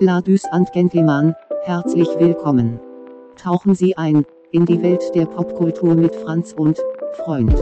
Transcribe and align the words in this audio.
Ladies 0.00 0.44
and 0.46 0.72
Gentlemen, 0.72 1.36
herzlich 1.62 2.08
willkommen. 2.18 2.80
Tauchen 3.36 3.76
Sie 3.76 3.96
ein 3.96 4.26
in 4.50 4.66
die 4.66 4.82
Welt 4.82 5.14
der 5.14 5.24
Popkultur 5.26 5.94
mit 5.94 6.12
Franz 6.16 6.52
und 6.52 6.80
Freund. 7.24 7.54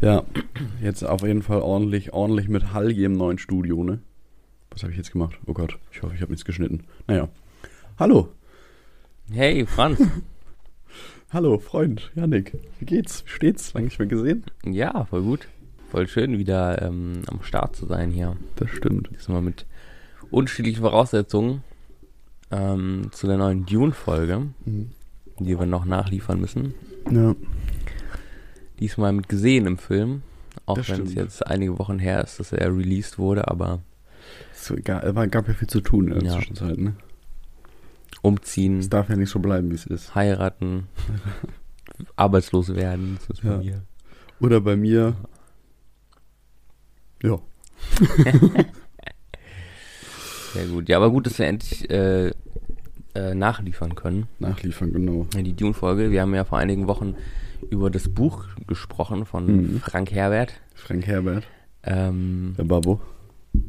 Ja, 0.00 0.22
jetzt 0.80 1.02
auf 1.02 1.20
jeden 1.20 1.42
Fall 1.42 1.60
ordentlich, 1.60 2.14
ordentlich 2.14 2.48
mit 2.48 2.72
Hall 2.72 2.90
hier 2.90 3.06
im 3.06 3.18
neuen 3.18 3.36
Studio, 3.36 3.84
ne? 3.84 4.00
Was 4.76 4.82
habe 4.82 4.92
ich 4.92 4.98
jetzt 4.98 5.10
gemacht? 5.10 5.38
Oh 5.46 5.54
Gott, 5.54 5.78
ich 5.90 6.02
hoffe, 6.02 6.14
ich 6.14 6.20
habe 6.20 6.32
nichts 6.32 6.44
geschnitten. 6.44 6.84
Naja. 7.06 7.30
Hallo. 7.98 8.28
Hey, 9.32 9.64
Franz. 9.64 9.98
Hallo, 11.32 11.58
Freund, 11.58 12.12
Janik. 12.14 12.52
Wie 12.78 12.84
geht's? 12.84 13.24
Wie 13.24 13.30
steht's? 13.30 13.72
Lange 13.72 13.86
nicht 13.86 13.98
mehr 13.98 14.06
gesehen? 14.06 14.44
ja, 14.66 15.06
voll 15.06 15.22
gut. 15.22 15.48
Voll 15.90 16.06
schön, 16.08 16.36
wieder 16.36 16.82
ähm, 16.82 17.22
am 17.26 17.42
Start 17.42 17.74
zu 17.74 17.86
sein 17.86 18.10
hier. 18.10 18.36
Das 18.56 18.68
stimmt. 18.68 19.08
Diesmal 19.14 19.40
mit 19.40 19.64
unterschiedlichen 20.30 20.82
Voraussetzungen 20.82 21.64
ähm, 22.50 23.08
zu 23.12 23.26
der 23.26 23.38
neuen 23.38 23.64
Dune-Folge, 23.64 24.48
Mhm. 24.66 24.90
die 25.38 25.58
wir 25.58 25.64
noch 25.64 25.86
nachliefern 25.86 26.38
müssen. 26.38 26.74
Ja. 27.10 27.34
Diesmal 28.78 29.14
mit 29.14 29.30
gesehen 29.30 29.64
im 29.66 29.78
Film. 29.78 30.20
Auch 30.66 30.76
wenn 30.86 31.04
es 31.06 31.14
jetzt 31.14 31.46
einige 31.46 31.78
Wochen 31.78 31.98
her 31.98 32.22
ist, 32.22 32.40
dass 32.40 32.52
er 32.52 32.76
released 32.76 33.18
wurde, 33.18 33.48
aber 33.48 33.80
Es 34.52 34.72
gab, 34.84 35.48
ja 35.48 35.54
viel 35.54 35.68
zu 35.68 35.80
tun 35.80 36.08
in 36.08 36.18
der 36.20 36.24
Ja. 36.32 36.34
Zwischenzeit, 36.38 36.78
ne? 36.78 36.94
umziehen, 38.22 38.78
Es 38.80 38.88
darf 38.88 39.08
ja 39.08 39.16
nicht 39.16 39.30
so 39.30 39.38
bleiben, 39.38 39.70
wie 39.70 39.74
es 39.76 39.86
ist. 39.86 40.14
heiraten, 40.14 40.88
arbeitslos 42.16 42.74
werden, 42.74 43.18
das 43.20 43.38
ist 43.38 43.42
bei 43.42 43.50
Ja. 43.50 43.58
mir. 43.58 43.82
Oder 44.40 44.60
bei 44.60 44.74
mir. 44.76 45.14
Ja. 47.22 47.38
Sehr 50.52 50.66
gut. 50.66 50.88
Ja, 50.88 50.96
aber 50.96 51.10
gut, 51.10 51.26
dass 51.26 51.38
wir 51.38 51.46
endlich 51.46 51.88
äh, 51.90 52.28
äh, 53.14 53.34
nachliefern 53.34 53.94
können. 53.94 54.26
Nachliefern, 54.38 54.92
genau. 54.92 55.26
Die 55.34 55.54
Dune-Folge. 55.54 56.10
Wir 56.10 56.22
haben 56.22 56.34
ja 56.34 56.44
vor 56.44 56.58
einigen 56.58 56.86
Wochen 56.88 57.14
über 57.70 57.90
das 57.90 58.08
Buch 58.08 58.44
gesprochen 58.66 59.26
von 59.26 59.46
Mhm. 59.46 59.80
Frank 59.80 60.10
Herbert. 60.12 60.54
Frank 60.74 61.06
Herbert, 61.06 61.44
Ähm, 61.82 62.54
der 62.58 62.64
Babbo. 62.64 63.00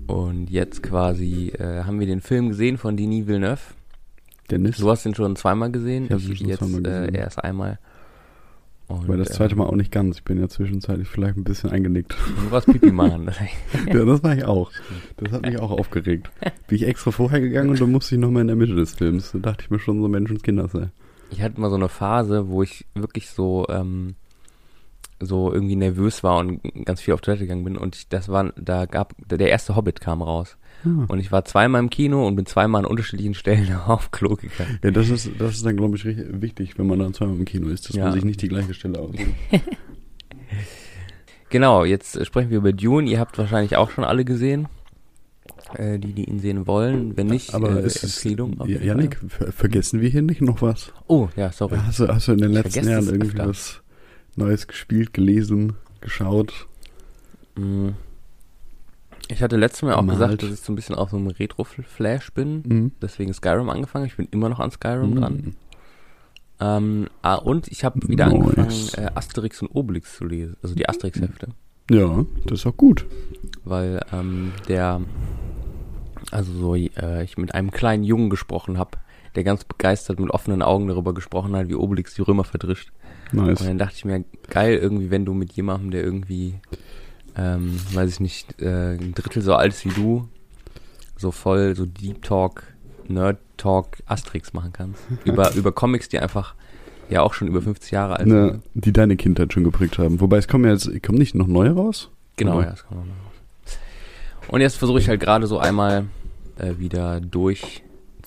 Und 0.07 0.49
jetzt 0.49 0.83
quasi 0.83 1.49
äh, 1.49 1.83
haben 1.83 1.99
wir 1.99 2.07
den 2.07 2.21
Film 2.21 2.49
gesehen 2.49 2.77
von 2.77 2.97
Denis 2.97 3.27
Villeneuve. 3.27 3.59
Dennis. 4.49 4.77
Du 4.77 4.89
hast 4.89 5.05
ihn 5.05 5.15
schon 5.15 5.35
zweimal 5.35 5.71
gesehen. 5.71 6.05
Ich 6.05 6.11
hab 6.11 6.21
ihn 6.21 6.35
schon 6.35 6.47
jetzt 6.47 6.59
zweimal 6.59 6.81
gesehen. 6.81 7.15
Äh, 7.15 7.19
erst 7.19 7.43
einmal. 7.43 7.79
Und, 8.87 9.09
Weil 9.09 9.17
das 9.17 9.29
zweite 9.29 9.51
ähm, 9.51 9.57
Mal 9.59 9.65
auch 9.65 9.75
nicht 9.75 9.91
ganz. 9.91 10.17
Ich 10.17 10.23
bin 10.23 10.39
ja 10.39 10.47
zwischenzeitlich 10.47 11.09
vielleicht 11.09 11.35
ein 11.35 11.43
bisschen 11.43 11.71
eingenickt. 11.71 12.15
Du 12.41 12.51
warst 12.51 12.67
Pipi 12.67 12.91
machen. 12.91 13.29
ja, 13.87 14.05
das 14.05 14.23
war 14.23 14.35
ich 14.35 14.45
auch. 14.45 14.71
Das 15.17 15.33
hat 15.33 15.45
mich 15.45 15.59
auch 15.59 15.71
aufgeregt. 15.71 16.29
Bin 16.67 16.77
ich 16.77 16.87
extra 16.87 17.11
vorher 17.11 17.41
gegangen 17.41 17.69
und 17.69 17.81
dann 17.81 17.91
musste 17.91 18.15
ich 18.15 18.21
nochmal 18.21 18.41
in 18.41 18.47
der 18.47 18.55
Mitte 18.55 18.75
des 18.75 18.95
Films. 18.95 19.31
Da 19.33 19.39
dachte 19.39 19.65
ich 19.65 19.69
mir 19.69 19.79
schon, 19.79 20.01
so 20.01 20.07
Menschenskinder 20.07 20.69
sei. 20.69 20.89
ich 21.31 21.41
hatte 21.41 21.59
mal 21.59 21.69
so 21.69 21.75
eine 21.75 21.89
Phase, 21.89 22.47
wo 22.47 22.63
ich 22.63 22.85
wirklich 22.95 23.29
so, 23.29 23.65
ähm, 23.69 24.15
so 25.19 25.51
irgendwie 25.51 25.75
nervös 25.75 26.23
war 26.23 26.37
und 26.37 26.61
ganz 26.85 27.01
viel 27.01 27.13
auf 27.13 27.21
Toilette 27.21 27.43
gegangen 27.45 27.63
bin. 27.63 27.77
Und 27.77 27.95
ich, 27.95 28.07
das 28.09 28.29
war, 28.29 28.51
da 28.55 28.85
gab, 28.85 29.13
der 29.29 29.49
erste 29.49 29.75
Hobbit 29.75 29.99
kam 30.01 30.21
raus. 30.21 30.57
Ja. 30.85 31.05
Und 31.07 31.19
ich 31.19 31.31
war 31.31 31.43
zweimal 31.45 31.81
im 31.81 31.89
Kino 31.89 32.27
und 32.27 32.35
bin 32.35 32.45
zweimal 32.45 32.83
an 32.85 32.91
unterschiedlichen 32.91 33.33
Stellen 33.33 33.73
auf 33.87 34.11
Klo 34.11 34.35
gegangen. 34.35 34.79
Ja, 34.83 34.91
das 34.91 35.09
ist, 35.09 35.29
das 35.39 35.55
ist 35.55 35.65
dann, 35.65 35.75
glaube 35.77 35.95
ich, 35.97 36.05
richtig 36.05 36.41
wichtig, 36.41 36.77
wenn 36.77 36.87
man 36.87 36.99
dann 36.99 37.13
zweimal 37.13 37.35
im 37.37 37.45
Kino 37.45 37.67
ist, 37.69 37.89
dass 37.89 37.95
Ja. 37.95 38.05
man 38.05 38.13
sich 38.13 38.25
nicht 38.25 38.41
die 38.41 38.47
gleiche 38.49 38.73
Stelle 38.73 38.99
aussucht. 38.99 39.19
Genau, 41.49 41.85
jetzt 41.85 42.25
sprechen 42.25 42.49
wir 42.49 42.57
über 42.57 42.73
Dune. 42.73 43.09
Ihr 43.09 43.19
habt 43.19 43.37
wahrscheinlich 43.37 43.77
auch 43.77 43.89
schon 43.89 44.03
alle 44.03 44.25
gesehen. 44.25 44.67
Äh, 45.75 45.97
die, 45.99 46.13
die 46.13 46.25
ihn 46.29 46.39
sehen 46.39 46.67
wollen. 46.67 47.15
Wenn 47.17 47.27
nicht, 47.27 47.53
Aber 47.53 47.81
äh, 47.81 47.85
ist 47.85 48.03
Empfehlung. 48.03 48.57
ja, 48.67 48.79
Janik, 48.81 49.17
ver 49.27 49.51
vergessen 49.51 50.01
wir 50.01 50.09
hier 50.09 50.21
nicht 50.21 50.41
noch 50.41 50.61
was? 50.61 50.91
Oh, 51.07 51.29
ja, 51.35 51.51
sorry. 51.51 51.77
Hast 51.85 51.99
du, 51.99 52.07
hast 52.07 52.27
du 52.27 52.33
in 52.33 52.39
den 52.39 52.51
Ich 52.51 52.63
letzten 52.63 52.87
Jahren 52.87 53.03
es 53.03 53.07
irgendwie 53.11 53.29
öfter. 53.37 53.47
was 53.49 53.81
Neues 54.37 54.67
gespielt, 54.67 55.13
gelesen, 55.13 55.73
geschaut? 56.01 56.67
Mm. 57.55 57.89
Ich 59.29 59.41
hatte 59.41 59.57
letztes 59.57 59.81
Mal 59.81 59.93
auch 59.95 59.99
Gemalt. 60.01 60.19
gesagt, 60.19 60.43
dass 60.43 60.51
ich 60.51 60.59
so 60.61 60.71
ein 60.71 60.75
bisschen 60.75 60.95
auf 60.95 61.09
so 61.09 61.17
einem 61.17 61.27
Retro-Flash 61.27 62.31
bin. 62.33 62.61
Mhm. 62.65 62.91
Deswegen 63.01 63.33
Skyrim 63.33 63.69
angefangen. 63.69 64.05
Ich 64.05 64.15
bin 64.15 64.27
immer 64.31 64.47
noch 64.47 64.59
an 64.61 64.71
Skyrim 64.71 65.09
Mhm. 65.11 65.15
dran. 65.15 65.55
Ähm, 66.59 67.07
ah, 67.23 67.35
und 67.35 67.67
ich 67.67 67.83
habe 67.83 68.07
wieder 68.07 68.27
Nice. 68.29 68.35
angefangen, 68.95 69.05
äh, 69.07 69.11
Asterix 69.15 69.61
und 69.61 69.67
Obelix 69.69 70.15
zu 70.15 70.25
lesen. 70.25 70.55
Also 70.63 70.75
die 70.75 70.87
Asterix-Hefte. 70.87 71.49
Ja, 71.91 72.25
das 72.45 72.59
ist 72.59 72.65
auch 72.67 72.77
gut. 72.77 73.05
weil 73.65 73.99
ähm, 74.13 74.53
der, 74.69 75.01
also 76.31 76.53
so, 76.53 76.75
äh, 76.75 77.23
ich 77.23 77.37
mit 77.37 77.53
einem 77.53 77.71
kleinen 77.71 78.03
Jungen 78.05 78.29
gesprochen 78.29 78.77
habe, 78.77 78.91
der 79.35 79.43
ganz 79.43 79.65
begeistert 79.65 80.19
mit 80.21 80.31
offenen 80.31 80.61
Augen 80.61 80.87
darüber 80.87 81.13
gesprochen 81.13 81.53
hat, 81.55 81.67
wie 81.67 81.75
Obelix 81.75 82.13
die 82.15 82.21
Römer 82.21 82.45
verdrischt. 82.45 82.91
Nice. 83.31 83.61
Und 83.61 83.67
dann 83.67 83.77
dachte 83.77 83.95
ich 83.97 84.05
mir, 84.05 84.23
geil 84.49 84.77
irgendwie, 84.77 85.11
wenn 85.11 85.25
du 85.25 85.33
mit 85.33 85.53
jemandem, 85.53 85.91
der 85.91 86.03
irgendwie, 86.03 86.55
ähm, 87.37 87.79
weiß 87.93 88.09
ich 88.09 88.19
nicht, 88.19 88.61
äh, 88.61 88.93
ein 88.95 89.13
Drittel 89.13 89.41
so 89.41 89.53
alt 89.55 89.73
ist 89.73 89.85
wie 89.85 89.89
du, 89.89 90.27
so 91.17 91.31
voll 91.31 91.75
so 91.75 91.85
Deep 91.85 92.21
Talk, 92.23 92.63
Nerd 93.07 93.37
Talk 93.57 93.97
Asterix 94.05 94.53
machen 94.53 94.71
kannst. 94.73 95.01
über, 95.25 95.53
über 95.55 95.71
Comics, 95.71 96.09
die 96.09 96.19
einfach 96.19 96.55
ja 97.09 97.21
auch 97.21 97.33
schon 97.33 97.47
über 97.47 97.61
50 97.61 97.91
Jahre 97.91 98.17
alt 98.17 98.27
Ne, 98.27 98.49
sind. 98.51 98.63
die 98.73 98.91
deine 98.93 99.15
Kindheit 99.15 99.53
schon 99.53 99.63
geprägt 99.63 99.97
haben. 99.97 100.19
Wobei 100.19 100.37
es 100.37 100.47
kommen 100.47 100.65
ja 100.65 100.71
jetzt, 100.71 100.89
kommen 101.03 101.17
nicht 101.17 101.35
noch 101.35 101.47
neue 101.47 101.71
raus? 101.71 102.09
Genau, 102.35 102.59
ja, 102.61 102.71
das 102.71 102.85
kann 102.85 102.97
man 102.97 103.07
mal 103.07 103.13
raus. 103.13 103.77
Und 104.49 104.61
jetzt 104.61 104.77
versuche 104.77 104.99
ich 104.99 105.09
halt 105.09 105.19
gerade 105.19 105.47
so 105.47 105.57
einmal 105.57 106.05
äh, 106.57 106.77
wieder 106.77 107.19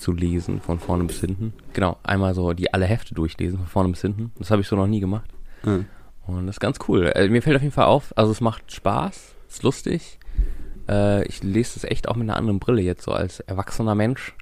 durchzulesen, 0.04 0.60
von 0.60 0.78
vorne 0.78 1.04
bis 1.04 1.20
hinten. 1.20 1.52
Genau, 1.72 1.98
einmal 2.02 2.34
so 2.34 2.52
die 2.52 2.72
alle 2.72 2.86
Hefte 2.86 3.14
durchlesen, 3.14 3.58
von 3.58 3.66
vorne 3.66 3.88
bis 3.90 4.00
hinten. 4.00 4.32
Das 4.38 4.50
habe 4.50 4.62
ich 4.62 4.68
so 4.68 4.76
noch 4.76 4.86
nie 4.86 5.00
gemacht. 5.00 5.30
Ja. 5.64 5.84
Und 6.26 6.46
das 6.46 6.56
ist 6.56 6.60
ganz 6.60 6.78
cool. 6.88 7.06
Äh, 7.14 7.28
mir 7.28 7.42
fällt 7.42 7.56
auf 7.56 7.62
jeden 7.62 7.74
Fall 7.74 7.86
auf, 7.86 8.12
also 8.16 8.32
es 8.32 8.40
macht 8.40 8.72
Spaß, 8.72 9.34
ist 9.48 9.62
lustig. 9.62 10.18
Äh, 10.88 11.24
ich 11.26 11.42
lese 11.42 11.72
es 11.76 11.84
echt 11.84 12.08
auch 12.08 12.16
mit 12.16 12.28
einer 12.28 12.36
anderen 12.36 12.58
Brille 12.60 12.82
jetzt, 12.82 13.02
so 13.04 13.12
als 13.12 13.40
erwachsener 13.40 13.94
Mensch. 13.94 14.34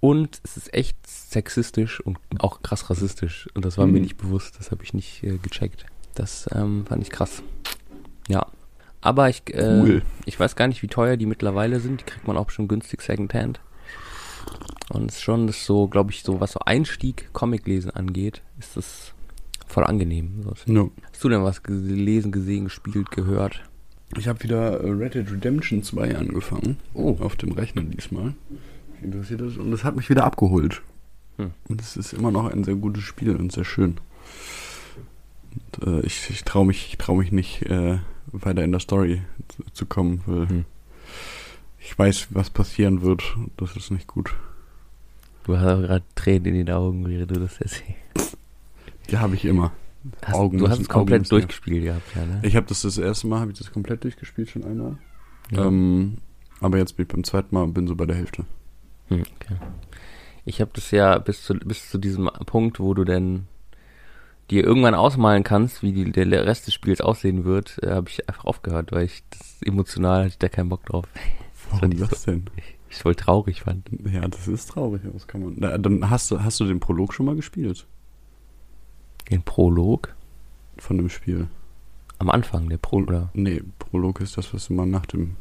Und 0.00 0.40
es 0.44 0.56
ist 0.56 0.72
echt 0.74 0.96
sexistisch 1.06 2.00
und 2.00 2.18
auch 2.38 2.62
krass 2.62 2.90
rassistisch. 2.90 3.48
Und 3.54 3.64
das 3.64 3.78
war 3.78 3.86
mir 3.86 3.94
Mhm. 3.94 4.02
nicht 4.02 4.16
bewusst, 4.18 4.58
das 4.58 4.70
habe 4.70 4.84
ich 4.84 4.94
nicht 4.94 5.22
äh, 5.24 5.38
gecheckt. 5.38 5.86
Das 6.14 6.48
ähm, 6.54 6.84
fand 6.86 7.02
ich 7.02 7.10
krass. 7.10 7.42
Ja. 8.28 8.46
Aber 9.00 9.28
ich, 9.28 9.42
äh, 9.54 9.80
Cool. 9.82 10.02
ich 10.24 10.38
weiß 10.38 10.56
gar 10.56 10.68
nicht, 10.68 10.82
wie 10.82 10.88
teuer 10.88 11.16
die 11.16 11.26
mittlerweile 11.26 11.80
sind. 11.80 12.00
Die 12.00 12.04
kriegt 12.04 12.26
man 12.26 12.36
auch 12.36 12.50
schon 12.50 12.66
günstig 12.68 13.02
Secondhand. 13.02 13.60
Und 14.90 15.10
es 15.10 15.16
ist 15.16 15.22
schon 15.22 15.48
so, 15.48 15.88
glaube 15.88 16.12
ich, 16.12 16.22
so 16.22 16.40
was 16.40 16.52
so 16.52 16.60
Einstieg 16.60 17.28
Comiclesen 17.32 17.90
angeht, 17.90 18.42
ist 18.58 18.76
das 18.76 19.12
voll 19.66 19.84
angenehm. 19.84 20.42
So, 20.42 20.54
No. 20.72 20.92
Hast 21.10 21.24
du 21.24 21.28
denn 21.28 21.42
was 21.42 21.62
gelesen, 21.62 22.30
gesehen, 22.32 22.64
gespielt, 22.64 23.10
gehört? 23.10 23.62
Ich 24.16 24.28
habe 24.28 24.42
wieder 24.42 24.80
äh, 24.80 24.90
Red 24.90 25.14
Dead 25.14 25.30
Redemption 25.30 25.82
2 25.82 26.16
angefangen. 26.16 26.76
Oh. 26.94 27.16
Auf 27.20 27.36
dem 27.36 27.52
Rechner 27.52 27.82
diesmal. 27.82 28.34
Mich 28.94 29.02
interessiert 29.02 29.40
das. 29.40 29.56
Und 29.56 29.72
das 29.72 29.82
hat 29.82 29.96
mich 29.96 30.08
wieder 30.08 30.24
abgeholt. 30.24 30.82
Hm. 31.38 31.50
Und 31.68 31.80
es 31.80 31.96
ist 31.96 32.12
immer 32.12 32.30
noch 32.30 32.50
ein 32.50 32.64
sehr 32.64 32.76
gutes 32.76 33.02
Spiel 33.02 33.34
und 33.34 33.52
sehr 33.52 33.64
schön. 33.64 33.96
Und, 35.78 35.86
äh, 35.86 36.06
ich 36.06 36.30
ich 36.30 36.44
traue 36.44 36.66
mich, 36.66 36.88
ich 36.90 36.98
trau 36.98 37.16
mich 37.16 37.32
nicht, 37.32 37.62
äh, 37.62 37.98
weiter 38.32 38.62
in 38.62 38.72
der 38.72 38.80
Story 38.80 39.22
zu, 39.48 39.64
zu 39.72 39.86
kommen, 39.86 40.22
weil 40.26 40.48
Hm. 40.48 40.64
Ich 41.86 41.96
weiß, 41.96 42.28
was 42.30 42.50
passieren 42.50 43.02
wird. 43.02 43.22
Das 43.56 43.76
ist 43.76 43.92
nicht 43.92 44.08
gut. 44.08 44.34
Du 45.44 45.56
hast 45.56 45.82
gerade 45.82 46.04
Tränen 46.16 46.46
in 46.46 46.66
den 46.66 46.70
Augen, 46.70 47.08
während 47.08 47.30
du 47.30 47.38
das 47.38 47.60
erzählst. 47.60 48.36
Die 49.08 49.18
habe 49.18 49.36
ich 49.36 49.44
immer. 49.44 49.72
Hast, 50.24 50.34
Augen 50.34 50.58
du 50.58 50.68
hast 50.68 50.80
es 50.80 50.88
komplett 50.88 51.22
Augen 51.22 51.28
durchgespielt 51.28 51.84
gehabt, 51.84 52.14
ja, 52.16 52.24
ne? 52.24 52.40
Ich 52.42 52.56
habe 52.56 52.66
das 52.66 52.82
das 52.82 52.98
erste 52.98 53.28
Mal, 53.28 53.40
habe 53.40 53.52
ich 53.52 53.58
das 53.58 53.72
komplett 53.72 54.02
durchgespielt, 54.02 54.50
schon 54.50 54.64
einmal. 54.64 54.98
Ja. 55.52 55.66
Ähm, 55.66 56.18
aber 56.60 56.78
jetzt 56.78 56.96
bin 56.96 57.06
ich 57.06 57.12
beim 57.12 57.22
zweiten 57.22 57.54
Mal 57.54 57.62
und 57.62 57.74
bin 57.74 57.86
so 57.86 57.94
bei 57.94 58.06
der 58.06 58.16
Hälfte. 58.16 58.44
Hm, 59.08 59.22
okay. 59.36 59.56
Ich 60.44 60.60
habe 60.60 60.72
das 60.74 60.90
ja 60.90 61.18
bis 61.18 61.44
zu, 61.44 61.54
bis 61.54 61.88
zu 61.88 61.98
diesem 61.98 62.28
Punkt, 62.46 62.80
wo 62.80 62.94
du 62.94 63.04
denn 63.04 63.46
dir 64.50 64.64
irgendwann 64.64 64.94
ausmalen 64.94 65.44
kannst, 65.44 65.82
wie 65.82 65.92
die, 65.92 66.10
der 66.10 66.46
Rest 66.46 66.66
des 66.66 66.74
Spiels 66.74 67.00
aussehen 67.00 67.44
wird, 67.44 67.78
äh, 67.82 67.90
habe 67.90 68.08
ich 68.08 68.28
einfach 68.28 68.44
aufgehört, 68.44 68.90
weil 68.90 69.04
ich 69.04 69.22
das 69.30 69.62
emotional 69.62 70.18
hatte 70.24 70.28
ich 70.28 70.38
da 70.38 70.48
keinen 70.48 70.68
Bock 70.68 70.84
drauf. 70.86 71.04
Warum 71.80 71.96
das 71.98 72.24
denn? 72.24 72.44
Ich 72.88 72.98
voll 72.98 73.16
traurig 73.16 73.62
fand. 73.62 73.90
Ja, 74.10 74.28
das 74.28 74.46
ist 74.46 74.70
traurig. 74.70 75.02
Was 75.12 75.26
kann 75.26 75.42
man? 75.42 75.54
Na, 75.56 75.76
dann 75.76 76.08
hast 76.08 76.30
du, 76.30 76.40
hast 76.42 76.60
du 76.60 76.64
den 76.64 76.78
Prolog 76.78 77.12
schon 77.12 77.26
mal 77.26 77.34
gespielt 77.34 77.84
Den 79.28 79.42
Prolog 79.42 80.14
von 80.78 80.96
dem 80.96 81.08
Spiel? 81.08 81.48
am 82.18 82.30
Anfang, 82.30 82.68
der 82.68 82.78
Pro, 82.78 82.98
oder? 82.98 83.30
Nee, 83.34 83.62
Prolog 83.78 84.20
ist 84.20 84.38
das, 84.38 84.54
was 84.54 84.70
immer 84.70 84.86
nach 84.86 85.06
dem 85.06 85.36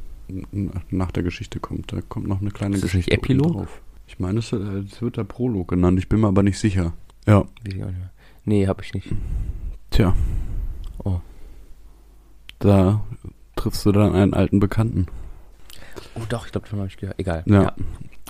nach, 0.90 1.12
der 1.12 1.22
Geschichte 1.24 1.60
kommt. 1.60 1.94
Da 1.94 2.02
kommt 2.02 2.28
noch 2.28 2.42
eine 2.42 2.50
kleine 2.50 2.76
Ist 2.76 2.84
das 2.84 2.92
Geschichte 2.92 3.12
nicht 3.12 3.24
Epilog? 3.24 3.54
drauf. 3.54 3.82
Ich 4.08 4.20
meine, 4.20 4.40
es, 4.40 4.52
äh, 4.52 4.84
wird 5.02 5.18
der 5.18 5.24
Prolog 5.24 5.68
genannt, 5.68 6.00
ich 6.00 6.10
bin 6.10 6.22
mir 6.22 6.28
aber 6.28 6.42
nicht 6.44 6.58
sicher. 6.58 6.94
Ja. 7.28 7.46
Nee, 8.44 8.68
hab 8.68 8.82
ich 8.82 8.94
nicht. 8.94 9.12
Tja. 9.92 10.16
Oh. 11.04 11.20
Da 12.60 13.04
triffst 13.56 13.86
du 13.86 13.92
dann 13.92 14.14
einen 14.14 14.34
alten 14.34 14.60
Bekannten. 14.60 15.08
Oh 16.16 16.22
doch, 16.30 16.46
ich 16.46 16.52
glaube, 16.52 16.66
davon 16.66 16.80
habe 16.80 16.88
ich 16.90 16.98
gehört. 16.98 17.20
Egal. 17.20 17.44
Ja. 17.46 17.74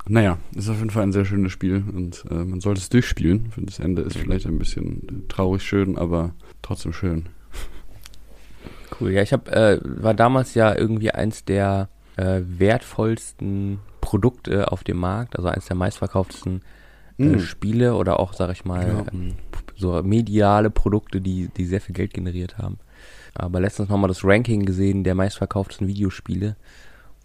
Naja, 0.08 0.38
ist 0.56 0.70
auf 0.70 0.78
jeden 0.78 0.90
Fall 0.92 1.04
ein 1.04 1.12
sehr 1.14 1.26
schönes 1.26 1.52
Spiel 1.52 1.84
und 1.94 2.26
äh, 2.30 2.34
man 2.36 2.60
sollte 2.62 2.80
es 2.80 2.90
durchspielen. 2.90 3.52
Das 3.58 3.80
Ende 3.80 4.04
ist 4.04 4.18
vielleicht 4.18 4.46
ein 4.46 4.60
bisschen 4.60 5.26
traurig 5.30 5.64
schön, 5.64 5.98
aber 5.98 6.32
trotzdem 6.62 6.94
schön. 6.94 7.26
Cool. 9.00 9.12
Ja, 9.12 9.22
ich 9.22 9.34
habe 9.34 9.52
äh, 9.52 9.80
war 9.84 10.14
damals 10.14 10.54
ja 10.54 10.76
irgendwie 10.76 11.12
eins 11.12 11.44
der 11.44 11.90
äh, 12.18 12.42
wertvollsten 12.46 13.80
Produkte 14.02 14.72
auf 14.72 14.84
dem 14.84 14.98
Markt, 14.98 15.36
also 15.38 15.50
eins 15.50 15.66
der 15.66 15.76
meistverkauftesten 15.76 16.62
Mm. 17.18 17.40
Spiele 17.40 17.96
oder 17.96 18.20
auch, 18.20 18.34
sag 18.34 18.52
ich 18.52 18.66
mal, 18.66 18.90
Ja. 18.90 19.06
ähm, 19.14 19.36
so 19.78 20.04
mediale 20.04 20.70
Produkte, 20.70 21.22
die, 21.22 21.48
die 21.56 21.64
sehr 21.64 21.80
viel 21.80 21.96
Geld 21.96 22.14
generiert 22.14 22.58
haben. 22.58 22.78
Aber 23.34 23.62
letztens 23.62 23.88
nochmal 23.88 24.10
das 24.10 24.26
Ranking 24.26 24.66
gesehen 24.66 25.06
der 25.06 25.16
meistverkauftesten 25.16 25.88
Videospiele 25.88 26.58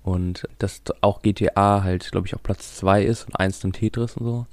und 0.03 0.49
dass 0.59 0.83
auch 1.01 1.23
GTA 1.23 1.83
halt, 1.83 2.11
glaube 2.11 2.27
ich, 2.27 2.35
auf 2.35 2.43
Platz 2.43 2.77
zwei 2.77 3.03
ist 3.05 3.25
und 3.27 3.37
eins 3.37 3.61
dann 3.61 3.73
Tetris 3.73 4.17
und 4.17 4.27
so. 4.27 4.47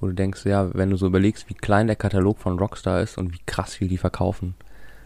Wo 0.00 0.06
du 0.08 0.12
denkst, 0.14 0.44
ja, 0.46 0.74
wenn 0.74 0.90
du 0.90 0.96
so 0.96 1.06
überlegst, 1.06 1.48
wie 1.48 1.54
klein 1.54 1.86
der 1.86 1.96
Katalog 1.96 2.38
von 2.38 2.58
Rockstar 2.58 3.00
ist 3.02 3.18
und 3.18 3.32
wie 3.32 3.40
krass 3.46 3.74
viel 3.74 3.88
die 3.88 3.98
verkaufen, 3.98 4.54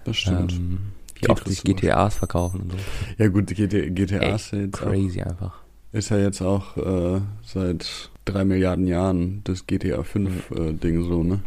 Das 0.04 0.16
stimmt. 0.16 0.52
ähm, 0.54 0.78
wie 1.20 1.28
oft 1.28 1.46
sich 1.46 1.62
GTAs 1.62 2.14
verkaufen 2.16 2.60
und 2.62 2.72
so. 2.72 2.78
ja 3.18 3.28
gut, 3.28 3.46
GTA, 3.48 3.88
GTA 3.90 4.18
Ey, 4.18 4.34
ist, 4.34 4.52
ja 4.52 4.58
jetzt 4.60 4.82
auch, 4.82 4.86
Crazy 4.86 5.20
einfach. 5.22 5.58
ist 5.92 6.08
ja 6.10 6.16
jetzt 6.18 6.40
auch 6.42 6.76
äh, 6.78 7.20
seit 7.44 8.10
drei 8.24 8.44
Milliarden 8.44 8.86
Jahren 8.86 9.42
das 9.44 9.66
GTA 9.66 10.02
5 10.02 10.50
äh, 10.52 10.72
Ding 10.72 11.02
so, 11.04 11.22
ne? 11.22 11.40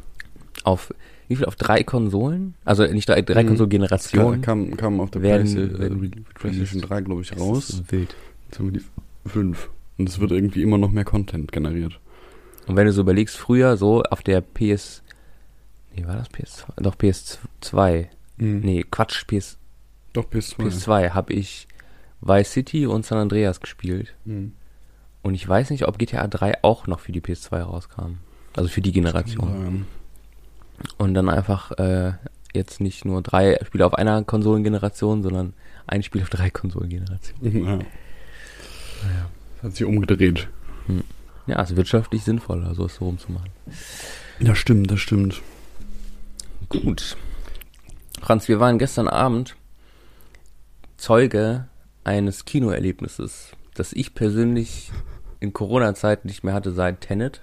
Auf 0.63 0.93
wie 1.27 1.35
viel? 1.35 1.45
Auf 1.45 1.55
drei 1.55 1.83
Konsolen? 1.83 2.55
Also 2.65 2.85
nicht 2.87 3.07
drei, 3.07 3.21
drei 3.21 3.43
Mhm. 3.43 3.49
Konsolengenerationen. 3.49 4.41
Kam, 4.41 4.75
kam 4.77 4.99
auf 4.99 5.11
der 5.11 5.21
werden- 5.21 5.45
Playsta- 5.47 5.79
werden 5.79 6.03
äh, 6.03 6.33
PlayStation 6.33 6.81
3, 6.81 7.01
glaube 7.01 7.21
ich, 7.21 7.29
Das 7.29 7.39
raus. 7.39 7.69
ist 7.69 7.91
wild. 7.91 8.15
Jetzt 8.49 8.57
haben 8.57 8.73
wir 8.73 8.79
die 8.79 9.29
5. 9.29 9.69
Und 9.99 10.09
es 10.09 10.19
wird 10.19 10.31
irgendwie 10.31 10.63
immer 10.63 10.79
noch 10.79 10.89
mehr 10.89 11.05
Content 11.05 11.51
generiert. 11.51 11.99
Und 12.65 12.75
wenn 12.75 12.87
du 12.87 12.93
so 12.93 13.01
überlegst, 13.01 13.37
früher 13.37 13.77
so 13.77 14.01
auf 14.03 14.23
der 14.23 14.41
PS. 14.41 15.03
Nee, 15.95 16.07
war 16.07 16.15
das 16.15 16.31
PS2? 16.31 16.81
Doch, 16.81 16.95
PS2. 16.95 18.07
Mhm. 18.37 18.59
Nee, 18.61 18.85
Quatsch, 18.89 19.27
PS, 19.27 19.57
Doch, 20.13 20.25
PS2. 20.25 20.57
PS2 20.57 21.09
habe 21.11 21.33
ich 21.33 21.67
Vice 22.21 22.51
City 22.51 22.87
und 22.87 23.05
San 23.05 23.19
Andreas 23.19 23.59
gespielt. 23.59 24.15
Mhm. 24.25 24.53
Und 25.21 25.35
ich 25.35 25.47
weiß 25.47 25.69
nicht, 25.69 25.87
ob 25.87 25.99
GTA 25.99 26.27
3 26.27 26.63
auch 26.63 26.87
noch 26.87 27.01
für 27.01 27.11
die 27.11 27.21
PS2 27.21 27.61
rauskam. 27.61 28.17
Also 28.55 28.69
für 28.69 28.81
die 28.81 28.91
Generation. 28.91 29.85
Und 30.97 31.13
dann 31.13 31.29
einfach 31.29 31.71
äh, 31.73 32.13
jetzt 32.53 32.81
nicht 32.81 33.05
nur 33.05 33.21
drei 33.21 33.59
Spiele 33.65 33.85
auf 33.85 33.93
einer 33.93 34.23
Konsolengeneration, 34.23 35.21
sondern 35.21 35.53
ein 35.85 36.03
Spiel 36.03 36.21
auf 36.21 36.29
drei 36.29 36.49
Konsolengenerationen. 36.49 37.65
Ja. 37.65 37.79
Hat 39.63 39.75
sich 39.75 39.85
umgedreht. 39.85 40.47
Ja, 41.47 41.61
ist 41.61 41.75
wirtschaftlich 41.75 42.23
sinnvoller, 42.23 42.75
so 42.75 42.85
es 42.85 42.95
so 42.95 43.05
rumzumachen. 43.05 43.49
Ja, 44.39 44.55
stimmt, 44.55 44.91
das 44.91 44.99
stimmt. 44.99 45.41
Gut. 46.69 47.17
Franz, 48.21 48.47
wir 48.47 48.59
waren 48.59 48.77
gestern 48.77 49.07
Abend 49.07 49.55
Zeuge 50.97 51.67
eines 52.03 52.45
Kinoerlebnisses, 52.45 53.51
das 53.73 53.93
ich 53.93 54.13
persönlich 54.13 54.91
in 55.39 55.53
Corona-Zeiten 55.53 56.27
nicht 56.27 56.43
mehr 56.43 56.53
hatte 56.53 56.71
seit 56.71 57.01
Tenet. 57.01 57.41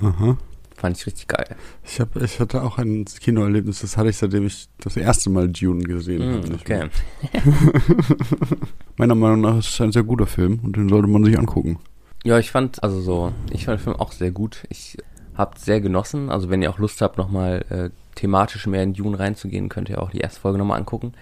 Aha. 0.00 0.38
Fand 0.82 0.96
ich 0.98 1.06
richtig 1.06 1.28
geil. 1.28 1.46
Ich, 1.84 2.00
hab, 2.00 2.16
ich 2.16 2.40
hatte 2.40 2.60
auch 2.64 2.76
ein 2.76 3.04
Kinoerlebnis, 3.04 3.82
das 3.82 3.96
hatte 3.96 4.10
ich, 4.10 4.16
seitdem 4.16 4.46
ich 4.46 4.66
das 4.78 4.96
erste 4.96 5.30
Mal 5.30 5.48
Dune 5.48 5.84
gesehen 5.84 6.22
habe. 6.22 6.38
Mm, 6.48 6.50
nicht 6.50 6.62
okay. 6.68 6.88
Meiner 8.96 9.14
Meinung 9.14 9.40
nach 9.42 9.58
ist 9.58 9.68
es 9.68 9.80
ein 9.80 9.92
sehr 9.92 10.02
guter 10.02 10.26
Film 10.26 10.58
und 10.64 10.76
den 10.76 10.88
sollte 10.88 11.06
man 11.06 11.24
sich 11.24 11.38
angucken. 11.38 11.78
Ja, 12.24 12.36
ich 12.38 12.50
fand, 12.50 12.82
also 12.82 13.00
so, 13.00 13.32
ich 13.52 13.64
fand 13.66 13.78
den 13.78 13.84
Film 13.84 13.96
auch 13.96 14.10
sehr 14.10 14.32
gut. 14.32 14.64
Ich 14.70 14.98
hab 15.36 15.56
sehr 15.58 15.80
genossen. 15.80 16.30
Also 16.30 16.50
wenn 16.50 16.62
ihr 16.62 16.70
auch 16.70 16.78
Lust 16.78 17.00
habt, 17.00 17.16
nochmal 17.16 17.64
äh, 17.70 17.90
thematisch 18.16 18.66
mehr 18.66 18.82
in 18.82 18.92
Dune 18.94 19.16
reinzugehen, 19.18 19.68
könnt 19.68 19.88
ihr 19.88 20.02
auch 20.02 20.10
die 20.10 20.18
erste 20.18 20.40
Folge 20.40 20.58
nochmal 20.58 20.78
angucken. 20.78 21.12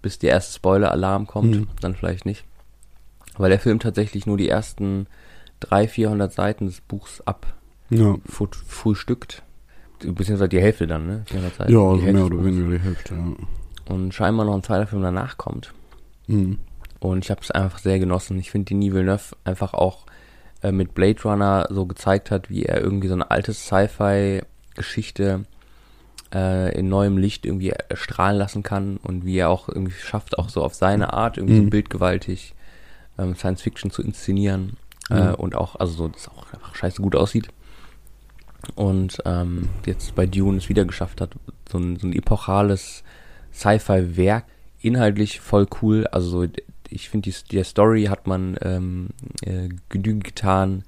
Bis 0.00 0.18
der 0.18 0.30
erste 0.30 0.54
Spoiler-Alarm 0.54 1.26
kommt, 1.26 1.54
Mhm. 1.56 1.68
dann 1.82 1.94
vielleicht 1.94 2.24
nicht. 2.24 2.44
Weil 3.36 3.50
der 3.50 3.60
Film 3.60 3.80
tatsächlich 3.80 4.24
nur 4.26 4.38
die 4.38 4.48
ersten 4.48 5.08
300, 5.60 5.90
400 5.90 6.32
Seiten 6.32 6.66
des 6.66 6.80
Buchs 6.80 7.22
Ja, 7.98 8.14
abfrühstückt. 8.14 9.42
Beziehungsweise 10.00 10.48
die 10.48 10.60
Hälfte 10.60 10.86
dann, 10.86 11.06
ne? 11.06 11.22
400 11.26 11.54
Seiten. 11.56 11.72
ja 11.72 11.78
Die 11.78 12.00
also 12.02 12.12
mehr 12.12 12.24
oder 12.26 12.44
weniger 12.44 12.70
die 12.78 12.82
Hälfte. 12.82 13.14
Ja. 13.14 13.94
Und 13.94 14.12
scheinbar 14.14 14.44
noch 14.46 14.54
ein 14.54 14.62
zweiter 14.62 14.86
Film 14.86 15.02
danach 15.02 15.36
kommt. 15.38 15.72
Mhm. 16.26 16.58
Und 17.00 17.24
ich 17.24 17.30
habe 17.30 17.40
es 17.42 17.50
einfach 17.50 17.78
sehr 17.78 17.98
genossen. 17.98 18.38
Ich 18.38 18.50
finde, 18.50 18.66
Denis 18.66 18.92
Villeneuve 18.92 19.36
einfach 19.44 19.74
auch 19.74 20.06
äh, 20.62 20.72
mit 20.72 20.94
Blade 20.94 21.20
Runner 21.22 21.66
so 21.70 21.84
gezeigt 21.86 22.30
hat, 22.30 22.48
wie 22.50 22.64
er 22.64 22.80
irgendwie 22.80 23.08
so 23.08 23.14
eine 23.14 23.30
alte 23.30 23.52
Sci-Fi-Geschichte 23.54 25.44
äh, 26.34 26.78
in 26.78 26.88
neuem 26.88 27.18
Licht 27.18 27.46
irgendwie 27.46 27.70
erstrahlen 27.70 28.38
lassen 28.38 28.62
kann 28.62 28.96
und 28.98 29.24
wie 29.24 29.36
er 29.38 29.50
auch 29.50 29.68
irgendwie 29.68 29.92
schafft, 29.92 30.38
auch 30.38 30.48
so 30.48 30.62
auf 30.62 30.74
seine 30.74 31.12
Art 31.12 31.36
irgendwie 31.36 31.60
Mhm. 31.60 31.64
so 31.64 31.70
bildgewaltig 31.70 32.54
ähm, 33.18 33.34
Science 33.36 33.62
Fiction 33.62 33.90
zu 33.90 34.02
inszenieren 34.02 34.76
Mhm. 35.10 35.16
äh, 35.16 35.32
und 35.32 35.54
auch, 35.54 35.76
also 35.76 35.92
so, 35.92 36.08
dass 36.08 36.28
auch 36.28 36.52
einfach 36.52 36.74
scheiße 36.74 37.00
gut 37.02 37.14
aussieht. 37.16 37.48
Und 38.74 39.18
ähm, 39.24 39.68
jetzt 39.86 40.14
bei 40.14 40.26
Dune 40.26 40.58
es 40.58 40.68
wieder 40.68 40.84
geschafft 40.84 41.20
hat, 41.20 41.30
so 41.68 41.78
ein, 41.78 41.96
so 41.96 42.06
ein 42.06 42.12
epochales 42.12 43.02
Sci-Fi-Werk, 43.52 44.44
inhaltlich 44.80 45.40
voll 45.40 45.66
cool. 45.82 46.06
Also 46.08 46.28
so, 46.28 46.52
ich 46.88 47.08
finde, 47.08 47.30
die, 47.30 47.36
der 47.52 47.64
Story 47.64 48.04
hat 48.04 48.26
man 48.26 48.56
ähm, 48.62 49.08
äh, 49.42 49.68
genügend 49.88 50.24
getan. 50.24 50.84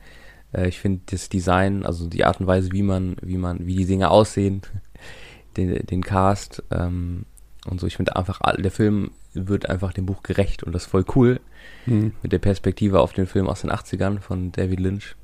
Äh, 0.52 0.68
ich 0.68 0.80
finde 0.80 1.02
das 1.06 1.28
Design, 1.28 1.84
also 1.84 2.08
die 2.08 2.24
Art 2.24 2.40
und 2.40 2.46
Weise, 2.46 2.72
wie 2.72 2.82
man, 2.82 3.16
wie 3.22 3.38
man, 3.38 3.66
wie 3.66 3.76
die 3.76 3.86
Dinge 3.86 4.10
aussehen, 4.10 4.62
den, 5.56 5.86
den 5.86 6.02
Cast 6.02 6.62
ähm, 6.70 7.24
und 7.68 7.80
so. 7.80 7.86
Ich 7.86 7.96
finde 7.96 8.16
einfach, 8.16 8.40
der 8.56 8.70
Film 8.70 9.10
wird 9.32 9.68
einfach 9.68 9.92
dem 9.92 10.06
Buch 10.06 10.22
gerecht 10.22 10.62
und 10.62 10.72
das 10.72 10.84
ist 10.84 10.90
voll 10.90 11.04
cool 11.14 11.40
Mhm. 11.86 12.12
mit 12.22 12.32
der 12.32 12.38
Perspektive 12.38 13.00
auf 13.00 13.12
den 13.12 13.26
Film 13.26 13.46
aus 13.46 13.60
den 13.60 13.70
80ern 13.70 14.20
von 14.20 14.52
David 14.52 14.80
Lynch. 14.80 15.14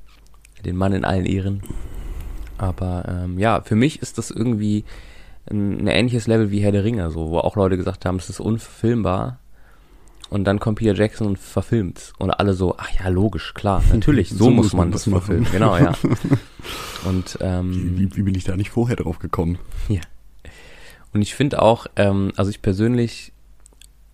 Den 0.64 0.76
Mann 0.76 0.92
in 0.92 1.04
allen 1.04 1.26
Ehren. 1.26 1.62
Aber 2.58 3.04
ähm, 3.08 3.38
ja, 3.38 3.60
für 3.62 3.76
mich 3.76 4.02
ist 4.02 4.18
das 4.18 4.30
irgendwie 4.30 4.84
ein, 5.50 5.80
ein 5.80 5.86
ähnliches 5.86 6.26
Level 6.26 6.50
wie 6.50 6.60
Herr 6.60 6.72
der 6.72 6.84
Ringe, 6.84 7.10
so, 7.10 7.30
wo 7.30 7.38
auch 7.38 7.56
Leute 7.56 7.76
gesagt 7.76 8.04
haben, 8.04 8.16
es 8.16 8.30
ist 8.30 8.40
unverfilmbar. 8.40 9.38
Und 10.30 10.44
dann 10.44 10.60
kommt 10.60 10.78
Peter 10.78 10.94
Jackson 10.94 11.26
und 11.26 11.38
verfilmt. 11.38 12.14
Und 12.18 12.30
alle 12.30 12.54
so, 12.54 12.76
ach 12.78 12.88
ja, 12.98 13.08
logisch, 13.08 13.52
klar, 13.52 13.82
natürlich, 13.92 14.30
so, 14.30 14.50
muss 14.50 14.72
man 14.72 14.90
das 14.90 15.06
machen. 15.06 15.20
verfilmen. 15.20 15.52
Genau, 15.52 15.76
ja. 15.76 15.92
Und 17.04 17.36
ähm, 17.40 17.98
Wie, 17.98 18.16
wie, 18.16 18.22
bin 18.22 18.34
ich 18.34 18.44
da 18.44 18.56
nicht 18.56 18.70
vorher 18.70 18.96
drauf 18.96 19.18
gekommen? 19.18 19.58
Und 21.12 21.20
ich 21.20 21.34
finde 21.34 21.60
auch, 21.60 21.86
ähm, 21.96 22.32
also 22.36 22.50
ich 22.50 22.62
persönlich 22.62 23.31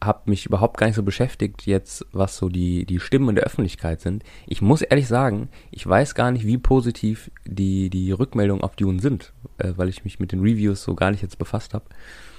habe 0.02 0.30
mich 0.30 0.46
überhaupt 0.46 0.76
gar 0.76 0.86
nicht 0.86 0.96
so 0.96 1.02
beschäftigt 1.02 1.66
jetzt, 1.66 2.06
was 2.12 2.36
so 2.36 2.48
die, 2.48 2.86
die 2.86 3.00
Stimmen 3.00 3.30
in 3.30 3.34
der 3.34 3.44
Öffentlichkeit 3.44 4.00
sind. 4.00 4.22
Ich 4.46 4.62
muss 4.62 4.82
ehrlich 4.82 5.08
sagen, 5.08 5.48
ich 5.70 5.86
weiß 5.86 6.14
gar 6.14 6.30
nicht, 6.30 6.46
wie 6.46 6.58
positiv 6.58 7.30
die, 7.44 7.90
die 7.90 8.12
Rückmeldungen 8.12 8.62
auf 8.62 8.76
Dune 8.76 9.00
sind, 9.00 9.32
äh, 9.58 9.72
weil 9.76 9.88
ich 9.88 10.04
mich 10.04 10.20
mit 10.20 10.32
den 10.32 10.40
Reviews 10.40 10.82
so 10.82 10.94
gar 10.94 11.10
nicht 11.10 11.22
jetzt 11.22 11.38
befasst 11.38 11.74
habe. 11.74 11.84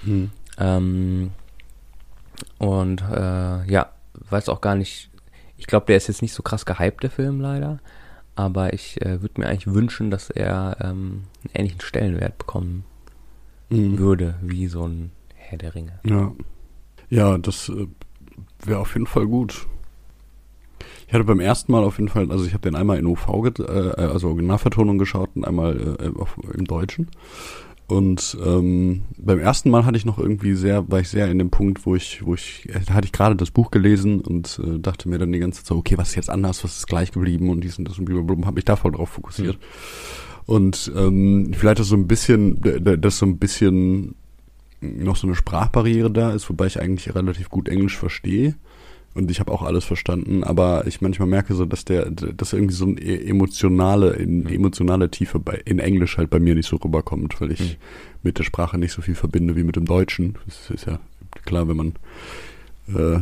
Mhm. 0.02 0.30
Ähm, 0.58 1.30
und 2.58 3.02
äh, 3.02 3.70
ja, 3.70 3.90
weiß 4.30 4.48
auch 4.48 4.60
gar 4.60 4.74
nicht, 4.74 5.10
ich 5.56 5.66
glaube, 5.66 5.86
der 5.86 5.96
ist 5.96 6.08
jetzt 6.08 6.22
nicht 6.22 6.32
so 6.32 6.42
krass 6.42 6.64
gehypt, 6.64 7.02
der 7.02 7.10
Film 7.10 7.40
leider. 7.40 7.78
Aber 8.36 8.72
ich 8.72 9.00
äh, 9.02 9.20
würde 9.20 9.40
mir 9.40 9.48
eigentlich 9.48 9.66
wünschen, 9.74 10.10
dass 10.10 10.30
er 10.30 10.78
ähm, 10.80 11.24
einen 11.44 11.54
ähnlichen 11.54 11.80
Stellenwert 11.82 12.38
bekommen 12.38 12.84
Mhm. 13.70 13.98
würde, 13.98 14.34
wie 14.42 14.66
so 14.66 14.84
ein 14.86 15.12
Herr 15.34 15.56
der 15.58 15.74
Ringe. 15.74 16.00
Ja. 16.04 16.32
Ja, 17.10 17.38
das 17.38 17.68
äh, 17.68 17.86
wäre 18.64 18.78
auf 18.80 18.94
jeden 18.94 19.06
Fall 19.06 19.26
gut. 19.26 19.66
Ich 21.06 21.12
hatte 21.14 21.24
beim 21.24 21.40
ersten 21.40 21.72
Mal 21.72 21.82
auf 21.82 21.98
jeden 21.98 22.08
Fall, 22.08 22.30
also 22.30 22.44
ich 22.44 22.52
habe 22.52 22.62
den 22.62 22.76
einmal 22.76 22.98
in 22.98 23.06
UV, 23.06 23.42
get- 23.42 23.58
äh, 23.58 23.62
also 23.96 24.28
Originalvertonung 24.28 24.96
geschaut 24.98 25.30
und 25.34 25.44
einmal 25.44 25.96
äh, 26.00 26.18
auf, 26.20 26.36
im 26.54 26.64
Deutschen. 26.66 27.08
Und 27.88 28.38
ähm, 28.46 29.02
beim 29.18 29.40
ersten 29.40 29.68
Mal 29.70 29.84
hatte 29.84 29.96
ich 29.96 30.04
noch 30.04 30.18
irgendwie 30.20 30.54
sehr, 30.54 30.88
war 30.88 31.00
ich 31.00 31.08
sehr 31.08 31.28
in 31.28 31.40
dem 31.40 31.50
Punkt, 31.50 31.84
wo 31.84 31.96
ich, 31.96 32.24
wo 32.24 32.34
ich, 32.34 32.68
äh, 32.68 32.78
da 32.86 32.94
hatte 32.94 33.06
ich 33.06 33.12
gerade 33.12 33.34
das 33.34 33.50
Buch 33.50 33.72
gelesen 33.72 34.20
und 34.20 34.60
äh, 34.64 34.78
dachte 34.78 35.08
mir 35.08 35.18
dann 35.18 35.32
die 35.32 35.40
ganze 35.40 35.58
Zeit 35.58 35.66
so, 35.66 35.76
okay, 35.76 35.98
was 35.98 36.10
ist 36.10 36.14
jetzt 36.14 36.30
anders, 36.30 36.62
was 36.62 36.76
ist 36.76 36.86
gleich 36.86 37.10
geblieben 37.10 37.50
und 37.50 37.62
dies 37.64 37.76
und 37.78 37.88
das 37.88 37.98
und 37.98 38.04
blablabla, 38.04 38.46
habe 38.46 38.54
mich 38.54 38.64
da 38.64 38.76
voll 38.76 38.92
drauf 38.92 39.08
fokussiert. 39.10 39.58
Und 40.46 40.92
ähm, 40.96 41.50
vielleicht 41.52 41.80
ist 41.80 41.88
so 41.88 41.96
ein 41.96 42.06
bisschen, 42.06 42.60
d- 42.60 42.78
d- 42.78 42.96
dass 42.96 43.18
so 43.18 43.26
ein 43.26 43.38
bisschen 43.38 44.14
noch 44.80 45.16
so 45.16 45.26
eine 45.26 45.36
Sprachbarriere 45.36 46.10
da 46.10 46.32
ist, 46.32 46.48
wobei 46.48 46.66
ich 46.66 46.80
eigentlich 46.80 47.14
relativ 47.14 47.50
gut 47.50 47.68
Englisch 47.68 47.96
verstehe. 47.96 48.54
Und 49.12 49.28
ich 49.28 49.40
habe 49.40 49.50
auch 49.50 49.62
alles 49.62 49.84
verstanden, 49.84 50.44
aber 50.44 50.86
ich 50.86 51.00
manchmal 51.00 51.26
merke 51.26 51.54
so, 51.54 51.64
dass 51.64 51.84
der, 51.84 52.08
dass 52.10 52.52
irgendwie 52.52 52.74
so 52.74 52.86
eine 52.86 53.00
emotionale, 53.00 54.10
in, 54.10 54.46
emotionale 54.46 55.10
Tiefe 55.10 55.40
bei, 55.40 55.60
in 55.64 55.80
Englisch 55.80 56.16
halt 56.16 56.30
bei 56.30 56.38
mir 56.38 56.54
nicht 56.54 56.68
so 56.68 56.76
rüberkommt, 56.76 57.40
weil 57.40 57.50
ich 57.50 57.60
Mhm. 57.60 57.76
mit 58.22 58.38
der 58.38 58.44
Sprache 58.44 58.78
nicht 58.78 58.92
so 58.92 59.02
viel 59.02 59.16
verbinde 59.16 59.56
wie 59.56 59.64
mit 59.64 59.74
dem 59.74 59.84
Deutschen. 59.84 60.36
Das 60.46 60.70
ist 60.70 60.86
ja 60.86 61.00
klar, 61.44 61.66
wenn 61.68 61.76
man 61.76 61.92
äh, 62.88 63.18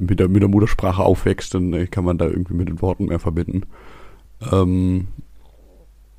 mit, 0.00 0.20
der, 0.20 0.28
mit 0.28 0.40
der 0.40 0.48
Muttersprache 0.48 1.02
aufwächst, 1.02 1.52
dann 1.54 1.90
kann 1.90 2.04
man 2.04 2.16
da 2.16 2.26
irgendwie 2.26 2.54
mit 2.54 2.68
den 2.68 2.80
Worten 2.80 3.04
mehr 3.04 3.18
verbinden. 3.20 3.64
Ähm, 4.52 5.08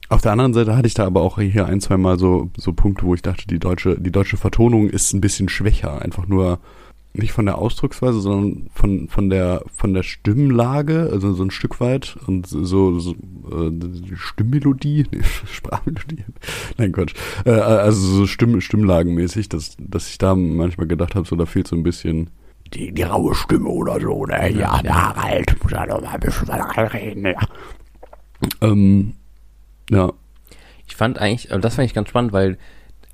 auf 0.10 0.22
der 0.22 0.32
anderen 0.32 0.54
Seite 0.54 0.76
hatte 0.76 0.88
ich 0.88 0.94
da 0.94 1.06
aber 1.06 1.22
auch 1.22 1.40
hier 1.40 1.66
ein, 1.66 1.82
zwei 1.82 1.98
Mal 1.98 2.20
so, 2.20 2.50
so 2.58 2.74
Punkte, 2.74 3.06
wo 3.06 3.16
ich 3.16 3.22
dachte, 3.22 3.48
die 3.48 3.60
deutsche, 3.60 4.00
die 4.00 4.12
deutsche 4.12 4.38
Vertonung 4.38 4.90
ist 4.90 5.14
ein 5.14 5.22
bisschen 5.22 5.50
schwächer. 5.50 6.02
Einfach 6.02 6.28
nur 6.28 6.60
nicht 7.18 7.32
von 7.32 7.46
der 7.46 7.58
Ausdrucksweise, 7.58 8.20
sondern 8.20 8.70
von, 8.74 9.08
von 9.08 9.30
der, 9.30 9.64
von 9.74 9.94
der 9.94 10.04
Stimmlage, 10.04 11.10
also 11.12 11.34
so 11.34 11.44
ein 11.44 11.52
Stück 11.52 11.80
weit 11.80 12.18
und 12.28 12.46
so, 12.48 13.00
so 13.00 13.12
äh, 13.12 13.72
die 13.72 14.16
Stimmmelodie, 14.16 15.06
nee, 15.12 15.22
Sprachmelodie, 15.24 16.26
nein 16.78 16.92
Quatsch, 16.92 17.14
äh, 17.46 17.52
also 17.52 18.00
so 18.00 18.28
Stimm, 18.28 18.60
Stimmlagenmäßig, 18.60 19.50
dass, 19.50 19.78
dass 19.80 20.10
ich 20.10 20.18
da 20.18 20.36
manchmal 20.36 20.88
gedacht 20.88 21.16
habe, 21.16 21.28
so 21.28 21.36
da 21.36 21.46
fehlt 21.46 21.68
so 21.68 21.76
ein 21.76 21.84
bisschen 21.84 22.30
die, 22.74 22.92
die 22.92 23.04
raue 23.04 23.36
Stimme 23.36 23.70
oder 23.70 24.00
so, 24.00 24.26
ne? 24.26 24.52
Ja, 24.52 24.82
der 24.82 25.16
Harald 25.16 25.56
muss 25.64 25.72
ja 25.72 25.86
noch 25.86 26.02
mal 26.02 26.10
ein 26.10 26.20
bisschen 26.20 26.50
reden, 26.50 27.26
ja. 27.26 27.40
Ähm, 28.62 29.14
ja, 29.90 30.12
Ich 30.88 30.96
fand 30.96 31.20
eigentlich, 31.20 31.52
äh, 31.52 31.60
das 31.60 31.76
fand 31.76 31.88
ich 31.88 31.94
ganz 31.94 32.10
spannend, 32.10 32.34
weil, 32.34 32.58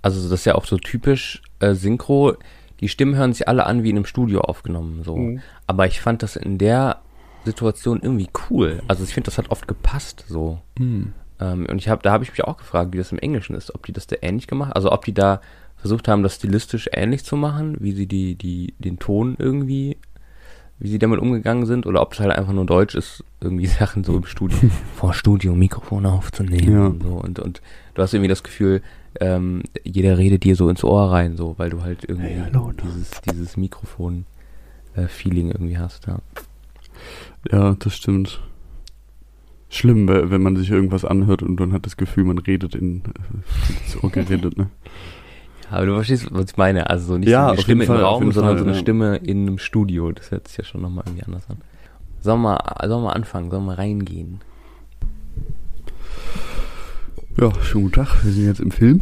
also 0.01 0.21
das 0.21 0.31
ist 0.31 0.45
ja 0.45 0.55
auch 0.55 0.65
so 0.65 0.77
typisch 0.77 1.41
äh, 1.59 1.73
Synchro, 1.73 2.35
die 2.79 2.89
Stimmen 2.89 3.15
hören 3.15 3.33
sich 3.33 3.47
alle 3.47 3.65
an 3.65 3.83
wie 3.83 3.91
in 3.91 3.97
einem 3.97 4.05
Studio 4.05 4.41
aufgenommen, 4.41 5.03
so. 5.03 5.15
Mhm. 5.15 5.41
Aber 5.67 5.85
ich 5.85 6.01
fand 6.01 6.23
das 6.23 6.35
in 6.35 6.57
der 6.57 7.01
Situation 7.45 7.99
irgendwie 8.01 8.29
cool. 8.49 8.81
Also 8.87 9.03
ich 9.03 9.13
finde, 9.13 9.25
das 9.25 9.37
hat 9.37 9.49
oft 9.49 9.67
gepasst, 9.67 10.25
so. 10.27 10.59
Hm. 10.77 11.13
Ähm, 11.39 11.65
und 11.69 11.77
ich 11.77 11.89
habe, 11.89 12.01
da 12.03 12.11
habe 12.11 12.23
ich 12.23 12.31
mich 12.31 12.43
auch 12.43 12.57
gefragt, 12.57 12.93
wie 12.93 12.97
das 12.97 13.11
im 13.11 13.19
Englischen 13.19 13.55
ist, 13.55 13.73
ob 13.73 13.85
die 13.85 13.93
das 13.93 14.07
da 14.07 14.15
ähnlich 14.21 14.47
gemacht, 14.47 14.75
also 14.75 14.91
ob 14.91 15.05
die 15.05 15.13
da 15.13 15.41
versucht 15.75 16.07
haben, 16.07 16.21
das 16.21 16.35
stilistisch 16.35 16.89
ähnlich 16.93 17.25
zu 17.25 17.35
machen, 17.35 17.77
wie 17.79 17.93
sie 17.93 18.05
die, 18.05 18.35
die, 18.35 18.75
den 18.77 18.99
Ton 18.99 19.35
irgendwie, 19.39 19.97
wie 20.81 20.89
sie 20.89 20.99
damit 20.99 21.19
umgegangen 21.19 21.65
sind, 21.65 21.85
oder 21.85 22.01
ob 22.01 22.13
es 22.13 22.19
halt 22.19 22.31
einfach 22.31 22.51
nur 22.53 22.65
Deutsch 22.65 22.95
ist, 22.95 23.23
irgendwie 23.39 23.65
Sachen 23.79 24.03
so 24.03 24.17
im 24.17 24.25
Studio, 24.25 24.57
vor 24.95 25.13
Studio 25.13 25.53
Mikrofon 25.55 26.05
aufzunehmen 26.05 26.73
Ja. 26.73 26.85
und 26.87 27.03
so. 27.03 27.09
Und, 27.13 27.39
und 27.39 27.61
du 27.93 28.01
hast 28.01 28.13
irgendwie 28.13 28.27
das 28.29 28.43
Gefühl, 28.43 28.81
ähm, 29.19 29.61
jeder 29.83 30.17
redet 30.17 30.43
dir 30.43 30.55
so 30.55 30.69
ins 30.69 30.83
Ohr 30.83 31.11
rein, 31.11 31.37
so, 31.37 31.55
weil 31.57 31.69
du 31.69 31.81
halt 31.83 32.03
irgendwie 32.07 32.29
Hey, 32.29 32.41
hallo. 32.51 32.71
dieses, 32.83 33.11
dieses 33.21 33.57
Mikrofon-Feeling 33.57 35.51
irgendwie 35.51 35.77
hast, 35.77 36.07
ja. 36.07 36.19
Ja, 37.51 37.75
das 37.79 37.95
stimmt. 37.95 38.41
Schlimm, 39.69 40.07
we- 40.07 40.29
wenn 40.31 40.41
man 40.43 40.55
sich 40.57 40.69
irgendwas 40.69 41.05
anhört 41.05 41.41
und 41.43 41.59
man 41.59 41.71
hat 41.73 41.85
das 41.85 41.95
Gefühl, 41.97 42.25
man 42.25 42.37
redet 42.37 42.75
in 42.75 42.99
äh, 42.99 43.03
ins 43.85 44.03
Ohr 44.03 44.09
geredet, 44.11 44.57
ne? 44.57 44.69
Aber 45.71 45.85
du 45.85 45.93
verstehst, 45.95 46.27
was 46.31 46.51
ich 46.51 46.57
meine. 46.57 46.89
Also 46.89 47.07
so 47.07 47.17
nicht 47.17 47.29
Ja, 47.29 47.45
so 47.45 47.53
eine 47.53 47.61
Stimme 47.61 47.83
im 47.83 47.87
Fall, 47.87 48.03
auf 48.03 48.21
Raum, 48.21 48.31
sondern 48.31 48.55
Fall, 48.55 48.59
so 48.59 48.65
eine 48.65 48.73
ja. 48.73 48.79
Stimme 48.79 49.15
in 49.17 49.47
einem 49.47 49.57
Studio. 49.57 50.11
Das 50.11 50.29
hört 50.29 50.47
sich 50.47 50.57
ja 50.57 50.63
schon 50.63 50.81
nochmal 50.81 51.05
irgendwie 51.07 51.23
anders 51.23 51.49
an. 51.49 51.57
Sollen 52.19 52.41
wir, 52.41 52.59
sollen 52.87 53.03
wir 53.03 53.15
anfangen? 53.15 53.49
Sollen 53.49 53.65
wir 53.65 53.77
reingehen? 53.77 54.41
Ja, 57.39 57.49
schönen 57.63 57.85
guten 57.85 57.95
Tag, 57.95 58.23
wir 58.25 58.31
sind 58.33 58.45
jetzt 58.45 58.59
im 58.59 58.71
Film. 58.71 58.99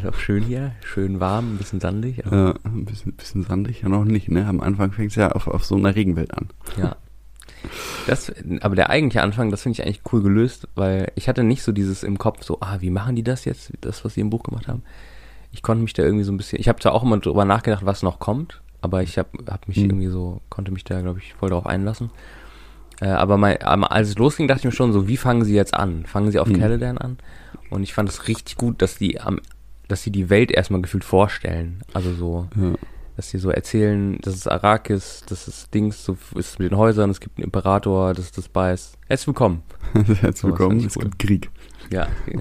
Ist 0.00 0.08
auch 0.08 0.18
schön 0.18 0.44
hier, 0.44 0.72
schön 0.84 1.18
warm, 1.18 1.54
ein 1.54 1.58
bisschen 1.58 1.80
sandig. 1.80 2.20
Äh, 2.24 2.54
ein 2.64 2.84
bisschen, 2.84 3.12
bisschen 3.12 3.42
sandig, 3.42 3.82
ja 3.82 3.88
noch 3.88 4.04
nicht, 4.04 4.30
ne? 4.30 4.46
Am 4.46 4.60
Anfang 4.60 4.92
fängt 4.92 5.10
es 5.10 5.16
ja 5.16 5.32
auf, 5.32 5.48
auf 5.48 5.64
so 5.64 5.74
einer 5.74 5.94
Regenwelt 5.94 6.32
an. 6.32 6.48
ja. 6.76 6.96
Das, 8.06 8.32
aber 8.62 8.74
der 8.74 8.88
eigentliche 8.88 9.22
Anfang, 9.22 9.50
das 9.50 9.62
finde 9.62 9.74
ich 9.74 9.84
eigentlich 9.84 10.00
cool 10.12 10.22
gelöst, 10.22 10.68
weil 10.76 11.12
ich 11.16 11.28
hatte 11.28 11.44
nicht 11.44 11.62
so 11.62 11.72
dieses 11.72 12.02
im 12.04 12.16
Kopf, 12.16 12.42
so, 12.42 12.58
ah, 12.60 12.78
wie 12.80 12.88
machen 12.88 13.16
die 13.16 13.22
das 13.22 13.44
jetzt, 13.44 13.72
das, 13.82 14.02
was 14.04 14.14
sie 14.14 14.22
im 14.22 14.30
Buch 14.30 14.44
gemacht 14.44 14.66
haben. 14.66 14.82
Ich 15.52 15.62
konnte 15.62 15.82
mich 15.82 15.92
da 15.92 16.02
irgendwie 16.02 16.24
so 16.24 16.32
ein 16.32 16.36
bisschen, 16.36 16.60
ich 16.60 16.68
habe 16.68 16.78
zwar 16.80 16.92
auch 16.92 17.02
immer 17.02 17.18
drüber 17.18 17.44
nachgedacht, 17.44 17.84
was 17.84 18.02
noch 18.02 18.18
kommt, 18.18 18.60
aber 18.80 19.02
ich 19.02 19.18
habe 19.18 19.30
hab 19.50 19.66
mich 19.68 19.78
Mhm. 19.78 19.84
irgendwie 19.84 20.06
so, 20.08 20.40
konnte 20.48 20.70
mich 20.70 20.84
da, 20.84 21.00
glaube 21.00 21.18
ich, 21.18 21.34
voll 21.34 21.50
drauf 21.50 21.66
einlassen. 21.66 22.10
Äh, 23.00 23.08
aber 23.08 23.36
mein, 23.36 23.56
als 23.62 24.08
es 24.10 24.18
losging, 24.18 24.46
dachte 24.46 24.60
ich 24.60 24.64
mir 24.66 24.72
schon 24.72 24.92
so, 24.92 25.08
wie 25.08 25.16
fangen 25.16 25.44
sie 25.44 25.54
jetzt 25.54 25.74
an? 25.74 26.04
Fangen 26.06 26.30
sie 26.30 26.38
auf 26.38 26.48
Mhm. 26.48 26.58
Caladan 26.60 26.98
an? 26.98 27.18
Und 27.70 27.82
ich 27.82 27.94
fand 27.94 28.08
es 28.08 28.28
richtig 28.28 28.56
gut, 28.56 28.80
dass 28.82 28.96
die 28.98 29.20
am, 29.20 29.40
dass 29.88 30.02
sie 30.02 30.10
die 30.12 30.28
Welt 30.30 30.50
erstmal 30.50 30.82
gefühlt 30.82 31.04
vorstellen. 31.04 31.80
Also 31.94 32.12
so, 32.14 32.48
Ja. 32.56 32.74
dass 33.16 33.30
sie 33.30 33.38
so 33.38 33.50
erzählen, 33.50 34.18
das 34.22 34.34
ist 34.34 34.46
Arrakis, 34.46 35.24
das 35.28 35.48
ist 35.48 35.72
Dings, 35.74 36.04
so 36.04 36.16
ist 36.36 36.58
mit 36.58 36.70
den 36.70 36.78
Häusern, 36.78 37.10
es 37.10 37.20
gibt 37.20 37.38
einen 37.38 37.44
Imperator, 37.44 38.12
das 38.14 38.26
ist 38.26 38.38
das 38.38 38.48
Beiß. 38.48 38.92
Herzlich 39.08 39.26
willkommen. 39.28 39.62
Herzlich 39.94 40.44
willkommen, 40.44 40.84
es 40.86 40.96
cool. 40.96 41.04
gibt 41.04 41.18
Krieg. 41.18 41.50
Ja, 41.90 42.06
ja. 42.28 42.40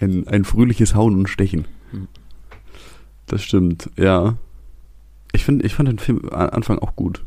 Ein, 0.00 0.26
ein 0.28 0.44
fröhliches 0.44 0.94
Hauen 0.94 1.14
und 1.16 1.28
Stechen. 1.28 1.66
Mhm. 1.92 2.08
Das 3.26 3.42
stimmt, 3.42 3.90
ja. 3.96 4.36
Ich 5.32 5.44
finde, 5.44 5.64
ich 5.66 5.74
fand 5.74 5.88
den 5.88 5.98
Film 5.98 6.28
am 6.30 6.50
Anfang 6.50 6.78
auch 6.78 6.94
gut. 6.96 7.24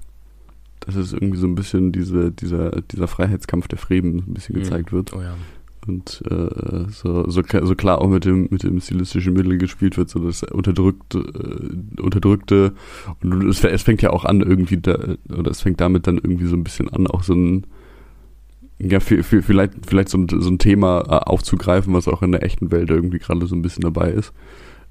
Dass 0.82 0.96
es 0.96 1.12
irgendwie 1.12 1.38
so 1.39 1.48
ein 1.48 1.56
bisschen 1.56 1.91
diese, 1.91 2.32
dieser, 2.32 2.82
dieser 2.82 3.08
Freiheitskampf 3.08 3.67
der 3.67 3.77
Fremen 3.79 4.20
ein 4.27 4.34
bisschen 4.34 4.56
Mhm. 4.56 4.60
gezeigt 4.62 4.91
wird. 4.94 5.13
Oh 5.13 5.22
ja. 5.22 5.36
und 5.88 6.22
äh, 6.29 6.86
so, 6.91 7.29
so, 7.29 7.41
klar- 7.44 7.65
so 7.65 7.74
klar 7.75 8.00
auch 8.01 8.10
mit 8.10 8.25
dem 8.25 8.48
mit 8.51 8.63
dem 8.63 8.79
stilistischen 8.82 9.34
Mittel 9.34 9.58
gespielt 9.58 9.98
wird, 9.98 10.10
so 10.10 10.20
das 10.20 10.44
unterdrückte, 10.44 11.20
äh, 11.20 12.01
unterdrückte 12.01 12.74
und 13.24 13.44
es, 13.50 13.63
es 13.63 13.84
fängt 13.84 14.01
ja 14.01 14.10
auch 14.12 14.25
an 14.25 14.41
irgendwie 14.41 14.77
da, 14.77 15.15
oder 15.29 15.50
es 15.50 15.62
fängt 15.62 15.79
damit 15.82 16.06
dann 16.08 16.17
irgendwie 16.17 16.46
so 16.48 16.56
ein 16.58 16.63
bisschen 16.65 16.89
an, 16.89 17.08
auch 17.08 17.24
so 17.24 17.34
ein 17.34 17.65
ja, 18.79 19.00
vi- 19.00 19.24
vi- 19.24 19.41
vielleicht, 19.41 19.74
vielleicht 19.88 20.10
so 20.10 20.17
ein, 20.17 20.27
so 20.29 20.50
ein 20.50 20.60
Thema 20.60 21.01
äh, 21.01 21.29
aufzugreifen, 21.29 21.93
was 21.93 22.07
auch 22.07 22.22
in 22.22 22.31
der 22.31 22.43
echten 22.43 22.72
Welt 22.72 22.89
irgendwie 22.89 23.19
gerade 23.19 23.46
so 23.48 23.55
ein 23.55 23.62
bisschen 23.62 23.81
dabei 23.81 24.12
ist. 24.12 24.34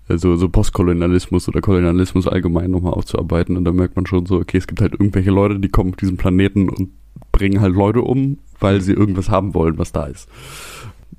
Also 0.09 0.37
so 0.37 0.49
Postkolonialismus 0.49 1.49
oder 1.49 1.61
Kolonialismus 1.61 2.28
allgemein 2.28 2.71
nochmal 2.71 2.93
aufzuarbeiten. 2.95 3.57
Und 3.57 3.64
da 3.64 3.73
merkt 3.73 3.97
man 3.97 4.07
schon 4.07 4.26
so, 4.26 4.37
okay, 4.37 4.59
es 4.59 4.66
gibt 4.66 4.81
halt 4.81 4.93
irgendwelche 4.93 5.31
Leute, 5.31 5.59
die 5.59 5.69
kommen 5.69 5.90
auf 5.90 5.97
diesen 5.97 6.16
Planeten 6.16 6.69
und 6.69 6.90
bringen 7.33 7.61
halt 7.61 7.75
Leute 7.75 8.02
um, 8.02 8.38
weil 8.61 8.81
sie 8.81 8.93
irgendwas 8.93 9.28
haben 9.31 9.55
wollen, 9.55 9.78
was 9.78 9.93
da 9.93 10.05
ist. 10.05 10.28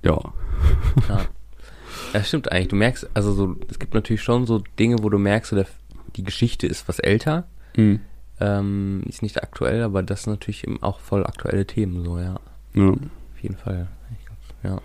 Ja. 0.04 0.20
Ja. 1.10 1.22
Ja, 2.14 2.24
stimmt 2.24 2.50
eigentlich. 2.52 2.70
Du 2.70 2.76
merkst, 2.78 3.10
also 3.14 3.34
so, 3.34 3.56
es 3.70 3.80
gibt 3.80 3.94
natürlich 3.94 4.24
schon 4.24 4.46
so 4.46 4.64
Dinge, 4.80 4.98
wo 5.04 5.10
du 5.10 5.18
merkst, 5.18 5.50
so 5.50 5.56
der, 5.58 5.68
die 6.16 6.24
Geschichte 6.24 6.66
ist 6.66 6.88
was 6.88 7.00
älter. 7.00 7.48
Ähm, 8.40 9.02
ist 9.08 9.22
nicht 9.22 9.44
aktuell, 9.44 9.84
aber 9.84 10.02
das 10.04 10.24
sind 10.24 10.34
natürlich 10.34 10.64
eben 10.66 10.82
auch 10.82 11.00
voll 11.02 11.26
aktuelle 11.26 11.66
Themen, 11.68 12.04
so, 12.06 12.20
ja. 12.20 12.40
Ja. 12.80 12.90
Auf 12.92 13.42
jeden 13.42 13.58
Fall. 13.58 13.88
Ja. 14.64 14.82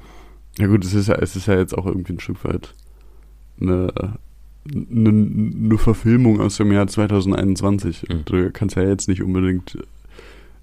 Ja 0.59 0.67
gut, 0.67 0.85
es 0.85 0.93
ist 0.93 1.09
ja, 1.09 1.15
es 1.15 1.35
ist 1.35 1.47
ja 1.47 1.57
jetzt 1.57 1.77
auch 1.77 1.87
irgendwie 1.87 2.13
ein 2.13 2.21
Stück 2.21 2.45
weit 2.45 2.75
eine, 3.61 3.93
eine, 4.71 5.09
eine 5.09 5.79
Verfilmung 5.79 6.41
aus 6.41 6.57
dem 6.57 6.73
Jahr 6.73 6.87
2021. 6.87 8.09
Mhm. 8.09 8.25
Du 8.25 8.51
kannst 8.51 8.77
ja 8.77 8.83
jetzt 8.83 9.09
nicht 9.09 9.23
unbedingt 9.23 9.79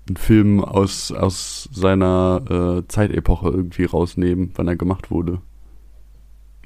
einen 0.08 0.18
Film 0.18 0.64
aus, 0.64 1.12
aus 1.12 1.70
seiner 1.72 2.80
äh, 2.82 2.88
Zeitepoche 2.88 3.50
irgendwie 3.50 3.86
rausnehmen, 3.86 4.52
wann 4.56 4.68
er 4.68 4.76
gemacht 4.76 5.12
wurde. 5.12 5.42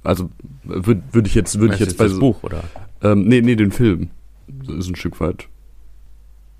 Also 0.03 0.29
würde 0.63 1.01
würd 1.11 1.27
ich 1.27 1.35
jetzt, 1.35 1.59
würde 1.59 1.75
ich 1.75 1.79
jetzt 1.79 1.97
bei 1.97 2.05
das 2.05 2.19
Buch, 2.19 2.43
oder? 2.43 2.63
ähm, 3.01 3.23
nee, 3.25 3.41
nee, 3.41 3.55
den 3.55 3.71
Film. 3.71 4.09
Das 4.47 4.75
ist 4.75 4.89
ein 4.89 4.95
Stück 4.95 5.19
weit. 5.21 5.47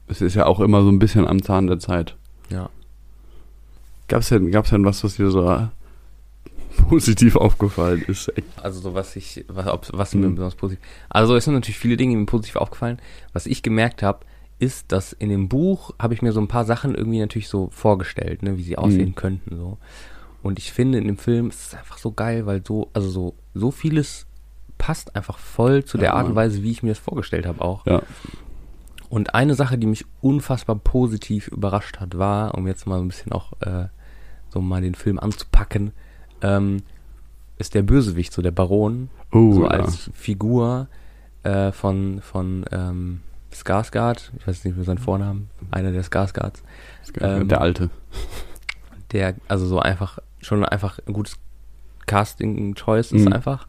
Es 0.07 0.21
ist 0.21 0.35
ja 0.35 0.45
auch 0.45 0.61
immer 0.61 0.81
so 0.81 0.89
ein 0.89 0.99
bisschen 0.99 1.27
am 1.27 1.41
Zahn 1.41 1.67
der 1.67 1.79
Zeit. 1.79 2.15
Ja. 2.49 2.69
Gab's 4.13 4.29
denn, 4.29 4.51
gab's 4.51 4.69
denn 4.69 4.85
was, 4.85 5.03
was 5.03 5.15
dir 5.15 5.31
so 5.31 5.67
positiv 6.87 7.35
aufgefallen 7.35 8.03
ist? 8.07 8.31
Also 8.61 8.79
so 8.79 8.93
was 8.93 9.15
ich, 9.15 9.43
was, 9.47 9.65
ob, 9.67 9.87
was 9.93 10.13
mir 10.13 10.27
Mhm. 10.27 10.35
besonders 10.35 10.55
positiv. 10.55 10.83
Also 11.09 11.35
es 11.35 11.45
sind 11.45 11.55
natürlich 11.55 11.79
viele 11.79 11.97
Dinge, 11.97 12.13
die 12.13 12.17
mir 12.17 12.25
positiv 12.27 12.57
aufgefallen. 12.57 12.99
Was 13.31 13.47
ich 13.47 13.63
gemerkt 13.63 14.03
habe, 14.03 14.19
ist, 14.59 14.91
dass 14.91 15.13
in 15.13 15.29
dem 15.29 15.49
Buch 15.49 15.95
habe 15.99 16.13
ich 16.13 16.21
mir 16.21 16.31
so 16.31 16.39
ein 16.39 16.47
paar 16.47 16.63
Sachen 16.65 16.93
irgendwie 16.93 17.19
natürlich 17.19 17.47
so 17.49 17.69
vorgestellt, 17.71 18.43
ne, 18.43 18.55
wie 18.57 18.63
sie 18.63 18.77
aussehen 18.77 19.09
Mhm. 19.09 19.15
könnten 19.15 19.55
so. 19.57 19.77
Und 20.43 20.59
ich 20.59 20.71
finde 20.71 20.99
in 20.99 21.07
dem 21.07 21.17
Film 21.17 21.49
ist 21.49 21.67
es 21.69 21.73
einfach 21.73 21.97
so 21.97 22.11
geil, 22.11 22.45
weil 22.45 22.61
so, 22.63 22.89
also 22.93 23.09
so, 23.09 23.33
so 23.55 23.71
vieles 23.71 24.27
passt 24.77 25.15
einfach 25.15 25.39
voll 25.39 25.85
zu 25.85 25.97
der 25.97 26.09
Ja, 26.09 26.13
Art 26.13 26.27
und. 26.27 26.35
Weise, 26.35 26.61
wie 26.61 26.69
ich 26.71 26.83
mir 26.83 26.89
das 26.89 26.99
vorgestellt 26.99 27.47
habe 27.47 27.61
auch. 27.61 27.85
Ja. 27.87 28.03
Und 29.09 29.33
eine 29.35 29.55
Sache, 29.55 29.77
die 29.77 29.87
mich 29.87 30.05
unfassbar 30.21 30.75
positiv 30.75 31.47
überrascht 31.47 31.99
hat, 31.99 32.17
war, 32.17 32.55
um 32.55 32.67
jetzt 32.67 32.85
mal 32.87 32.97
so 32.97 33.05
ein 33.05 33.07
bisschen 33.07 33.31
auch 33.31 33.53
äh, 33.61 33.85
so 34.53 34.61
mal 34.61 34.81
den 34.81 34.95
Film 34.95 35.19
anzupacken, 35.19 35.91
ähm, 36.41 36.77
ist 37.57 37.73
der 37.73 37.81
Bösewicht, 37.83 38.31
so 38.33 38.41
der 38.41 38.51
Baron, 38.51 39.09
Oh, 39.31 39.53
so 39.53 39.63
ja. 39.63 39.69
als 39.71 40.09
Figur 40.13 40.87
äh, 41.43 41.71
von 41.71 42.21
von 42.21 42.65
ähm, 42.71 43.21
Skarsgård, 43.51 44.31
ich 44.37 44.47
weiß 44.47 44.63
nicht 44.65 44.75
mehr 44.75 44.85
seinen 44.85 44.97
Vornamen, 44.99 45.49
einer 45.71 45.91
der 45.91 46.03
Skarsgårds, 46.03 46.61
ähm, 47.19 47.47
der 47.47 47.61
Alte. 47.61 47.89
der 49.11 49.35
also 49.47 49.65
so 49.67 49.79
einfach 49.79 50.19
schon 50.41 50.63
einfach 50.65 50.99
ein 51.07 51.13
gutes 51.13 51.37
Casting 52.05 52.75
Choice 52.75 53.11
ist 53.11 53.25
Mhm. 53.25 53.33
einfach 53.33 53.67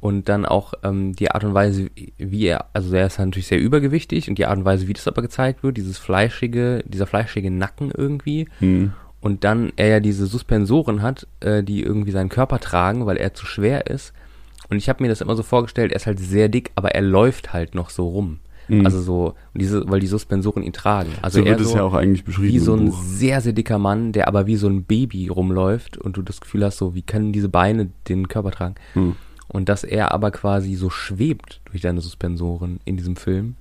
und 0.00 0.28
dann 0.28 0.44
auch 0.44 0.74
ähm, 0.82 1.14
die 1.16 1.30
Art 1.30 1.44
und 1.44 1.54
Weise, 1.54 1.88
wie 2.18 2.46
er, 2.46 2.66
also 2.74 2.94
er 2.94 3.06
ist 3.06 3.18
natürlich 3.18 3.46
sehr 3.46 3.60
übergewichtig 3.60 4.28
und 4.28 4.36
die 4.36 4.44
Art 4.46 4.58
und 4.58 4.64
Weise, 4.66 4.86
wie 4.86 4.92
das 4.92 5.08
aber 5.08 5.22
gezeigt 5.22 5.62
wird, 5.62 5.76
dieses 5.78 5.96
fleischige, 5.98 6.84
dieser 6.86 7.06
fleischige 7.06 7.50
Nacken 7.50 7.90
irgendwie. 7.90 8.48
Hm. 8.58 8.92
Und 9.24 9.42
dann 9.42 9.72
er 9.76 9.88
ja 9.88 10.00
diese 10.00 10.26
Suspensoren 10.26 11.00
hat, 11.00 11.26
äh, 11.40 11.62
die 11.62 11.82
irgendwie 11.82 12.10
seinen 12.10 12.28
Körper 12.28 12.60
tragen, 12.60 13.06
weil 13.06 13.16
er 13.16 13.32
zu 13.32 13.46
schwer 13.46 13.86
ist. 13.86 14.12
Und 14.68 14.76
ich 14.76 14.90
habe 14.90 15.02
mir 15.02 15.08
das 15.08 15.22
immer 15.22 15.34
so 15.34 15.42
vorgestellt, 15.42 15.92
er 15.92 15.96
ist 15.96 16.06
halt 16.06 16.18
sehr 16.18 16.50
dick, 16.50 16.72
aber 16.74 16.94
er 16.94 17.00
läuft 17.00 17.54
halt 17.54 17.74
noch 17.74 17.88
so 17.88 18.06
rum. 18.06 18.40
Mhm. 18.68 18.84
Also 18.84 19.00
so, 19.00 19.34
diese, 19.54 19.88
weil 19.88 20.00
die 20.00 20.08
Suspensoren 20.08 20.62
ihn 20.62 20.74
tragen. 20.74 21.08
Also 21.22 21.38
so 21.38 21.44
er 21.46 21.52
wird 21.52 21.60
es 21.62 21.70
so 21.70 21.76
ja 21.78 21.84
auch 21.84 21.94
eigentlich 21.94 22.24
beschrieben. 22.24 22.52
wie 22.52 22.58
so 22.58 22.74
ein 22.74 22.92
sehr, 22.92 23.40
sehr 23.40 23.54
dicker 23.54 23.78
Mann, 23.78 24.12
der 24.12 24.28
aber 24.28 24.46
wie 24.46 24.56
so 24.56 24.68
ein 24.68 24.84
Baby 24.84 25.28
rumläuft 25.28 25.96
und 25.96 26.18
du 26.18 26.22
das 26.22 26.42
Gefühl 26.42 26.62
hast, 26.62 26.76
so, 26.76 26.94
wie 26.94 27.00
können 27.00 27.32
diese 27.32 27.48
Beine 27.48 27.88
den 28.08 28.28
Körper 28.28 28.50
tragen? 28.50 28.74
Hm. 28.92 29.16
Und 29.48 29.70
dass 29.70 29.84
er 29.84 30.12
aber 30.12 30.32
quasi 30.32 30.74
so 30.74 30.90
schwebt 30.90 31.62
durch 31.64 31.80
seine 31.80 32.02
Suspensoren 32.02 32.78
in 32.84 32.98
diesem 32.98 33.16
Film 33.16 33.56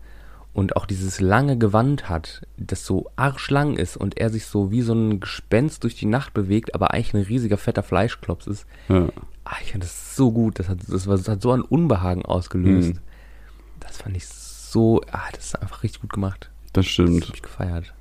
und 0.54 0.76
auch 0.76 0.86
dieses 0.86 1.20
lange 1.20 1.58
Gewand 1.58 2.10
hat, 2.10 2.44
das 2.58 2.86
so 2.86 3.10
arschlang 3.16 3.76
ist 3.76 3.98
und 3.98 4.18
er 4.18 4.30
sich 4.30 4.46
so 4.46 4.70
wie 4.72 4.82
so 4.82 4.94
ein 4.94 5.20
Gespenst 5.20 5.84
durch 5.84 5.96
die 5.96 6.06
Nacht 6.06 6.34
bewegt, 6.34 6.76
aber 6.76 6.92
eigentlich 6.92 7.14
ein 7.16 7.24
riesiger 7.24 7.58
fetter 7.58 7.84
Fleischklops 7.84 8.48
ist. 8.48 8.66
Ja. 8.90 9.10
Ah, 9.46 9.56
ich 9.64 9.72
fand 9.72 9.84
das 9.84 10.16
so 10.16 10.32
gut. 10.32 10.60
Das 10.60 10.70
hat, 10.70 10.78
das, 10.88 11.08
war, 11.08 11.18
das 11.18 11.28
hat 11.28 11.42
so 11.42 11.52
ein 11.52 11.62
Unbehagen 11.62 12.24
ausgelöst. 12.24 12.96
Mhm. 12.96 13.00
Das 13.80 13.98
fand 13.98 14.16
ich 14.16 14.28
so, 14.28 15.02
ah, 15.12 15.30
das 15.34 15.46
ist 15.48 15.62
einfach 15.62 15.84
richtig 15.84 16.02
gut 16.02 16.14
gemacht. 16.14 16.50
Das 16.72 16.86
Das 16.86 16.88
stimmt. 16.88 17.28
hab 17.28 17.36
ich 17.36 17.42
gefeiert. 17.42 17.94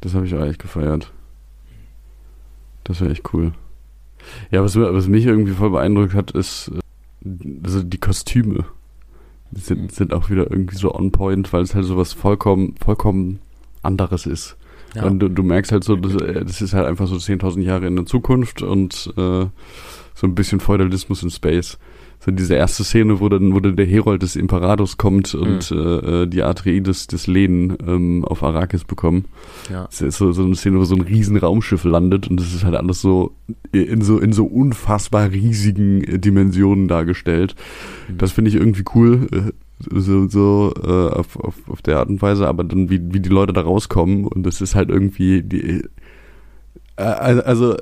Das 0.00 0.14
habe 0.14 0.26
ich 0.26 0.34
auch 0.34 0.44
echt 0.44 0.60
gefeiert. 0.60 1.10
Das 2.84 3.00
wäre 3.00 3.10
echt 3.10 3.32
cool. 3.32 3.52
Ja, 4.50 4.62
was, 4.62 4.76
was 4.76 5.08
mich 5.08 5.24
irgendwie 5.24 5.52
voll 5.52 5.70
beeindruckt 5.70 6.14
hat, 6.14 6.30
ist 6.32 6.68
äh, 6.68 6.80
also 7.64 7.82
die 7.82 7.98
Kostüme. 7.98 8.64
Sind, 9.56 9.92
sind 9.92 10.12
auch 10.12 10.30
wieder 10.30 10.50
irgendwie 10.50 10.76
so 10.76 10.94
on 10.94 11.10
point, 11.10 11.52
weil 11.52 11.62
es 11.62 11.74
halt 11.74 11.84
so 11.84 11.96
was 11.96 12.12
vollkommen, 12.12 12.74
vollkommen 12.82 13.40
anderes 13.82 14.26
ist. 14.26 14.56
Ja. 14.94 15.04
Und 15.04 15.18
du, 15.18 15.28
du 15.28 15.42
merkst 15.42 15.72
halt 15.72 15.84
so, 15.84 15.96
das, 15.96 16.14
äh, 16.14 16.44
das 16.44 16.60
ist 16.60 16.74
halt 16.74 16.86
einfach 16.86 17.06
so 17.06 17.16
10.000 17.16 17.60
Jahre 17.62 17.86
in 17.86 17.96
der 17.96 18.06
Zukunft 18.06 18.62
und 18.62 19.12
äh, 19.16 19.46
so 20.14 20.26
ein 20.26 20.34
bisschen 20.34 20.60
Feudalismus 20.60 21.22
in 21.22 21.30
Space. 21.30 21.78
So 22.24 22.30
diese 22.30 22.54
erste 22.54 22.84
Szene, 22.84 23.20
wo 23.20 23.28
dann, 23.28 23.54
wo 23.54 23.60
dann 23.60 23.76
der 23.76 23.86
Herold 23.86 24.22
des 24.22 24.34
Imperators 24.36 24.96
kommt 24.96 25.34
und 25.34 25.70
äh, 25.70 26.22
äh, 26.22 26.26
die 26.26 26.42
Atreides 26.42 27.06
des 27.06 27.26
Lehen 27.26 27.76
ähm, 27.86 28.24
auf 28.24 28.42
Arrakis 28.42 28.84
bekommen. 28.84 29.26
ja. 29.70 29.86
Es 29.90 30.00
ist 30.00 30.16
so, 30.16 30.32
so 30.32 30.44
eine 30.44 30.54
Szene, 30.54 30.78
wo 30.78 30.84
so 30.84 30.94
ein 30.94 31.02
riesen 31.02 31.36
Raumschiff 31.36 31.84
landet 31.84 32.28
und 32.28 32.40
das 32.40 32.54
ist 32.54 32.64
halt 32.64 32.76
alles 32.76 33.00
so 33.00 33.32
in 33.72 34.00
so, 34.00 34.18
in 34.18 34.32
so 34.32 34.46
unfassbar 34.46 35.30
riesigen 35.30 36.20
Dimensionen 36.20 36.88
dargestellt. 36.88 37.56
Mhm. 38.08 38.18
Das 38.18 38.32
finde 38.32 38.50
ich 38.50 38.56
irgendwie 38.56 38.84
cool. 38.94 39.26
äh, 39.32 39.52
So, 39.90 40.28
so 40.28 40.72
äh, 40.82 41.14
auf, 41.18 41.36
auf, 41.36 41.56
auf 41.68 41.82
der 41.82 41.98
Art 41.98 42.08
und 42.08 42.22
Weise, 42.22 42.46
aber 42.46 42.64
dann, 42.64 42.88
wie, 42.88 43.00
wie 43.12 43.20
die 43.20 43.28
Leute 43.28 43.52
da 43.52 43.60
rauskommen 43.60 44.24
und 44.26 44.44
das 44.44 44.60
ist 44.62 44.74
halt 44.74 44.88
irgendwie 44.88 45.42
die 45.42 45.82
äh, 46.96 47.02
also 47.02 47.76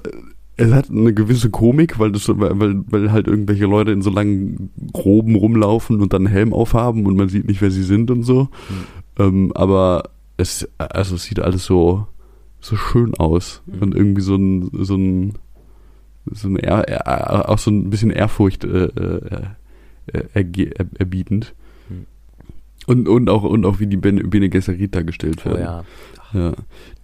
es 0.56 0.70
hat 0.72 0.90
eine 0.90 1.14
gewisse 1.14 1.50
Komik, 1.50 1.98
weil 1.98 2.12
das 2.12 2.28
weil, 2.28 2.82
weil- 2.90 3.12
halt 3.12 3.26
irgendwelche 3.26 3.64
Leute 3.66 3.90
in 3.92 4.02
so 4.02 4.10
langen 4.10 4.70
Roben 4.94 5.34
rumlaufen 5.34 6.00
und 6.00 6.12
dann 6.12 6.26
einen 6.26 6.32
Helm 6.34 6.52
aufhaben 6.52 7.06
und 7.06 7.16
man 7.16 7.28
sieht 7.28 7.46
nicht, 7.46 7.60
wer 7.62 7.70
sie 7.70 7.82
sind 7.82 8.10
und 8.10 8.22
so. 8.24 8.48
Ähm, 9.18 9.52
aber 9.54 10.10
es 10.36 10.68
also 10.78 11.14
es 11.16 11.24
sieht 11.24 11.40
alles 11.40 11.64
so 11.64 12.06
so 12.60 12.76
schön 12.76 13.14
aus 13.14 13.62
Mhm. 13.66 13.82
und 13.82 13.94
irgendwie 13.94 14.20
so 14.22 14.36
ein 14.36 14.70
so 14.72 14.94
ein 14.96 15.32
so 16.30 16.48
ein 16.48 16.56
ehr, 16.56 16.86
ehr, 16.86 17.48
auch 17.48 17.58
so 17.58 17.70
ein 17.70 17.90
bisschen 17.90 18.10
Ehrfurcht 18.10 18.64
äh, 18.64 18.84
äh, 18.84 19.46
äh, 20.06 20.24
er, 20.34 20.86
erbietend. 20.98 21.54
Mhm. 21.88 22.06
Und, 22.86 23.08
und 23.08 23.30
auch 23.30 23.42
und 23.42 23.64
auch 23.66 23.80
wie 23.80 23.86
die 23.86 23.96
Bene, 23.96 24.22
Bene 24.24 24.48
Gesserit 24.48 24.94
dargestellt 24.94 25.42
Oh 25.44 25.48
werden. 25.50 25.60
ja. 25.62 25.84
Ja, 26.34 26.52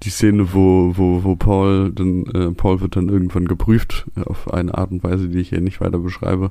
die 0.02 0.10
Szene, 0.10 0.54
wo, 0.54 0.94
wo, 0.96 1.22
wo 1.22 1.36
Paul 1.36 1.92
dann, 1.92 2.24
äh, 2.26 2.50
Paul 2.52 2.80
wird 2.80 2.96
dann 2.96 3.10
irgendwann 3.10 3.46
geprüft, 3.46 4.06
äh, 4.16 4.22
auf 4.22 4.52
eine 4.52 4.74
Art 4.76 4.90
und 4.90 5.04
Weise, 5.04 5.28
die 5.28 5.40
ich 5.40 5.50
hier 5.50 5.60
nicht 5.60 5.80
weiter 5.80 5.98
beschreibe. 5.98 6.50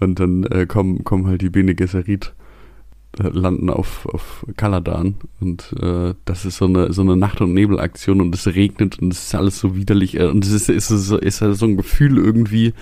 Und 0.00 0.20
dann 0.20 0.44
äh, 0.44 0.64
kommen, 0.66 1.04
kommen 1.04 1.26
halt 1.26 1.42
die 1.42 1.50
Bene 1.50 1.74
Gesserit, 1.74 2.34
landen 3.18 3.70
auf, 3.70 4.06
auf 4.06 4.44
Kaladan. 4.56 5.14
Und 5.40 5.74
äh, 5.80 6.14
das 6.24 6.44
ist 6.44 6.56
so 6.58 6.64
eine, 6.66 6.92
so 6.92 7.02
eine 7.02 7.16
Nacht- 7.16 7.40
und 7.40 7.54
Nebelaktion 7.54 8.20
und 8.20 8.34
es 8.34 8.46
regnet 8.46 8.98
und 9.00 9.12
es 9.12 9.26
ist 9.26 9.34
alles 9.34 9.58
so 9.60 9.76
widerlich. 9.76 10.18
Äh, 10.18 10.26
und 10.26 10.44
es 10.44 10.52
ist, 10.52 10.68
ist, 10.68 10.88
so, 10.88 11.16
ist 11.18 11.40
halt 11.40 11.56
so 11.56 11.66
ein 11.66 11.76
Gefühl 11.76 12.18
irgendwie, 12.18 12.74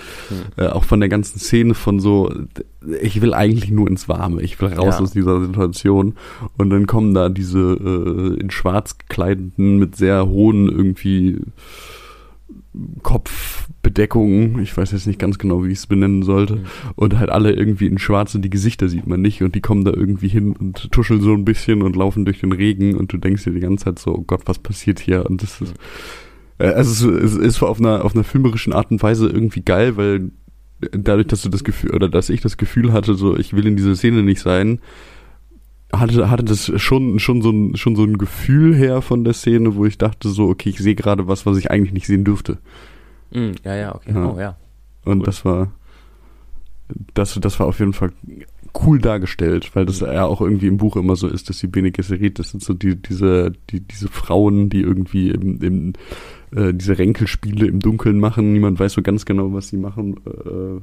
äh, 0.57 0.67
auch 0.67 0.85
von 0.85 1.01
der 1.01 1.09
ganzen 1.09 1.39
Szene 1.39 1.75
von 1.75 2.01
so, 2.01 2.33
ich 3.01 3.21
will 3.21 3.35
eigentlich 3.35 3.71
nur 3.71 3.89
ins 3.89 4.09
Warme, 4.09 4.43
ich 4.43 4.61
will 4.61 4.69
raus 4.73 4.97
Ja. 4.97 5.01
aus 5.01 5.13
dieser 5.13 5.41
Situation. 5.45 6.15
Und 6.57 6.71
dann 6.71 6.87
kommen 6.87 7.15
da 7.15 7.29
diese 7.29 7.59
äh, 7.59 8.41
in 8.41 8.51
schwarz 8.51 8.99
gekleideten 8.99 9.79
mit 9.79 9.97
sehr 9.97 10.27
hohen 10.29 10.69
irgendwie 10.69 11.39
Kopfbedeckungen, 13.83 14.61
ich 14.61 14.77
weiß 14.77 14.93
jetzt 14.93 15.07
nicht 15.09 15.19
ganz 15.19 15.39
genau, 15.39 15.65
wie 15.65 15.73
ich 15.73 15.79
es 15.79 15.87
benennen 15.89 16.23
sollte, 16.23 16.57
Mhm. 16.57 16.61
und 16.95 17.19
halt 17.19 17.31
alle 17.31 17.53
irgendwie 17.53 17.87
in 17.87 17.99
schwarz 17.99 18.35
und 18.35 18.43
die 18.43 18.51
Gesichter 18.51 18.89
sieht 18.89 19.07
man 19.09 19.21
nicht 19.21 19.43
und 19.43 19.55
die 19.57 19.61
kommen 19.61 19.85
da 19.85 19.93
irgendwie 19.93 20.29
hin 20.29 20.55
und 20.57 20.91
tuscheln 20.93 21.21
so 21.21 21.33
ein 21.35 21.45
bisschen 21.45 21.83
und 21.83 21.97
laufen 21.97 22.25
durch 22.25 22.41
den 22.41 22.53
Regen 22.53 22.95
und 22.97 23.13
du 23.13 23.17
denkst 23.17 23.45
dir 23.45 23.53
die 23.53 23.61
ganze 23.61 23.87
Zeit 23.87 23.99
so, 23.99 24.15
oh 24.15 24.25
Gott, 24.25 24.43
was 24.47 24.61
passiert 24.61 25.01
hier? 25.01 25.27
Und 25.29 25.43
das 25.43 25.61
ist, 25.61 25.75
äh, 26.59 26.69
also 26.69 27.11
es, 27.11 27.33
es 27.35 27.37
ist 27.37 27.63
auf 27.63 27.81
einer, 27.81 28.05
auf 28.05 28.15
einer 28.15 28.25
filmerischen 28.25 28.73
Art 28.73 28.91
und 28.93 29.03
Weise 29.03 29.29
irgendwie 29.29 29.63
geil, 29.63 29.97
weil 29.97 30.31
dadurch, 30.93 31.27
dass 31.27 31.43
du 31.43 31.49
das 31.49 31.65
Gefühl, 31.65 31.91
oder 31.91 32.09
dass 32.09 32.31
ich 32.31 32.41
das 32.41 32.57
Gefühl 32.57 32.93
hatte, 32.93 33.15
so, 33.15 33.37
ich 33.37 33.53
will 33.53 33.67
in 33.67 33.77
dieser 33.77 33.97
Szene 33.97 34.23
nicht 34.23 34.41
sein, 34.41 34.81
hatte, 35.93 36.31
hatte 36.31 36.45
das 36.45 36.73
schon, 36.81 37.19
schon 37.19 37.43
so 37.43 37.51
ein, 37.51 37.77
schon 37.77 37.97
so 37.97 38.05
ein 38.05 38.17
Gefühl 38.17 38.75
her 38.75 39.03
von 39.03 39.25
der 39.25 39.35
Szene, 39.35 39.75
wo 39.75 39.85
ich 39.87 39.99
dachte 39.99 40.29
so, 40.29 40.49
okay, 40.49 40.71
ich 40.71 40.79
sehe 40.79 40.95
gerade 40.95 41.27
was, 41.29 41.45
was 41.47 41.59
ich 41.59 41.71
eigentlich 41.71 41.93
nicht 41.93 42.07
sehen 42.07 42.25
dürfte. 42.25 42.59
Mhm, 43.35 43.55
ja, 43.65 43.75
ja, 43.75 43.95
okay. 43.95 44.13
Ja. 44.13 44.31
Oh 44.31 44.39
ja. 44.39 44.57
Und 45.05 45.19
Cool. 45.21 45.25
das 45.25 45.45
war, 45.45 45.73
das, 47.15 47.39
das 47.41 47.59
war 47.59 47.67
auf 47.67 47.79
jeden 47.79 47.93
Fall 47.93 48.13
cool 48.87 48.99
dargestellt, 48.99 49.75
weil 49.75 49.85
das 49.85 50.01
ja 50.01 50.25
auch 50.25 50.41
irgendwie 50.41 50.67
im 50.67 50.79
Buch 50.79 50.97
immer 50.97 51.17
so 51.17 51.29
ist, 51.29 51.49
dass 51.51 51.59
die 51.59 51.67
Bene 51.67 51.93
Gesserit, 51.93 52.39
das 52.39 52.51
sind 52.51 52.63
so 52.63 52.73
die, 52.73 52.97
diese, 52.97 53.53
die, 53.71 53.81
diese 53.81 54.09
Frauen, 54.09 54.71
die 54.71 54.81
irgendwie 54.81 55.31
im, 55.31 55.61
im 55.61 55.93
äh, 56.55 56.73
diese 56.73 56.99
Ränkelspiele 56.99 57.67
im 57.67 57.81
Dunkeln 57.81 58.19
machen. 58.19 58.53
Niemand 58.53 58.81
weiß 58.81 58.93
so 58.95 59.03
ganz 59.03 59.25
genau, 59.27 59.53
was 59.53 59.69
sie 59.69 59.77
machen, 59.77 60.17
äh, 60.27 60.81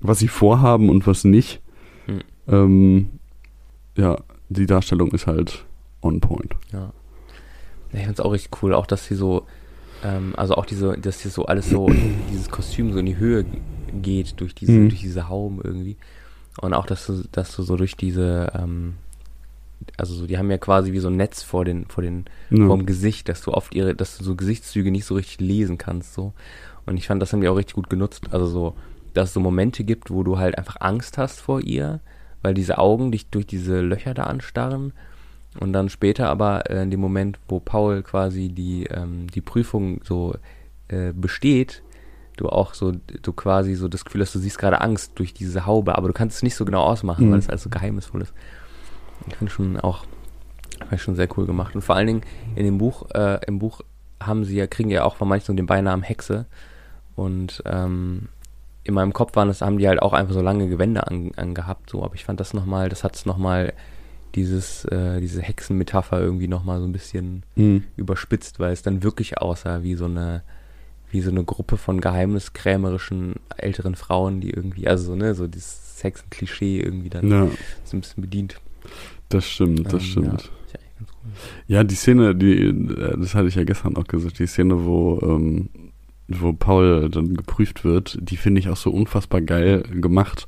was 0.00 0.18
sie 0.18 0.28
vorhaben 0.28 0.88
und 0.88 1.06
was 1.06 1.24
nicht. 1.24 1.60
Hm. 2.06 2.20
Ähm, 2.46 3.08
ja, 3.96 4.16
die 4.48 4.66
Darstellung 4.66 5.10
ist 5.10 5.26
halt 5.26 5.66
on 6.00 6.20
point. 6.20 6.54
Ja. 6.72 6.92
Ich 7.92 8.04
find's 8.04 8.20
auch 8.20 8.32
richtig 8.32 8.62
cool, 8.62 8.74
auch 8.74 8.86
dass 8.86 9.06
sie 9.06 9.14
so, 9.14 9.46
ähm, 10.04 10.34
also 10.36 10.54
auch 10.54 10.66
diese, 10.66 10.96
dass 10.98 11.20
hier 11.20 11.30
so 11.30 11.46
alles 11.46 11.70
so, 11.70 11.88
dieses 12.30 12.48
Kostüm 12.48 12.92
so 12.92 12.98
in 12.98 13.06
die 13.06 13.16
Höhe 13.16 13.44
geht 13.92 14.40
durch 14.40 14.54
diese, 14.54 14.72
Mhm. 14.72 14.88
durch 14.90 15.00
diese 15.00 15.28
Hauben 15.28 15.60
irgendwie. 15.62 15.96
Und 16.60 16.74
auch, 16.74 16.86
dass 16.86 17.06
du, 17.06 17.22
dass 17.32 17.54
du 17.54 17.62
so 17.62 17.76
durch 17.76 17.96
diese, 17.96 18.52
ähm, 18.54 18.94
also 19.96 20.14
so, 20.14 20.26
die 20.26 20.38
haben 20.38 20.50
ja 20.50 20.58
quasi 20.58 20.92
wie 20.92 20.98
so 20.98 21.08
ein 21.08 21.16
Netz 21.16 21.42
vor 21.42 21.64
den, 21.64 21.86
vor 21.86 22.02
den, 22.02 22.24
Ja. 22.50 22.66
vorm 22.66 22.84
Gesicht, 22.86 23.28
dass 23.28 23.42
du 23.42 23.52
oft 23.52 23.74
ihre, 23.74 23.94
dass 23.94 24.18
du 24.18 24.24
so 24.24 24.34
Gesichtszüge 24.34 24.90
nicht 24.90 25.04
so 25.04 25.14
richtig 25.14 25.40
lesen 25.40 25.78
kannst, 25.78 26.14
so. 26.14 26.32
Und 26.86 26.96
ich 26.96 27.06
fand, 27.06 27.20
das 27.22 27.32
haben 27.32 27.40
die 27.40 27.48
auch 27.48 27.56
richtig 27.56 27.74
gut 27.74 27.90
genutzt. 27.90 28.24
Also 28.32 28.46
so, 28.46 28.76
dass 29.14 29.28
es 29.28 29.34
so 29.34 29.40
Momente 29.40 29.84
gibt, 29.84 30.10
wo 30.10 30.22
du 30.22 30.38
halt 30.38 30.58
einfach 30.58 30.76
Angst 30.80 31.18
hast 31.18 31.40
vor 31.40 31.60
ihr, 31.60 32.00
weil 32.42 32.54
diese 32.54 32.78
Augen 32.78 33.12
dich 33.12 33.28
durch 33.30 33.46
diese 33.46 33.80
Löcher 33.80 34.14
da 34.14 34.24
anstarren. 34.24 34.92
Und 35.60 35.72
dann 35.72 35.88
später 35.88 36.28
aber 36.28 36.70
äh, 36.70 36.82
in 36.82 36.90
dem 36.90 37.00
Moment, 37.00 37.38
wo 37.48 37.58
Paul 37.60 38.02
quasi 38.02 38.48
die, 38.48 38.84
ähm, 38.84 39.26
die 39.28 39.40
Prüfung 39.40 40.00
so 40.04 40.34
äh, 40.88 41.12
besteht, 41.12 41.82
du 42.36 42.48
auch 42.48 42.74
so, 42.74 42.92
du 43.22 43.32
quasi 43.32 43.74
so 43.74 43.88
das 43.88 44.04
Gefühl 44.04 44.20
hast, 44.20 44.34
du 44.34 44.38
siehst 44.38 44.58
gerade 44.58 44.80
Angst 44.80 45.12
durch 45.16 45.34
diese 45.34 45.66
Haube, 45.66 45.96
aber 45.98 46.06
du 46.08 46.14
kannst 46.14 46.36
es 46.36 46.42
nicht 46.42 46.54
so 46.54 46.64
genau 46.64 46.82
ausmachen, 46.84 47.26
Mhm. 47.26 47.32
weil 47.32 47.38
es 47.40 47.48
alles 47.48 47.62
so 47.64 47.70
geheimnisvoll 47.70 48.22
ist. 48.22 48.32
Ich 49.26 49.36
finde 49.36 49.52
schon 49.52 49.80
auch, 49.80 50.04
ich 50.92 51.02
schon 51.02 51.16
sehr 51.16 51.28
cool 51.36 51.46
gemacht. 51.46 51.74
Und 51.74 51.82
vor 51.82 51.96
allen 51.96 52.06
Dingen 52.06 52.22
in 52.54 52.64
dem 52.64 52.78
Buch, 52.78 53.10
äh, 53.10 53.40
im 53.46 53.58
Buch 53.58 53.80
haben 54.22 54.44
sie 54.44 54.56
ja, 54.56 54.66
kriegen 54.68 54.90
ja 54.90 55.02
auch 55.04 55.16
von 55.16 55.28
manchen 55.28 55.46
so 55.46 55.52
den 55.54 55.66
Beinamen 55.66 56.04
Hexe. 56.04 56.46
Und 57.16 57.62
ähm, 57.66 58.28
in 58.84 58.94
meinem 58.94 59.12
Kopf 59.12 59.34
waren 59.34 59.48
das, 59.48 59.60
haben 59.60 59.78
die 59.78 59.88
halt 59.88 60.00
auch 60.00 60.12
einfach 60.12 60.34
so 60.34 60.40
lange 60.40 60.68
Gewänder 60.68 61.08
an, 61.08 61.32
angehabt, 61.36 61.90
so, 61.90 62.04
aber 62.04 62.14
ich 62.14 62.24
fand 62.24 62.38
das 62.38 62.54
nochmal, 62.54 62.88
das 62.88 63.02
hat 63.02 63.16
es 63.16 63.26
nochmal 63.26 63.72
dieses, 64.34 64.84
äh, 64.86 65.20
diese 65.20 65.42
Hexenmetapher 65.42 66.20
irgendwie 66.20 66.48
nochmal 66.48 66.80
so 66.80 66.86
ein 66.86 66.92
bisschen 66.92 67.42
Mhm. 67.56 67.84
überspitzt, 67.96 68.58
weil 68.60 68.72
es 68.72 68.82
dann 68.82 69.02
wirklich 69.02 69.38
aussah 69.38 69.82
wie 69.82 69.94
so 69.94 70.04
eine, 70.06 70.42
wie 71.10 71.20
so 71.22 71.30
eine 71.30 71.44
Gruppe 71.44 71.76
von 71.76 72.00
geheimniskrämerischen 72.00 73.36
älteren 73.56 73.94
Frauen, 73.94 74.40
die 74.40 74.50
irgendwie, 74.50 74.86
also 74.88 75.04
so, 75.04 75.16
ne, 75.16 75.34
so 75.34 75.46
dieses 75.46 75.98
Hexenklischee 76.02 76.80
irgendwie 76.80 77.08
dann 77.10 77.30
Ja, 77.30 77.48
so 77.84 77.96
ein 77.96 78.00
bisschen 78.00 78.20
bedient. 78.22 78.60
das 79.30 79.46
stimmt, 79.48 79.86
das 79.92 80.02
Ähm, 80.02 80.08
stimmt. 80.10 80.42
Ja. 80.44 80.78
Ja, 81.66 81.84
die 81.84 81.94
Szene, 81.94 82.34
die, 82.34 82.54
äh, 82.64 83.16
das 83.18 83.34
hatte 83.34 83.48
ich 83.48 83.54
ja 83.54 83.64
gestern 83.64 83.96
auch 83.96 84.06
gesagt, 84.06 84.38
die 84.38 84.46
Szene, 84.46 84.84
wo, 84.84 85.18
ähm, 85.22 85.68
wo 86.28 86.52
Paul 86.52 87.08
dann 87.10 87.34
geprüft 87.36 87.84
wird, 87.84 88.18
die 88.20 88.36
finde 88.36 88.60
ich 88.60 88.68
auch 88.68 88.76
so 88.76 88.90
unfassbar 88.90 89.40
geil 89.42 89.82
gemacht, 89.82 90.46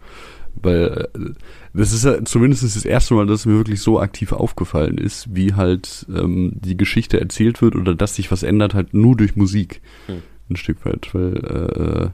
Weil 0.54 1.08
äh, 1.14 1.30
das 1.72 1.92
ist 1.92 2.04
ja 2.04 2.24
zumindest 2.24 2.64
das 2.64 2.84
erste 2.84 3.14
Mal, 3.14 3.26
dass 3.26 3.40
es 3.40 3.46
mir 3.46 3.56
wirklich 3.56 3.80
so 3.80 4.00
aktiv 4.00 4.32
aufgefallen 4.32 4.98
ist, 4.98 5.34
wie 5.34 5.54
halt 5.54 6.06
ähm, 6.14 6.52
die 6.54 6.76
Geschichte 6.76 7.20
erzählt 7.20 7.62
wird 7.62 7.76
oder 7.76 7.94
dass 7.94 8.16
sich 8.16 8.30
was 8.30 8.42
ändert, 8.42 8.74
halt 8.74 8.94
nur 8.94 9.16
durch 9.16 9.36
Musik. 9.36 9.80
Hm. 10.06 10.22
Ein 10.50 10.56
Stück 10.56 10.84
weit. 10.84 11.14
Weil 11.14 11.36
äh, 11.36 12.10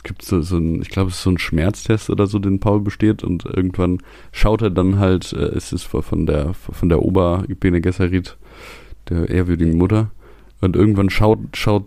es 0.00 0.04
gibt 0.04 0.22
so, 0.22 0.40
so 0.40 0.56
ein, 0.56 0.80
ich 0.80 0.88
glaube, 0.88 1.10
es 1.10 1.16
ist 1.16 1.22
so 1.24 1.30
ein 1.30 1.38
Schmerztest 1.38 2.08
oder 2.08 2.26
so, 2.26 2.38
den 2.38 2.58
Paul 2.58 2.80
besteht 2.80 3.22
und 3.22 3.44
irgendwann 3.44 3.98
schaut 4.32 4.62
er 4.62 4.70
dann 4.70 4.98
halt, 4.98 5.34
äh, 5.34 5.48
es 5.56 5.72
ist 5.72 5.84
von 5.84 6.24
der 6.24 6.54
von 6.54 6.88
der 6.88 7.02
Ober 7.02 7.44
Bene 7.60 7.82
Gesserit, 7.82 8.38
der 9.10 9.28
ehrwürdigen 9.28 9.76
Mutter, 9.76 10.10
und 10.62 10.74
irgendwann 10.74 11.10
schaut, 11.10 11.40
schaut 11.54 11.84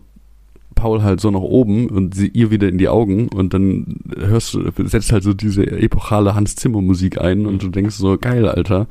Paul 0.84 1.02
halt 1.02 1.22
so 1.22 1.32
nach 1.32 1.40
oben 1.40 1.88
und 1.90 2.14
sie 2.14 2.28
ihr 2.28 2.52
wieder 2.52 2.68
in 2.68 2.78
die 2.78 2.90
Augen 2.90 3.30
und 3.30 3.54
dann 3.54 4.02
hörst 4.18 4.54
du, 4.54 4.70
setzt 4.86 5.14
halt 5.14 5.24
so 5.24 5.34
diese 5.34 5.66
epochale 5.66 6.36
Hans 6.36 6.58
Zimmer 6.58 6.82
Musik 6.82 7.22
ein 7.22 7.46
und 7.46 7.64
du 7.64 7.70
denkst 7.70 7.96
so, 7.96 8.18
geil, 8.18 8.48
Alter, 8.50 8.88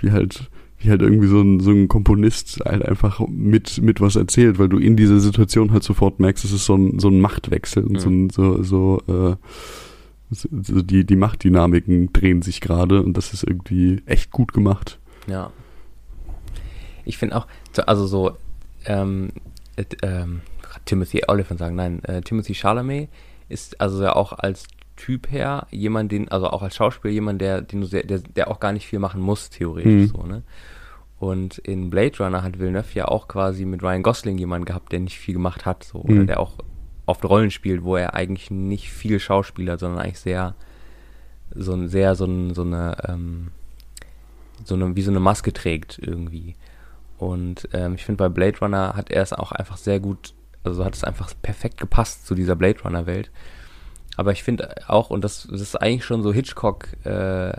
wie 0.00 0.10
halt, 0.10 0.50
wie 0.80 0.90
halt 0.90 1.00
irgendwie 1.00 1.28
so 1.28 1.40
ein, 1.40 1.60
so 1.60 1.70
ein 1.70 1.86
Komponist 1.86 2.60
halt 2.64 2.84
einfach 2.84 3.20
mit, 3.28 3.80
mit 3.80 4.00
was 4.00 4.16
erzählt, 4.16 4.58
weil 4.58 4.68
du 4.68 4.78
in 4.78 4.96
dieser 4.96 5.20
Situation 5.20 5.70
halt 5.70 5.84
sofort 5.84 6.18
merkst, 6.18 6.44
es 6.44 6.50
ist 6.52 6.64
so 6.64 6.74
ein, 6.74 6.98
so 6.98 7.06
ein 7.08 7.20
Machtwechsel 7.20 7.84
und 7.84 8.00
so, 8.00 8.08
ein, 8.10 8.30
so, 8.30 8.62
so, 8.64 9.00
äh, 9.06 9.36
so, 10.30 10.48
die, 10.82 11.04
die 11.06 11.16
Machtdynamiken 11.16 12.12
drehen 12.12 12.42
sich 12.42 12.60
gerade 12.60 13.02
und 13.02 13.16
das 13.16 13.32
ist 13.32 13.44
irgendwie 13.44 14.02
echt 14.06 14.30
gut 14.32 14.52
gemacht. 14.52 14.98
Ja. 15.28 15.52
Ich 17.04 17.16
finde 17.16 17.36
auch, 17.36 17.46
so- 17.72 17.82
also 17.82 18.06
so, 18.06 18.32
ähm, 18.86 19.28
äh, 19.76 19.84
ähm, 20.02 20.40
Timothy 20.88 21.22
Oliphant 21.28 21.58
sagen, 21.60 21.76
nein, 21.76 22.02
äh, 22.04 22.20
Timothy 22.22 22.54
Chalamet 22.54 23.08
ist 23.48 23.80
also 23.80 24.02
ja 24.02 24.16
auch 24.16 24.32
als 24.32 24.66
Typ 24.96 25.30
her 25.30 25.66
jemand, 25.70 26.10
den, 26.10 26.28
also 26.28 26.48
auch 26.48 26.62
als 26.62 26.74
Schauspieler 26.74 27.12
jemand, 27.14 27.40
der, 27.40 27.62
den 27.62 27.82
du 27.82 27.86
sehr, 27.86 28.02
der, 28.02 28.18
der 28.18 28.50
auch 28.50 28.58
gar 28.58 28.72
nicht 28.72 28.86
viel 28.86 28.98
machen 28.98 29.20
muss, 29.20 29.48
theoretisch 29.50 30.08
Mhm. 30.12 30.16
so, 30.16 30.22
ne? 30.24 30.42
Und 31.20 31.58
in 31.58 31.90
Blade 31.90 32.16
Runner 32.18 32.42
hat 32.42 32.58
Villeneuve 32.58 32.94
ja 32.94 33.06
auch 33.06 33.26
quasi 33.28 33.64
mit 33.64 33.82
Ryan 33.82 34.02
Gosling 34.02 34.38
jemanden 34.38 34.64
gehabt, 34.66 34.92
der 34.92 35.00
nicht 35.00 35.18
viel 35.18 35.34
gemacht 35.34 35.66
hat, 35.66 35.84
so, 35.84 35.98
oder 36.00 36.14
Mhm. 36.14 36.26
der 36.26 36.40
auch 36.40 36.52
oft 37.06 37.24
Rollen 37.24 37.50
spielt, 37.50 37.82
wo 37.84 37.96
er 37.96 38.14
eigentlich 38.14 38.50
nicht 38.50 38.90
viel 38.90 39.18
Schauspieler, 39.20 39.78
sondern 39.78 40.00
eigentlich 40.00 40.20
sehr, 40.20 40.54
so 41.54 41.72
ein, 41.74 41.88
sehr, 41.88 42.14
so, 42.14 42.24
ein, 42.24 42.54
so 42.54 42.62
eine, 42.62 42.96
ähm, 43.08 43.48
so 44.64 44.74
eine, 44.74 44.94
wie 44.96 45.02
so 45.02 45.10
eine 45.10 45.20
Maske 45.20 45.52
trägt 45.52 45.98
irgendwie. 45.98 46.54
Und 47.18 47.68
ähm, 47.72 47.94
ich 47.94 48.04
finde, 48.04 48.18
bei 48.18 48.28
Blade 48.28 48.58
Runner 48.60 48.94
hat 48.94 49.10
er 49.10 49.22
es 49.22 49.32
auch 49.32 49.50
einfach 49.52 49.76
sehr 49.76 49.98
gut, 50.00 50.34
also 50.64 50.84
hat 50.84 50.94
es 50.94 51.04
einfach 51.04 51.32
perfekt 51.42 51.78
gepasst 51.78 52.26
zu 52.26 52.34
dieser 52.34 52.56
Blade 52.56 52.80
Runner 52.82 53.06
Welt. 53.06 53.30
Aber 54.16 54.32
ich 54.32 54.42
finde 54.42 54.74
auch, 54.88 55.10
und 55.10 55.22
das, 55.22 55.46
das 55.50 55.60
ist 55.60 55.76
eigentlich 55.76 56.04
schon 56.04 56.22
so 56.22 56.32
Hitchcock 56.32 56.88
äh, 57.04 57.52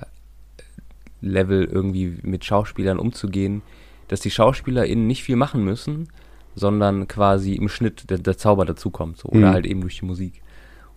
Level 1.22 1.66
irgendwie 1.66 2.20
mit 2.22 2.46
Schauspielern 2.46 3.00
umzugehen, 3.00 3.62
dass 4.08 4.20
die 4.22 4.32
SchauspielerInnen 4.32 5.08
nicht 5.08 5.24
viel 5.24 5.36
machen 5.36 5.64
müssen, 5.64 6.10
sondern 6.56 7.08
quasi 7.08 7.54
im 7.54 7.70
Schnitt 7.70 8.10
der, 8.10 8.18
der 8.18 8.38
Zauber 8.38 8.66
dazukommt, 8.66 9.18
so, 9.18 9.30
oder 9.30 9.48
Mhm. 9.48 9.54
halt 9.54 9.66
eben 9.66 9.82
durch 9.82 10.00
die 10.00 10.06
Musik. 10.06 10.42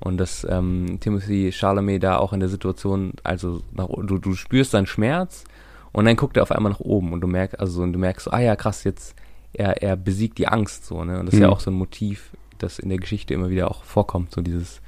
Und 0.01 0.17
dass 0.19 0.45
ähm, 0.51 0.99
Timothy 1.01 1.53
Chalamet 1.53 2.03
da 2.03 2.17
auch 2.17 2.33
in 2.33 2.41
der 2.41 2.49
Situation, 2.49 3.13
also 3.23 3.63
nach, 3.73 3.87
du, 3.87 4.19
du 4.19 4.35
spürst 4.35 4.73
seinen 4.73 4.87
Schmerz 4.87 5.45
und 5.93 6.07
dann 6.07 6.17
guckt 6.17 6.37
er 6.37 6.43
auf 6.43 6.51
einmal 6.51 6.73
nach 6.73 6.81
oben 6.81 7.13
und 7.13 7.21
du 7.21 7.29
merkst, 7.29 7.61
also 7.61 7.83
und 7.83 7.93
du 7.93 8.01
merkst, 8.01 8.25
so, 8.25 8.31
ah 8.33 8.41
ja, 8.41 8.57
krass, 8.57 8.83
jetzt 8.83 9.15
er, 9.55 9.83
er 9.83 9.97
besiegt 9.97 10.39
die 10.39 10.49
Angst 10.49 10.87
so, 10.87 11.05
ne? 11.05 11.19
Und 11.21 11.27
das 11.27 11.35
ist 11.35 11.41
ja 11.41 11.47
Mhm. 11.49 11.53
auch 11.53 11.61
so 11.61 11.71
ein 11.71 11.75
Motiv, 11.75 12.31
das 12.59 12.79
in 12.79 12.89
der 12.89 12.99
Geschichte 12.99 13.35
immer 13.35 13.51
wieder 13.51 13.71
auch 13.71 13.85
vorkommt, 13.85 14.33
so 14.33 14.41
dieses 14.41 14.81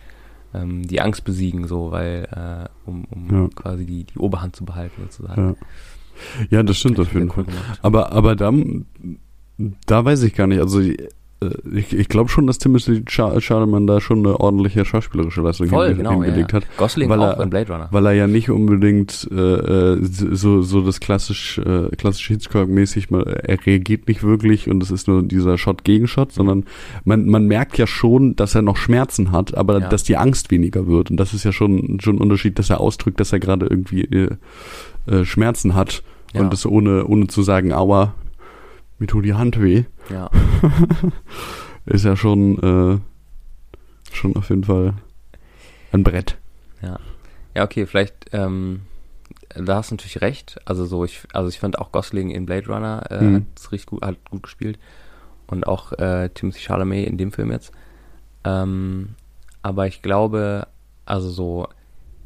ähm, 0.55 0.87
die 0.87 1.00
Angst 1.00 1.24
besiegen, 1.24 1.66
so, 1.66 1.90
weil 1.90 2.29
äh, 2.31 2.88
um, 2.88 3.05
um 3.07 3.29
Ja. 3.35 3.48
quasi 3.55 3.85
die, 3.85 4.05
die 4.05 4.18
Oberhand 4.18 4.55
zu 4.55 4.64
behalten 4.64 5.03
sozusagen. 5.03 5.48
Ja. 5.50 5.55
Ja, 6.59 6.62
das 6.62 6.77
stimmt 6.79 7.00
auf 7.00 7.12
jeden 7.12 7.27
cool 7.31 7.44
Fall. 7.44 7.44
gemacht. 7.46 7.81
Aber, 7.83 8.12
aber 8.12 8.37
da, 8.37 8.53
da 9.87 10.05
weiß 10.05 10.22
ich 10.22 10.35
gar 10.35 10.46
nicht. 10.46 10.61
Also 10.61 10.81
ich, 11.74 11.92
ich 11.96 12.09
glaube 12.09 12.28
schon, 12.30 12.46
dass 12.46 12.59
Timothy 12.59 13.02
Char- 13.09 13.40
Chalamet 13.40 13.88
da 13.88 14.00
schon 14.00 14.18
eine 14.20 14.38
ordentliche 14.40 14.85
schauspielerische 14.85 15.40
Leistung 15.42 15.68
Voll, 15.68 15.94
genau, 15.94 16.12
ja, 16.12 16.22
hingelegt 16.24 16.52
ja. 16.52 16.57
hat. 16.59 16.66
Gosling 16.76 17.09
weil 17.09 17.20
auch 17.20 17.37
er- 17.38 17.42
in 17.42 17.50
Blade 17.50 17.72
Runner. 17.72 17.88
Weil 17.90 18.07
er 18.07 18.12
ja 18.12 18.26
nicht 18.26 18.50
unbedingt 18.50 19.28
äh, 19.30 19.35
äh, 19.35 19.98
so, 20.02 20.62
so 20.62 20.80
das 20.83 21.00
klassisch, 21.00 21.59
äh, 21.59 21.88
klassisch 21.96 22.26
Hitchcock-mäßig, 22.28 23.09
er 23.11 23.66
reagiert 23.66 24.09
nicht 24.09 24.22
wirklich 24.22 24.68
und 24.68 24.83
es 24.83 24.90
ist 24.90 25.09
nur 25.09 25.22
dieser 25.22 25.59
Shot-Gegen-Shot, 25.59 26.33
sondern 26.33 26.64
man, 27.04 27.26
man 27.26 27.46
merkt 27.46 27.78
ja 27.78 27.87
schon, 27.87 28.37
dass 28.37 28.54
er 28.54 28.62
noch 28.62 28.76
Schmerzen 28.76 29.33
hat, 29.33 29.54
aber 29.57 29.80
Ja. 29.80 29.88
dass 29.88 30.02
die 30.04 30.16
Angst 30.16 30.50
weniger 30.50 30.87
wird. 30.87 31.11
Und 31.11 31.16
das 31.18 31.35
ist 31.35 31.44
ja 31.44 31.52
schon, 31.52 31.98
schon 32.00 32.16
ein 32.16 32.20
Unterschied, 32.20 32.59
dass 32.59 32.70
er 32.70 32.80
ausdrückt, 32.80 33.20
dass 33.20 33.33
er 33.33 33.40
gerade 33.40 33.66
irgendwie 33.66 34.02
äh, 34.02 34.30
äh, 35.07 35.24
Schmerzen 35.24 35.74
hat 35.74 36.02
Ja. 36.33 36.40
und 36.42 36.52
das 36.52 36.66
ohne, 36.66 37.04
ohne 37.07 37.26
zu 37.26 37.42
sagen, 37.42 37.72
aua, 37.72 38.14
mir 38.98 39.07
tut 39.07 39.24
die 39.24 39.35
Hand 39.35 39.61
weh, 39.61 39.85
ja. 40.10 40.30
ist 41.86 42.04
ja 42.04 42.16
schon, 42.16 42.58
äh, 42.58 44.14
schon 44.14 44.36
auf 44.36 44.48
jeden 44.50 44.64
Fall 44.64 44.94
ein 45.92 46.02
Brett. 46.02 46.36
Ja, 47.56 47.62
okay, 47.62 47.86
vielleicht, 47.86 48.14
ähm, 48.32 48.80
da 49.54 49.76
hast 49.76 49.90
du 49.90 49.94
natürlich 49.94 50.20
recht. 50.20 50.58
Also 50.64 50.84
so, 50.86 51.04
ich, 51.04 51.22
also 51.32 51.48
ich 51.48 51.60
fand 51.60 51.78
auch 51.78 51.92
Gosling 51.92 52.30
in 52.30 52.46
Blade 52.46 52.66
Runner 52.66 53.04
äh, 53.10 53.22
Mhm. 53.22 53.46
hat's 53.54 53.70
richtig 53.70 53.86
gut, 53.86 54.04
hat 54.04 54.16
gut 54.28 54.42
gespielt. 54.42 54.78
Und 55.46 55.66
auch 55.66 55.92
äh, 55.92 56.30
Timothy 56.30 56.60
Chalamet 56.60 57.06
in 57.06 57.16
dem 57.16 57.30
Film 57.30 57.52
jetzt. 57.52 57.72
Ähm, 58.44 59.10
aber 59.62 59.86
ich 59.86 60.02
glaube, 60.02 60.66
also 61.06 61.30
so, 61.30 61.68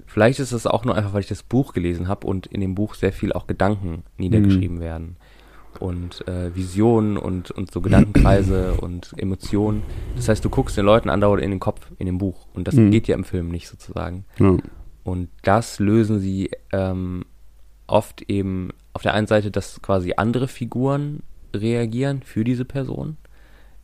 vielleicht 0.07 0.39
ist 0.39 0.53
es 0.53 0.67
auch 0.67 0.85
nur 0.87 0.95
einfach, 0.95 1.13
weil 1.13 1.21
ich 1.21 1.29
das 1.29 1.43
Buch 1.43 1.75
gelesen 1.75 2.09
habe 2.09 2.27
und 2.27 2.47
in 2.47 2.61
dem 2.63 2.75
Buch 2.75 2.95
sehr 2.95 3.13
viel 3.13 3.33
auch 3.35 3.47
Gedanken 3.47 4.05
niedergeschrieben 4.17 4.81
werden. 4.81 5.17
Und 5.81 6.27
äh, 6.27 6.55
Visionen 6.55 7.17
und, 7.17 7.51
und 7.53 7.71
so 7.71 7.81
Gedankenkreise 7.81 8.75
und 8.81 9.13
Emotionen. 9.17 9.83
Das 10.17 10.29
heißt, 10.29 10.45
du 10.45 10.51
guckst 10.51 10.77
den 10.77 10.85
Leuten 10.85 11.09
andauernd 11.09 11.43
in 11.43 11.51
den 11.51 11.61
Kopf, 11.61 11.87
in 11.99 12.07
dem 12.07 12.19
Buch. 12.19 12.47
Und 12.55 12.67
das 12.69 12.75
Mhm. 12.75 12.91
geht 12.91 13.07
ja 13.09 13.15
im 13.15 13.25
Film 13.25 13.49
nicht 13.49 13.69
sozusagen. 13.69 14.25
Ja. 14.39 14.57
Und 15.05 15.29
das 15.43 15.79
lösen 15.79 16.19
sie 16.19 16.51
ähm, 16.73 17.25
oft 17.87 18.23
eben 18.29 18.71
auf 18.93 19.03
der 19.03 19.15
einen 19.15 19.27
Seite, 19.27 19.51
dass 19.51 19.81
quasi 19.81 20.15
andere 20.17 20.49
Figuren 20.49 21.23
reagieren 21.55 22.23
für 22.23 22.45
diese 22.45 22.65
Person. 22.65 23.17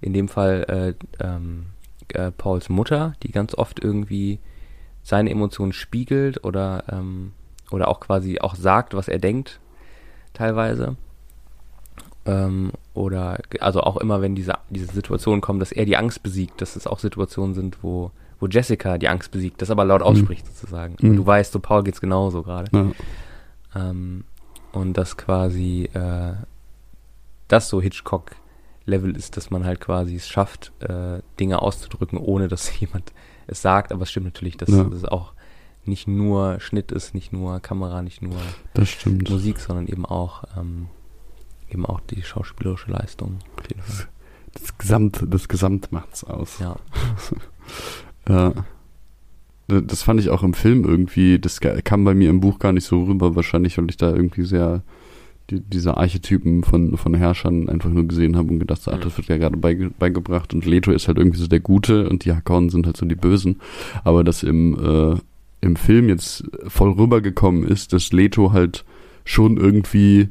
In 0.00 0.12
dem 0.12 0.28
Fall 0.28 0.94
äh, 1.20 1.24
ähm, 1.24 1.66
äh, 2.08 2.30
Pauls 2.30 2.68
Mutter, 2.68 3.14
die 3.22 3.30
ganz 3.32 3.54
oft 3.54 3.82
irgendwie 3.82 4.38
seine 5.02 5.30
Emotionen 5.30 5.72
spiegelt 5.72 6.44
oder, 6.44 6.84
ähm, 6.90 7.32
oder 7.70 7.88
auch 7.88 8.00
quasi 8.00 8.40
auch 8.40 8.54
sagt, 8.54 8.94
was 8.94 9.08
er 9.08 9.18
denkt, 9.18 9.60
teilweise. 10.34 10.96
Ähm, 12.26 12.72
oder 12.94 13.38
also 13.60 13.80
auch 13.82 13.96
immer, 13.98 14.22
wenn 14.22 14.34
diese, 14.34 14.54
diese 14.70 14.86
Situationen 14.92 15.40
kommen, 15.40 15.60
dass 15.60 15.72
er 15.72 15.84
die 15.84 15.96
Angst 15.96 16.22
besiegt, 16.22 16.60
dass 16.62 16.74
es 16.76 16.86
auch 16.86 16.98
Situationen 16.98 17.54
sind, 17.54 17.82
wo, 17.82 18.10
wo 18.40 18.46
Jessica 18.46 18.96
die 18.98 19.08
Angst 19.08 19.30
besiegt, 19.30 19.60
das 19.60 19.70
aber 19.70 19.84
laut 19.84 20.00
ausspricht 20.02 20.46
sozusagen. 20.46 20.96
Mhm. 21.00 21.16
Du 21.16 21.26
weißt, 21.26 21.52
so 21.52 21.60
Paul 21.60 21.82
geht's 21.84 22.00
genauso 22.00 22.42
gerade. 22.42 22.70
Ja. 22.72 23.90
Ähm, 23.90 24.24
und 24.72 24.94
das 24.94 25.16
quasi 25.16 25.88
äh, 25.92 26.32
das 27.48 27.68
so 27.68 27.80
Hitchcock-Level 27.82 29.16
ist, 29.16 29.36
dass 29.36 29.50
man 29.50 29.64
halt 29.64 29.80
quasi 29.80 30.16
es 30.16 30.26
schafft, 30.28 30.72
äh, 30.80 31.20
Dinge 31.38 31.60
auszudrücken, 31.62 32.18
ohne 32.18 32.48
dass 32.48 32.78
jemand 32.80 33.12
es 33.46 33.60
sagt. 33.62 33.92
Aber 33.92 34.02
es 34.02 34.10
stimmt 34.10 34.26
natürlich, 34.26 34.56
dass 34.56 34.70
Ja. 34.70 34.86
es 34.92 35.04
auch 35.04 35.32
nicht 35.84 36.08
nur 36.08 36.60
Schnitt 36.60 36.90
ist, 36.92 37.14
nicht 37.14 37.32
nur 37.34 37.60
Kamera, 37.60 38.00
nicht 38.00 38.22
nur 38.22 38.38
Das. 38.72 38.88
Musik, 39.04 39.58
sondern 39.58 39.86
eben 39.86 40.06
auch 40.06 40.44
ähm, 40.56 40.88
eben 41.70 41.86
auch 41.86 42.00
die 42.00 42.22
schauspielerische 42.22 42.90
Leistung. 42.90 43.38
Das 44.52 44.78
Gesamt, 44.78 45.24
das 45.28 45.48
Gesamt 45.48 45.92
macht's 45.92 46.24
aus. 46.24 46.58
Ja. 46.60 46.76
Ja. 48.28 48.52
Das 49.66 50.02
fand 50.02 50.20
ich 50.20 50.28
auch 50.30 50.42
im 50.42 50.52
Film 50.54 50.84
irgendwie, 50.84 51.38
das 51.38 51.60
kam 51.60 52.04
bei 52.04 52.14
mir 52.14 52.28
im 52.30 52.40
Buch 52.40 52.58
gar 52.58 52.72
nicht 52.72 52.84
so 52.84 53.04
rüber, 53.04 53.34
wahrscheinlich, 53.34 53.78
weil 53.78 53.88
ich 53.88 53.96
da 53.96 54.14
irgendwie 54.14 54.44
sehr 54.44 54.82
die, 55.50 55.60
diese 55.60 55.96
Archetypen 55.96 56.64
von, 56.64 56.96
von 56.98 57.14
Herrschern 57.14 57.68
einfach 57.68 57.88
nur 57.90 58.06
gesehen 58.06 58.36
habe 58.36 58.48
und 58.50 58.58
gedacht, 58.58 58.82
so, 58.82 58.90
Mhm. 58.92 59.00
das 59.00 59.16
wird 59.16 59.28
ja 59.28 59.36
gerade 59.38 59.56
beige, 59.56 59.90
beigebracht 59.90 60.52
und 60.54 60.64
Leto 60.66 60.90
ist 60.92 61.08
halt 61.08 61.18
irgendwie 61.18 61.38
so 61.38 61.46
der 61.46 61.60
Gute 61.60 62.08
und 62.08 62.24
die 62.24 62.32
Hakonnen 62.32 62.70
sind 62.70 62.86
halt 62.86 62.96
so 62.96 63.04
die 63.06 63.14
Bösen. 63.14 63.60
Aber 64.04 64.24
dass 64.24 64.42
im, 64.42 64.74
äh, 65.14 65.16
im 65.62 65.76
Film 65.76 66.08
jetzt 66.08 66.44
voll 66.68 66.92
rübergekommen 66.92 67.64
ist, 67.66 67.92
dass 67.94 68.12
Leto 68.12 68.52
halt 68.52 68.84
schon 69.24 69.56
irgendwie 69.56 70.28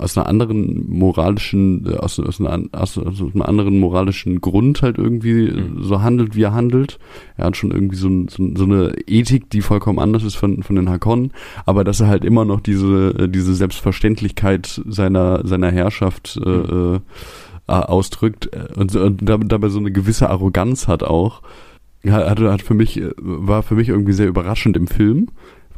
aus 0.00 0.16
einer 0.16 0.26
anderen 0.26 0.88
moralischen, 0.88 1.86
äh, 1.86 1.96
aus, 1.96 2.18
aus, 2.18 2.40
einer, 2.40 2.64
aus, 2.72 2.98
aus 2.98 3.20
einem 3.20 3.42
anderen 3.42 3.78
moralischen 3.78 4.40
Grund 4.40 4.82
halt 4.82 4.98
irgendwie 4.98 5.50
Mhm. 5.50 5.82
so 5.82 6.00
handelt, 6.02 6.34
wie 6.36 6.42
er 6.42 6.52
handelt. 6.54 6.98
Er 7.36 7.46
hat 7.46 7.56
schon 7.56 7.70
irgendwie 7.70 7.96
so, 7.96 8.08
so, 8.28 8.50
so 8.56 8.64
eine 8.64 8.94
Ethik, 9.06 9.50
die 9.50 9.60
vollkommen 9.60 9.98
anders 9.98 10.24
ist 10.24 10.36
von, 10.36 10.62
von 10.62 10.76
den 10.76 10.88
Hakonnen, 10.88 11.32
aber 11.66 11.84
dass 11.84 12.00
er 12.00 12.08
halt 12.08 12.24
immer 12.24 12.44
noch 12.44 12.60
diese, 12.60 13.14
äh, 13.18 13.28
diese 13.28 13.54
Selbstverständlichkeit 13.54 14.80
seiner, 14.88 15.46
seiner 15.46 15.70
Herrschaft 15.70 16.40
äh, 16.44 16.48
äh, 16.50 16.94
äh, 16.96 17.00
ausdrückt 17.72 18.50
und, 18.76 18.94
und 18.96 19.28
dab- 19.28 19.48
dabei 19.48 19.68
so 19.68 19.78
eine 19.78 19.92
gewisse 19.92 20.28
Arroganz 20.30 20.88
hat 20.88 21.02
auch. 21.02 21.42
Hat, 22.08 22.40
hat 22.40 22.62
für 22.62 22.72
mich, 22.72 23.02
war 23.18 23.62
für 23.62 23.74
mich 23.74 23.90
irgendwie 23.90 24.14
sehr 24.14 24.26
überraschend 24.28 24.74
im 24.78 24.86
Film, 24.86 25.28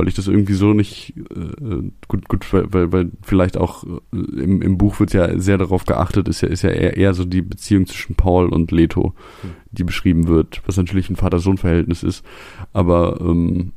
weil 0.03 0.09
ich 0.09 0.15
das 0.17 0.27
irgendwie 0.27 0.55
so 0.55 0.75
nicht 0.75 1.15
äh, 1.17 1.91
gut, 2.09 2.27
gut, 2.29 2.53
weil, 2.53 2.91
weil, 2.91 3.13
vielleicht 3.23 3.57
auch 3.57 3.85
äh, 3.85 4.17
im, 4.17 4.61
im 4.61 4.77
Buch 4.77 4.99
wird 4.99 5.13
ja 5.13 5.39
sehr 5.39 5.59
darauf 5.59 5.85
geachtet, 5.85 6.27
ist 6.27 6.41
ja, 6.41 6.49
ist 6.49 6.63
ja 6.63 6.71
eher, 6.71 6.97
eher 6.97 7.15
so 7.15 7.25
die 7.25 7.41
Beziehung 7.41 7.87
zwischen 7.87 8.17
Paul 8.17 8.49
und 8.49 8.73
Leto, 8.73 9.15
Hm. 9.43 9.51
die 9.71 9.85
beschrieben 9.85 10.27
wird, 10.27 10.61
was 10.67 10.77
natürlich 10.77 11.09
ein 11.09 11.15
Vater-Sohn-Verhältnis 11.15 12.03
ist. 12.03 12.25
Aber 12.73 13.21
ähm, 13.21 13.71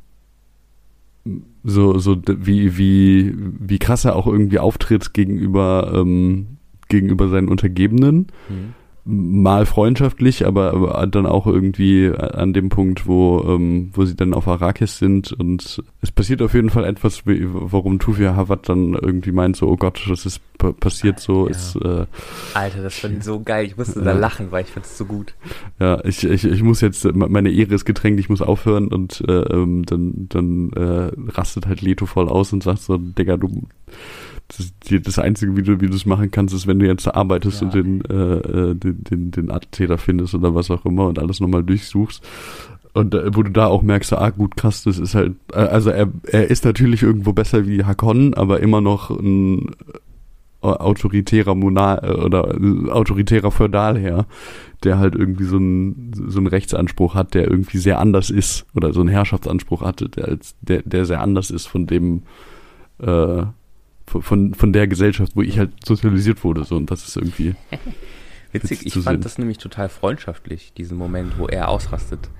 so, 1.62 1.96
so 2.00 2.20
wie, 2.26 2.76
wie, 2.76 3.32
wie 3.36 3.78
krass 3.78 4.04
er 4.04 4.16
auch 4.16 4.26
irgendwie 4.26 4.58
auftritt 4.58 5.14
gegenüber, 5.14 5.92
ähm, 5.94 6.58
gegenüber 6.88 7.28
seinen 7.28 7.48
Untergebenen 7.48 8.26
Hm. 8.48 8.74
Mal 9.08 9.66
freundschaftlich, 9.66 10.44
aber, 10.46 10.72
aber 10.74 11.06
dann 11.06 11.26
auch 11.26 11.46
irgendwie 11.46 12.10
an 12.12 12.52
dem 12.52 12.68
Punkt, 12.70 13.06
wo, 13.06 13.40
ähm, 13.46 13.90
wo 13.94 14.04
sie 14.04 14.16
dann 14.16 14.34
auf 14.34 14.48
Arrakis 14.48 14.98
sind 14.98 15.32
und 15.32 15.80
es 16.02 16.10
passiert 16.10 16.42
auf 16.42 16.54
jeden 16.54 16.70
Fall 16.70 16.84
etwas, 16.84 17.24
wie- 17.24 17.46
warum 17.48 18.00
Tufia 18.00 18.34
Hawat 18.34 18.68
dann 18.68 18.94
irgendwie 18.94 19.30
meint, 19.30 19.56
so, 19.56 19.68
oh 19.68 19.76
Gott, 19.76 20.02
das 20.08 20.26
ist 20.26 20.40
pa- 20.58 20.72
passiert 20.72 21.20
so, 21.20 21.44
Ja. 21.44 21.50
ist, 21.52 21.76
äh, 21.76 22.06
Alter, 22.54 22.82
das 22.82 22.94
fand 22.98 23.18
ich 23.18 23.22
so 23.24 23.40
geil. 23.40 23.66
Ich 23.66 23.76
musste 23.76 24.00
Ja. 24.00 24.06
da 24.06 24.12
lachen, 24.12 24.48
weil 24.50 24.64
ich 24.64 24.70
fand 24.72 24.86
es 24.86 24.98
so 24.98 25.04
gut. 25.04 25.34
ja, 25.78 26.04
ich, 26.04 26.24
ich, 26.24 26.44
ich 26.44 26.62
muss 26.64 26.80
jetzt, 26.80 27.04
meine 27.14 27.50
Ehre 27.52 27.74
ist 27.74 27.84
getränkt, 27.84 28.18
ich 28.18 28.28
muss 28.28 28.42
aufhören 28.42 28.88
und 28.88 29.22
äh, 29.28 29.32
ähm, 29.32 29.84
dann, 29.86 30.26
dann 30.28 30.70
äh, 30.72 31.12
rastet 31.30 31.66
halt 31.68 31.80
Leto 31.80 32.06
voll 32.06 32.28
aus 32.28 32.52
und 32.52 32.64
sagt 32.64 32.80
so, 32.80 32.96
Digga, 32.98 33.36
du, 33.36 33.62
das, 34.48 34.72
das 35.02 35.18
Einzige, 35.18 35.56
wie 35.56 35.62
du 35.62 35.80
wie 35.80 35.88
du 35.88 35.94
es 35.94 36.06
machen 36.06 36.30
kannst, 36.30 36.54
ist, 36.54 36.66
wenn 36.66 36.78
du 36.78 36.86
jetzt 36.86 37.06
arbeitest 37.08 37.60
Ja. 37.60 37.66
und 37.66 37.74
den, 37.74 38.04
äh, 38.04 38.14
äh, 38.14 38.74
den, 38.74 39.04
den, 39.04 39.30
den 39.30 39.50
Attentäter 39.50 39.98
findest 39.98 40.34
oder 40.34 40.54
was 40.54 40.70
auch 40.70 40.84
immer 40.84 41.06
und 41.08 41.18
alles 41.18 41.40
nochmal 41.40 41.64
durchsuchst. 41.64 42.22
Und 42.92 43.14
äh, 43.14 43.34
wo 43.34 43.42
du 43.42 43.50
da 43.50 43.66
auch 43.66 43.82
merkst, 43.82 44.12
ah 44.14 44.30
gut, 44.30 44.56
krass, 44.56 44.84
das 44.84 44.98
ist 44.98 45.14
halt, 45.14 45.34
äh, 45.52 45.58
also 45.58 45.90
er, 45.90 46.08
er 46.28 46.48
ist 46.48 46.64
natürlich 46.64 47.02
irgendwo 47.02 47.32
besser 47.32 47.66
wie 47.66 47.84
Hakon, 47.84 48.34
aber 48.34 48.60
immer 48.60 48.80
noch 48.80 49.10
ein 49.10 49.72
äh, 50.62 50.66
autoritärer 50.68 51.54
Monarch 51.54 52.02
äh, 52.04 52.12
oder 52.12 52.56
autoritärer 52.94 53.50
Feudalherr, 53.50 54.26
der 54.84 54.98
halt 54.98 55.14
irgendwie 55.14 55.44
so 55.44 55.56
einen 55.56 56.12
so 56.28 56.38
einen 56.38 56.46
Rechtsanspruch 56.46 57.14
hat, 57.14 57.34
der 57.34 57.50
irgendwie 57.50 57.78
sehr 57.78 57.98
anders 57.98 58.30
ist 58.30 58.64
oder 58.74 58.92
so 58.92 59.00
einen 59.00 59.10
Herrschaftsanspruch 59.10 59.82
hatte, 59.82 60.08
der 60.08 60.28
als 60.28 60.54
der 60.60 60.82
der 60.82 61.04
sehr 61.04 61.20
anders 61.20 61.50
ist 61.50 61.66
von 61.66 61.86
dem 61.86 62.22
äh, 62.98 63.42
von- 64.06 64.54
von 64.54 64.72
der 64.72 64.86
Gesellschaft, 64.86 65.32
wo 65.34 65.42
ich 65.42 65.58
halt 65.58 65.72
sozialisiert 65.84 66.44
wurde 66.44 66.64
so 66.64 66.76
und 66.76 66.90
das 66.90 67.06
ist 67.06 67.16
irgendwie 67.16 67.54
Witzig, 68.52 68.70
Witzig 68.82 68.86
ich 68.86 68.92
fand 68.94 69.04
sehen. 69.16 69.20
das 69.20 69.38
nämlich 69.38 69.58
total 69.58 69.88
freundschaftlich, 69.88 70.72
diesen 70.72 70.96
Moment, 70.96 71.38
wo 71.38 71.46
er 71.48 71.68
ausrastet. 71.68 72.30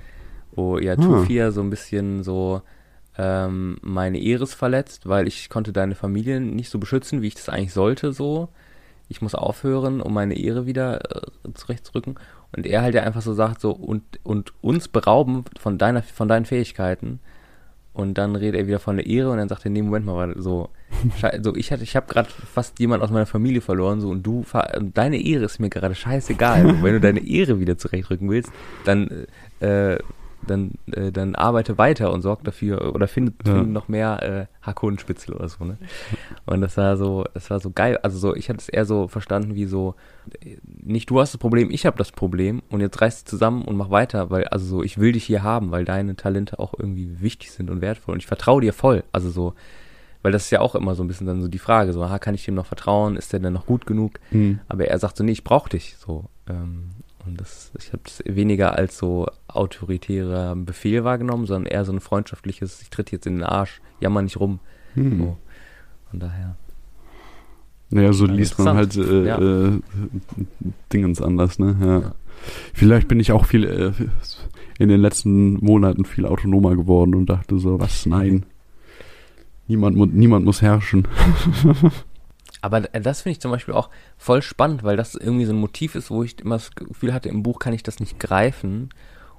Wo 0.52 0.78
ja 0.78 0.92
Ah. 0.92 0.96
Tufia 0.96 1.50
so 1.50 1.60
ein 1.60 1.68
bisschen 1.70 2.22
so 2.22 2.62
ähm, 3.18 3.78
meine 3.82 4.18
Ehre 4.20 4.44
ist 4.44 4.54
verletzt, 4.54 5.08
weil 5.08 5.26
ich 5.26 5.48
konnte 5.48 5.72
deine 5.72 5.94
Familie 5.94 6.40
nicht 6.40 6.70
so 6.70 6.78
beschützen, 6.78 7.22
wie 7.22 7.28
ich 7.28 7.34
das 7.34 7.48
eigentlich 7.48 7.72
sollte, 7.72 8.12
so. 8.12 8.48
Ich 9.08 9.22
muss 9.22 9.34
aufhören, 9.34 10.00
um 10.00 10.12
meine 10.14 10.34
Ehre 10.36 10.66
wieder 10.66 11.00
äh, 11.16 11.52
zurechtzurücken. 11.54 12.16
Und 12.56 12.66
er 12.66 12.82
halt 12.82 12.94
ja 12.94 13.02
einfach 13.04 13.22
so 13.22 13.32
sagt, 13.34 13.60
so, 13.60 13.70
und, 13.72 14.02
und 14.22 14.52
uns 14.62 14.88
berauben 14.88 15.44
von 15.58 15.78
deiner, 15.78 16.02
von 16.02 16.28
deinen 16.28 16.44
Fähigkeiten. 16.44 17.20
Und 17.96 18.18
dann 18.18 18.36
redet 18.36 18.60
er 18.60 18.66
wieder 18.66 18.78
von 18.78 18.98
der 18.98 19.06
Ehre 19.06 19.30
und 19.30 19.38
dann 19.38 19.48
sagt 19.48 19.64
er, 19.64 19.70
nee, 19.70 19.80
Moment 19.80 20.04
mal, 20.04 20.34
so, 20.36 20.68
so 21.40 21.56
ich 21.56 21.72
hatte, 21.72 21.82
ich 21.82 21.96
habe 21.96 22.06
gerade 22.12 22.28
fast 22.28 22.78
jemand 22.78 23.02
aus 23.02 23.10
meiner 23.10 23.24
Familie 23.24 23.62
verloren, 23.62 24.02
so 24.02 24.10
und 24.10 24.22
du, 24.22 24.44
deine 24.92 25.16
Ehre 25.16 25.46
ist 25.46 25.60
mir 25.60 25.70
gerade 25.70 25.94
scheißegal. 25.94 26.82
Wenn 26.82 26.92
du 26.92 27.00
deine 27.00 27.26
Ehre 27.26 27.58
wieder 27.58 27.78
zurechtrücken 27.78 28.28
willst, 28.28 28.52
dann, 28.84 29.26
äh, 29.60 29.96
dann, 30.46 30.72
äh, 30.92 31.12
dann 31.12 31.34
arbeite 31.34 31.78
weiter 31.78 32.12
und 32.12 32.22
sorg 32.22 32.44
dafür 32.44 32.94
oder 32.94 33.08
finde, 33.08 33.32
Ja. 33.46 33.62
noch 33.62 33.88
mehr 33.88 34.22
äh, 34.62 34.66
Hakonenspitzel 34.66 35.34
oder 35.34 35.48
so, 35.48 35.64
ne? 35.64 35.78
Und 36.46 36.60
das 36.60 36.76
war 36.76 36.96
so, 36.96 37.24
das 37.34 37.50
war 37.50 37.60
so 37.60 37.70
geil. 37.70 37.98
Also 38.02 38.18
so, 38.18 38.34
ich 38.34 38.48
hatte 38.48 38.58
es 38.60 38.68
eher 38.68 38.84
so 38.84 39.08
verstanden 39.08 39.54
wie 39.54 39.66
so, 39.66 39.94
äh, 40.40 40.56
nicht 40.64 41.10
du 41.10 41.20
hast 41.20 41.34
das 41.34 41.38
Problem, 41.38 41.70
ich 41.70 41.86
habe 41.86 41.98
das 41.98 42.12
Problem 42.12 42.62
und 42.70 42.80
jetzt 42.80 43.00
reiß 43.00 43.16
dich 43.16 43.30
zusammen 43.30 43.62
und 43.62 43.76
mach 43.76 43.90
weiter, 43.90 44.30
weil, 44.30 44.44
also 44.44 44.66
so, 44.66 44.82
ich 44.82 44.98
will 44.98 45.12
dich 45.12 45.24
hier 45.24 45.42
haben, 45.42 45.70
weil 45.70 45.84
deine 45.84 46.16
Talente 46.16 46.58
auch 46.58 46.74
irgendwie 46.78 47.20
wichtig 47.20 47.50
sind 47.52 47.70
und 47.70 47.80
wertvoll 47.80 48.12
und 48.14 48.20
ich 48.20 48.26
vertraue 48.26 48.60
dir 48.60 48.72
voll. 48.72 49.04
Also 49.12 49.30
so, 49.30 49.54
weil 50.22 50.32
das 50.32 50.44
ist 50.44 50.50
ja 50.50 50.60
auch 50.60 50.74
immer 50.74 50.94
so 50.94 51.04
ein 51.04 51.08
bisschen 51.08 51.26
dann 51.26 51.40
so 51.42 51.48
die 51.48 51.58
Frage, 51.58 51.92
so, 51.92 52.02
aha, 52.02 52.18
kann 52.18 52.34
ich 52.34 52.44
dem 52.44 52.54
noch 52.54 52.66
vertrauen, 52.66 53.16
ist 53.16 53.32
der 53.32 53.40
denn 53.40 53.52
noch 53.52 53.66
gut 53.66 53.86
genug? 53.86 54.18
hm. 54.30 54.58
Aber 54.68 54.86
er 54.86 54.98
sagt 54.98 55.16
so, 55.16 55.22
nee, 55.24 55.32
ich 55.32 55.44
brauche 55.44 55.68
dich, 55.70 55.96
so. 55.98 56.24
Ähm, 56.48 56.90
das, 57.46 57.70
ich 57.78 57.92
habe 57.92 58.02
es 58.06 58.22
weniger 58.26 58.74
als 58.76 58.98
so 58.98 59.26
autoritärer 59.48 60.56
Befehl 60.56 61.04
wahrgenommen, 61.04 61.46
sondern 61.46 61.70
eher 61.70 61.84
so 61.84 61.92
ein 61.92 62.00
freundschaftliches, 62.00 62.82
ich 62.82 62.90
tritt 62.90 63.12
jetzt 63.12 63.26
in 63.26 63.36
den 63.36 63.44
Arsch, 63.44 63.80
jammer 64.00 64.22
nicht 64.22 64.38
rum. 64.38 64.58
Hm. 64.94 65.18
So. 65.18 65.36
Von 66.10 66.20
daher. 66.20 66.56
Naja, 67.90 68.12
so 68.12 68.26
liest 68.26 68.58
man 68.58 68.76
halt 68.76 68.96
äh, 68.96 69.26
Ja. 69.26 69.38
äh, 69.38 69.80
Dingens 70.92 71.22
anders, 71.22 71.58
ne? 71.58 71.76
Ja. 71.80 71.98
Ja. 72.00 72.14
Vielleicht 72.74 73.08
bin 73.08 73.20
ich 73.20 73.32
auch 73.32 73.46
viel 73.46 73.64
äh, 73.64 73.92
in 74.78 74.88
den 74.88 75.00
letzten 75.00 75.64
Monaten 75.64 76.04
viel 76.04 76.26
autonomer 76.26 76.74
geworden 76.76 77.14
und 77.14 77.30
dachte 77.30 77.58
so, 77.58 77.80
was? 77.80 78.06
Nein. 78.06 78.44
Niemand, 79.68 80.14
niemand 80.14 80.44
muss 80.44 80.62
herrschen. 80.62 81.08
Aber 82.62 82.80
d- 82.80 83.00
das 83.00 83.22
finde 83.22 83.32
ich 83.32 83.40
zum 83.40 83.50
Beispiel 83.50 83.74
auch 83.74 83.90
voll 84.16 84.42
spannend, 84.42 84.82
weil 84.82 84.96
das 84.96 85.14
irgendwie 85.14 85.44
so 85.44 85.52
ein 85.52 85.58
Motiv 85.60 85.94
ist, 85.94 86.10
wo 86.10 86.22
ich 86.22 86.38
immer 86.40 86.56
das 86.56 86.70
Gefühl 86.74 87.12
hatte, 87.12 87.28
im 87.28 87.42
Buch 87.42 87.58
kann 87.58 87.72
ich 87.72 87.82
das 87.82 88.00
nicht 88.00 88.18
greifen. 88.18 88.90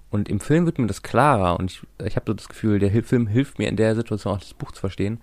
Und 0.09 0.29
im 0.29 0.39
Film 0.39 0.65
wird 0.65 0.79
mir 0.79 0.87
das 0.87 1.03
klarer. 1.03 1.59
Und 1.59 1.71
ich, 1.71 1.81
ich 2.05 2.15
habe 2.15 2.25
so 2.27 2.33
das 2.33 2.47
Gefühl, 2.47 2.79
der 2.79 2.91
Film 3.03 3.27
hilft 3.27 3.59
mir 3.59 3.67
in 3.67 3.75
der 3.75 3.95
Situation 3.95 4.33
auch 4.33 4.39
das 4.39 4.53
Buch 4.53 4.71
zu 4.71 4.79
verstehen. 4.79 5.19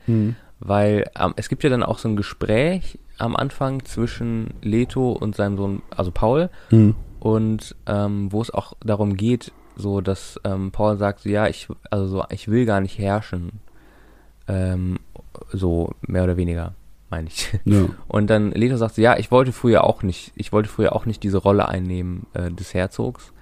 Weil 0.61 1.11
ähm, 1.19 1.33
es 1.37 1.49
gibt 1.49 1.65
ja 1.65 1.71
dann 1.71 1.83
auch 1.83 1.99
so 1.99 2.09
ein 2.09 2.17
Gespräch 2.17 2.99
am 3.19 3.35
Anfang 3.37 3.85
zwischen 3.85 4.55
Leto 4.63 5.13
und 5.13 5.35
seinem 5.37 5.57
Sohn, 5.57 5.83
also 5.97 6.11
Paul, 6.11 6.51
Hm. 6.71 6.95
und 7.21 7.75
ähm, 7.87 8.31
wo 8.33 8.43
es 8.43 8.51
auch 8.53 8.75
darum 8.85 9.17
geht, 9.17 9.53
so 9.77 10.01
dass 10.01 10.39
ähm, 10.45 10.71
Paul 10.71 10.97
sagt, 10.99 11.21
so, 11.21 11.29
ja, 11.29 11.49
ich, 11.49 11.69
also 11.91 12.07
so, 12.07 12.25
ich 12.31 12.49
will 12.49 12.67
gar 12.67 12.81
nicht 12.81 12.99
herrschen. 12.99 13.61
Ähm, 14.47 14.99
so 15.53 15.93
mehr 16.03 16.25
oder 16.25 16.37
weniger, 16.37 16.75
meine 17.15 17.29
ich. 17.29 17.53
Ja. 17.65 17.87
Und 18.09 18.29
dann 18.29 18.51
Leto 18.51 18.77
sagt 18.77 18.97
so, 18.97 19.03
ja, 19.03 19.17
ich 19.17 19.31
wollte 19.31 19.53
früher 19.53 19.85
auch 19.85 20.03
nicht, 20.03 20.33
ich 20.35 20.53
wollte 20.53 20.69
früher 20.69 20.95
auch 20.95 21.07
nicht 21.07 21.23
diese 21.23 21.39
Rolle 21.39 21.69
einnehmen 21.69 22.27
äh, 22.35 22.51
des 22.51 22.75
Herzogs. 22.75 23.33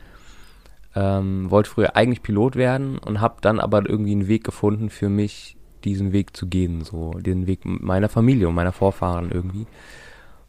Ähm, 0.95 1.51
wollte 1.51 1.71
früher 1.71 1.97
eigentlich 1.97 2.23
Pilot 2.23 2.57
werden 2.57 2.99
und 2.99 3.23
habe 3.23 3.37
dann 3.41 3.61
aber 3.61 3.89
irgendwie 3.89 4.13
einen 4.13 4.29
Weg 4.29 4.45
gefunden 4.45 4.91
für 4.91 5.09
mich, 5.09 5.57
diesen 5.85 6.13
Weg 6.13 6.37
zu 6.37 6.47
gehen, 6.47 6.85
so 6.85 7.13
den 7.13 7.47
Weg 7.47 7.61
meiner 7.65 8.11
Familie 8.11 8.47
und 8.49 8.55
meiner 8.55 8.73
Vorfahren 8.73 9.31
irgendwie. 9.31 9.67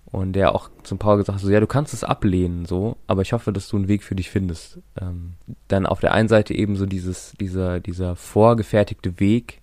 Und 0.06 0.34
der 0.34 0.54
auch 0.54 0.70
zum 0.84 1.00
Paul 1.00 1.18
gesagt 1.18 1.38
hat, 1.38 1.42
so, 1.42 1.50
ja, 1.50 1.62
du 1.62 1.66
kannst 1.66 1.94
es 1.94 2.04
ablehnen, 2.04 2.66
so, 2.66 2.98
aber 3.08 3.22
ich 3.22 3.32
hoffe, 3.32 3.54
dass 3.54 3.70
du 3.70 3.78
einen 3.78 3.88
Weg 3.88 4.04
für 4.04 4.16
dich 4.16 4.30
findest. 4.30 4.80
Ähm, 5.02 5.36
dann 5.70 5.86
auf 5.86 6.02
der 6.02 6.14
einen 6.14 6.28
Seite 6.28 6.54
eben 6.54 6.76
so 6.76 6.86
dieses, 6.86 7.34
dieser, 7.40 7.80
dieser 7.80 8.18
vorgefertigte 8.18 9.20
Weg 9.22 9.63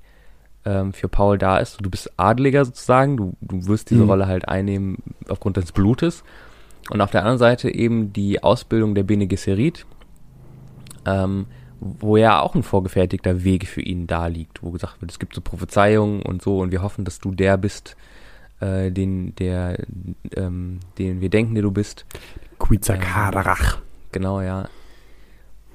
ähm, 0.64 0.92
für 0.92 1.08
Paul 1.08 1.38
da 1.38 1.58
ist. 1.58 1.78
Du 1.80 1.90
bist 1.90 2.10
Adliger 2.18 2.64
sozusagen, 2.64 3.16
du, 3.16 3.34
du 3.40 3.66
wirst 3.66 3.90
diese 3.90 4.02
Mhm. 4.02 4.10
Rolle 4.10 4.26
halt 4.26 4.48
einnehmen 4.48 4.98
aufgrund 5.28 5.56
deines 5.56 5.72
Blutes. 5.72 6.22
Und 6.90 7.00
auf 7.00 7.10
der 7.10 7.20
anderen 7.20 7.38
Seite 7.38 7.70
eben 7.72 8.12
die 8.12 8.42
Ausbildung 8.42 8.94
der 8.94 9.04
Bene 9.04 9.26
Gesserit, 9.26 9.86
ähm, 11.06 11.46
wo 11.78 12.16
ja 12.16 12.40
auch 12.40 12.54
ein 12.54 12.62
vorgefertigter 12.62 13.44
Weg 13.44 13.66
für 13.66 13.80
ihn 13.80 14.06
da 14.06 14.26
liegt, 14.26 14.62
wo 14.62 14.70
gesagt 14.70 15.00
wird, 15.00 15.10
es 15.10 15.18
gibt 15.18 15.34
so 15.34 15.40
Prophezeiungen 15.40 16.22
und 16.22 16.42
so 16.42 16.58
und 16.58 16.72
wir 16.72 16.82
hoffen, 16.82 17.04
dass 17.04 17.18
du 17.20 17.32
der 17.32 17.56
bist, 17.56 17.96
äh, 18.60 18.90
den, 18.90 19.34
der, 19.36 19.78
ähm, 20.36 20.80
den 20.98 21.20
wir 21.20 21.30
denken, 21.30 21.54
der 21.54 21.62
du 21.62 21.70
bist. 21.70 22.04
Quizakadarach. 22.58 23.78
Genau, 24.12 24.40
ja. 24.40 24.68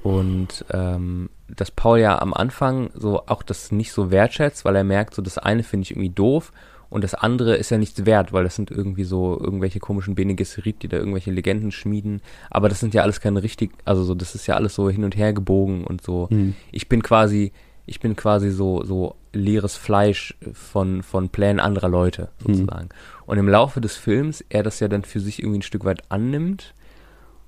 Und 0.03 0.65
ähm, 0.71 1.29
dass 1.47 1.71
Paul 1.71 1.99
ja 1.99 2.19
am 2.19 2.33
Anfang 2.33 2.89
so 2.93 3.23
auch 3.27 3.43
das 3.43 3.71
nicht 3.71 3.91
so 3.91 4.11
wertschätzt, 4.11 4.65
weil 4.65 4.75
er 4.75 4.83
merkt, 4.83 5.13
so 5.13 5.21
das 5.21 5.37
eine 5.37 5.63
finde 5.63 5.83
ich 5.83 5.91
irgendwie 5.91 6.09
doof 6.09 6.51
und 6.89 7.03
das 7.03 7.13
andere 7.13 7.55
ist 7.55 7.71
ja 7.71 7.77
nichts 7.77 8.05
wert, 8.05 8.31
weil 8.31 8.43
das 8.43 8.55
sind 8.55 8.71
irgendwie 8.71 9.03
so 9.03 9.39
irgendwelche 9.39 9.79
komischen 9.79 10.15
Bene 10.15 10.35
Gesserit, 10.35 10.83
die 10.83 10.87
da 10.87 10.97
irgendwelche 10.97 11.31
Legenden 11.31 11.71
schmieden. 11.71 12.21
Aber 12.49 12.69
das 12.69 12.79
sind 12.79 12.93
ja 12.93 13.01
alles 13.01 13.19
keine 13.19 13.43
richtig, 13.43 13.71
also 13.85 14.03
so, 14.03 14.15
das 14.15 14.35
ist 14.35 14.47
ja 14.47 14.55
alles 14.55 14.75
so 14.75 14.89
hin 14.89 15.03
und 15.03 15.17
her 15.17 15.33
gebogen 15.33 15.83
und 15.83 16.01
so. 16.01 16.29
Hm. 16.29 16.55
Ich 16.71 16.87
bin 16.87 17.01
quasi, 17.03 17.51
ich 17.85 17.99
bin 17.99 18.15
quasi 18.15 18.51
so, 18.51 18.83
so 18.83 19.15
leeres 19.33 19.75
Fleisch 19.75 20.37
von, 20.53 21.03
von 21.03 21.29
Plänen 21.29 21.59
anderer 21.59 21.89
Leute, 21.89 22.29
sozusagen. 22.39 22.89
Und 23.25 23.37
im 23.37 23.49
Laufe 23.49 23.81
des 23.81 23.97
Films 23.97 24.43
er 24.49 24.63
das 24.63 24.79
ja 24.79 24.87
dann 24.87 25.03
für 25.03 25.19
sich 25.19 25.39
irgendwie 25.39 25.59
ein 25.59 25.63
Stück 25.63 25.85
weit 25.85 26.03
annimmt 26.09 26.73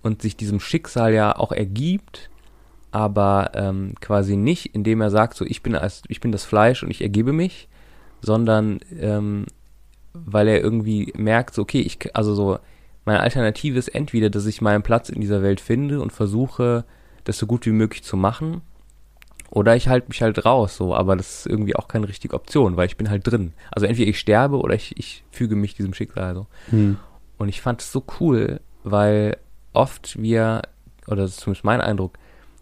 und 0.02 0.22
sich 0.22 0.36
diesem 0.36 0.60
Schicksal 0.60 1.14
ja 1.14 1.36
auch 1.36 1.52
ergibt, 1.52 2.30
aber 2.98 3.52
ähm, 3.54 3.94
quasi 4.02 4.36
nicht, 4.36 4.74
indem 4.74 5.02
er 5.02 5.12
sagt, 5.12 5.38
so 5.38 5.46
ich 5.46 5.62
bin 5.62 5.76
als, 5.76 6.02
ich 6.08 6.20
bin 6.20 6.32
das 6.32 6.46
Fleisch 6.46 6.82
und 6.82 6.90
ich 6.90 7.02
ergebe 7.02 7.32
mich, 7.32 7.68
sondern 8.22 8.80
ähm, 9.00 9.46
weil 10.14 10.48
er 10.48 10.62
irgendwie 10.62 11.14
merkt, 11.16 11.54
so 11.54 11.62
okay, 11.62 11.82
ich 11.82 12.16
also 12.16 12.34
so 12.34 12.58
meine 13.06 13.20
Alternative 13.20 13.78
ist 13.78 13.90
entweder, 13.90 14.30
dass 14.30 14.48
ich 14.48 14.62
meinen 14.62 14.82
Platz 14.82 15.10
in 15.10 15.22
dieser 15.22 15.42
Welt 15.44 15.62
finde 15.62 16.02
und 16.02 16.12
versuche, 16.12 16.86
das 17.24 17.38
so 17.38 17.46
gut 17.46 17.66
wie 17.68 17.72
möglich 17.72 18.04
zu 18.04 18.18
machen, 18.18 18.62
Oder 19.50 19.76
ich 19.76 19.88
halte 19.88 20.10
mich 20.10 20.22
halt 20.22 20.44
raus, 20.46 20.76
so, 20.76 20.94
aber 20.94 21.16
das 21.16 21.40
ist 21.40 21.48
irgendwie 21.48 21.76
auch 21.76 21.88
keine 21.88 22.08
richtige 22.10 22.36
Option, 22.36 22.76
weil 22.76 22.88
ich 22.88 22.98
bin 22.98 23.10
halt 23.10 23.26
drin. 23.26 23.54
Also 23.72 23.86
entweder 23.86 24.10
ich 24.10 24.20
sterbe 24.20 24.58
oder 24.58 24.76
ich, 24.76 24.98
ich 24.98 25.24
füge 25.32 25.56
mich 25.56 25.76
diesem 25.76 25.94
Schicksal 25.94 26.36
so. 26.36 26.48
Hm. 26.70 26.98
Und 27.38 27.50
ich 27.50 27.62
fand 27.62 27.82
es 27.82 27.92
so 27.92 28.04
cool, 28.20 28.60
weil 28.84 29.38
oft 29.74 30.22
wir, 30.22 30.64
oder 31.08 31.22
das 31.24 31.32
ist 31.32 31.40
zumindest 31.42 31.64
mein 31.64 31.82
Eindruck, 31.82 32.18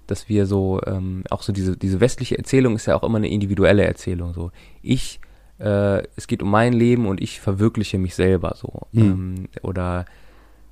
dass 0.07 0.29
wir 0.29 0.45
so, 0.45 0.81
ähm, 0.85 1.23
auch 1.29 1.41
so 1.41 1.53
diese, 1.53 1.77
diese 1.77 1.99
westliche 1.99 2.37
Erzählung 2.37 2.75
ist 2.75 2.85
ja 2.85 2.95
auch 2.95 3.03
immer 3.03 3.17
eine 3.17 3.29
individuelle 3.29 3.83
Erzählung. 3.83 4.33
So, 4.33 4.51
ich, 4.81 5.19
äh, 5.59 6.03
es 6.15 6.27
geht 6.27 6.41
um 6.41 6.49
mein 6.49 6.73
Leben 6.73 7.07
und 7.07 7.21
ich 7.21 7.39
verwirkliche 7.39 7.97
mich 7.97 8.15
selber 8.15 8.55
so. 8.55 8.87
Mhm. 8.91 9.01
Ähm, 9.01 9.47
oder 9.61 10.05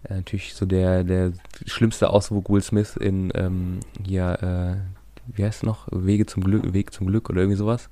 äh, 0.04 0.16
natürlich 0.16 0.54
so 0.54 0.66
der, 0.66 1.04
der 1.04 1.34
schlimmste 1.66 2.10
Ausdruck 2.10 2.50
Will 2.50 2.62
Smith 2.62 2.96
in 2.96 3.32
ähm, 3.36 3.80
hier, 4.06 4.38
äh, 4.42 5.36
wie 5.36 5.46
heißt 5.46 5.58
es 5.58 5.64
noch? 5.64 5.88
Wege 5.92 6.26
zum 6.26 6.44
Glück, 6.44 6.74
Weg 6.74 6.94
zum 6.94 7.08
Glück 7.08 7.30
oder 7.30 7.42
irgendwie 7.42 7.58
sowas. 7.58 7.90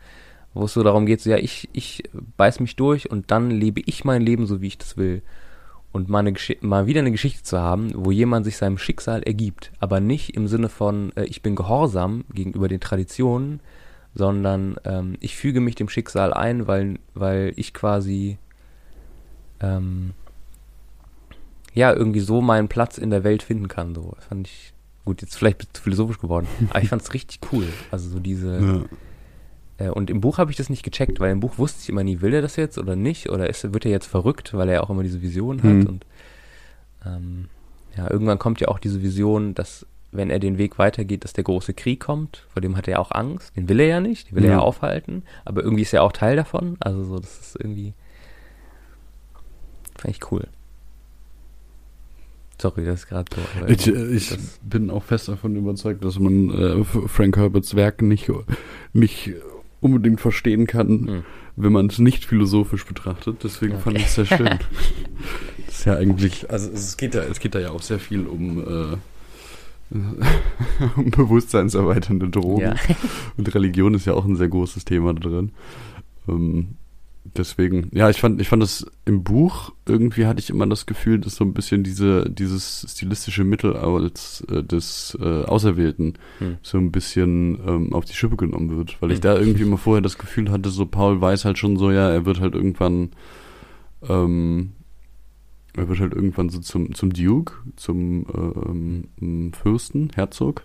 Wo 0.53 0.65
es 0.65 0.73
so 0.73 0.83
darum 0.83 1.05
geht, 1.05 1.21
so 1.21 1.29
ja, 1.29 1.37
ich, 1.37 1.69
ich 1.71 2.03
beiß 2.35 2.59
mich 2.59 2.75
durch 2.75 3.09
und 3.09 3.31
dann 3.31 3.51
lebe 3.51 3.81
ich 3.85 4.03
mein 4.03 4.21
Leben 4.21 4.47
so, 4.47 4.59
wie 4.59 4.67
ich 4.67 4.77
das 4.77 4.97
will 4.97 5.21
und 5.91 6.09
mal, 6.09 6.19
eine 6.19 6.33
mal 6.61 6.87
wieder 6.87 7.01
eine 7.01 7.11
Geschichte 7.11 7.43
zu 7.43 7.59
haben, 7.59 7.91
wo 7.93 8.11
jemand 8.11 8.45
sich 8.45 8.57
seinem 8.57 8.77
Schicksal 8.77 9.23
ergibt, 9.23 9.71
aber 9.79 9.99
nicht 9.99 10.35
im 10.35 10.47
Sinne 10.47 10.69
von, 10.69 11.11
äh, 11.15 11.25
ich 11.25 11.41
bin 11.41 11.55
gehorsam 11.55 12.23
gegenüber 12.33 12.67
den 12.67 12.79
Traditionen, 12.79 13.59
sondern 14.13 14.75
ähm, 14.85 15.17
ich 15.19 15.35
füge 15.35 15.59
mich 15.61 15.75
dem 15.75 15.89
Schicksal 15.89 16.33
ein, 16.33 16.67
weil, 16.67 16.99
weil 17.13 17.53
ich 17.55 17.73
quasi 17.73 18.37
ähm, 19.59 20.11
ja 21.73 21.93
irgendwie 21.93 22.19
so 22.19 22.41
meinen 22.41 22.67
Platz 22.67 22.97
in 22.97 23.09
der 23.09 23.23
Welt 23.23 23.43
finden 23.43 23.67
kann. 23.67 23.95
So 23.95 24.15
fand 24.27 24.47
ich 24.47 24.73
gut, 25.05 25.21
jetzt 25.21 25.35
vielleicht 25.35 25.75
zu 25.75 25.81
philosophisch 25.81 26.19
geworden, 26.19 26.47
aber 26.69 26.81
ich 26.81 26.89
fand 26.89 27.01
es 27.01 27.13
richtig 27.13 27.39
cool. 27.51 27.67
Also 27.89 28.09
so 28.09 28.19
diese 28.19 28.59
Ja. 28.59 28.83
Äh, 29.85 29.89
Und 29.89 30.09
im 30.09 30.21
Buch 30.21 30.37
habe 30.37 30.51
ich 30.51 30.57
das 30.57 30.69
nicht 30.69 30.83
gecheckt, 30.83 31.19
weil 31.19 31.31
im 31.31 31.39
Buch 31.39 31.57
wusste 31.57 31.81
ich 31.81 31.89
immer 31.89 32.03
nie, 32.03 32.21
will 32.21 32.33
er 32.33 32.41
das 32.41 32.55
jetzt 32.55 32.77
oder 32.77 32.95
nicht? 32.95 33.29
Oder 33.29 33.49
ist, 33.49 33.73
wird 33.73 33.85
er 33.85 33.91
jetzt 33.91 34.07
verrückt, 34.07 34.53
weil 34.53 34.69
er 34.69 34.83
auch 34.83 34.89
immer 34.89 35.03
diese 35.03 35.21
Vision 35.21 35.57
hat? 35.63 35.71
Mhm. 35.71 35.85
Und 35.87 36.05
ähm, 37.05 37.49
ja, 37.97 38.09
irgendwann 38.09 38.39
kommt 38.39 38.59
ja 38.61 38.67
auch 38.67 38.79
diese 38.79 39.01
Vision, 39.01 39.53
dass 39.53 39.85
wenn 40.13 40.29
er 40.29 40.39
den 40.39 40.57
Weg 40.57 40.77
weitergeht, 40.77 41.23
dass 41.23 41.33
der 41.33 41.45
große 41.45 41.73
Krieg 41.73 42.01
kommt, 42.01 42.45
vor 42.51 42.61
dem 42.61 42.75
hat 42.75 42.87
er 42.87 42.99
auch 42.99 43.11
Angst. 43.11 43.55
Den 43.55 43.69
will 43.69 43.79
er 43.79 43.87
ja 43.87 43.99
nicht, 44.01 44.29
den 44.29 44.35
will 44.35 44.43
er 44.43 44.51
Ja. 44.51 44.57
ja 44.57 44.61
aufhalten, 44.61 45.23
aber 45.45 45.63
irgendwie 45.63 45.83
ist 45.83 45.93
er 45.93 46.03
auch 46.03 46.11
Teil 46.11 46.35
davon. 46.35 46.75
Also 46.81 47.03
so, 47.03 47.19
das 47.19 47.39
ist 47.39 47.55
irgendwie 47.57 47.93
fand 49.97 50.15
ich 50.15 50.31
cool. 50.31 50.47
Sorry, 52.61 52.85
das 52.85 53.01
ist 53.01 53.07
gerade 53.07 53.25
so. 53.35 53.65
Ich, 53.67 53.87
äh, 53.87 54.15
ich 54.15 54.37
bin 54.61 54.89
auch 54.91 55.03
fest 55.03 55.27
davon 55.27 55.55
überzeugt, 55.55 56.03
dass 56.03 56.19
man 56.19 56.49
äh, 56.51 56.83
Frank 56.83 57.37
Herberts 57.37 57.75
Werk 57.75 58.01
nicht, 58.01 58.29
nicht 58.93 59.31
unbedingt 59.81 60.21
verstehen 60.21 60.67
kann, 60.67 60.89
Hm. 61.07 61.23
wenn 61.57 61.73
man 61.73 61.87
es 61.87 61.99
nicht 61.99 62.23
philosophisch 62.25 62.85
betrachtet. 62.85 63.43
Deswegen 63.43 63.73
Okay. 63.73 63.81
fand 63.83 63.97
ich 63.97 64.05
es 64.05 64.15
sehr 64.15 64.25
schön. 64.25 64.45
das 65.67 65.79
ist 65.79 65.85
ja 65.85 65.95
eigentlich, 65.95 66.49
also 66.49 66.71
es 66.71 66.95
geht 66.97 67.15
da, 67.15 67.23
es 67.23 67.39
geht 67.39 67.55
da 67.55 67.59
ja 67.59 67.71
auch 67.71 67.81
sehr 67.81 67.99
viel 67.99 68.25
um, 68.27 68.59
äh, 68.59 68.97
um 70.95 71.11
bewusstseinserweiternde 71.11 72.29
Drogen. 72.29 72.61
Ja. 72.61 72.75
Und 73.37 73.53
Religion 73.53 73.93
ist 73.93 74.05
ja 74.05 74.13
auch 74.13 74.25
ein 74.25 74.35
sehr 74.37 74.47
großes 74.47 74.85
Thema 74.85 75.13
da 75.13 75.19
drin. 75.27 75.51
Ähm, 76.29 76.75
deswegen, 77.23 77.89
ja, 77.93 78.09
ich 78.09 78.19
fand, 78.19 78.41
ich 78.41 78.49
fand 78.49 78.63
das 78.63 78.85
im 79.05 79.23
Buch, 79.23 79.71
irgendwie 79.87 80.25
hatte 80.25 80.39
ich 80.39 80.49
immer 80.49 80.67
das 80.67 80.85
Gefühl, 80.85 81.19
dass 81.19 81.35
so 81.35 81.43
ein 81.43 81.53
bisschen 81.53 81.83
diese, 81.83 82.29
dieses 82.29 82.85
stilistische 82.89 83.43
Mittel 83.43 83.75
als 83.75 84.41
äh, 84.51 84.63
des 84.63 85.17
äh, 85.21 85.43
Auserwählten 85.45 86.13
Hm. 86.39 86.57
so 86.61 86.77
ein 86.77 86.91
bisschen 86.91 87.59
ähm, 87.67 87.93
auf 87.93 88.05
die 88.05 88.13
Schippe 88.13 88.37
genommen 88.37 88.75
wird. 88.75 89.01
Weil 89.01 89.11
ich 89.11 89.17
Hm. 89.17 89.21
da 89.21 89.37
irgendwie 89.37 89.63
immer 89.63 89.77
vorher 89.77 90.01
das 90.01 90.17
Gefühl 90.17 90.51
hatte, 90.51 90.69
so 90.69 90.85
Paul 90.85 91.21
weiß 91.21 91.45
halt 91.45 91.57
schon 91.57 91.77
so, 91.77 91.91
ja, 91.91 92.09
er 92.09 92.25
wird 92.25 92.39
halt 92.39 92.55
irgendwann 92.55 93.11
ähm, 94.07 94.71
er 95.73 95.87
wird 95.87 95.99
halt 95.99 96.13
irgendwann 96.13 96.49
so 96.49 96.59
zum, 96.59 96.93
zum 96.95 97.13
Duke, 97.13 97.53
zum 97.77 98.25
ähm, 98.35 99.07
ähm, 99.21 99.53
Fürsten, 99.53 100.09
Herzog. 100.15 100.63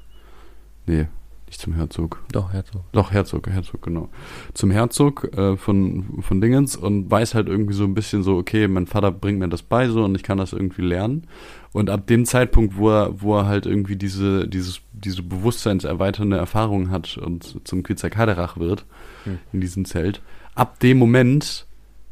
Nee, 0.86 1.06
nicht 1.46 1.60
zum 1.60 1.74
Herzog. 1.74 2.22
Doch, 2.32 2.50
so. 2.52 2.84
Doch, 2.92 3.12
Herzog, 3.12 3.48
Herzog, 3.48 3.82
genau. 3.82 4.08
Zum 4.54 4.70
Herzog 4.70 5.32
äh, 5.36 5.56
von, 5.56 6.20
von 6.22 6.40
Dingens 6.40 6.74
und 6.76 7.08
weiß 7.10 7.34
halt 7.34 7.46
irgendwie 7.48 7.74
so 7.74 7.84
ein 7.84 7.94
bisschen 7.94 8.22
so, 8.22 8.36
okay, 8.36 8.66
mein 8.66 8.86
Vater 8.86 9.12
bringt 9.12 9.38
mir 9.38 9.48
das 9.48 9.62
bei 9.62 9.88
so 9.88 10.04
und 10.04 10.14
ich 10.16 10.22
kann 10.24 10.38
das 10.38 10.52
irgendwie 10.52 10.82
lernen. 10.82 11.28
Und 11.72 11.88
ab 11.90 12.06
dem 12.06 12.24
Zeitpunkt, 12.24 12.76
wo 12.76 12.90
er, 12.90 13.20
wo 13.20 13.36
er 13.36 13.46
halt 13.46 13.66
irgendwie 13.66 13.96
diese, 13.96 14.48
dieses, 14.48 14.80
diese 14.92 15.22
bewusstseinserweiternde 15.22 16.36
Erfahrung 16.36 16.90
hat 16.90 17.16
und 17.18 17.60
zum 17.66 17.82
Quetzalcoatlach 17.82 18.56
wird, 18.56 18.84
Hm. 19.24 19.38
in 19.52 19.60
diesem 19.60 19.84
Zelt, 19.84 20.22
ab 20.54 20.80
dem 20.80 20.98
Moment 20.98 21.66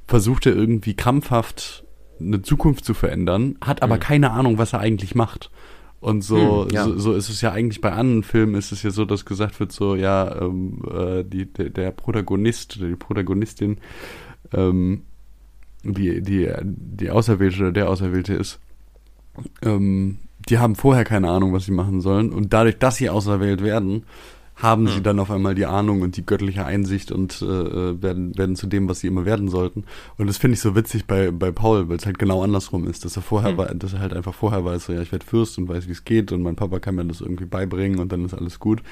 versucht 0.07 0.47
er 0.47 0.55
irgendwie 0.55 0.94
krampfhaft 0.94 1.85
eine 2.20 2.42
Zukunft 2.42 2.85
zu 2.85 2.94
verändern, 2.94 3.57
hat 3.61 3.83
aber 3.83 3.94
Hm. 3.94 4.01
keine 4.01 4.31
Ahnung, 4.31 4.59
was 4.59 4.73
er 4.75 4.81
eigentlich 4.81 5.14
macht. 5.14 5.51
Und 6.04 6.20
so, 6.20 6.66
Hm, 6.66 6.70
ja. 6.70 6.84
so, 6.84 6.98
so 6.98 7.12
ist 7.14 7.30
es 7.30 7.40
ja 7.40 7.52
eigentlich 7.52 7.80
bei 7.80 7.90
anderen 7.90 8.22
Filmen, 8.24 8.56
ist 8.56 8.72
es 8.72 8.82
ja 8.82 8.90
so, 8.90 9.06
dass 9.06 9.24
gesagt 9.24 9.58
wird, 9.58 9.72
so, 9.72 9.96
ja, 9.96 10.38
ähm, 10.38 10.82
äh, 10.92 11.24
die, 11.24 11.46
der, 11.46 11.70
der 11.70 11.90
Protagonist 11.92 12.76
oder 12.76 12.88
die 12.88 12.96
Protagonistin, 12.96 13.78
ähm, 14.52 15.02
die, 15.82 16.20
die, 16.20 16.52
die 16.62 17.10
Auserwählte 17.10 17.58
oder 17.60 17.72
der 17.72 17.88
Auserwählte 17.88 18.34
ist, 18.34 18.60
ähm, 19.62 20.18
die 20.50 20.58
haben 20.58 20.74
vorher 20.74 21.04
keine 21.04 21.30
Ahnung, 21.30 21.54
was 21.54 21.64
sie 21.64 21.72
machen 21.72 22.02
sollen. 22.02 22.32
Und 22.32 22.52
dadurch, 22.52 22.78
dass 22.78 22.96
sie 22.96 23.08
auserwählt 23.08 23.62
werden, 23.62 24.04
haben 24.56 24.86
sie 24.86 24.96
Hm. 24.96 25.02
dann 25.02 25.18
auf 25.18 25.30
einmal 25.30 25.54
die 25.54 25.66
Ahnung 25.66 26.02
und 26.02 26.16
die 26.16 26.24
göttliche 26.24 26.64
Einsicht 26.64 27.10
und 27.10 27.42
äh, 27.42 27.44
äh, 27.44 28.02
werden, 28.02 28.38
werden 28.38 28.54
zu 28.54 28.66
dem, 28.68 28.88
was 28.88 29.00
sie 29.00 29.08
immer 29.08 29.24
werden 29.24 29.48
sollten. 29.48 29.84
Und 30.16 30.28
das 30.28 30.36
finde 30.36 30.54
ich 30.54 30.60
so 30.60 30.76
witzig 30.76 31.06
bei, 31.06 31.30
bei 31.32 31.50
Paul, 31.50 31.88
weil 31.88 31.96
es 31.96 32.06
halt 32.06 32.18
genau 32.18 32.42
andersrum 32.42 32.86
ist, 32.86 33.04
dass 33.04 33.16
er 33.16 33.22
vorher 33.22 33.50
Hm. 33.50 33.58
war, 33.58 33.74
dass 33.74 33.94
er 33.94 34.00
halt 34.00 34.14
einfach 34.14 34.34
vorher 34.34 34.64
weiß, 34.64 34.86
so 34.86 34.92
ja, 34.92 35.02
ich 35.02 35.10
werde 35.12 35.26
Fürst 35.26 35.58
und 35.58 35.68
weiß, 35.68 35.88
wie 35.88 35.92
es 35.92 36.04
geht 36.04 36.30
und 36.32 36.42
mein 36.42 36.56
Papa 36.56 36.78
kann 36.78 36.94
mir 36.94 37.04
das 37.04 37.20
irgendwie 37.20 37.46
beibringen 37.46 37.98
und 37.98 38.12
dann 38.12 38.24
ist 38.24 38.34
alles 38.34 38.58
gut. 38.60 38.82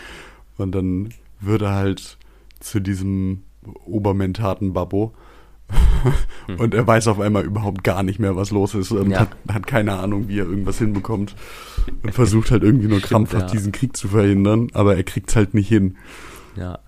Und 0.59 0.75
dann 0.75 1.11
wird 1.41 1.63
er 1.63 1.73
halt 1.75 2.19
zu 2.61 2.81
diesem 2.81 3.43
obermentaten 3.87 4.73
Babbo. 4.73 5.13
Hm. 6.47 6.57
und 6.59 6.75
er 6.75 6.87
weiß 6.87 7.09
auf 7.09 7.21
einmal 7.21 7.45
überhaupt 7.45 7.85
gar 7.85 8.03
nicht 8.03 8.19
mehr, 8.19 8.37
was 8.37 8.51
los 8.51 8.75
ist 8.75 8.91
und 8.93 9.11
Ja. 9.11 9.21
hat, 9.21 9.31
hat 9.53 9.67
keine 9.67 9.95
Ahnung, 9.99 10.29
wie 10.29 10.39
er 10.41 10.47
irgendwas 10.47 10.79
hinbekommt 10.79 11.35
und 12.03 12.13
versucht 12.13 12.51
halt 12.51 12.63
irgendwie 12.63 12.89
nur 12.89 12.99
Stimmt, 12.99 13.11
krampfhaft 13.11 13.47
ja. 13.47 13.53
diesen 13.53 13.73
Krieg 13.73 13.97
zu 13.97 14.09
verhindern, 14.09 14.69
aber 14.75 14.97
er 14.97 15.05
kriegt's 15.05 15.37
halt 15.37 15.55
nicht 15.55 15.69
hin. 15.69 15.97
Ja. 16.57 16.79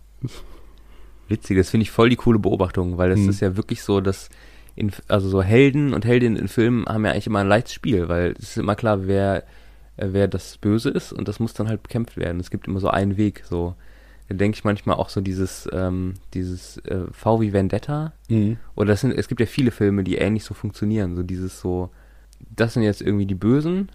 Witzig, 1.29 1.57
das 1.57 1.71
finde 1.71 1.83
ich 1.85 1.91
voll 1.91 2.11
die 2.11 2.17
coole 2.17 2.39
Beobachtung, 2.39 2.99
weil 2.99 3.11
es 3.13 3.21
Mhm. 3.21 3.29
ist 3.31 3.41
ja 3.41 3.57
wirklich 3.57 3.83
so, 3.83 4.01
dass 4.01 4.29
in, 4.77 4.93
also 5.09 5.29
so 5.29 5.43
Helden 5.43 5.95
und 5.95 6.05
Heldinnen 6.05 6.37
in 6.37 6.49
Filmen 6.49 6.85
haben 6.87 7.05
ja 7.05 7.13
eigentlich 7.13 7.29
immer 7.29 7.39
ein 7.39 7.49
leichtes 7.49 7.73
Spiel, 7.73 8.09
weil 8.09 8.35
es 8.39 8.51
ist 8.51 8.57
immer 8.59 8.75
klar, 8.75 9.07
wer, 9.07 9.45
wer 9.97 10.29
das 10.29 10.59
Böse 10.59 10.91
ist 10.91 11.13
und 11.13 11.29
das 11.29 11.39
muss 11.41 11.55
dann 11.55 11.69
halt 11.69 11.83
bekämpft 11.83 12.17
werden. 12.17 12.41
Es 12.41 12.51
gibt 12.51 12.67
immer 12.67 12.81
so 12.81 12.89
einen 12.89 13.17
Weg, 13.17 13.45
so. 13.49 13.75
Denke 14.31 14.57
ich 14.57 14.65
manchmal 14.65 14.97
auch 14.97 15.11
so 15.11 15.21
dieses, 15.21 15.69
ähm, 15.73 16.15
dieses 16.33 16.79
äh, 16.79 17.05
V 17.13 17.41
wie 17.43 17.53
Vendetta. 17.53 18.13
Oder 18.75 18.89
das 18.89 19.03
sind, 19.03 19.13
es 19.13 19.29
gibt 19.29 19.41
ja 19.41 19.47
viele 19.47 19.71
Filme, 19.71 20.03
die 20.03 20.17
ähnlich 20.17 20.45
so 20.45 20.55
funktionieren. 20.55 21.15
So 21.15 21.23
dieses 21.23 21.61
so, 21.61 21.91
das 22.57 22.73
sind 22.75 22.83
jetzt 22.85 23.03
irgendwie 23.03 23.27
die 23.27 23.35
Bösen 23.35 23.91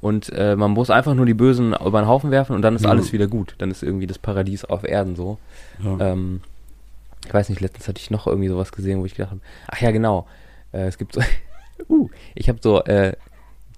und 0.00 0.30
äh, 0.34 0.56
man 0.56 0.72
muss 0.72 0.90
einfach 0.90 1.14
nur 1.14 1.26
die 1.26 1.34
Bösen 1.34 1.74
über 1.74 2.00
den 2.02 2.08
Haufen 2.08 2.32
werfen 2.32 2.56
und 2.56 2.62
dann 2.62 2.74
ist 2.74 2.82
Ja. 2.84 2.90
alles 2.90 3.12
wieder 3.12 3.28
gut. 3.28 3.54
Dann 3.58 3.70
ist 3.70 3.84
irgendwie 3.84 4.08
das 4.08 4.18
Paradies 4.18 4.64
auf 4.64 4.82
Erden 4.82 5.14
so. 5.14 5.38
Ja. 5.82 6.12
Ähm, 6.12 6.40
ich 7.24 7.32
weiß 7.32 7.48
nicht, 7.48 7.60
letztens 7.60 7.86
hatte 7.86 8.00
ich 8.00 8.10
noch 8.10 8.26
irgendwie 8.26 8.48
sowas 8.48 8.72
gesehen, 8.72 8.98
wo 9.00 9.04
ich 9.06 9.14
gedacht 9.14 9.30
habe, 9.30 9.40
ach 9.68 9.80
ja, 9.80 9.92
genau, 9.92 10.26
äh, 10.72 10.86
es 10.88 10.98
gibt 10.98 11.12
so, 11.14 11.20
uh, 11.88 12.08
ich 12.34 12.48
habe 12.48 12.58
so 12.60 12.82
äh, 12.82 13.12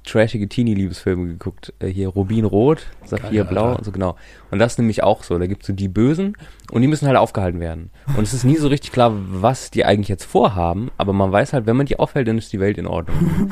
trashige 0.04 0.48
Teenie-Liebesfilme 0.48 1.26
geguckt. 1.26 1.72
Äh, 1.80 1.88
hier 1.88 2.08
Rubin 2.08 2.44
Rot, 2.44 2.86
Saphir 3.04 3.30
Geil, 3.30 3.44
Blau 3.44 3.64
Alter. 3.68 3.78
und 3.78 3.84
so 3.84 3.90
genau. 3.92 4.16
Und 4.50 4.58
das 4.58 4.78
nämlich 4.78 5.02
auch 5.02 5.24
so. 5.24 5.38
Da 5.38 5.46
gibt's 5.46 5.66
so 5.66 5.72
die 5.72 5.88
Bösen 5.88 6.36
und 6.70 6.82
die 6.82 6.88
müssen 6.88 7.06
halt 7.08 7.16
aufgehalten 7.16 7.58
werden. 7.60 7.90
Und 8.16 8.22
es 8.22 8.32
ist 8.34 8.44
nie 8.44 8.56
so 8.56 8.68
richtig 8.68 8.92
klar, 8.92 9.12
was 9.14 9.70
die 9.70 9.84
eigentlich 9.84 10.08
jetzt 10.08 10.24
vorhaben, 10.24 10.90
aber 10.98 11.12
man 11.12 11.32
weiß 11.32 11.52
halt, 11.52 11.66
wenn 11.66 11.76
man 11.76 11.86
die 11.86 11.98
aufhält, 11.98 12.28
dann 12.28 12.38
ist 12.38 12.52
die 12.52 12.60
Welt 12.60 12.78
in 12.78 12.86
Ordnung. 12.86 13.50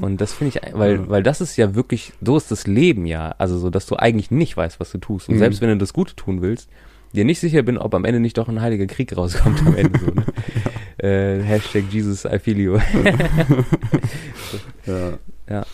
und 0.00 0.20
das 0.20 0.32
finde 0.34 0.58
ich, 0.58 0.74
weil, 0.78 0.94
Ja. 0.96 1.08
weil 1.08 1.22
das 1.22 1.40
ist 1.40 1.56
ja 1.56 1.74
wirklich, 1.74 2.12
so 2.24 2.36
ist 2.36 2.50
das 2.50 2.66
Leben 2.66 3.06
ja. 3.06 3.34
Also 3.38 3.58
so, 3.58 3.70
dass 3.70 3.86
du 3.86 3.96
eigentlich 3.96 4.30
nicht 4.30 4.56
weißt, 4.56 4.78
was 4.80 4.90
du 4.92 4.98
tust. 4.98 5.28
Und 5.28 5.34
Mhm. 5.36 5.38
selbst 5.40 5.60
wenn 5.60 5.70
du 5.70 5.76
das 5.78 5.92
Gute 5.92 6.14
tun 6.14 6.42
willst, 6.42 6.68
dir 7.14 7.24
nicht 7.24 7.38
sicher 7.40 7.62
bin, 7.62 7.78
ob 7.78 7.94
am 7.94 8.04
Ende 8.04 8.18
nicht 8.20 8.36
doch 8.38 8.48
ein 8.48 8.60
heiliger 8.60 8.86
Krieg 8.86 9.16
rauskommt 9.16 9.60
am 9.66 9.76
Ende 9.76 9.98
so. 10.00 10.06
Ne? 10.06 10.24
äh, 10.98 11.42
Hashtag 11.42 11.84
Jesus 11.90 12.24
I 12.24 12.38
feel 12.40 12.58
you. 12.58 12.78
Ja. 14.86 15.12
Ja. 15.48 15.66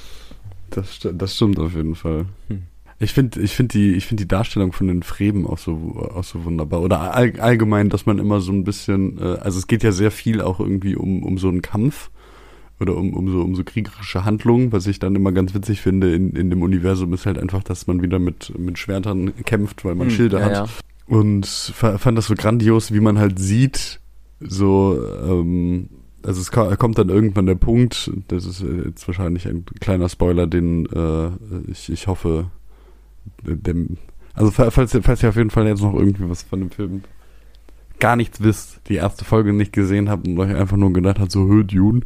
Das, 0.70 0.92
sti- 1.00 1.12
das 1.12 1.36
stimmt 1.36 1.58
auf 1.58 1.74
jeden 1.74 1.94
Fall. 1.94 2.26
Hm. 2.48 2.62
Ich 3.02 3.12
finde 3.14 3.40
ich 3.40 3.54
find 3.56 3.72
die, 3.72 3.94
ich 3.94 4.06
find 4.06 4.20
die 4.20 4.28
Darstellung 4.28 4.72
von 4.72 4.86
den 4.86 5.02
Fremen 5.02 5.46
auch 5.46 5.56
so, 5.58 6.10
auch 6.14 6.24
so 6.24 6.44
wunderbar. 6.44 6.82
Oder 6.82 7.14
all, 7.14 7.32
allgemein, 7.40 7.88
dass 7.88 8.04
man 8.04 8.18
immer 8.18 8.40
so 8.42 8.52
ein 8.52 8.62
bisschen, 8.64 9.18
äh, 9.18 9.38
also 9.40 9.58
es 9.58 9.66
geht 9.66 9.82
ja 9.82 9.90
sehr 9.92 10.10
viel 10.10 10.42
auch 10.42 10.60
irgendwie 10.60 10.96
um, 10.96 11.22
um 11.22 11.38
so 11.38 11.48
einen 11.48 11.62
Kampf 11.62 12.10
oder 12.78 12.96
um, 12.96 13.14
um, 13.14 13.30
so, 13.30 13.40
um 13.40 13.54
so 13.54 13.64
kriegerische 13.64 14.24
Handlungen, 14.26 14.70
was 14.72 14.86
ich 14.86 14.98
dann 14.98 15.14
immer 15.16 15.32
ganz 15.32 15.54
witzig 15.54 15.80
finde 15.80 16.14
in, 16.14 16.30
in 16.36 16.50
dem 16.50 16.62
Universum 16.62 17.12
ist 17.14 17.24
halt 17.26 17.38
einfach, 17.38 17.62
dass 17.62 17.86
man 17.86 18.02
wieder 18.02 18.18
mit, 18.18 18.58
mit 18.58 18.78
Schwertern 18.78 19.34
kämpft, 19.44 19.84
weil 19.84 19.94
man 19.94 20.08
Hm, 20.08 20.14
Schilde 20.14 20.38
ja, 20.38 20.44
hat. 20.44 20.52
ja. 20.52 20.66
und 21.06 21.46
fand 21.46 22.18
das 22.18 22.26
so 22.26 22.34
grandios, 22.34 22.92
wie 22.92 23.00
man 23.00 23.18
halt 23.18 23.38
sieht, 23.38 24.00
so, 24.40 24.98
ähm, 25.26 25.88
also 26.24 26.40
es 26.40 26.50
kommt 26.50 26.98
dann 26.98 27.08
irgendwann 27.08 27.46
der 27.46 27.54
Punkt, 27.54 28.10
das 28.28 28.44
ist 28.44 28.62
jetzt 28.62 29.06
wahrscheinlich 29.06 29.46
ein 29.46 29.64
kleiner 29.80 30.08
Spoiler, 30.08 30.46
den 30.46 30.86
äh, 30.86 31.30
ich, 31.70 31.90
ich 31.90 32.06
hoffe, 32.06 32.50
dem, 33.42 33.96
also 34.34 34.50
falls, 34.50 34.96
falls 35.02 35.22
ihr 35.22 35.28
auf 35.28 35.36
jeden 35.36 35.50
Fall 35.50 35.66
jetzt 35.66 35.82
noch 35.82 35.94
irgendwie 35.94 36.28
was 36.28 36.42
von 36.42 36.60
dem 36.60 36.70
Film 36.70 37.02
gar 37.98 38.16
nichts 38.16 38.42
wisst, 38.42 38.80
die 38.88 38.96
erste 38.96 39.24
Folge 39.24 39.52
nicht 39.52 39.72
gesehen 39.72 40.08
habt 40.08 40.26
und 40.26 40.38
euch 40.38 40.54
einfach 40.54 40.76
nur 40.76 40.92
gedacht 40.92 41.20
habt, 41.20 41.30
so, 41.30 41.46
hö, 41.46 41.64
Dune, 41.64 42.00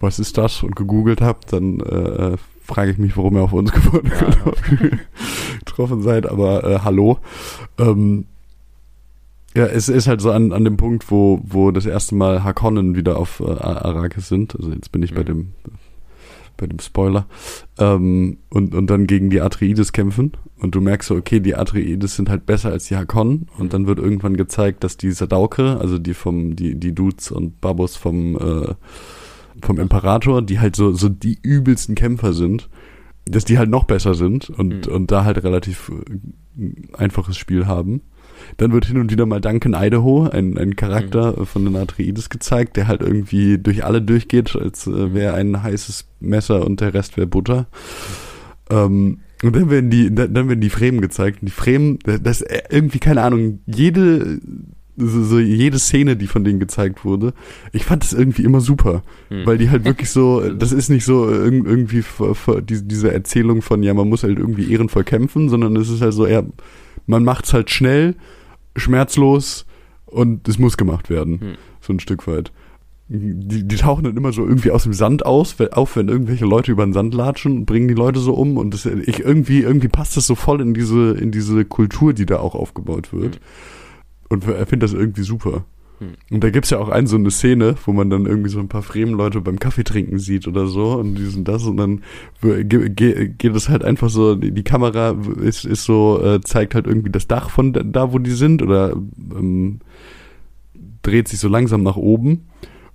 was 0.00 0.18
ist 0.18 0.38
das? 0.38 0.62
Und 0.62 0.76
gegoogelt 0.76 1.20
habt, 1.20 1.52
dann 1.52 1.80
äh, 1.80 2.36
frage 2.62 2.90
ich 2.90 2.98
mich, 2.98 3.16
warum 3.16 3.36
ihr 3.36 3.42
auf 3.42 3.52
uns 3.52 3.72
gefunden, 3.72 4.12
ja. 4.20 4.88
getroffen 5.58 6.02
seid, 6.02 6.26
aber 6.26 6.64
äh, 6.64 6.78
hallo. 6.80 7.18
Ähm, 7.78 8.26
ja, 9.56 9.66
es 9.66 9.88
ist 9.88 10.08
halt 10.08 10.20
so 10.20 10.30
an, 10.30 10.52
an 10.52 10.64
dem 10.64 10.76
Punkt, 10.76 11.10
wo, 11.10 11.40
wo 11.44 11.70
das 11.70 11.86
erste 11.86 12.14
Mal 12.14 12.42
Hakonnen 12.42 12.96
wieder 12.96 13.18
auf 13.18 13.40
äh, 13.40 13.44
Arrakis 13.44 14.28
sind. 14.28 14.56
Also 14.56 14.72
jetzt 14.72 14.90
bin 14.90 15.02
ich 15.02 15.12
mhm. 15.12 15.16
bei 15.16 15.22
dem 15.24 15.52
bei 16.56 16.66
dem 16.66 16.78
Spoiler. 16.78 17.26
Ähm, 17.78 18.38
und, 18.50 18.74
und 18.74 18.88
dann 18.88 19.06
gegen 19.06 19.30
die 19.30 19.40
Atreides 19.40 19.92
kämpfen. 19.92 20.32
Und 20.58 20.74
du 20.74 20.80
merkst 20.80 21.08
so, 21.08 21.16
okay, 21.16 21.40
die 21.40 21.54
Atreides 21.54 22.16
sind 22.16 22.28
halt 22.28 22.46
besser 22.46 22.70
als 22.70 22.86
die 22.86 22.96
Hakonnen. 22.96 23.48
Und 23.58 23.72
dann 23.72 23.86
wird 23.86 23.98
irgendwann 23.98 24.36
gezeigt, 24.36 24.84
dass 24.84 24.96
die 24.96 25.10
Sadauke, 25.10 25.78
also 25.80 25.98
die 25.98 26.14
vom, 26.14 26.56
die, 26.56 26.74
die 26.76 26.94
Dudes 26.94 27.30
und 27.30 27.60
Babos 27.60 27.96
vom, 27.96 28.36
äh, 28.36 28.74
vom 29.62 29.78
Imperator, 29.78 30.42
die 30.42 30.60
halt 30.60 30.76
so, 30.76 30.92
so 30.92 31.08
die 31.08 31.38
übelsten 31.42 31.94
Kämpfer 31.94 32.32
sind, 32.32 32.68
dass 33.26 33.44
die 33.44 33.58
halt 33.58 33.70
noch 33.70 33.84
besser 33.84 34.14
sind 34.14 34.50
und, 34.50 34.86
mhm. 34.86 34.92
und 34.92 35.10
da 35.10 35.24
halt 35.24 35.42
relativ 35.42 35.90
äh, 36.58 36.94
einfaches 36.96 37.36
Spiel 37.36 37.66
haben. 37.66 38.02
Dann 38.56 38.72
wird 38.72 38.86
hin 38.86 38.98
und 38.98 39.10
wieder 39.10 39.26
mal 39.26 39.40
Duncan 39.40 39.74
Idaho, 39.74 40.28
ein, 40.28 40.56
ein 40.58 40.76
Charakter 40.76 41.38
mhm. 41.38 41.46
von 41.46 41.64
den 41.64 41.76
Atreides 41.76 42.30
gezeigt, 42.30 42.76
der 42.76 42.88
halt 42.88 43.02
irgendwie 43.02 43.58
durch 43.58 43.84
alle 43.84 44.02
durchgeht, 44.02 44.56
als 44.56 44.86
äh, 44.86 45.14
wäre 45.14 45.34
ein 45.34 45.62
heißes 45.62 46.06
Messer 46.20 46.64
und 46.64 46.80
der 46.80 46.94
Rest 46.94 47.16
wäre 47.16 47.26
Butter. 47.26 47.66
Ähm, 48.70 49.18
und 49.42 49.54
dann 49.54 49.68
werden 49.68 49.90
die, 49.90 50.14
dann, 50.14 50.32
dann 50.32 50.48
werden 50.48 50.60
die 50.60 50.70
Fremen 50.70 51.00
gezeigt. 51.00 51.42
Und 51.42 51.46
die 51.46 51.52
Fremen, 51.52 51.98
das 52.04 52.40
äh, 52.40 52.62
irgendwie, 52.70 52.98
keine 52.98 53.22
Ahnung, 53.22 53.60
jede, 53.66 54.40
so, 54.96 55.24
so 55.24 55.38
jede 55.38 55.78
Szene, 55.78 56.16
die 56.16 56.26
von 56.26 56.44
denen 56.44 56.60
gezeigt 56.60 57.04
wurde, 57.04 57.34
ich 57.72 57.84
fand 57.84 58.04
das 58.04 58.12
irgendwie 58.12 58.44
immer 58.44 58.60
super. 58.60 59.02
Hm. 59.28 59.44
Weil 59.44 59.58
die 59.58 59.70
halt 59.70 59.84
wirklich 59.84 60.10
so, 60.10 60.40
das 60.48 60.72
ist 60.72 60.88
nicht 60.88 61.04
so 61.04 61.28
irgendwie 61.28 62.04
diese 62.62 63.12
Erzählung 63.12 63.60
von, 63.60 63.82
ja, 63.82 63.92
man 63.92 64.08
muss 64.08 64.22
halt 64.22 64.38
irgendwie 64.38 64.72
ehrenvoll 64.72 65.04
kämpfen, 65.04 65.48
sondern 65.48 65.76
es 65.76 65.90
ist 65.90 66.00
halt 66.00 66.14
so, 66.14 66.26
ja, 66.26 66.42
man 67.06 67.24
macht's 67.24 67.52
halt 67.52 67.70
schnell, 67.70 68.16
schmerzlos 68.76 69.66
und 70.06 70.48
es 70.48 70.58
muss 70.58 70.76
gemacht 70.76 71.10
werden. 71.10 71.40
Hm. 71.40 71.54
So 71.80 71.92
ein 71.92 72.00
Stück 72.00 72.26
weit. 72.26 72.52
Die, 73.08 73.68
die 73.68 73.76
tauchen 73.76 74.04
dann 74.04 74.16
immer 74.16 74.32
so 74.32 74.46
irgendwie 74.46 74.70
aus 74.70 74.84
dem 74.84 74.94
Sand 74.94 75.26
aus, 75.26 75.56
auf, 75.72 75.96
wenn 75.96 76.08
irgendwelche 76.08 76.46
Leute 76.46 76.72
über 76.72 76.86
den 76.86 76.94
Sand 76.94 77.12
latschen 77.12 77.58
und 77.58 77.66
bringen 77.66 77.86
die 77.86 77.94
Leute 77.94 78.18
so 78.18 78.32
um 78.32 78.56
und 78.56 78.72
das, 78.72 78.86
ich 78.86 79.20
irgendwie, 79.20 79.60
irgendwie 79.60 79.88
passt 79.88 80.16
das 80.16 80.26
so 80.26 80.34
voll 80.34 80.62
in 80.62 80.72
diese, 80.72 81.12
in 81.12 81.30
diese 81.30 81.66
Kultur, 81.66 82.14
die 82.14 82.24
da 82.24 82.38
auch 82.38 82.54
aufgebaut 82.54 83.12
wird. 83.12 83.36
Hm. 83.36 83.42
Und 84.30 84.44
er 84.46 84.66
findet 84.66 84.90
das 84.90 84.98
irgendwie 84.98 85.22
super. 85.22 85.64
Hm. 85.98 86.14
Und 86.30 86.44
da 86.44 86.50
gibt's 86.50 86.70
ja 86.70 86.78
auch 86.78 86.88
eine 86.88 87.06
so 87.06 87.16
eine 87.16 87.30
Szene, 87.30 87.76
wo 87.84 87.92
man 87.92 88.10
dann 88.10 88.26
irgendwie 88.26 88.50
so 88.50 88.58
ein 88.58 88.68
paar 88.68 88.82
Fremen-Leute 88.82 89.40
beim 89.40 89.58
Kaffee 89.58 89.84
trinken 89.84 90.18
sieht 90.18 90.48
oder 90.48 90.66
so 90.66 90.92
und 90.92 91.14
die 91.14 91.26
sind 91.26 91.46
das 91.46 91.64
und 91.64 91.76
dann 91.76 92.02
geht 92.40 93.44
es 93.44 93.68
halt 93.68 93.84
einfach 93.84 94.10
so, 94.10 94.34
die 94.34 94.64
Kamera 94.64 95.16
ist, 95.40 95.64
ist 95.64 95.84
so, 95.84 96.20
äh, 96.22 96.40
zeigt 96.40 96.74
halt 96.74 96.86
irgendwie 96.86 97.10
das 97.10 97.28
Dach 97.28 97.50
von 97.50 97.72
da, 97.72 98.12
wo 98.12 98.18
die 98.18 98.32
sind 98.32 98.62
oder 98.62 98.92
ähm, 98.92 99.80
dreht 101.02 101.28
sich 101.28 101.38
so 101.38 101.48
langsam 101.48 101.82
nach 101.82 101.96
oben 101.96 102.46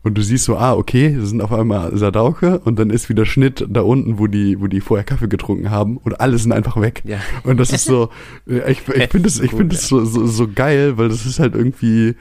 und 0.01 0.17
du 0.17 0.21
siehst 0.21 0.45
so, 0.45 0.57
ah, 0.57 0.73
okay, 0.73 1.15
das 1.19 1.29
sind 1.29 1.41
auf 1.41 1.51
einmal 1.51 1.95
Sadauke 1.97 2.59
und 2.59 2.79
dann 2.79 2.89
ist 2.89 3.09
wieder 3.09 3.25
Schnitt 3.25 3.65
da 3.69 3.81
unten, 3.81 4.17
wo 4.17 4.27
die, 4.27 4.59
wo 4.61 4.67
die 4.67 4.79
vorher 4.79 5.03
Kaffee 5.03 5.27
getrunken 5.27 5.71
haben 5.71 5.97
und 5.97 6.21
alle 6.21 6.37
sind 6.37 6.53
einfach 6.53 6.79
weg. 6.79 7.01
Ja. 7.05 7.19
Und 7.43 7.59
das 7.59 7.73
ist 7.73 7.85
so, 7.85 8.09
äh, 8.47 8.71
ich, 8.71 8.87
ich 8.87 9.07
finde 9.09 9.19
das, 9.23 9.39
ich 9.39 9.51
finde 9.51 9.75
das 9.75 9.87
so, 9.87 10.05
so, 10.05 10.25
so 10.25 10.47
geil, 10.47 10.97
weil 10.97 11.09
das 11.09 11.25
ist 11.25 11.39
halt 11.39 11.55
irgendwie, 11.55 12.15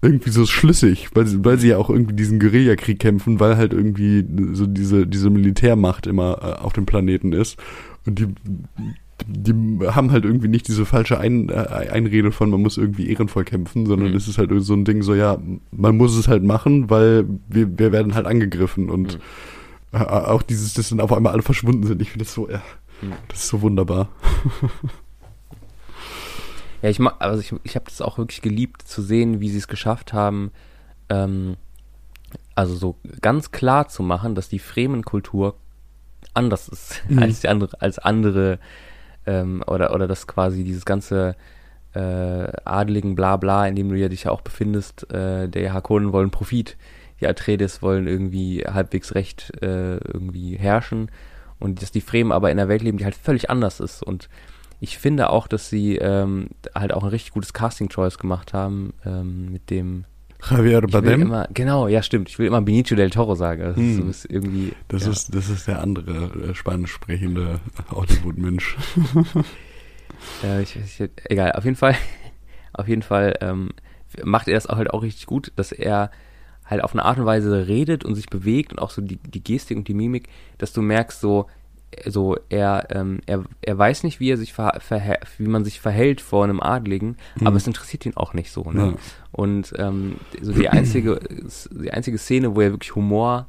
irgendwie 0.00 0.30
so 0.30 0.46
schlüssig, 0.46 1.08
weil 1.14 1.26
sie, 1.26 1.44
weil 1.44 1.58
sie 1.58 1.68
ja 1.68 1.78
auch 1.78 1.90
irgendwie 1.90 2.14
diesen 2.14 2.38
Guerillakrieg 2.38 2.98
kämpfen, 3.00 3.40
weil 3.40 3.56
halt 3.56 3.72
irgendwie 3.72 4.24
so 4.52 4.66
diese, 4.66 5.06
diese 5.06 5.30
Militärmacht 5.30 6.06
immer 6.06 6.38
äh, 6.40 6.62
auf 6.62 6.72
dem 6.72 6.86
Planeten 6.86 7.32
ist. 7.32 7.58
Und 8.06 8.18
die, 8.20 8.28
die 9.26 9.52
haben 9.86 10.12
halt 10.12 10.24
irgendwie 10.24 10.46
nicht 10.46 10.68
diese 10.68 10.86
falsche 10.86 11.18
Ein, 11.18 11.48
äh, 11.48 11.88
Einrede 11.90 12.30
von, 12.30 12.48
man 12.50 12.62
muss 12.62 12.76
irgendwie 12.76 13.10
ehrenvoll 13.10 13.44
kämpfen, 13.44 13.86
sondern 13.86 14.10
mhm. 14.10 14.16
es 14.16 14.28
ist 14.28 14.38
halt 14.38 14.50
so 14.58 14.74
ein 14.74 14.84
Ding 14.84 15.02
so, 15.02 15.14
ja, 15.14 15.38
man 15.72 15.96
muss 15.96 16.16
es 16.16 16.28
halt 16.28 16.44
machen, 16.44 16.90
weil 16.90 17.26
wir, 17.48 17.78
wir 17.78 17.90
werden 17.90 18.14
halt 18.14 18.26
angegriffen 18.26 18.90
und 18.90 19.18
mhm. 19.92 20.00
auch 20.00 20.42
dieses, 20.42 20.74
dass 20.74 20.90
dann 20.90 21.00
auf 21.00 21.12
einmal 21.12 21.32
alle 21.32 21.42
verschwunden 21.42 21.84
sind. 21.86 22.00
Ich 22.02 22.10
finde 22.10 22.24
das 22.24 22.34
so, 22.34 22.48
ja, 22.48 22.62
mhm. 23.02 23.14
das 23.26 23.40
ist 23.40 23.48
so 23.48 23.62
wunderbar. 23.62 24.10
Ja, 26.82 26.90
ich 26.90 27.00
also 27.00 27.40
ich, 27.40 27.54
ich 27.64 27.74
habe 27.74 27.86
das 27.86 28.00
auch 28.00 28.18
wirklich 28.18 28.42
geliebt 28.42 28.82
zu 28.82 29.02
sehen, 29.02 29.40
wie 29.40 29.48
sie 29.48 29.58
es 29.58 29.68
geschafft 29.68 30.12
haben, 30.12 30.52
ähm, 31.08 31.56
also 32.54 32.74
so 32.74 32.96
ganz 33.20 33.50
klar 33.50 33.88
zu 33.88 34.02
machen, 34.02 34.34
dass 34.34 34.48
die 34.48 34.58
Fremenkultur 34.58 35.56
anders 36.34 36.68
ist 36.68 37.02
mhm. 37.08 37.18
als 37.22 37.40
die 37.40 37.48
andere, 37.48 37.80
als 37.80 37.98
andere 37.98 38.58
ähm, 39.26 39.62
oder 39.66 39.94
oder 39.94 40.06
dass 40.06 40.26
quasi 40.26 40.64
dieses 40.64 40.84
ganze 40.84 41.36
äh, 41.94 42.52
adligen 42.64 43.14
Blabla, 43.14 43.66
in 43.66 43.74
dem 43.74 43.88
du 43.88 43.96
ja 43.96 44.08
dich 44.08 44.24
ja 44.24 44.30
auch 44.30 44.42
befindest, 44.42 45.10
äh, 45.12 45.48
der 45.48 45.72
Hakonen 45.72 46.12
wollen 46.12 46.30
Profit, 46.30 46.76
die 47.20 47.26
Atreides 47.26 47.82
wollen 47.82 48.06
irgendwie 48.06 48.64
halbwegs 48.64 49.14
recht 49.14 49.52
äh, 49.62 49.96
irgendwie 49.96 50.56
herrschen 50.56 51.10
und 51.58 51.82
dass 51.82 51.90
die 51.90 52.00
Fremen 52.00 52.30
aber 52.30 52.50
in 52.50 52.58
einer 52.58 52.68
Welt 52.68 52.82
leben, 52.82 52.98
die 52.98 53.04
halt 53.04 53.16
völlig 53.16 53.50
anders 53.50 53.80
ist 53.80 54.02
und 54.02 54.28
ich 54.80 54.98
finde 54.98 55.30
auch, 55.30 55.48
dass 55.48 55.68
sie 55.68 55.96
ähm, 55.96 56.48
halt 56.74 56.92
auch 56.92 57.02
ein 57.02 57.08
richtig 57.08 57.32
gutes 57.32 57.52
Casting-Choice 57.52 58.18
gemacht 58.18 58.52
haben 58.52 58.94
ähm, 59.04 59.50
mit 59.50 59.70
dem 59.70 60.04
Javier 60.48 60.80
Bardem? 60.82 61.22
Immer, 61.22 61.48
genau, 61.52 61.88
ja 61.88 62.02
stimmt. 62.02 62.28
Ich 62.28 62.38
will 62.38 62.46
immer 62.46 62.62
Benicio 62.62 62.96
del 62.96 63.10
Toro 63.10 63.34
sagen. 63.34 63.62
Das, 63.62 63.76
hm. 63.76 64.08
ist 64.08 64.24
irgendwie, 64.24 64.72
das, 64.86 65.04
ja. 65.04 65.10
ist, 65.10 65.34
das 65.34 65.48
ist 65.48 65.66
der 65.66 65.82
andere 65.82 66.50
äh, 66.50 66.54
spanisch 66.54 66.92
sprechende 66.92 67.60
Hollywood-Mensch. 67.90 68.76
äh, 70.44 70.62
ich, 70.62 70.76
ich, 70.76 71.10
egal, 71.24 71.52
auf 71.52 71.64
jeden 71.64 71.76
Fall, 71.76 71.96
auf 72.72 72.86
jeden 72.86 73.02
Fall 73.02 73.36
ähm, 73.40 73.70
macht 74.22 74.48
er 74.48 74.54
das 74.54 74.68
auch 74.68 74.76
halt 74.76 74.90
auch 74.90 75.02
richtig 75.02 75.26
gut, 75.26 75.52
dass 75.56 75.72
er 75.72 76.10
halt 76.64 76.84
auf 76.84 76.92
eine 76.92 77.04
Art 77.04 77.18
und 77.18 77.26
Weise 77.26 77.66
redet 77.66 78.04
und 78.04 78.14
sich 78.14 78.26
bewegt 78.26 78.72
und 78.72 78.78
auch 78.78 78.90
so 78.90 79.02
die, 79.02 79.16
die 79.16 79.42
Gestik 79.42 79.76
und 79.76 79.88
die 79.88 79.94
Mimik, 79.94 80.28
dass 80.58 80.72
du 80.72 80.82
merkst 80.82 81.20
so, 81.20 81.46
so 82.06 82.36
er, 82.48 82.88
ähm, 82.90 83.20
er, 83.26 83.44
er 83.62 83.78
weiß 83.78 84.02
nicht, 84.02 84.20
wie 84.20 84.30
er 84.30 84.36
sich 84.36 84.52
ver, 84.52 84.78
ver, 84.80 85.18
wie 85.38 85.48
man 85.48 85.64
sich 85.64 85.80
verhält 85.80 86.20
vor 86.20 86.44
einem 86.44 86.60
Adligen, 86.60 87.16
mhm. 87.36 87.46
aber 87.46 87.56
es 87.56 87.66
interessiert 87.66 88.06
ihn 88.06 88.16
auch 88.16 88.34
nicht 88.34 88.52
so. 88.52 88.70
Ne? 88.70 88.86
Ja. 88.86 88.94
Und 89.32 89.74
ähm, 89.78 90.16
so 90.40 90.52
die 90.52 90.68
einzige, 90.68 91.20
die 91.70 91.92
einzige 91.92 92.18
Szene, 92.18 92.54
wo 92.54 92.60
er 92.60 92.72
wirklich 92.72 92.94
Humor 92.94 93.46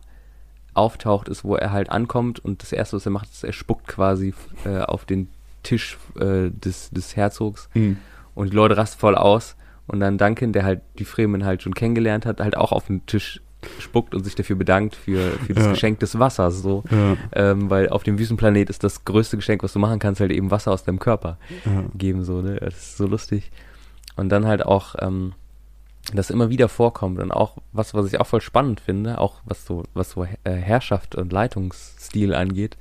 auftaucht, 0.74 1.28
ist, 1.28 1.44
wo 1.44 1.56
er 1.56 1.72
halt 1.72 1.90
ankommt 1.90 2.40
und 2.40 2.62
das 2.62 2.72
erste, 2.72 2.96
was 2.96 3.06
er 3.06 3.12
macht, 3.12 3.30
ist, 3.30 3.44
er 3.44 3.54
spuckt 3.54 3.88
quasi 3.88 4.34
äh, 4.66 4.80
auf 4.80 5.06
den 5.06 5.30
Tisch 5.64 5.98
äh, 6.18 6.50
des, 6.50 6.90
des 6.92 7.16
Herzogs 7.16 7.70
mhm. 7.74 7.98
und 8.36 8.52
die 8.52 8.56
Leute 8.56 8.78
rasten 8.78 9.00
voll 9.00 9.16
aus. 9.16 9.56
Und 9.88 10.02
dann 10.02 10.20
Duncan, 10.20 10.54
der 10.54 10.64
halt 10.64 10.82
die 11.00 11.06
Fremen 11.06 11.46
halt 11.46 11.64
schon 11.64 11.74
kennengelernt 11.74 12.26
hat, 12.28 12.40
halt 12.40 12.56
auch 12.56 12.72
auf 12.72 12.86
den 12.88 13.06
Tisch 13.08 13.42
spuckt 13.80 14.16
und 14.16 14.24
sich 14.24 14.36
dafür 14.36 14.55
bedankt 14.55 14.95
für, 14.95 15.32
für 15.45 15.53
das 15.53 15.66
ja. 15.66 15.72
Geschenk 15.72 15.99
des 15.99 16.18
Wassers, 16.18 16.62
so. 16.62 16.84
Ja. 16.89 17.18
Ähm, 17.34 17.70
weil 17.70 17.89
auf 17.89 18.03
dem 18.03 18.18
Wüstenplanet 18.18 18.70
ist 18.70 18.84
das 18.84 19.05
größte 19.05 19.38
Geschenk, 19.38 19.64
was 19.64 19.74
du 19.74 19.80
machen 19.80 19.99
kannst, 19.99 20.22
halt 20.22 20.32
eben 20.32 20.51
Wasser 20.51 20.72
aus 20.72 20.84
deinem 20.84 20.99
Körper 20.99 21.38
ja. 21.66 21.84
geben, 21.95 22.24
so, 22.24 22.41
ne? 22.41 22.55
Das 22.55 22.76
ist 22.76 22.97
so 22.97 23.07
lustig. 23.07 23.51
Und 24.16 24.30
dann 24.30 24.47
halt 24.47 24.66
auch, 24.66 24.95
ähm, 24.99 25.34
das 26.14 26.30
immer 26.30 26.49
wieder 26.49 26.70
vorkommt 26.70 27.20
und 27.20 27.32
auch 27.32 27.57
was, 27.72 27.93
was 27.93 28.07
ich 28.07 28.20
auch 28.20 28.28
voll 28.28 28.41
spannend 28.41 28.80
finde, 28.80 29.20
auch 29.20 29.36
was 29.45 29.66
so, 29.66 29.84
was 29.93 30.12
so 30.12 30.24
äh, 30.24 30.51
Herrschaft 30.51 31.16
und 31.16 31.32
Leitungsstil 31.32 32.34
angeht, 32.34 32.78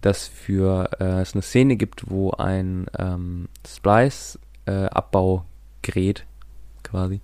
dass 0.00 0.26
für 0.26 0.90
äh, 1.00 1.20
es 1.20 1.34
eine 1.34 1.42
Szene 1.42 1.76
gibt, 1.76 2.10
wo 2.10 2.30
ein 2.32 2.86
ähm, 2.98 3.48
Splice-Abbaugerät 3.66 6.20
äh, 6.20 6.24
quasi 6.82 7.20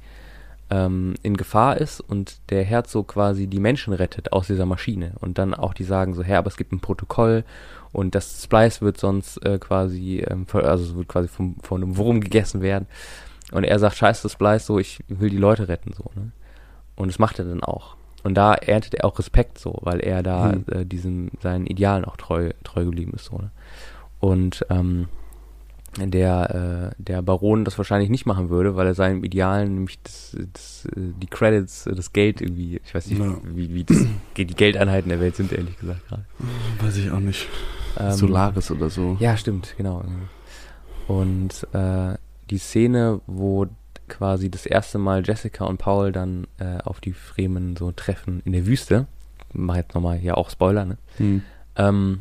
ähm, 0.73 1.15
in 1.23 1.37
Gefahr 1.37 1.77
ist 1.77 2.01
und 2.01 2.41
der 2.49 2.65
Herzog 2.65 3.09
quasi 3.09 3.47
die 3.47 3.61
Menschen 3.61 3.93
rettet 3.93 4.33
aus 4.33 4.47
dieser 4.47 4.65
Maschine 4.65 5.13
und 5.21 5.37
dann 5.37 5.53
auch 5.53 5.75
die 5.75 5.85
sagen 5.85 6.15
so, 6.15 6.23
Herr, 6.23 6.39
aber 6.39 6.49
es 6.49 6.57
gibt 6.57 6.73
ein 6.73 6.81
Protokoll 6.81 7.45
und 7.93 8.15
das 8.15 8.43
Splice 8.43 8.81
wird 8.81 8.97
sonst 8.97 9.37
äh, 9.45 9.59
quasi, 9.59 10.25
ähm, 10.27 10.47
also 10.53 10.85
es 10.85 10.97
wird 10.97 11.09
quasi 11.09 11.29
vom, 11.29 11.57
von 11.63 11.83
einem 11.83 11.99
Wurm 11.99 12.23
gegessen 12.23 12.63
werden 12.63 12.87
und 13.53 13.65
er 13.65 13.79
sagt, 13.79 13.97
scheiß 13.97 14.23
das 14.23 14.33
Splice 14.33 14.65
so, 14.65 14.79
ich 14.79 15.05
will 15.09 15.29
die 15.29 15.37
Leute 15.37 15.69
retten 15.69 15.93
so, 15.93 16.05
ne? 16.15 16.33
Und 16.95 17.09
das 17.09 17.19
macht 17.19 17.39
er 17.39 17.47
dann 17.47 17.65
auch. 17.65 17.97
Und 18.23 18.35
da 18.35 18.55
erntet 18.55 18.95
er 18.95 19.07
auch 19.07 19.19
Respekt 19.19 19.59
so, 19.59 19.79
weil 19.81 20.01
er 20.01 20.23
da 20.23 20.53
hm. 20.53 20.65
äh, 20.71 20.85
diesem 20.85 21.31
seinen 21.41 21.67
Idealen 21.67 22.05
auch 22.05 22.17
treu 22.17 22.51
treu 22.65 22.85
geblieben 22.85 23.13
ist 23.15 23.25
so. 23.25 23.39
Ne? 23.39 23.51
Und 24.21 24.65
ähm, 24.71 25.09
der, 25.99 26.93
äh, 26.99 27.03
der 27.03 27.21
Baron 27.23 27.65
das 27.65 27.77
wahrscheinlich 27.77 28.09
nicht 28.09 28.25
machen 28.25 28.49
würde, 28.49 28.77
weil 28.77 28.87
er 28.87 28.95
seinem 28.95 29.25
Idealen 29.25 29.75
nämlich 29.75 30.01
das, 30.03 30.37
das, 30.53 30.87
äh, 30.97 31.01
die 31.21 31.27
Credits, 31.27 31.87
äh, 31.87 31.95
das 31.95 32.13
Geld 32.13 32.41
irgendwie, 32.41 32.81
ich 32.85 32.95
weiß 32.95 33.07
nicht, 33.09 33.19
Ja. 33.21 33.37
wie, 33.45 33.75
wie 33.75 33.85
das, 33.85 33.99
die 34.37 34.47
Geldeinheiten 34.47 35.11
der 35.11 35.21
Welt 35.21 35.37
sind, 35.37 35.53
ehrlich 35.53 35.79
gesagt 35.79 36.07
gerade. 36.09 36.25
Weiß 36.81 36.97
ich 36.97 37.11
auch 37.11 37.21
nicht. 37.21 37.47
Ähm, 37.99 38.13
Solaris 38.13 38.71
oder 38.71 38.89
so. 38.89 39.17
Ja, 39.21 39.37
stimmt, 39.37 39.75
genau. 39.77 40.03
Und 41.09 41.67
äh, 41.75 42.15
die 42.49 42.59
Szene, 42.59 43.21
wo 43.27 43.67
quasi 44.09 44.51
das 44.51 44.67
erste 44.67 44.99
Mal 44.99 45.23
Jessica 45.27 45.65
und 45.67 45.79
Paul 45.79 46.13
dann 46.13 46.47
äh, 46.59 46.79
auf 46.85 47.01
die 47.01 47.13
Fremen 47.13 47.77
so 47.77 47.93
treffen 47.93 48.41
in 48.45 48.53
der 48.53 48.67
Wüste, 48.67 49.07
mach 49.53 49.77
jetzt 49.77 49.95
nochmal 49.95 50.17
hier 50.17 50.39
auch 50.39 50.49
Spoiler, 50.51 50.85
ne? 50.85 50.99
Hm. 51.19 51.43
Ähm, 51.77 52.21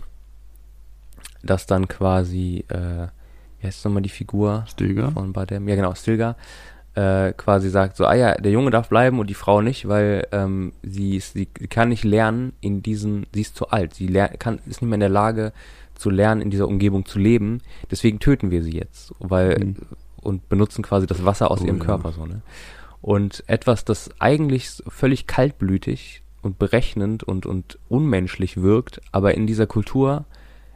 dass 1.43 1.65
dann 1.65 1.87
quasi, 1.87 2.65
äh, 2.67 3.07
wie 3.61 3.67
heißt 3.67 3.85
nochmal 3.85 4.01
die 4.01 4.09
Figur 4.09 4.65
Stilgar? 4.67 5.11
von 5.11 5.31
Badem? 5.33 5.67
Ja, 5.69 5.75
genau, 5.75 5.93
Stilgar. 5.95 6.35
Äh, 6.93 7.31
quasi 7.37 7.69
sagt 7.69 7.95
so, 7.95 8.05
ah 8.05 8.15
ja, 8.15 8.35
der 8.35 8.51
Junge 8.51 8.69
darf 8.69 8.89
bleiben 8.89 9.19
und 9.19 9.29
die 9.29 9.33
Frau 9.33 9.61
nicht, 9.61 9.87
weil 9.87 10.27
ähm, 10.33 10.73
sie, 10.83 11.15
ist, 11.15 11.33
sie 11.33 11.45
kann 11.45 11.87
nicht 11.87 12.03
lernen 12.03 12.51
in 12.59 12.83
diesen, 12.83 13.27
sie 13.33 13.41
ist 13.41 13.55
zu 13.55 13.69
alt, 13.69 13.93
sie 13.93 14.07
kann, 14.39 14.55
ist 14.65 14.81
nicht 14.81 14.89
mehr 14.89 14.95
in 14.95 14.99
der 14.99 15.07
Lage 15.07 15.53
zu 15.95 16.09
lernen, 16.09 16.41
in 16.41 16.49
dieser 16.49 16.67
Umgebung 16.67 17.05
zu 17.05 17.17
leben, 17.17 17.61
deswegen 17.89 18.19
töten 18.19 18.51
wir 18.51 18.61
sie 18.61 18.73
jetzt, 18.77 19.13
weil 19.19 19.57
Mhm. 19.59 19.75
und 20.21 20.49
benutzen 20.49 20.83
quasi 20.83 21.07
das 21.07 21.23
Wasser 21.23 21.49
aus 21.49 21.61
Oh, 21.61 21.65
ihrem 21.65 21.77
ja. 21.77 21.85
Körper 21.85 22.11
so, 22.11 22.25
ne? 22.25 22.41
Und 23.01 23.43
etwas, 23.47 23.85
das 23.85 24.09
eigentlich 24.19 24.83
völlig 24.87 25.27
kaltblütig 25.27 26.23
und 26.41 26.59
berechnend 26.59 27.23
und, 27.23 27.45
und 27.45 27.79
unmenschlich 27.87 28.61
wirkt, 28.61 28.99
aber 29.13 29.33
in 29.35 29.47
dieser 29.47 29.65
Kultur 29.65 30.25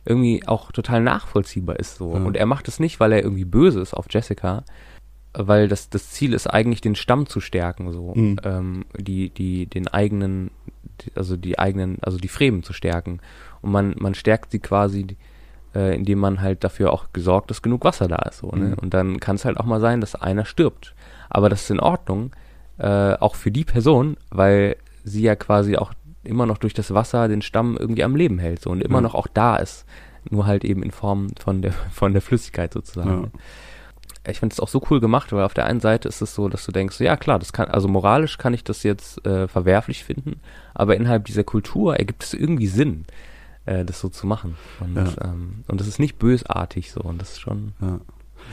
irgendwie 0.05 0.47
auch 0.47 0.71
total 0.71 1.01
nachvollziehbar 1.01 1.77
ist 1.77 1.95
so. 1.95 2.13
Ja. 2.13 2.23
Und 2.23 2.37
er 2.37 2.45
macht 2.45 2.67
es 2.67 2.79
nicht, 2.79 2.99
weil 2.99 3.11
er 3.11 3.23
irgendwie 3.23 3.45
böse 3.45 3.81
ist 3.81 3.93
auf 3.93 4.05
Jessica, 4.09 4.63
weil 5.33 5.67
das, 5.67 5.89
das 5.89 6.11
Ziel 6.11 6.33
ist 6.33 6.47
eigentlich, 6.47 6.81
den 6.81 6.95
Stamm 6.95 7.27
zu 7.27 7.41
stärken, 7.41 7.91
so. 7.91 8.13
Mhm. 8.15 8.37
Ähm, 8.43 8.85
die, 8.97 9.29
die, 9.29 9.65
den 9.65 9.87
eigenen, 9.87 10.51
also 11.15 11.35
die 11.35 11.59
eigenen, 11.59 11.97
also 12.01 12.17
die 12.17 12.27
Fremen 12.27 12.63
zu 12.63 12.73
stärken. 12.73 13.19
Und 13.61 13.71
man, 13.71 13.95
man 13.97 14.13
stärkt 14.13 14.51
sie 14.51 14.59
quasi, 14.59 15.17
äh, 15.73 15.95
indem 15.95 16.19
man 16.19 16.41
halt 16.41 16.63
dafür 16.63 16.93
auch 16.93 17.07
gesorgt, 17.11 17.49
dass 17.49 17.61
genug 17.61 17.83
Wasser 17.83 18.07
da 18.07 18.17
ist, 18.29 18.37
so, 18.37 18.51
ne? 18.51 18.69
Mhm. 18.69 18.73
Und 18.75 18.93
dann 18.93 19.19
kann 19.19 19.35
es 19.35 19.45
halt 19.45 19.57
auch 19.59 19.65
mal 19.65 19.81
sein, 19.81 20.01
dass 20.01 20.15
einer 20.15 20.45
stirbt. 20.45 20.95
Aber 21.29 21.49
das 21.49 21.63
ist 21.63 21.71
in 21.71 21.79
Ordnung, 21.79 22.31
äh, 22.77 23.13
auch 23.15 23.35
für 23.35 23.51
die 23.51 23.65
Person, 23.65 24.17
weil 24.29 24.77
sie 25.03 25.23
ja 25.23 25.35
quasi 25.35 25.75
auch 25.77 25.93
immer 26.27 26.45
noch 26.45 26.57
durch 26.57 26.73
das 26.73 26.93
Wasser 26.93 27.27
den 27.27 27.41
Stamm 27.41 27.77
irgendwie 27.77 28.03
am 28.03 28.15
Leben 28.15 28.39
hält 28.39 28.61
so, 28.61 28.69
und 28.69 28.81
immer 28.81 28.97
Ja. 28.97 29.01
noch 29.01 29.15
auch 29.15 29.27
da 29.27 29.57
ist. 29.57 29.85
Nur 30.29 30.45
halt 30.47 30.63
eben 30.65 30.81
in 30.83 30.91
Form 30.91 31.27
von 31.39 31.61
der, 31.61 31.71
von 31.91 32.13
der 32.13 32.21
Flüssigkeit 32.21 32.73
sozusagen. 32.73 33.31
Ja. 33.33 33.39
Ich 34.31 34.39
finde 34.39 34.53
es 34.53 34.59
auch 34.59 34.67
so 34.69 34.81
cool 34.89 34.99
gemacht, 34.99 35.31
weil 35.33 35.43
auf 35.43 35.53
der 35.53 35.65
einen 35.67 35.79
Seite 35.81 36.07
ist 36.07 36.19
es 36.21 36.33
so, 36.33 36.49
dass 36.49 36.65
du 36.65 36.71
denkst, 36.71 36.99
ja 36.99 37.15
klar, 37.15 37.37
das 37.37 37.53
kann, 37.53 37.67
also 37.69 37.87
moralisch 37.87 38.39
kann 38.39 38.55
ich 38.55 38.63
das 38.63 38.81
jetzt 38.81 39.23
äh, 39.25 39.47
verwerflich 39.47 40.03
finden, 40.03 40.39
aber 40.73 40.95
innerhalb 40.95 41.25
dieser 41.25 41.43
Kultur 41.43 41.95
ergibt 41.97 42.23
es 42.23 42.33
irgendwie 42.33 42.65
Sinn, 42.65 43.05
äh, 43.65 43.85
das 43.85 43.99
so 43.99 44.09
zu 44.09 44.25
machen. 44.25 44.55
Und, 44.79 44.95
Ja. 44.95 45.05
ähm, 45.25 45.63
und 45.67 45.79
das 45.79 45.87
ist 45.87 45.99
nicht 45.99 46.17
bösartig 46.17 46.91
so 46.91 47.01
und 47.01 47.21
das 47.21 47.33
ist 47.33 47.41
schon. 47.41 47.73
Ja, 47.79 47.99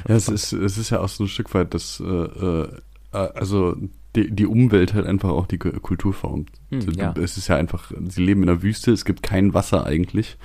ja 0.08 0.14
es, 0.16 0.28
ist, 0.28 0.52
es 0.52 0.76
ist 0.76 0.90
ja 0.90 1.00
auch 1.00 1.08
so 1.08 1.24
ein 1.24 1.28
Stück 1.28 1.54
weit, 1.54 1.72
dass 1.72 2.00
äh, 2.00 2.04
äh, 2.04 2.68
also 3.12 3.74
die, 4.16 4.30
die 4.30 4.46
Umwelt 4.46 4.94
halt 4.94 5.06
einfach 5.06 5.30
auch 5.30 5.46
die 5.46 5.58
Kultur 5.58 6.12
formt. 6.12 6.50
Hm, 6.70 6.80
ja. 6.92 7.14
Es 7.20 7.36
ist 7.36 7.48
ja 7.48 7.56
einfach, 7.56 7.90
sie 8.08 8.22
leben 8.22 8.42
in 8.42 8.48
der 8.48 8.62
Wüste, 8.62 8.92
es 8.92 9.04
gibt 9.04 9.22
kein 9.22 9.54
Wasser 9.54 9.86
eigentlich. 9.86 10.36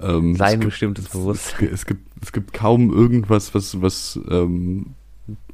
Ähm, 0.00 0.34
Sein 0.36 0.54
es 0.54 0.60
gibt, 0.60 0.64
bestimmtes 0.70 1.04
es, 1.06 1.10
Bewusstsein. 1.12 1.68
es, 1.72 1.86
gibt, 1.86 2.00
es 2.22 2.32
gibt 2.32 2.52
kaum 2.52 2.90
irgendwas, 2.92 3.54
was, 3.54 3.80
was, 3.82 4.18
ähm, 4.28 4.94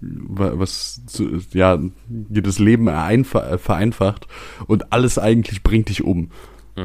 wa- 0.00 0.52
was 0.54 1.04
zu, 1.06 1.38
ja, 1.52 1.78
dir 2.08 2.42
das 2.42 2.58
Leben 2.58 2.88
einfa- 2.88 3.58
vereinfacht 3.58 4.26
und 4.66 4.92
alles 4.92 5.18
eigentlich 5.18 5.62
bringt 5.62 5.88
dich 5.88 6.04
um. 6.04 6.30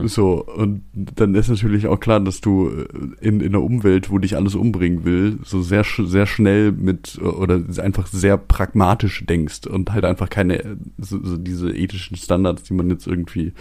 Mhm. 0.02 0.08
So, 0.08 0.46
und 0.46 0.84
dann 0.94 1.36
ist 1.36 1.50
natürlich 1.50 1.88
auch 1.88 2.00
klar, 2.00 2.20
dass 2.20 2.42
du 2.42 2.70
äh, 2.70 2.86
in, 3.28 3.42
in 3.42 3.56
einer 3.56 3.64
Umwelt, 3.64 4.10
wo 4.10 4.18
dich 4.18 4.36
alles 4.36 4.56
umbringen 4.56 5.04
will, 5.04 5.40
so 5.44 5.62
sehr, 5.62 5.84
sehr 5.84 6.26
schnell 6.26 6.72
mit 6.72 7.20
äh, 7.22 7.26
oder 7.26 7.62
einfach 7.78 8.08
sehr 8.08 8.38
pragmatisch 8.38 9.26
denkst 9.26 9.68
und 9.68 9.92
halt 9.92 10.06
einfach 10.06 10.30
keine, 10.30 10.64
äh, 10.64 10.76
so, 10.98 11.24
so 11.24 11.38
diese 11.38 11.72
ethischen 11.72 12.18
Standards, 12.18 12.64
die 12.64 12.74
man 12.74 12.90
jetzt 12.90 13.08
irgendwie 13.08 13.54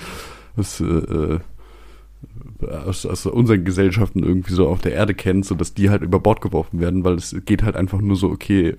äh, 0.57 0.85
äh, 0.85 1.41
aus, 2.87 3.07
aus 3.07 3.27
unseren 3.27 3.65
Gesellschaften 3.65 4.23
irgendwie 4.23 4.53
so 4.53 4.69
auf 4.69 4.81
der 4.81 4.93
Erde 4.93 5.15
kennt, 5.15 5.45
so 5.45 5.55
dass 5.55 5.75
die 5.75 5.91
halt 5.91 6.03
über 6.03 6.21
Bord 6.21 6.41
geworfen 6.41 6.81
werden, 6.81 7.05
weil 7.05 7.15
es 7.15 7.35
geht 7.45 7.63
halt 7.63 7.77
einfach 7.77 8.01
nur 8.01 8.17
so, 8.17 8.31
okay, 8.31 8.75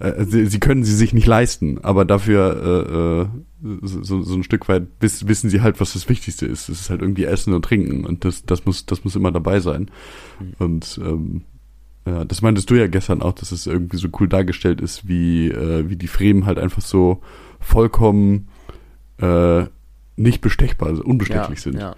äh, 0.00 0.24
sie, 0.24 0.46
sie 0.46 0.60
können 0.60 0.82
sie 0.82 0.94
sich 0.94 1.12
nicht 1.12 1.26
leisten, 1.26 1.78
aber 1.82 2.04
dafür 2.04 3.30
äh, 3.62 3.68
äh, 3.72 3.78
so, 3.82 4.22
so 4.22 4.34
ein 4.34 4.42
Stück 4.42 4.68
weit 4.68 4.88
wiss, 5.00 5.28
wissen 5.28 5.50
sie 5.50 5.60
halt, 5.60 5.80
was 5.80 5.92
das 5.92 6.08
Wichtigste 6.08 6.46
ist. 6.46 6.68
Es 6.68 6.80
ist 6.80 6.90
halt 6.90 7.02
irgendwie 7.02 7.24
Essen 7.24 7.52
und 7.52 7.64
Trinken 7.64 8.04
und 8.06 8.24
das, 8.24 8.44
das 8.44 8.64
muss, 8.64 8.86
das 8.86 9.04
muss 9.04 9.16
immer 9.16 9.30
dabei 9.30 9.60
sein. 9.60 9.90
Mhm. 10.40 10.54
Und 10.58 11.00
ähm, 11.04 11.42
ja, 12.06 12.24
das 12.24 12.40
meintest 12.40 12.70
du 12.70 12.74
ja 12.74 12.86
gestern 12.86 13.20
auch, 13.20 13.32
dass 13.32 13.52
es 13.52 13.66
irgendwie 13.66 13.98
so 13.98 14.08
cool 14.18 14.28
dargestellt 14.28 14.80
ist, 14.80 15.06
wie, 15.06 15.48
äh, 15.48 15.88
wie 15.88 15.96
die 15.96 16.08
Fremen 16.08 16.46
halt 16.46 16.58
einfach 16.58 16.82
so 16.82 17.20
vollkommen 17.60 18.48
äh, 19.18 19.64
nicht 20.16 20.40
bestechbar, 20.40 20.88
also 20.88 21.04
unbestechlich 21.04 21.58
ja, 21.58 21.62
sind. 21.62 21.78
Ja. 21.78 21.94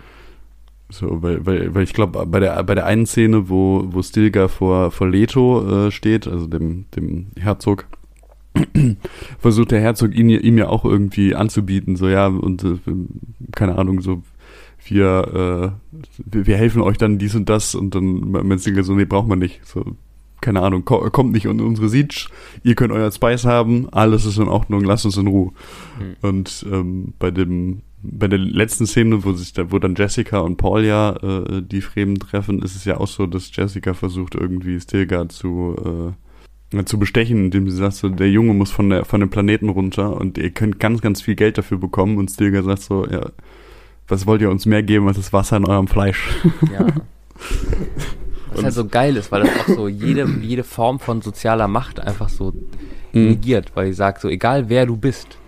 So, 0.92 1.22
weil, 1.22 1.44
weil, 1.46 1.74
weil 1.74 1.84
ich 1.84 1.94
glaube, 1.94 2.26
bei 2.26 2.38
der, 2.38 2.62
bei 2.64 2.74
der 2.74 2.84
einen 2.84 3.06
Szene, 3.06 3.48
wo, 3.48 3.84
wo 3.86 4.02
Stilgar 4.02 4.50
vor, 4.50 4.90
vor 4.90 5.08
Leto 5.08 5.86
äh, 5.86 5.90
steht, 5.90 6.28
also 6.28 6.46
dem, 6.46 6.84
dem 6.94 7.28
Herzog, 7.38 7.86
versucht 9.38 9.70
der 9.70 9.80
Herzog 9.80 10.14
ihn, 10.14 10.28
ihm 10.28 10.58
ja 10.58 10.68
auch 10.68 10.84
irgendwie 10.84 11.34
anzubieten, 11.34 11.96
so 11.96 12.08
ja, 12.08 12.26
und 12.26 12.62
äh, 12.62 12.78
keine 13.52 13.78
Ahnung, 13.78 14.02
so 14.02 14.22
wir, 14.84 15.72
äh, 15.80 15.96
wir, 16.26 16.56
helfen 16.56 16.82
euch 16.82 16.98
dann 16.98 17.16
dies 17.18 17.34
und 17.34 17.48
das 17.48 17.74
und 17.74 17.94
dann 17.94 18.30
meint 18.30 18.60
Stilgar 18.60 18.84
so, 18.84 18.94
nee, 18.94 19.06
braucht 19.06 19.28
man 19.28 19.38
nicht. 19.38 19.64
So, 19.64 19.96
keine 20.42 20.60
Ahnung, 20.60 20.84
ko 20.84 20.98
kommt 21.10 21.32
nicht 21.32 21.46
in 21.46 21.60
unsere 21.60 21.88
Siege, 21.88 22.26
ihr 22.64 22.74
könnt 22.74 22.92
euer 22.92 23.10
Spice 23.10 23.46
haben, 23.46 23.88
alles 23.92 24.26
ist 24.26 24.38
in 24.38 24.48
Ordnung, 24.48 24.84
lasst 24.84 25.06
uns 25.06 25.16
in 25.16 25.28
Ruhe. 25.28 25.52
Hm. 25.98 26.16
Und 26.20 26.66
ähm, 26.70 27.14
bei 27.18 27.30
dem 27.30 27.80
bei 28.02 28.28
der 28.28 28.38
letzten 28.38 28.86
Szene, 28.86 29.24
wo 29.24 29.32
sich 29.32 29.52
da, 29.52 29.70
wo 29.70 29.78
dann 29.78 29.94
Jessica 29.94 30.40
und 30.40 30.56
Paul 30.56 30.84
ja 30.84 31.16
äh, 31.16 31.62
die 31.62 31.80
Fremen 31.80 32.18
treffen, 32.18 32.62
ist 32.62 32.76
es 32.76 32.84
ja 32.84 32.98
auch 32.98 33.06
so, 33.06 33.26
dass 33.26 33.54
Jessica 33.54 33.94
versucht 33.94 34.34
irgendwie 34.34 34.80
Stilgar 34.80 35.28
zu 35.28 36.14
äh, 36.72 36.84
zu 36.84 36.98
bestechen, 36.98 37.44
indem 37.44 37.68
sie 37.68 37.76
sagt 37.76 37.94
so, 37.94 38.08
der 38.08 38.30
Junge 38.30 38.54
muss 38.54 38.70
von 38.70 38.88
der 38.90 39.04
von 39.04 39.20
dem 39.20 39.30
Planeten 39.30 39.68
runter 39.68 40.16
und 40.16 40.38
ihr 40.38 40.50
könnt 40.50 40.80
ganz 40.80 41.00
ganz 41.00 41.20
viel 41.20 41.34
Geld 41.34 41.58
dafür 41.58 41.78
bekommen 41.78 42.16
und 42.16 42.30
Stilgar 42.30 42.62
sagt 42.62 42.82
so, 42.82 43.06
ja, 43.06 43.30
was 44.08 44.26
wollt 44.26 44.40
ihr 44.42 44.50
uns 44.50 44.66
mehr 44.66 44.82
geben 44.82 45.06
als 45.06 45.16
das 45.18 45.32
Wasser 45.32 45.58
in 45.58 45.66
eurem 45.66 45.88
Fleisch? 45.88 46.30
Ja. 46.72 46.86
Was 48.54 48.64
halt 48.64 48.74
so 48.74 48.84
geil 48.86 49.16
ist, 49.16 49.32
weil 49.32 49.44
das 49.44 49.60
auch 49.60 49.74
so 49.76 49.88
jede, 49.88 50.28
jede 50.42 50.62
Form 50.62 51.00
von 51.00 51.22
sozialer 51.22 51.68
Macht 51.68 51.98
einfach 52.00 52.28
so 52.28 52.52
Mhm. 53.12 53.28
negiert, 53.28 53.72
weil 53.74 53.88
ich 53.90 53.96
sag 53.96 54.20
so, 54.20 54.28
egal 54.28 54.68
wer 54.68 54.86
du 54.86 54.96
bist, 54.96 55.38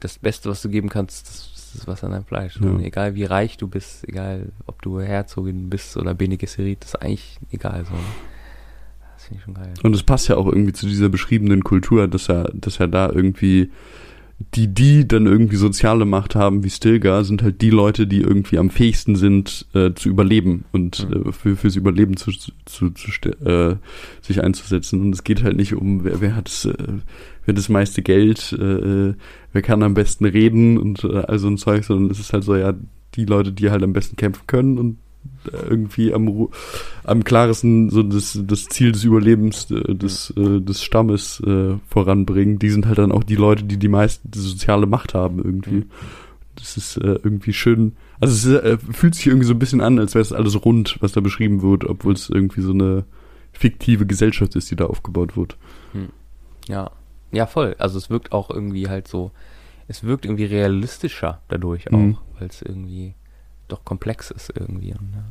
das 0.00 0.18
Beste, 0.18 0.50
was 0.50 0.62
du 0.62 0.68
geben 0.68 0.88
kannst, 0.88 1.28
das 1.28 1.55
ist 1.76 1.86
Wasser 1.86 2.06
in 2.06 2.12
deinem 2.12 2.24
Fleisch. 2.24 2.58
Ja. 2.60 2.78
Egal 2.78 3.14
wie 3.14 3.24
reich 3.24 3.56
du 3.56 3.68
bist, 3.68 4.08
egal 4.08 4.52
ob 4.66 4.82
du 4.82 5.00
Herzogin 5.00 5.70
bist 5.70 5.96
oder 5.96 6.14
Bene 6.14 6.36
Gesserit, 6.36 6.82
das 6.82 6.90
ist 6.90 7.02
eigentlich 7.02 7.38
egal. 7.50 7.84
So. 7.84 7.94
Das 9.14 9.24
finde 9.24 9.38
ich 9.38 9.44
schon 9.44 9.54
geil. 9.54 9.72
Und 9.82 9.94
es 9.94 10.02
passt 10.02 10.28
ja 10.28 10.36
auch 10.36 10.46
irgendwie 10.46 10.72
zu 10.72 10.86
dieser 10.86 11.08
beschriebenen 11.08 11.64
Kultur, 11.64 12.08
dass 12.08 12.28
er, 12.28 12.50
dass 12.54 12.80
er 12.80 12.88
da 12.88 13.10
irgendwie 13.10 13.70
die, 14.38 14.68
die 14.68 15.08
dann 15.08 15.26
irgendwie 15.26 15.56
soziale 15.56 16.04
Macht 16.04 16.34
haben 16.34 16.62
wie 16.62 16.68
Stilgar, 16.68 17.24
sind 17.24 17.42
halt 17.42 17.62
die 17.62 17.70
Leute, 17.70 18.06
die 18.06 18.20
irgendwie 18.20 18.58
am 18.58 18.68
fähigsten 18.68 19.16
sind, 19.16 19.66
äh, 19.72 19.94
zu 19.94 20.10
überleben 20.10 20.66
und 20.72 21.08
Mhm. 21.08 21.28
äh, 21.28 21.32
für, 21.32 21.56
fürs 21.56 21.76
Überleben 21.76 22.16
zu, 22.18 22.30
zu, 22.66 22.90
zu 22.90 23.28
äh, 23.44 23.76
sich 24.20 24.42
einzusetzen. 24.44 25.00
Und 25.00 25.14
es 25.14 25.24
geht 25.24 25.42
halt 25.42 25.56
nicht 25.56 25.74
um, 25.74 26.04
wer, 26.04 26.20
wer 26.20 26.36
hat 26.36 26.48
äh, 26.66 26.74
wer 27.44 27.52
hat 27.52 27.58
das 27.58 27.70
meiste 27.70 28.02
Geld, 28.02 28.52
äh, 28.52 29.14
wer 29.52 29.62
kann 29.62 29.82
am 29.82 29.94
besten 29.94 30.26
reden 30.26 30.76
und 30.76 31.04
äh, 31.04 31.16
all 31.16 31.38
so 31.38 31.48
ein 31.48 31.56
Zeug, 31.56 31.84
sondern 31.84 32.10
es 32.10 32.20
ist 32.20 32.32
halt 32.34 32.44
so, 32.44 32.56
ja, 32.56 32.74
die 33.14 33.24
Leute, 33.24 33.52
die 33.52 33.70
halt 33.70 33.82
am 33.82 33.94
besten 33.94 34.16
kämpfen 34.16 34.46
können 34.46 34.78
und 34.78 34.98
irgendwie 35.68 36.12
am, 36.12 36.48
am 37.04 37.24
klarsten 37.24 37.90
so 37.90 38.02
das, 38.02 38.38
das 38.44 38.66
Ziel 38.66 38.92
des 38.92 39.04
Überlebens 39.04 39.70
äh, 39.70 39.94
des, 39.94 40.30
äh, 40.36 40.60
des 40.60 40.82
Stammes 40.82 41.40
äh, 41.40 41.74
voranbringen, 41.88 42.58
die 42.58 42.70
sind 42.70 42.86
halt 42.86 42.98
dann 42.98 43.12
auch 43.12 43.24
die 43.24 43.36
Leute, 43.36 43.64
die 43.64 43.76
die 43.78 43.88
meiste 43.88 44.28
die 44.28 44.38
soziale 44.38 44.86
Macht 44.86 45.14
haben 45.14 45.38
irgendwie. 45.38 45.76
Mhm. 45.76 45.90
Das 46.56 46.76
ist 46.76 46.96
äh, 46.96 47.18
irgendwie 47.22 47.52
schön. 47.52 47.96
Also 48.18 48.32
es 48.34 48.44
ist, 48.44 48.64
äh, 48.64 48.78
fühlt 48.92 49.14
sich 49.14 49.26
irgendwie 49.26 49.46
so 49.46 49.52
ein 49.52 49.58
bisschen 49.58 49.80
an, 49.82 49.98
als 49.98 50.14
wäre 50.14 50.22
es 50.22 50.32
alles 50.32 50.64
rund, 50.64 50.96
was 51.00 51.12
da 51.12 51.20
beschrieben 51.20 51.60
wird, 51.62 51.84
obwohl 51.84 52.14
es 52.14 52.30
irgendwie 52.30 52.62
so 52.62 52.72
eine 52.72 53.04
fiktive 53.52 54.06
Gesellschaft 54.06 54.56
ist, 54.56 54.70
die 54.70 54.76
da 54.76 54.86
aufgebaut 54.86 55.36
wird. 55.36 55.56
Ja. 56.68 56.90
Ja, 57.32 57.46
voll. 57.46 57.74
Also 57.78 57.98
es 57.98 58.08
wirkt 58.10 58.32
auch 58.32 58.50
irgendwie 58.50 58.88
halt 58.88 59.06
so, 59.08 59.32
es 59.88 60.02
wirkt 60.04 60.24
irgendwie 60.24 60.44
realistischer 60.44 61.40
dadurch 61.48 61.88
auch, 61.92 61.98
Mhm. 61.98 62.16
weil 62.38 62.48
es 62.48 62.62
irgendwie 62.62 63.14
doch 63.68 63.84
komplex 63.84 64.30
ist 64.30 64.52
irgendwie. 64.54 64.92
Und, 64.92 65.12
ja. 65.14 65.24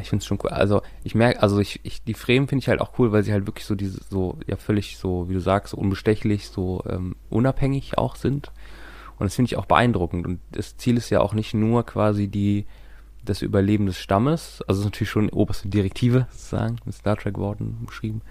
Ich 0.00 0.08
finde 0.08 0.22
es 0.22 0.26
schon 0.26 0.38
cool. 0.42 0.50
Also 0.50 0.82
ich 1.04 1.14
merke, 1.14 1.40
also 1.40 1.60
ich, 1.60 1.80
ich 1.84 2.02
die 2.02 2.14
Fremen 2.14 2.48
finde 2.48 2.62
ich 2.62 2.68
halt 2.68 2.80
auch 2.80 2.98
cool, 2.98 3.12
weil 3.12 3.22
sie 3.22 3.32
halt 3.32 3.46
wirklich 3.46 3.64
so 3.64 3.74
diese, 3.74 4.00
so, 4.10 4.38
ja 4.46 4.56
völlig 4.56 4.98
so, 4.98 5.28
wie 5.28 5.34
du 5.34 5.40
sagst, 5.40 5.70
so 5.70 5.76
unbestechlich, 5.76 6.48
so 6.48 6.82
ähm, 6.88 7.14
unabhängig 7.30 7.96
auch 7.96 8.16
sind. 8.16 8.50
Und 9.18 9.26
das 9.26 9.36
finde 9.36 9.50
ich 9.50 9.56
auch 9.56 9.66
beeindruckend. 9.66 10.26
Und 10.26 10.40
das 10.50 10.76
Ziel 10.76 10.96
ist 10.96 11.10
ja 11.10 11.20
auch 11.20 11.32
nicht 11.32 11.54
nur 11.54 11.86
quasi 11.86 12.26
die, 12.26 12.66
das 13.24 13.42
Überleben 13.42 13.86
des 13.86 13.98
Stammes, 13.98 14.62
also 14.66 14.80
ist 14.80 14.86
natürlich 14.86 15.10
schon 15.10 15.30
oberste 15.30 15.68
Direktive, 15.68 16.26
sozusagen, 16.30 16.76
mit 16.84 16.94
Star 16.94 17.16
Trek 17.16 17.38
Worten 17.38 17.84
beschrieben. 17.86 18.22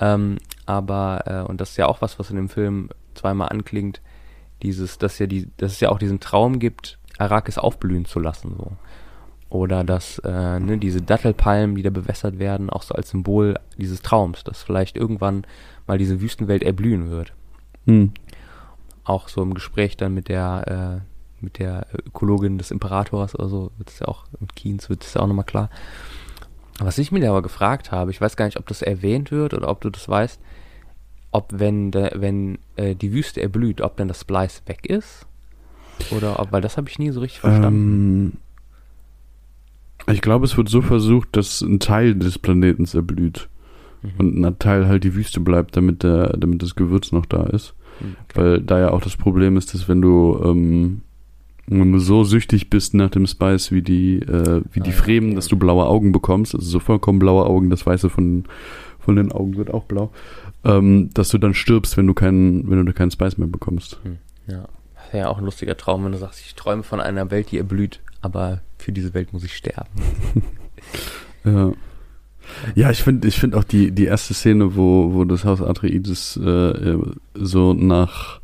Ähm, 0.00 0.38
aber, 0.66 1.24
äh, 1.26 1.48
und 1.48 1.60
das 1.60 1.70
ist 1.70 1.76
ja 1.76 1.86
auch 1.86 2.00
was, 2.00 2.18
was 2.18 2.30
in 2.30 2.36
dem 2.36 2.48
Film 2.48 2.88
zweimal 3.14 3.48
anklingt, 3.48 4.00
dieses, 4.62 4.98
dass 4.98 5.18
ja 5.18 5.26
die, 5.26 5.48
dass 5.56 5.72
es 5.72 5.80
ja 5.80 5.90
auch 5.90 5.98
diesen 5.98 6.20
Traum 6.20 6.58
gibt, 6.58 6.98
Arrakis 7.20 7.58
aufblühen 7.58 8.04
zu 8.04 8.18
lassen, 8.18 8.54
so. 8.56 8.72
Oder 9.50 9.82
dass 9.82 10.20
äh, 10.20 10.60
ne, 10.60 10.78
diese 10.78 11.02
Dattelpalmen, 11.02 11.74
die 11.74 11.82
da 11.82 11.90
bewässert 11.90 12.38
werden, 12.38 12.70
auch 12.70 12.82
so 12.82 12.94
als 12.94 13.10
Symbol 13.10 13.58
dieses 13.76 14.00
Traums, 14.00 14.44
dass 14.44 14.62
vielleicht 14.62 14.96
irgendwann 14.96 15.44
mal 15.88 15.98
diese 15.98 16.20
Wüstenwelt 16.20 16.62
erblühen 16.62 17.10
wird. 17.10 17.32
Hm. 17.86 18.12
Auch 19.02 19.28
so 19.28 19.42
im 19.42 19.54
Gespräch 19.54 19.96
dann 19.96 20.14
mit 20.14 20.28
der, 20.28 21.00
äh, 21.00 21.44
mit 21.44 21.58
der 21.58 21.86
Ökologin 22.06 22.58
des 22.58 22.70
Imperators 22.70 23.34
oder 23.34 23.48
so, 23.48 23.72
wird 23.76 23.90
es 23.90 23.98
ja 23.98 24.06
auch, 24.06 24.24
mit 24.38 24.54
Keynes 24.54 24.88
wird 24.88 25.02
es 25.02 25.14
ja 25.14 25.20
auch 25.20 25.26
nochmal 25.26 25.44
klar. 25.44 25.68
Was 26.78 26.98
ich 26.98 27.10
mir 27.10 27.28
aber 27.28 27.42
gefragt 27.42 27.90
habe, 27.90 28.12
ich 28.12 28.20
weiß 28.20 28.36
gar 28.36 28.44
nicht, 28.44 28.58
ob 28.58 28.68
das 28.68 28.82
erwähnt 28.82 29.32
wird 29.32 29.52
oder 29.52 29.68
ob 29.68 29.80
du 29.80 29.90
das 29.90 30.08
weißt, 30.08 30.40
ob 31.32 31.48
wenn, 31.50 31.90
de, 31.90 32.20
wenn 32.20 32.58
äh, 32.76 32.94
die 32.94 33.12
Wüste 33.12 33.42
erblüht, 33.42 33.80
ob 33.80 33.96
dann 33.96 34.08
das 34.08 34.20
Splice 34.20 34.62
weg 34.66 34.86
ist? 34.86 35.26
Oder 36.10 36.46
weil 36.50 36.60
das 36.60 36.76
habe 36.76 36.88
ich 36.88 36.98
nie 36.98 37.10
so 37.10 37.20
richtig 37.20 37.40
verstanden. 37.40 38.32
Ähm, 40.06 40.12
ich 40.12 40.20
glaube, 40.22 40.44
es 40.46 40.56
wird 40.56 40.68
so 40.68 40.82
versucht, 40.82 41.28
dass 41.36 41.60
ein 41.60 41.78
Teil 41.78 42.14
des 42.14 42.38
Planetens 42.38 42.94
erblüht. 42.94 43.48
Mhm. 44.02 44.10
Und 44.18 44.44
ein 44.44 44.58
Teil 44.58 44.88
halt 44.88 45.04
die 45.04 45.14
Wüste 45.14 45.40
bleibt, 45.40 45.76
damit 45.76 46.02
der, 46.02 46.36
damit 46.36 46.62
das 46.62 46.74
Gewürz 46.74 47.12
noch 47.12 47.26
da 47.26 47.44
ist. 47.44 47.74
Okay. 48.00 48.40
Weil 48.40 48.60
da 48.62 48.78
ja 48.80 48.90
auch 48.92 49.02
das 49.02 49.16
Problem 49.16 49.56
ist, 49.56 49.74
dass 49.74 49.88
wenn 49.88 50.00
du, 50.00 50.40
ähm, 50.42 51.02
wenn 51.66 51.92
du 51.92 51.98
so 51.98 52.24
süchtig 52.24 52.70
bist 52.70 52.94
nach 52.94 53.10
dem 53.10 53.26
Spice 53.26 53.72
wie 53.72 53.82
die, 53.82 54.16
äh, 54.20 54.62
wie 54.72 54.80
Ah, 54.80 54.84
die 54.84 54.92
Fremen, 54.92 55.28
okay. 55.28 55.36
dass 55.36 55.48
du 55.48 55.56
blaue 55.56 55.86
Augen 55.86 56.12
bekommst, 56.12 56.54
also 56.54 56.66
so 56.66 56.80
vollkommen 56.80 57.18
blaue 57.18 57.44
Augen, 57.44 57.68
das 57.68 57.84
Weiße 57.84 58.08
von, 58.08 58.44
von 58.98 59.16
den 59.16 59.32
Augen 59.32 59.56
wird 59.56 59.72
auch 59.72 59.84
blau, 59.84 60.10
ähm, 60.64 61.10
dass 61.12 61.28
du 61.28 61.36
dann 61.38 61.52
stirbst, 61.54 61.96
wenn 61.98 62.06
du 62.06 62.14
keinen, 62.14 62.68
wenn 62.70 62.84
du 62.86 62.92
keinen 62.94 63.10
Spice 63.10 63.36
mehr 63.36 63.48
bekommst. 63.48 64.00
Hm, 64.02 64.16
Ja, 64.46 64.66
wäre 65.12 65.24
ja 65.24 65.28
auch 65.28 65.38
ein 65.38 65.44
lustiger 65.44 65.76
Traum, 65.76 66.04
wenn 66.04 66.12
du 66.12 66.18
sagst, 66.18 66.40
ich 66.40 66.54
träume 66.54 66.82
von 66.82 67.00
einer 67.00 67.30
Welt, 67.30 67.50
die 67.50 67.58
erblüht, 67.58 68.00
aber 68.20 68.60
für 68.78 68.92
diese 68.92 69.14
Welt 69.14 69.32
muss 69.32 69.44
ich 69.44 69.56
sterben. 69.56 69.90
Ja. 71.44 71.72
Ja, 72.74 72.90
ich 72.90 73.02
finde 73.02 73.28
ich 73.28 73.38
finde 73.38 73.56
auch 73.58 73.64
die, 73.64 73.92
die 73.92 74.06
erste 74.06 74.34
Szene, 74.34 74.76
wo, 74.76 75.14
wo 75.14 75.24
das 75.24 75.44
Haus 75.44 75.62
Atreides 75.62 76.38
äh, 76.42 76.50
äh, 76.50 76.98
so 77.34 77.72
nach, 77.74 78.39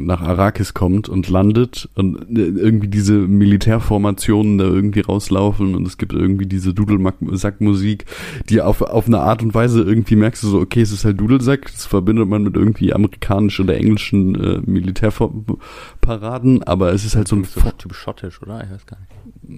nach 0.00 0.20
Arrakis 0.20 0.74
kommt 0.74 1.08
und 1.08 1.28
landet 1.28 1.88
und 1.94 2.36
äh, 2.36 2.42
irgendwie 2.42 2.88
diese 2.88 3.14
Militärformationen 3.14 4.58
da 4.58 4.64
irgendwie 4.64 5.00
rauslaufen 5.00 5.74
und 5.74 5.86
es 5.86 5.98
gibt 5.98 6.12
irgendwie 6.12 6.46
diese 6.46 6.74
Dudelsackmusik, 6.74 8.06
die 8.48 8.60
auf, 8.60 8.82
auf 8.82 9.06
eine 9.06 9.20
Art 9.20 9.42
und 9.42 9.54
Weise 9.54 9.82
irgendwie 9.82 10.16
merkst 10.16 10.42
du 10.42 10.48
so, 10.48 10.60
okay, 10.60 10.80
es 10.82 10.92
ist 10.92 11.04
halt 11.04 11.20
Dudelsack, 11.20 11.66
das 11.72 11.86
verbindet 11.86 12.28
man 12.28 12.42
mit 12.42 12.56
irgendwie 12.56 12.92
amerikanischen 12.92 13.64
oder 13.64 13.76
englischen 13.76 14.34
äh, 14.34 14.60
Militärparaden, 14.64 16.62
aber 16.64 16.92
es 16.92 17.04
ist 17.04 17.16
halt 17.16 17.28
so 17.28 17.36
ein 17.36 17.44
so 17.44 17.60
typisch 17.78 17.98
schottisch, 17.98 18.40
oder? 18.42 18.62
Ich 18.64 18.70
weiß 18.70 18.86
gar 18.86 18.98
nicht. 18.98 19.10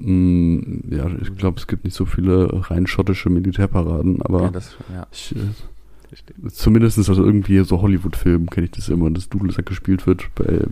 Mm, 0.06 0.92
Ja, 0.94 1.06
ich 1.20 1.34
glaube, 1.36 1.58
es 1.58 1.66
gibt 1.66 1.84
nicht 1.84 1.94
so 1.94 2.04
viele 2.06 2.48
rein 2.70 2.86
schottische 2.86 3.30
Militärparaden, 3.30 4.22
aber 4.22 4.42
ja, 4.42 4.50
das, 4.50 4.76
ja, 4.92 5.06
ich, 5.12 5.34
äh. 5.36 5.38
Zumindest 6.48 6.98
aus 6.98 7.18
irgendwie 7.18 7.62
so 7.64 7.80
Hollywood-Filmen 7.80 8.48
kenne 8.48 8.66
ich 8.66 8.72
das 8.72 8.88
immer, 8.88 9.10
dass 9.10 9.28
Dudelsack 9.28 9.66
gespielt 9.66 10.06
wird 10.06 10.26
bei, 10.34 10.44
äh, 10.44 10.66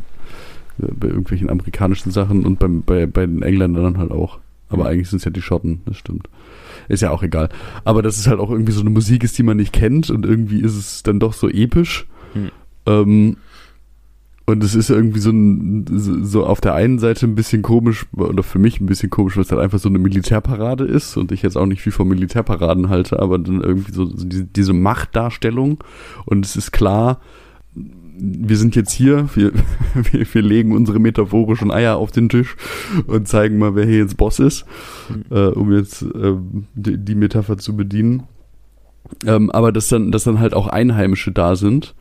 bei 0.78 1.08
irgendwelchen 1.08 1.50
amerikanischen 1.50 2.10
Sachen 2.10 2.44
und 2.44 2.58
beim, 2.58 2.82
bei, 2.82 3.06
bei 3.06 3.26
den 3.26 3.42
Engländern 3.42 3.84
dann 3.84 3.98
halt 3.98 4.10
auch. 4.10 4.38
Aber 4.68 4.86
eigentlich 4.86 5.10
sind 5.10 5.18
es 5.18 5.24
ja 5.24 5.30
die 5.30 5.42
Schotten, 5.42 5.82
das 5.84 5.98
stimmt. 5.98 6.28
Ist 6.88 7.02
ja 7.02 7.10
auch 7.10 7.22
egal. 7.22 7.50
Aber 7.84 8.02
dass 8.02 8.18
es 8.18 8.26
halt 8.26 8.40
auch 8.40 8.50
irgendwie 8.50 8.72
so 8.72 8.80
eine 8.80 8.90
Musik 8.90 9.22
ist, 9.22 9.36
die 9.36 9.42
man 9.42 9.58
nicht 9.58 9.72
kennt 9.72 10.10
und 10.10 10.24
irgendwie 10.24 10.60
ist 10.60 10.76
es 10.76 11.02
dann 11.02 11.20
doch 11.20 11.34
so 11.34 11.48
episch. 11.48 12.06
Mhm. 12.34 12.50
Ähm, 12.86 13.36
und 14.52 14.62
es 14.62 14.74
ist 14.74 14.90
irgendwie 14.90 15.18
so 15.20 15.30
ein, 15.30 15.86
so 15.88 16.46
auf 16.46 16.60
der 16.60 16.74
einen 16.74 16.98
Seite 16.98 17.26
ein 17.26 17.34
bisschen 17.34 17.62
komisch, 17.62 18.06
oder 18.12 18.42
für 18.42 18.58
mich 18.58 18.80
ein 18.80 18.86
bisschen 18.86 19.10
komisch, 19.10 19.36
weil 19.36 19.44
es 19.44 19.50
halt 19.50 19.60
einfach 19.60 19.78
so 19.78 19.88
eine 19.88 19.98
Militärparade 19.98 20.84
ist 20.84 21.16
und 21.16 21.32
ich 21.32 21.42
jetzt 21.42 21.56
auch 21.56 21.66
nicht 21.66 21.82
viel 21.82 21.92
von 21.92 22.06
Militärparaden 22.08 22.88
halte, 22.88 23.18
aber 23.18 23.38
dann 23.38 23.60
irgendwie 23.62 23.92
so, 23.92 24.04
so 24.06 24.24
diese, 24.26 24.44
diese 24.44 24.72
Machtdarstellung 24.72 25.82
und 26.26 26.44
es 26.46 26.54
ist 26.56 26.70
klar, 26.72 27.20
wir 27.74 28.56
sind 28.56 28.76
jetzt 28.76 28.92
hier, 28.92 29.28
wir, 29.34 29.52
wir, 30.12 30.26
wir 30.32 30.42
legen 30.42 30.72
unsere 30.72 30.98
metaphorischen 31.00 31.70
Eier 31.70 31.96
auf 31.96 32.12
den 32.12 32.28
Tisch 32.28 32.56
und 33.06 33.26
zeigen 33.26 33.58
mal, 33.58 33.74
wer 33.74 33.86
hier 33.86 33.98
jetzt 33.98 34.16
Boss 34.16 34.38
ist, 34.38 34.64
Mhm. 35.08 35.24
äh, 35.36 35.46
um 35.46 35.72
jetzt 35.72 36.02
ähm, 36.02 36.66
die, 36.74 36.98
die 36.98 37.14
Metapher 37.14 37.58
zu 37.58 37.76
bedienen. 37.76 38.24
Ähm, 39.26 39.50
aber 39.50 39.72
dass 39.72 39.88
dann, 39.88 40.12
dass 40.12 40.24
dann 40.24 40.38
halt 40.40 40.54
auch 40.54 40.68
Einheimische 40.68 41.32
da 41.32 41.56
sind 41.56 41.94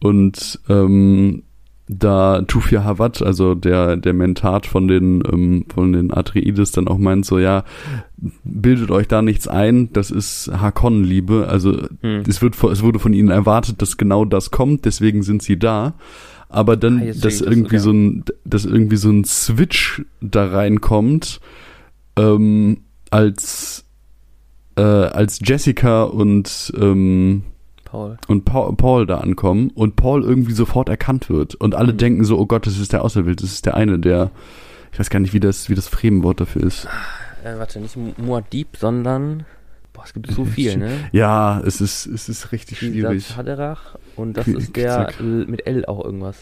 und 0.00 0.60
ähm, 0.68 1.42
da 1.86 2.40
Tufir 2.42 2.82
Hawat, 2.84 3.20
also 3.20 3.54
der, 3.54 3.96
der 3.98 4.14
Mentat 4.14 4.64
von 4.66 4.88
den, 4.88 5.22
ähm, 5.30 5.66
von 5.72 5.92
den 5.92 6.12
Atreides, 6.12 6.72
dann 6.72 6.88
auch 6.88 6.96
meint 6.98 7.26
so, 7.26 7.38
ja, 7.38 7.64
bildet 8.42 8.90
euch 8.90 9.06
da 9.06 9.20
nichts 9.20 9.46
ein, 9.48 9.92
das 9.92 10.10
ist 10.10 10.50
Hakon-Liebe, 10.52 11.46
also 11.48 11.72
Hm. 12.00 12.22
es, 12.26 12.40
wird, 12.40 12.54
es 12.64 12.82
wurde 12.82 12.98
von 12.98 13.12
ihnen 13.12 13.28
erwartet, 13.28 13.82
dass 13.82 13.98
genau 13.98 14.24
das 14.24 14.50
kommt, 14.50 14.84
deswegen 14.86 15.22
sind 15.22 15.42
sie 15.42 15.58
da. 15.58 15.94
Aber 16.48 16.76
dann, 16.76 17.00
Ah, 17.02 17.06
dass 17.06 17.18
das 17.20 17.40
irgendwie 17.40 17.78
sogar. 17.78 17.80
so 17.80 17.90
ein, 17.90 18.24
dass 18.44 18.64
irgendwie 18.64 18.96
so 18.96 19.10
ein 19.10 19.24
Switch 19.24 20.02
da 20.20 20.46
reinkommt, 20.46 21.40
ähm, 22.16 22.78
als, 23.10 23.84
äh, 24.76 24.82
als 24.82 25.40
Jessica 25.44 26.04
und, 26.04 26.72
ähm, 26.80 27.42
Paul. 27.94 28.16
und 28.28 28.44
Paul, 28.44 28.74
Paul 28.76 29.06
da 29.06 29.18
ankommen 29.18 29.70
und 29.74 29.94
Paul 29.96 30.22
irgendwie 30.24 30.52
sofort 30.52 30.88
erkannt 30.88 31.30
wird 31.30 31.54
und 31.54 31.74
alle 31.74 31.92
Mhm. 31.92 31.98
denken 31.98 32.24
so, 32.24 32.38
oh 32.38 32.46
Gott, 32.46 32.66
das 32.66 32.78
ist 32.78 32.92
der 32.92 33.04
Auserwählte, 33.04 33.44
das 33.44 33.52
ist 33.52 33.66
der 33.66 33.74
eine, 33.76 33.98
der, 33.98 34.30
ich 34.92 34.98
weiß 34.98 35.10
gar 35.10 35.20
nicht, 35.20 35.32
wie 35.32 35.40
das, 35.40 35.68
wie 35.70 35.74
das 35.74 35.86
Fremenwort 35.88 36.40
dafür 36.40 36.62
ist. 36.64 36.86
Äh, 37.44 37.58
warte, 37.58 37.78
nicht 37.80 37.96
Mu- 37.96 38.12
Muad'Dib, 38.20 38.66
sondern, 38.78 39.44
boah, 39.92 40.02
es 40.04 40.12
gibt 40.12 40.30
so 40.32 40.44
viel, 40.44 40.76
ne? 40.76 40.90
Ja, 41.12 41.60
es 41.60 41.80
ist, 41.80 42.06
es 42.06 42.28
ist 42.28 42.50
richtig 42.52 42.78
schwierig. 42.78 43.26
Kizat 43.26 43.36
Haderach 43.36 43.96
und 44.16 44.36
das 44.36 44.48
ist 44.48 44.74
der. 44.76 45.10
L, 45.20 45.46
mit 45.46 45.66
L 45.66 45.84
auch 45.86 46.04
irgendwas. 46.04 46.36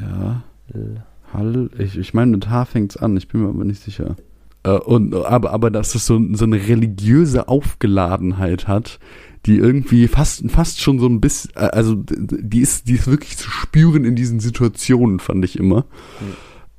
Ja, 0.00 0.42
L. 0.74 1.02
Hall, 1.32 1.70
ich, 1.78 1.96
ich 1.96 2.12
meine, 2.12 2.32
mit 2.32 2.50
H 2.50 2.66
fängt's 2.66 2.96
an, 2.98 3.16
ich 3.16 3.28
bin 3.28 3.42
mir 3.42 3.48
aber 3.48 3.64
nicht 3.64 3.82
sicher. 3.82 4.16
Äh, 4.64 4.70
und, 4.70 5.14
aber, 5.14 5.50
aber 5.50 5.70
dass 5.70 5.94
es 5.94 6.06
so, 6.06 6.20
so 6.32 6.44
eine 6.44 6.56
religiöse 6.68 7.48
Aufgeladenheit 7.48 8.68
hat, 8.68 8.98
die 9.46 9.56
irgendwie 9.56 10.06
fast, 10.06 10.48
fast 10.50 10.80
schon 10.80 10.98
so 10.98 11.06
ein 11.06 11.20
bisschen, 11.20 11.50
äh, 11.56 11.70
also 11.72 11.96
die 11.96 12.60
ist, 12.60 12.88
die 12.88 12.94
ist 12.94 13.08
wirklich 13.08 13.36
zu 13.36 13.50
spüren 13.50 14.04
in 14.04 14.14
diesen 14.14 14.40
Situationen, 14.40 15.18
fand 15.18 15.44
ich 15.44 15.58
immer. 15.58 15.84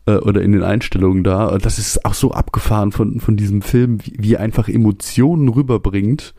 Äh, 0.05 0.17
Oder 0.17 0.41
in 0.41 0.51
den 0.51 0.63
Einstellungen 0.63 1.23
da. 1.23 1.57
Das 1.57 1.79
ist 1.79 2.05
auch 2.05 2.13
so 2.13 2.31
abgefahren 2.31 2.91
von, 2.91 3.19
von 3.19 3.37
diesem 3.37 3.61
Film, 3.61 3.99
wie, 4.03 4.15
wie 4.17 4.33
er 4.33 4.41
einfach 4.41 4.67
Emotionen 4.67 5.49
rüberbringt 5.49 6.33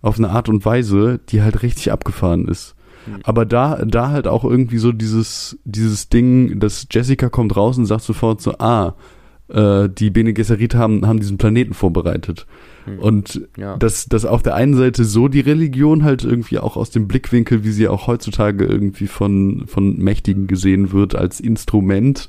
auf 0.00 0.18
eine 0.18 0.30
Art 0.30 0.48
und 0.48 0.64
Weise, 0.64 1.18
die 1.28 1.42
halt 1.42 1.62
richtig 1.62 1.90
abgefahren 1.90 2.46
ist. 2.46 2.74
Mhm. 3.06 3.20
Aber 3.24 3.44
da, 3.44 3.84
da 3.84 4.10
halt 4.10 4.28
auch 4.28 4.44
irgendwie 4.44 4.78
so 4.78 4.92
dieses, 4.92 5.58
dieses 5.64 6.08
Ding, 6.08 6.60
dass 6.60 6.86
Jessica 6.90 7.28
kommt 7.28 7.56
raus 7.56 7.78
und 7.78 7.86
sagt 7.86 8.02
sofort 8.02 8.40
so, 8.40 8.58
ah, 8.58 8.94
äh, 9.48 9.88
die 9.88 10.10
Bene 10.10 10.32
Gesserit 10.32 10.74
haben, 10.74 11.06
haben 11.06 11.20
diesen 11.20 11.38
Planeten 11.38 11.74
vorbereitet. 11.74 12.46
Hm. 12.84 12.98
Und 12.98 13.48
ja. 13.56 13.76
dass, 13.76 14.06
dass 14.06 14.24
auf 14.24 14.42
der 14.42 14.54
einen 14.54 14.74
Seite 14.74 15.04
so 15.04 15.28
die 15.28 15.40
Religion 15.40 16.04
halt 16.04 16.24
irgendwie 16.24 16.58
auch 16.58 16.76
aus 16.76 16.90
dem 16.90 17.08
Blickwinkel, 17.08 17.64
wie 17.64 17.72
sie 17.72 17.88
auch 17.88 18.06
heutzutage 18.06 18.64
irgendwie 18.64 19.06
von, 19.06 19.64
von 19.66 19.96
Mächtigen 19.98 20.46
gesehen 20.46 20.92
wird, 20.92 21.14
als 21.14 21.40
Instrument 21.40 22.28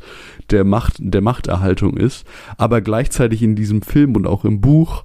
der 0.49 0.63
Macht, 0.63 0.95
der 0.99 1.21
Machterhaltung 1.21 1.97
ist, 1.97 2.25
aber 2.57 2.81
gleichzeitig 2.81 3.43
in 3.43 3.55
diesem 3.55 3.81
Film 3.81 4.15
und 4.15 4.27
auch 4.27 4.45
im 4.45 4.61
Buch 4.61 5.03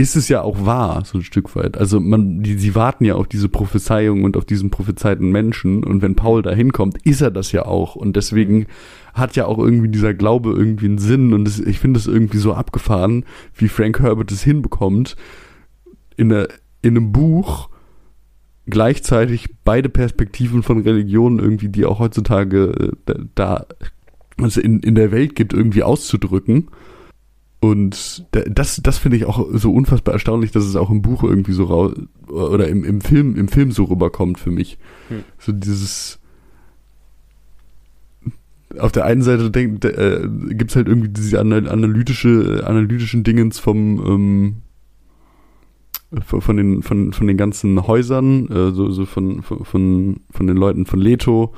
ist 0.00 0.16
es 0.16 0.28
ja 0.28 0.40
auch 0.40 0.64
wahr, 0.64 1.02
so 1.04 1.18
ein 1.18 1.24
Stück 1.24 1.54
weit. 1.54 1.76
Also 1.76 2.00
man, 2.00 2.42
die, 2.42 2.54
sie 2.54 2.74
warten 2.74 3.04
ja 3.04 3.16
auf 3.16 3.28
diese 3.28 3.50
Prophezeiung 3.50 4.24
und 4.24 4.36
auf 4.36 4.46
diesen 4.46 4.70
prophezeiten 4.70 5.30
Menschen 5.30 5.84
und 5.84 6.00
wenn 6.00 6.14
Paul 6.14 6.42
da 6.42 6.52
hinkommt, 6.52 6.96
ist 7.04 7.20
er 7.20 7.30
das 7.30 7.52
ja 7.52 7.66
auch 7.66 7.96
und 7.96 8.16
deswegen 8.16 8.66
hat 9.14 9.36
ja 9.36 9.46
auch 9.46 9.58
irgendwie 9.58 9.88
dieser 9.88 10.14
Glaube 10.14 10.50
irgendwie 10.50 10.86
einen 10.86 10.98
Sinn 10.98 11.32
und 11.32 11.44
das, 11.44 11.58
ich 11.58 11.78
finde 11.78 11.98
es 11.98 12.06
irgendwie 12.06 12.38
so 12.38 12.54
abgefahren, 12.54 13.24
wie 13.54 13.68
Frank 13.68 14.00
Herbert 14.00 14.32
es 14.32 14.42
hinbekommt, 14.42 15.16
in, 16.16 16.28
der, 16.28 16.48
in 16.82 16.96
einem 16.96 17.12
Buch 17.12 17.68
gleichzeitig 18.66 19.48
beide 19.64 19.88
Perspektiven 19.88 20.62
von 20.62 20.80
Religionen 20.82 21.38
irgendwie, 21.38 21.68
die 21.68 21.84
auch 21.86 21.98
heutzutage 21.98 22.92
äh, 23.06 23.14
da, 23.34 23.66
also 24.40 24.60
in, 24.60 24.80
in 24.80 24.94
der 24.94 25.10
Welt 25.10 25.34
gibt, 25.34 25.52
irgendwie 25.52 25.82
auszudrücken 25.82 26.68
Und 27.58 28.26
da- 28.30 28.44
das, 28.48 28.80
das 28.82 28.98
finde 28.98 29.16
ich 29.16 29.24
auch 29.24 29.48
so 29.52 29.72
unfassbar 29.72 30.14
erstaunlich, 30.14 30.52
dass 30.52 30.64
es 30.64 30.76
auch 30.76 30.90
im 30.90 31.02
Buch 31.02 31.24
irgendwie 31.24 31.52
so 31.52 31.64
raus 31.64 31.94
oder 32.28 32.68
im, 32.68 32.84
im 32.84 33.00
Film, 33.00 33.36
im 33.36 33.48
Film 33.48 33.72
so 33.72 33.84
rüberkommt 33.84 34.38
für 34.38 34.50
mich. 34.52 34.78
Hm. 35.08 35.24
So 35.38 35.52
dieses 35.52 36.19
auf 38.78 38.92
der 38.92 39.04
einen 39.04 39.22
Seite 39.22 39.50
denk, 39.50 39.84
äh, 39.84 40.28
gibt's 40.50 40.76
halt 40.76 40.88
irgendwie 40.88 41.08
diese 41.08 41.40
anal- 41.40 41.68
analytische, 41.68 42.62
analytischen 42.66 43.24
Dingens 43.24 43.58
vom 43.58 44.06
ähm, 44.06 44.56
von 46.24 46.56
den 46.56 46.82
von 46.82 47.12
von 47.12 47.26
den 47.26 47.36
ganzen 47.36 47.86
Häusern, 47.86 48.48
äh, 48.48 48.72
so 48.72 48.90
so 48.90 49.06
von 49.06 49.42
von 49.42 49.64
von 49.64 50.20
von 50.30 50.46
den 50.46 50.56
Leuten 50.56 50.86
von 50.86 51.00
Leto, 51.00 51.54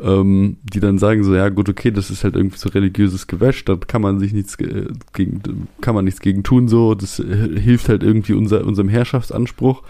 ähm, 0.00 0.56
die 0.64 0.80
dann 0.80 0.98
sagen 0.98 1.22
so 1.22 1.34
ja 1.34 1.48
gut 1.48 1.68
okay 1.68 1.90
das 1.92 2.10
ist 2.10 2.24
halt 2.24 2.34
irgendwie 2.34 2.58
so 2.58 2.68
religiöses 2.68 3.26
Gewäsch, 3.28 3.64
da 3.64 3.76
kann 3.76 4.02
man 4.02 4.18
sich 4.18 4.32
nichts 4.32 4.56
äh, 4.60 4.88
gegen 5.12 5.68
kann 5.80 5.94
man 5.94 6.04
nichts 6.04 6.20
gegen 6.20 6.42
tun 6.42 6.66
so, 6.68 6.94
das 6.94 7.20
äh, 7.20 7.60
hilft 7.60 7.88
halt 7.88 8.02
irgendwie 8.02 8.32
unser 8.34 8.64
unserem 8.66 8.88
Herrschaftsanspruch. 8.88 9.82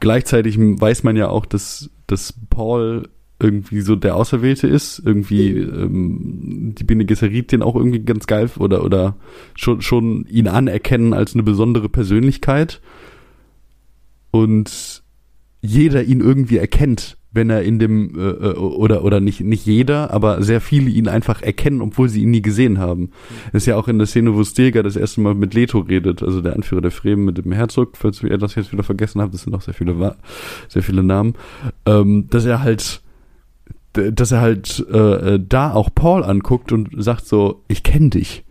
Gleichzeitig 0.00 0.58
weiß 0.58 1.04
man 1.04 1.16
ja 1.16 1.28
auch, 1.28 1.46
dass 1.46 1.90
dass 2.06 2.34
Paul 2.50 3.08
irgendwie 3.38 3.82
so 3.82 3.96
der 3.96 4.16
Auserwählte 4.16 4.66
ist, 4.66 5.02
irgendwie 5.04 5.50
ähm, 5.58 6.74
die 6.76 6.84
Bene 6.84 7.04
Gesserit 7.04 7.52
den 7.52 7.62
auch 7.62 7.76
irgendwie 7.76 8.00
ganz 8.00 8.26
geil 8.26 8.48
oder 8.58 8.82
oder 8.82 9.16
schon 9.54 9.82
schon 9.82 10.24
ihn 10.26 10.48
anerkennen 10.48 11.12
als 11.12 11.34
eine 11.34 11.42
besondere 11.42 11.88
Persönlichkeit. 11.88 12.80
Und 14.30 15.02
jeder 15.60 16.04
ihn 16.04 16.20
irgendwie 16.20 16.58
erkennt, 16.58 17.16
wenn 17.32 17.50
er 17.50 17.62
in 17.62 17.78
dem 17.78 18.18
äh, 18.18 18.30
äh, 18.30 18.54
oder 18.54 19.04
oder 19.04 19.20
nicht 19.20 19.40
nicht 19.40 19.66
jeder, 19.66 20.12
aber 20.12 20.42
sehr 20.42 20.62
viele 20.62 20.88
ihn 20.88 21.06
einfach 21.06 21.42
erkennen, 21.42 21.82
obwohl 21.82 22.08
sie 22.08 22.22
ihn 22.22 22.30
nie 22.30 22.42
gesehen 22.42 22.78
haben. 22.78 23.10
Das 23.52 23.64
ist 23.64 23.66
ja 23.66 23.76
auch 23.76 23.88
in 23.88 23.98
der 23.98 24.06
Szene, 24.06 24.34
wo 24.34 24.42
Stilgar 24.44 24.82
das 24.82 24.96
erste 24.96 25.20
Mal 25.20 25.34
mit 25.34 25.52
Leto 25.52 25.80
redet, 25.80 26.22
also 26.22 26.40
der 26.40 26.54
Anführer 26.54 26.80
der 26.80 26.90
Fremen 26.90 27.26
mit 27.26 27.36
dem 27.36 27.52
Herzog, 27.52 27.98
falls 27.98 28.22
ihr 28.22 28.38
das 28.38 28.54
jetzt 28.54 28.72
wieder 28.72 28.82
vergessen 28.82 29.20
habt, 29.20 29.34
das 29.34 29.42
sind 29.42 29.54
auch 29.54 29.60
sehr 29.60 29.74
viele 29.74 30.16
sehr 30.68 30.82
viele 30.82 31.02
Namen, 31.02 31.34
ähm, 31.84 32.28
dass 32.30 32.46
er 32.46 32.62
halt 32.62 33.02
dass 33.96 34.32
er 34.32 34.40
halt 34.40 34.84
äh, 34.90 35.34
äh, 35.34 35.44
da 35.46 35.72
auch 35.72 35.90
Paul 35.94 36.24
anguckt 36.24 36.72
und 36.72 36.90
sagt 37.02 37.26
so, 37.26 37.62
ich 37.68 37.82
kenne 37.82 38.10
dich. 38.10 38.44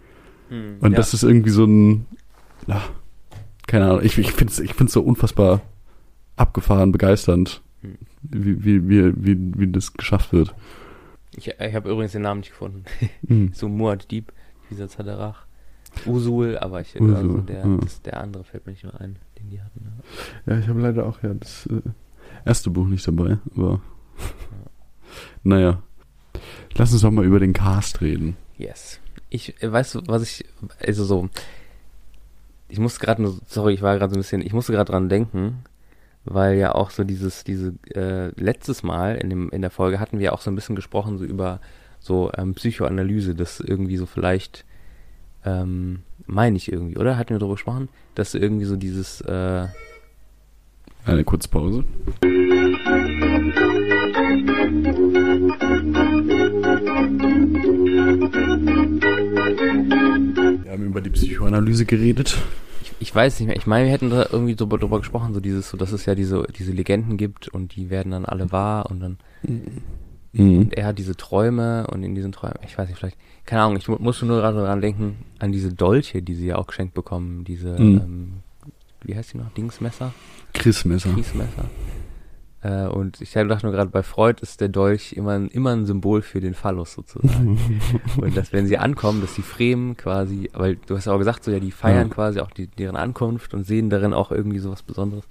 Hm, 0.50 0.78
Und 0.80 0.92
ja. 0.92 0.98
das 0.98 1.14
ist 1.14 1.24
irgendwie 1.24 1.50
so 1.50 1.66
ein, 1.66 2.06
ja, 2.68 2.82
keine 3.68 3.86
Ahnung, 3.86 4.02
ich, 4.04 4.18
ich 4.18 4.32
finde 4.32 4.52
es 4.52 4.60
ich 4.60 4.74
find's 4.74 4.94
so 4.94 5.02
unfassbar 5.02 5.62
abgefahren, 6.36 6.92
begeisternd, 6.92 7.62
Hm. 7.82 7.98
wie, 8.22 8.64
wie, 8.64 8.90
wie, 8.90 9.14
wie, 9.16 9.52
wie 9.60 9.72
das 9.72 9.94
geschafft 9.94 10.34
wird. 10.34 10.56
Ich, 11.36 11.48
ich 11.48 11.76
habe 11.76 11.90
übrigens 11.90 12.14
den 12.14 12.22
Namen 12.22 12.40
nicht 12.40 12.52
gefunden. 12.52 12.84
Mhm. 13.24 13.52
so 13.54 13.68
Muad 13.68 14.10
Dieb, 14.12 14.32
dieser 14.70 14.88
Zadarach. 14.88 15.46
Usul, 16.06 16.58
aber 16.58 16.82
ich, 16.82 16.96
Usul, 17.00 17.16
also 17.16 17.38
der, 17.38 17.66
ja. 17.66 17.78
das, 17.78 18.02
der 18.02 18.22
andere 18.22 18.44
fällt 18.44 18.66
mir 18.66 18.74
nicht 18.74 18.84
mehr 18.84 19.00
ein, 19.00 19.18
den 19.38 19.50
die 19.50 19.62
hatten. 19.62 19.82
Ja. 20.46 20.54
Ja, 20.54 20.60
ich 20.60 20.68
habe 20.68 20.82
leider 20.82 21.06
auch 21.06 21.24
ja 21.24 21.34
das 21.34 21.68
äh, 21.68 21.82
erste 22.46 22.70
Buch 22.70 22.88
nicht 22.88 23.08
dabei, 23.08 23.38
aber 23.56 23.82
naja. 25.46 25.82
Lass 26.76 26.92
uns 26.92 27.02
doch 27.02 27.12
mal 27.12 27.24
über 27.24 27.40
den 27.40 27.54
Cast 27.54 28.02
reden. 28.02 28.36
Yes. 28.58 29.00
Ich, 29.30 29.62
äh, 29.62 29.72
weißt 29.72 29.96
du, 29.96 30.02
was 30.08 30.24
ich, 30.24 30.46
also 30.86 31.06
so, 31.06 31.30
ich 32.68 32.80
musste 32.80 33.00
gerade 33.00 33.22
nur, 33.22 33.38
sorry, 33.48 33.74
ich 33.74 33.82
war 33.82 33.98
gerade 33.98 34.12
so 34.12 34.18
ein 34.18 34.22
bisschen, 34.22 34.42
ich 34.42 34.54
musste 34.54 34.74
gerade 34.74 34.92
dran 34.92 35.08
denken, 35.08 35.64
weil 36.26 36.58
ja 36.58 36.74
auch 36.74 36.90
so 36.90 37.04
dieses, 37.04 37.44
diese, 37.44 37.74
äh, 37.94 38.30
letztes 38.42 38.84
Mal 38.84 39.16
in 39.16 39.30
dem, 39.30 39.50
in 39.50 39.62
der 39.62 39.72
Folge 39.72 40.00
hatten 40.00 40.20
wir 40.20 40.34
auch 40.34 40.42
so 40.42 40.52
ein 40.52 40.56
bisschen 40.56 40.76
gesprochen, 40.76 41.18
so 41.18 41.24
über 41.24 41.62
so 42.00 42.32
ähm, 42.38 42.54
Psychoanalyse, 42.56 43.36
das 43.36 43.60
irgendwie 43.60 43.98
so 43.98 44.06
vielleicht, 44.06 44.66
ähm, 45.46 46.00
meine 46.26 46.58
ich 46.58 46.72
irgendwie, 46.72 46.98
oder? 46.98 47.18
Hatten 47.18 47.32
wir 47.32 47.40
darüber 47.40 47.56
gesprochen, 47.56 47.90
dass 48.16 48.34
irgendwie 48.34 48.66
so 48.66 48.76
dieses, 48.76 49.22
äh, 49.22 49.68
Eine 51.06 51.24
kurze 51.24 51.50
Pause. 51.50 51.84
Über 60.96 61.02
die 61.02 61.10
Psychoanalyse 61.10 61.86
geredet. 61.86 62.38
ich, 62.82 62.94
ich 63.00 63.14
weiß 63.14 63.40
nicht 63.40 63.48
mehr, 63.48 63.58
ich 63.58 63.68
meine, 63.68 63.86
wir 63.86 63.92
hätten 63.92 64.10
da 64.10 64.28
irgendwie 64.32 64.56
drüber, 64.56 64.78
drüber 64.78 65.00
gesprochen, 65.00 65.34
so 65.34 65.42
dieses, 65.42 65.70
so, 65.70 65.76
dass 65.78 65.92
es 65.92 66.06
ja 66.06 66.16
diese, 66.16 66.48
diese 66.58 66.72
Legenden 66.72 67.18
gibt 67.18 67.50
und 67.50 67.76
die 67.76 67.90
werden 67.90 68.12
dann 68.14 68.24
alle 68.26 68.52
wahr 68.52 68.90
und 68.90 69.00
dann 69.02 69.18
Mhm. 70.38 70.58
Und 70.60 70.74
er 70.78 70.88
hat 70.88 70.98
diese 71.00 71.16
Träume 71.16 71.88
und 71.88 72.04
in 72.04 72.14
diesen 72.14 72.34
Träumen, 72.34 72.58
ich 72.66 72.78
weiß 72.78 72.90
nicht, 72.90 72.98
vielleicht, 73.00 73.16
keine 73.46 73.62
Ahnung, 73.62 73.78
ich 73.78 73.88
mu- 73.88 73.96
musste 74.00 74.26
nur 74.26 74.42
gerade 74.42 74.58
daran 74.58 74.82
denken, 74.82 75.16
an 75.40 75.54
diese 75.54 75.72
Dolche, 75.74 76.22
die 76.22 76.36
sie 76.36 76.48
ja 76.48 76.58
auch 76.58 76.68
geschenkt 76.68 76.94
bekommen, 76.94 77.46
diese, 77.46 77.70
Mhm. 77.80 77.98
ähm, 78.04 78.34
wie 79.04 79.16
heißt 79.16 79.32
die 79.32 79.38
noch, 79.38 79.50
Dingsmesser, 79.52 80.14
Chris 81.16 81.34
Messer. 81.36 81.70
Äh, 82.66 82.88
und 82.88 83.22
ich 83.22 83.32
dachte 83.34 83.66
nur 83.66 83.74
gerade, 83.76 83.92
bei 83.92 84.02
Freud 84.02 84.42
ist 84.42 84.60
der 84.60 84.70
Dolch 84.70 85.14
immer, 85.14 85.34
ein- 85.34 85.50
immer 85.50 85.72
ein 85.76 85.86
Symbol 85.86 86.22
für 86.24 86.40
den 86.42 86.54
Phallus 86.56 86.94
sozusagen. 86.94 87.60
und 88.18 88.36
dass, 88.36 88.54
wenn 88.54 88.66
sie 88.66 88.78
ankommen, 88.80 89.22
dass 89.22 89.36
die 89.36 89.42
Fremen 89.44 89.96
quasi, 89.98 90.50
weil 90.54 90.78
du 90.88 90.96
hast 90.96 91.06
ja 91.06 91.14
auch 91.14 91.20
gesagt, 91.20 91.44
so 91.44 91.52
ja, 91.52 91.60
die 91.60 91.72
feiern 91.72 92.08
Ja. 92.08 92.14
quasi 92.14 92.40
auch 92.40 92.50
die, 92.52 92.68
deren 92.68 92.96
Ankunft 92.96 93.54
und 93.54 93.66
sehen 93.66 93.90
darin 93.90 94.14
auch 94.14 94.32
irgendwie 94.32 94.60
sowas 94.60 94.82
Besonderes, 94.82 95.26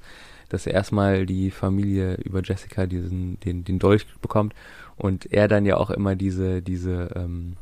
dass 0.50 0.66
erstmal 0.66 1.26
die 1.26 1.50
Familie 1.50 2.16
über 2.22 2.40
Jessica 2.42 2.86
diesen, 2.86 3.40
den, 3.40 3.64
den 3.64 3.78
Dolch 3.80 4.06
bekommt 4.20 4.54
und 4.96 5.32
er 5.32 5.48
dann 5.48 5.64
ja 5.66 5.76
auch 5.78 5.90
immer 5.90 6.14
diese, 6.14 6.62
diese, 6.62 7.10
ähm, 7.16 7.54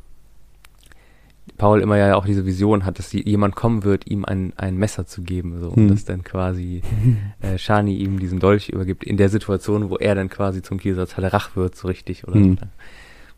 Paul 1.57 1.81
immer 1.81 1.97
ja 1.97 2.15
auch 2.15 2.25
diese 2.25 2.45
Vision 2.45 2.85
hat, 2.85 2.99
dass 2.99 3.11
jemand 3.11 3.55
kommen 3.55 3.83
wird, 3.83 4.09
ihm 4.09 4.25
ein, 4.25 4.53
ein 4.55 4.77
Messer 4.77 5.05
zu 5.05 5.21
geben, 5.23 5.59
so, 5.59 5.69
und 5.69 5.75
Hm. 5.75 5.87
dass 5.89 6.05
dann 6.05 6.23
quasi 6.23 6.81
äh, 7.41 7.57
Shani 7.57 7.95
ihm 7.97 8.19
diesen 8.19 8.39
Dolch 8.39 8.69
übergibt, 8.69 9.03
in 9.03 9.17
der 9.17 9.29
Situation, 9.29 9.89
wo 9.89 9.97
er 9.97 10.15
dann 10.15 10.29
quasi 10.29 10.61
zum 10.61 10.79
Kielsatz 10.79 11.17
Haderach 11.17 11.55
wird, 11.55 11.75
so 11.75 11.87
richtig, 11.87 12.27
oder? 12.27 12.35
Hm. 12.35 12.55
Da 12.55 12.67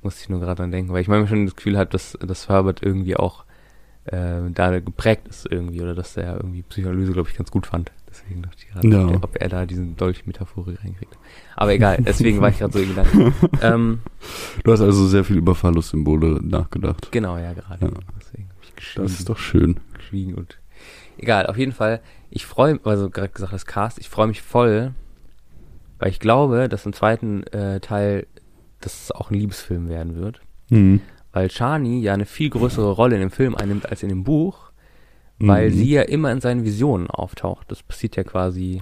musste 0.01 0.21
ich 0.21 0.29
nur 0.29 0.39
gerade 0.39 0.57
dran 0.57 0.71
denken, 0.71 0.93
weil 0.93 1.01
ich 1.01 1.07
manchmal 1.07 1.27
schon 1.27 1.45
das 1.45 1.55
Gefühl 1.55 1.77
habe, 1.77 1.89
dass, 1.89 2.17
dass 2.21 2.47
Herbert 2.49 2.83
irgendwie 2.83 3.15
auch 3.15 3.44
äh, 4.05 4.41
da 4.53 4.79
geprägt 4.79 5.27
ist 5.27 5.47
irgendwie, 5.49 5.81
oder 5.81 5.95
dass 5.95 6.15
er 6.17 6.35
irgendwie 6.37 6.61
Psychoanalyse, 6.63 7.13
glaube 7.13 7.29
ich, 7.29 7.35
ganz 7.37 7.51
gut 7.51 7.65
fand. 7.67 7.91
Deswegen 8.09 8.41
dachte 8.43 8.55
ich 8.59 8.69
gerade, 8.69 8.87
Ja. 8.87 9.07
ob, 9.21 9.35
er 9.41 9.49
da 9.49 9.65
diesen 9.65 9.97
Dolch-Metaphorik 9.97 10.81
reinkriegt. 10.83 11.17
Aber 11.55 11.73
egal, 11.73 11.97
deswegen 12.05 12.39
war 12.39 12.49
ich 12.49 12.59
gerade 12.59 12.71
so 12.73 12.79
in 12.79 12.89
Gedanken. 12.89 13.33
ähm, 13.61 13.99
Du 14.63 14.71
hast 14.71 14.81
also 14.81 15.05
sehr 15.07 15.23
viel 15.25 15.37
über 15.37 15.53
Phallus-Symbole 15.53 16.39
nachgedacht. 16.41 17.11
genau, 17.11 17.37
ja, 17.37 17.53
gerade. 17.53 17.85
Ja. 17.85 17.91
Deswegen 18.19 18.49
habe 18.49 18.59
ich 18.63 18.75
geschwiegen. 18.75 19.03
Das 19.03 19.19
ist 19.19 19.27
doch 19.29 19.37
schön. 19.37 19.79
geschwiegen 19.93 20.33
und 20.35 20.57
egal, 21.17 21.47
auf 21.47 21.57
jeden 21.57 21.71
Fall, 21.73 21.99
ich 22.29 22.45
freue 22.45 22.79
also 22.85 23.09
gerade 23.09 23.29
gesagt, 23.29 23.53
das 23.53 23.65
Cast, 23.65 23.99
ich 23.99 24.07
freue 24.09 24.27
mich 24.27 24.41
voll, 24.41 24.93
weil 25.99 26.09
ich 26.09 26.19
glaube, 26.19 26.69
dass 26.69 26.85
im 26.85 26.93
zweiten 26.93 27.43
äh, 27.47 27.79
Teil 27.79 28.27
dass 28.81 29.03
es 29.03 29.11
auch 29.11 29.31
ein 29.31 29.35
Liebesfilm 29.39 29.89
werden 29.89 30.15
wird, 30.15 30.41
Mhm. 30.69 31.01
Weil 31.35 31.51
Shani 31.51 31.99
ja 32.01 32.13
eine 32.15 32.25
viel 32.25 32.49
größere 32.49 32.91
Rolle 32.93 33.15
in 33.15 33.21
dem 33.21 33.29
Film 33.31 33.53
einnimmt 33.55 33.87
als 33.89 34.01
in 34.03 34.09
dem 34.09 34.23
Buch, 34.23 34.71
weil 35.37 35.69
Mhm. 35.69 35.73
sie 35.75 35.89
ja 35.91 36.01
immer 36.03 36.31
in 36.31 36.39
seinen 36.41 36.63
Visionen 36.63 37.07
auftaucht. 37.09 37.69
Das 37.69 37.83
passiert 37.83 38.15
ja 38.15 38.23
quasi 38.23 38.81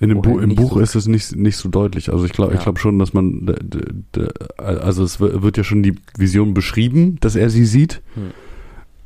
In 0.00 0.10
dem 0.10 0.20
Bu 0.22 0.38
Im 0.38 0.54
Buch 0.54 0.74
so. 0.74 0.80
ist 0.80 0.94
es 0.96 1.06
nicht, 1.06 1.34
nicht 1.34 1.56
so 1.56 1.68
deutlich. 1.68 2.10
Also 2.12 2.24
ich 2.26 2.32
glaube 2.32 2.52
ich 2.52 2.58
Ja. 2.58 2.64
glaube 2.64 2.78
schon, 2.78 2.98
dass 2.98 3.14
man, 3.14 3.54
also 4.58 5.02
es 5.04 5.20
wi- 5.20 5.42
wird 5.42 5.56
ja 5.56 5.64
schon 5.64 5.82
die 5.82 5.94
Vision 6.18 6.52
beschrieben, 6.52 7.16
dass 7.20 7.36
er 7.36 7.48
sie 7.48 7.64
sieht. 7.64 8.02
Hm. 8.14 8.30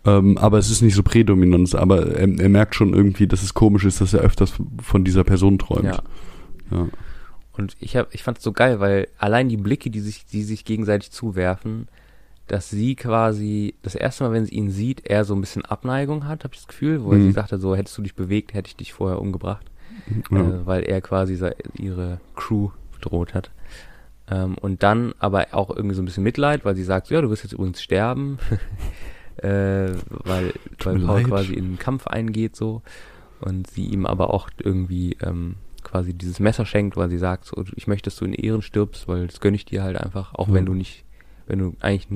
Ähm, 0.06 0.38
aber 0.38 0.58
es 0.58 0.70
ist 0.70 0.80
nicht 0.82 0.94
so 0.94 1.02
prädominant. 1.02 1.74
Aber 1.74 2.06
er, 2.16 2.28
er 2.40 2.48
merkt 2.48 2.74
schon 2.74 2.94
irgendwie, 2.94 3.26
dass 3.26 3.42
es 3.42 3.54
komisch 3.54 3.84
ist, 3.84 4.00
dass 4.00 4.14
er 4.14 4.20
öfters 4.20 4.54
von 4.82 5.04
dieser 5.04 5.24
Person 5.24 5.58
träumt. 5.58 5.84
ja. 5.84 6.02
Ja. 6.70 6.88
Und 7.52 7.76
ich 7.80 7.96
hab, 7.96 8.12
ich 8.14 8.22
fand 8.22 8.38
es 8.38 8.44
so 8.44 8.52
geil, 8.52 8.80
weil 8.80 9.08
allein 9.18 9.48
die 9.48 9.56
Blicke, 9.56 9.90
die 9.90 10.00
sich, 10.00 10.24
die 10.26 10.42
sich 10.42 10.64
gegenseitig 10.64 11.10
zuwerfen, 11.10 11.88
dass 12.48 12.68
sie 12.70 12.96
quasi 12.96 13.74
das 13.82 13.94
erste 13.94 14.24
Mal, 14.24 14.32
wenn 14.32 14.44
sie 14.46 14.54
ihn 14.54 14.70
sieht, 14.70 15.06
er 15.06 15.24
so 15.24 15.34
ein 15.34 15.40
bisschen 15.40 15.64
Abneigung 15.64 16.26
hat, 16.26 16.44
habe 16.44 16.54
ich 16.54 16.60
das 16.60 16.68
Gefühl, 16.68 17.04
wo 17.04 17.12
Mhm. 17.12 17.20
sie 17.26 17.32
sagte, 17.32 17.58
so 17.58 17.76
hättest 17.76 17.96
du 17.98 18.02
dich 18.02 18.14
bewegt, 18.14 18.54
hätte 18.54 18.68
ich 18.68 18.76
dich 18.76 18.92
vorher 18.92 19.20
umgebracht, 19.20 19.66
Ja. 20.30 20.40
äh, 20.40 20.66
weil 20.66 20.82
er 20.82 21.00
quasi 21.00 21.38
ihre 21.74 22.20
Crew 22.34 22.70
bedroht 22.92 23.34
hat. 23.34 23.50
Ähm, 24.30 24.56
und 24.60 24.82
dann 24.82 25.14
aber 25.18 25.46
auch 25.52 25.70
irgendwie 25.74 25.94
so 25.94 26.02
ein 26.02 26.04
bisschen 26.04 26.24
Mitleid, 26.24 26.64
weil 26.64 26.76
sie 26.76 26.84
sagt, 26.84 27.08
ja, 27.10 27.20
du 27.22 27.30
wirst 27.30 27.44
jetzt 27.44 27.52
übrigens 27.54 27.80
sterben, 27.82 28.38
äh, 29.36 29.94
weil, 30.08 30.52
weil 30.84 30.98
Paul 30.98 31.20
leid. 31.20 31.26
quasi 31.28 31.54
in 31.54 31.64
den 31.72 31.78
Kampf 31.78 32.06
eingeht 32.06 32.56
so 32.56 32.82
und 33.40 33.68
sie 33.70 33.86
ihm 33.86 34.04
aber 34.04 34.34
auch 34.34 34.50
irgendwie 34.58 35.16
ähm, 35.22 35.56
quasi 35.82 36.12
dieses 36.12 36.40
Messer 36.40 36.66
schenkt, 36.66 36.96
weil 36.96 37.08
sie 37.08 37.18
sagt, 37.18 37.44
so, 37.46 37.64
ich 37.76 37.86
möchte, 37.86 38.10
dass 38.10 38.16
du 38.18 38.24
in 38.24 38.34
Ehren 38.34 38.62
stirbst, 38.62 39.06
weil 39.08 39.26
das 39.28 39.40
gönne 39.40 39.56
ich 39.56 39.64
dir 39.64 39.82
halt 39.82 39.96
einfach, 39.96 40.34
auch 40.34 40.48
Mhm. 40.48 40.54
wenn 40.54 40.66
du 40.66 40.74
nicht, 40.74 41.04
wenn 41.48 41.58
du 41.58 41.76
eigentlich 41.80 42.06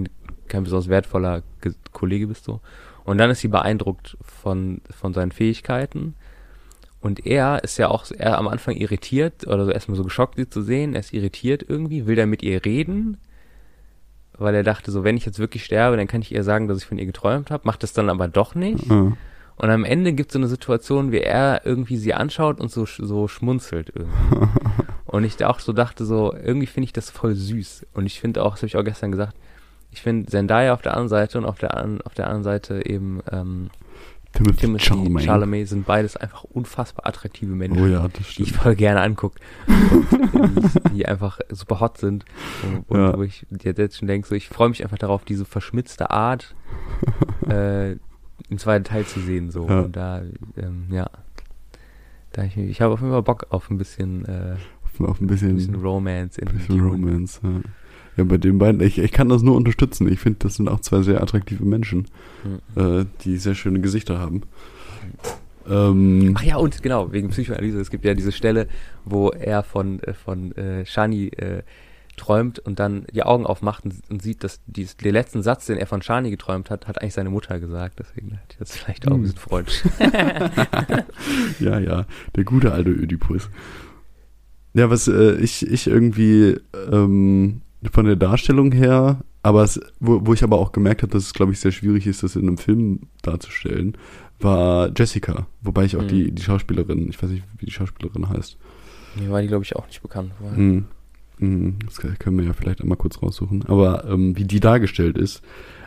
kein 0.49 0.65
besonders 0.65 0.89
wertvoller 0.89 1.43
Ge 1.61 1.73
Kollege 1.93 2.27
bist 2.27 2.45
so. 2.45 2.61
Und 3.05 3.19
dann 3.19 3.31
ist 3.31 3.41
sie 3.41 3.49
beeindruckt 3.49 4.17
von, 4.23 4.81
von 4.91 5.13
seinen 5.13 5.33
Fähigkeiten. 5.33 6.15
Und 7.01 7.27
er 7.27 7.65
ist 7.65 7.79
ja 7.79 7.89
auch 7.89 8.07
er 8.17 8.39
am 8.39 8.47
Anfang 8.47 8.77
irritiert 8.77 9.47
oder 9.47 9.65
so 9.65 9.73
erstmal 9.73 9.97
so 9.97 10.05
geschockt, 10.05 10.37
sie 10.37 10.49
zu 10.49 10.63
sehen. 10.63 10.95
Er 10.95 11.01
ist 11.01 11.13
irritiert 11.13 11.65
irgendwie, 11.67 12.07
will 12.07 12.15
dann 12.15 12.31
mit 12.31 12.45
ihr 12.45 12.65
reden, 12.65 13.19
weil 14.39 14.55
er 14.55 14.63
dachte 14.63 14.93
so, 14.93 15.03
wenn 15.03 15.17
ich 15.17 15.27
jetzt 15.27 15.41
wirklich 15.41 15.65
sterbe, 15.65 15.97
dann 15.97 16.07
kann 16.07 16.23
ich 16.23 16.33
ihr 16.33 16.45
sagen, 16.45 16.69
dass 16.69 16.79
ich 16.79 16.87
von 16.87 16.99
ihr 16.99 17.07
geträumt 17.07 17.51
habe. 17.51 17.67
Macht 17.67 17.83
es 17.83 17.93
dann 17.93 18.09
aber 18.09 18.29
doch 18.29 18.55
nicht. 18.55 18.87
Ja. 18.87 19.13
Und 19.57 19.71
am 19.71 19.85
Ende 19.85 20.13
gibt 20.13 20.31
es 20.31 20.35
so 20.35 20.39
eine 20.39 20.49
Situation, 20.49 21.13
wie 21.13 21.21
er 21.21 21.63
irgendwie 21.65 21.97
sie 21.97 22.15
anschaut 22.15 22.61
und 22.61 22.71
so, 22.71 22.87
so 22.87 23.29
schmunzelt 23.29 23.93
irgendwie. 23.95 24.47
und 25.13 25.25
ich 25.25 25.37
da 25.37 25.49
auch 25.49 25.61
so 25.61 25.73
dachte, 25.73 26.05
so, 26.05 26.35
irgendwie 26.35 26.67
finde 26.67 26.87
ich 26.87 26.93
das 26.93 27.11
voll 27.11 27.35
süß. 27.35 27.87
Und 27.93 28.07
ich 28.07 28.19
finde 28.21 28.43
auch, 28.43 28.53
das 28.53 28.61
habe 28.61 28.67
ich 28.69 28.77
auch 28.77 28.85
gestern 28.85 29.13
gesagt, 29.13 29.37
ich 29.91 30.01
finde 30.01 30.31
Zendaya 30.31 30.73
auf 30.73 30.81
der 30.83 30.97
einen 30.97 31.09
Seite 31.09 31.37
und 31.39 31.45
auf 31.45 31.59
der, 31.59 31.77
an, 31.77 32.01
auf 32.01 32.15
der 32.15 32.27
anderen 32.27 32.45
Seite 32.45 32.87
eben 32.87 33.21
ähm, 33.31 33.69
Timothy, 34.33 34.57
Timothy 34.61 34.85
Chalamet. 34.87 35.23
Chalamet. 35.25 35.69
sind 35.69 35.85
beides 35.85 36.17
einfach 36.17 36.45
unfassbar 36.45 37.07
attraktive 37.07 37.53
Menschen, 37.55 37.83
Oh 37.83 37.87
ja, 37.87 38.09
die 38.09 38.43
ich 38.43 38.53
voll 38.55 38.75
gerne 38.75 39.03
angucke. 39.03 39.39
Die, 39.69 40.95
die 40.95 41.07
einfach 41.07 41.41
super 41.51 41.81
hot 41.81 41.99
sind. 41.99 42.25
Und, 42.63 42.85
und 42.89 42.99
Ja. 42.99 43.17
wo 43.19 43.23
ich 43.23 43.47
jetzt 43.63 43.99
schon 43.99 44.09
denke, 44.09 44.27
so, 44.27 44.35
ich 44.35 44.49
freue 44.49 44.71
mich 44.71 44.83
einfach 44.83 44.97
darauf, 44.97 45.27
diese 45.27 45.45
verschmitzte 45.45 46.11
Art 46.11 46.55
äh, 47.51 47.93
im 48.49 48.59
zweiten 48.59 48.85
Teil 48.85 49.05
zu 49.05 49.21
sehen. 49.21 49.51
So. 49.51 49.69
Ja. 49.69 49.81
Und 49.81 49.95
da, 49.95 50.23
ähm, 50.57 50.87
ja. 50.91 51.11
Da 52.33 52.45
ich 52.45 52.57
ich 52.57 52.81
habe 52.81 52.95
auf 52.95 53.01
jeden 53.01 53.13
Fall 53.13 53.23
Bock 53.23 53.49
auf 53.51 53.69
ein 53.69 53.77
bisschen, 53.77 54.25
äh, 54.25 54.57
Auf 55.01 55.21
ein 55.21 55.25
ein 55.25 55.27
bisschen 55.27 55.57
bisschen, 55.57 55.75
Romance 55.77 56.39
in 56.39 56.49
bisschen 56.49 56.79
Dune. 56.79 56.91
Romance. 56.91 57.41
Ja. 57.43 57.51
ja, 58.19 58.25
bei 58.25 58.39
den 58.39 58.59
beiden, 58.59 58.81
ich, 58.81 58.99
ich 58.99 59.11
kann 59.13 59.29
das 59.29 59.43
nur 59.43 59.57
unterstützen. 59.57 60.07
Ich 60.13 60.21
finde, 60.21 60.39
das 60.41 60.55
sind 60.57 60.69
auch 60.69 60.81
zwei 60.81 61.03
sehr 61.03 61.21
attraktive 61.23 61.65
Menschen, 61.65 62.07
Mhm. 62.45 62.81
äh, 62.81 63.05
die 63.25 63.37
sehr 63.37 63.55
schöne 63.55 63.81
Gesichter 63.81 64.19
haben. 64.19 64.43
Ähm, 65.69 66.35
Ach 66.37 66.43
ja, 66.43 66.57
und 66.57 66.83
genau, 66.83 67.13
wegen 67.13 67.29
Psychoanalyse. 67.31 67.81
Es 67.81 67.91
gibt 67.91 68.05
ja 68.05 68.15
diese 68.15 68.33
Stelle, 68.33 68.67
wo 69.05 69.31
er 69.31 69.63
von, 69.63 70.01
äh, 70.03 70.13
von 70.13 70.53
äh, 70.57 70.85
Shani 70.85 71.29
äh, 71.29 71.63
träumt 72.17 72.59
und 72.59 72.79
dann 72.81 73.07
die 73.15 73.23
Augen 73.23 73.47
aufmacht 73.47 73.85
und, 73.85 73.95
und 74.11 74.23
sieht, 74.23 74.43
dass 74.45 74.61
dies, 74.67 74.97
den 74.97 75.13
letzten 75.13 75.43
Satz, 75.43 75.67
den 75.67 75.79
er 75.79 75.87
von 75.87 76.03
Shani 76.03 76.31
geträumt 76.31 76.69
hat, 76.69 76.87
hat 76.89 77.01
eigentlich 77.01 77.15
seine 77.15 77.31
Mutter 77.31 77.59
gesagt. 77.61 78.01
Deswegen 78.01 78.33
hat 78.35 78.57
das 78.59 78.77
vielleicht 78.77 79.07
auch 79.07 79.13
ein 79.13 79.17
Hm. 79.19 79.23
bisschen 79.23 79.39
freundlich. 79.39 79.83
Ja, 81.61 81.79
ja, 81.79 82.07
der 82.37 82.45
gute 82.45 82.73
alte 82.73 82.91
Ödipus. 82.91 83.49
Ja, 84.75 84.89
was 84.91 85.09
äh, 85.09 85.37
ich, 85.37 85.67
ich 85.71 85.87
irgendwie 85.87 86.57
ähm, 86.91 87.61
von 87.93 88.07
der 88.07 88.17
Darstellung 88.17 88.73
her, 88.73 89.21
aber 89.43 89.63
es, 89.65 89.81
wo, 90.01 90.25
wo 90.27 90.33
ich 90.35 90.43
aber 90.45 90.59
auch 90.59 90.73
gemerkt 90.73 91.03
habe, 91.03 91.13
dass 91.13 91.25
es, 91.25 91.35
glaube 91.35 91.53
ich, 91.53 91.61
sehr 91.61 91.73
schwierig 91.73 92.07
ist, 92.07 92.23
das 92.23 92.37
in 92.37 92.47
einem 92.49 92.59
Film 92.59 93.01
darzustellen, 93.23 93.97
war 94.41 94.91
Jessica. 94.97 95.47
Wobei 95.63 95.85
ich 95.85 95.97
auch 95.97 96.03
Mhm. 96.03 96.09
die, 96.09 96.31
die 96.33 96.43
Schauspielerin, 96.43 97.09
ich 97.11 97.23
weiß 97.23 97.31
nicht, 97.31 97.45
wie 97.59 97.67
die 97.67 97.73
Schauspielerin 97.73 98.29
heißt. 98.29 98.57
Mir 99.21 99.31
war 99.31 99.43
die, 99.43 99.49
glaube 99.49 99.65
ich, 99.65 99.77
auch 99.77 99.87
nicht 99.87 100.01
bekannt. 100.03 100.33
Mhm. 100.57 100.85
Mhm, 101.39 101.77
Das 101.85 101.99
können 102.19 102.39
wir 102.39 102.45
ja 102.47 102.53
vielleicht 102.53 102.81
einmal 102.83 102.97
kurz 102.99 103.21
raussuchen. 103.23 103.65
Aber 103.67 104.05
ähm, 104.09 104.37
wie 104.37 104.45
die 104.45 104.61
dargestellt 104.61 105.19
ist, 105.19 105.43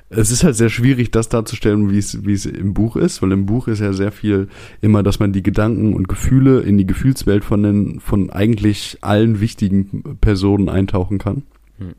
es 0.10 0.32
ist 0.32 0.44
halt 0.44 0.56
sehr 0.56 0.70
schwierig, 0.70 1.12
das 1.12 1.30
darzustellen, 1.30 1.90
wie 1.90 1.98
es, 1.98 2.26
wie 2.26 2.34
es 2.34 2.46
im 2.46 2.74
Buch 2.74 2.96
ist, 2.96 3.22
weil 3.22 3.32
im 3.32 3.46
Buch 3.46 3.68
ist 3.68 3.80
ja 3.80 3.92
sehr 3.94 4.12
viel 4.12 4.48
immer, 4.82 5.04
dass 5.04 5.20
man 5.20 5.34
die 5.34 5.44
Gedanken 5.44 5.94
und 5.94 6.08
Gefühle 6.08 6.62
in 6.62 6.78
die 6.78 6.86
Gefühlswelt 6.86 7.44
von 7.44 7.64
den, 7.64 8.00
von 8.00 8.30
eigentlich 8.30 9.00
allen 9.02 9.40
wichtigen 9.40 10.18
Personen 10.22 10.70
eintauchen 10.70 11.18
kann. 11.18 11.44
Hm. 11.80 11.94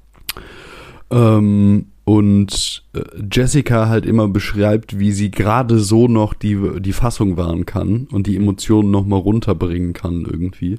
Ähm, 1.10 1.86
und 2.04 2.84
äh, 2.92 3.00
Jessica 3.32 3.88
halt 3.88 4.06
immer 4.06 4.28
beschreibt, 4.28 5.00
wie 5.00 5.10
sie 5.10 5.32
gerade 5.32 5.80
so 5.80 6.06
noch 6.06 6.34
die, 6.34 6.56
die 6.78 6.92
Fassung 6.92 7.36
wahren 7.36 7.66
kann 7.66 8.06
und 8.12 8.28
die 8.28 8.36
Emotionen 8.36 8.92
noch 8.92 9.04
mal 9.04 9.16
runterbringen 9.16 9.92
kann 9.92 10.24
irgendwie. 10.24 10.78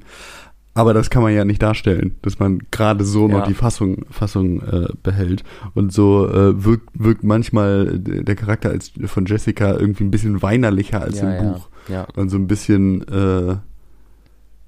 Aber 0.77 0.93
das 0.93 1.09
kann 1.09 1.23
man 1.23 1.33
ja 1.33 1.43
nicht 1.43 1.63
darstellen, 1.63 2.17
dass 2.21 2.37
man 2.37 2.59
gerade 2.69 3.03
so 3.03 3.27
noch 3.27 3.39
Ja. 3.39 3.47
die 3.47 3.55
Fassung, 3.55 4.05
Fassung 4.11 4.61
äh, 4.61 4.87
behält. 5.01 5.43
Und 5.73 5.91
so 5.91 6.29
äh, 6.29 6.63
wirkt, 6.63 6.89
wirkt 6.93 7.23
manchmal 7.23 7.97
der 7.97 8.35
Charakter 8.35 8.69
als, 8.69 8.91
von 9.05 9.25
Jessica 9.25 9.71
irgendwie 9.71 10.03
ein 10.03 10.11
bisschen 10.11 10.43
weinerlicher 10.43 11.01
als 11.01 11.19
ja, 11.19 11.31
im 11.31 11.43
ja, 11.45 11.51
Buch. 11.51 11.69
Ja. 11.87 12.07
Und 12.15 12.29
so 12.29 12.37
ein 12.37 12.45
bisschen 12.45 13.01
äh, 13.07 13.55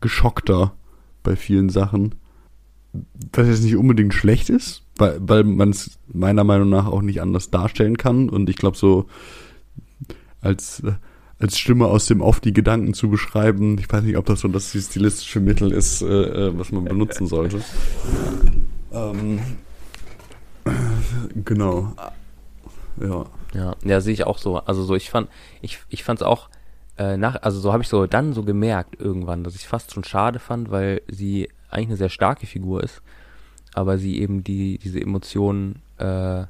geschockter 0.01 0.73
bei 1.21 1.35
vielen 1.35 1.69
Sachen. 1.69 2.15
Was 3.33 3.47
jetzt 3.47 3.63
nicht 3.63 3.77
unbedingt 3.77 4.15
schlecht 4.15 4.49
ist, 4.49 4.81
weil, 4.97 5.19
weil 5.21 5.43
man 5.43 5.69
es 5.69 5.99
meiner 6.11 6.43
Meinung 6.43 6.69
nach 6.69 6.87
auch 6.87 7.03
nicht 7.03 7.21
anders 7.21 7.51
darstellen 7.51 7.97
kann. 7.97 8.29
Und 8.29 8.49
ich 8.49 8.55
glaube, 8.55 8.77
so 8.77 9.05
als, 10.41 10.79
äh, 10.79 10.93
als 11.39 11.57
Stimme 11.57 11.87
aus 11.87 12.05
dem 12.05 12.21
Off 12.21 12.39
die 12.41 12.53
Gedanken 12.53 12.93
zu 12.93 13.09
beschreiben, 13.09 13.77
ich 13.79 13.91
weiß 13.91 14.03
nicht, 14.03 14.17
ob 14.17 14.25
das 14.25 14.41
so 14.41 14.47
das 14.49 14.69
stilistische 14.69 15.39
Mittel 15.39 15.71
ist, 15.71 16.01
äh, 16.01 16.05
äh, 16.05 16.57
was 16.57 16.71
man 16.71 16.83
benutzen 16.83 17.27
sollte. 17.27 17.61
ähm, 18.93 19.39
genau. 21.45 21.93
Ja. 23.01 23.25
Ja, 23.53 23.75
ja, 23.83 24.01
sehe 24.01 24.13
ich 24.13 24.25
auch 24.25 24.37
so. 24.37 24.57
Also 24.57 24.83
so, 24.83 24.95
ich 24.95 25.09
fand, 25.09 25.29
ich, 25.61 25.79
ich 25.89 26.03
fand 26.03 26.21
es 26.21 26.25
auch 26.25 26.49
äh, 26.97 27.17
nach, 27.17 27.41
also 27.41 27.59
so 27.59 27.71
habe 27.71 27.81
ich 27.81 27.89
so 27.89 28.05
dann 28.05 28.33
so 28.33 28.43
gemerkt 28.43 28.99
irgendwann, 28.99 29.43
dass 29.43 29.55
ich 29.55 29.67
fast 29.67 29.93
schon 29.93 30.03
schade 30.03 30.37
fand, 30.37 30.69
weil 30.69 31.01
sie 31.07 31.49
eigentlich 31.71 31.87
eine 31.87 31.97
sehr 31.97 32.09
starke 32.09 32.45
Figur 32.45 32.83
ist, 32.83 33.01
aber 33.73 33.97
sie 33.97 34.19
eben 34.19 34.43
die 34.43 34.77
diese 34.77 34.99
Emotionen 35.01 35.81
äh, 35.97 36.45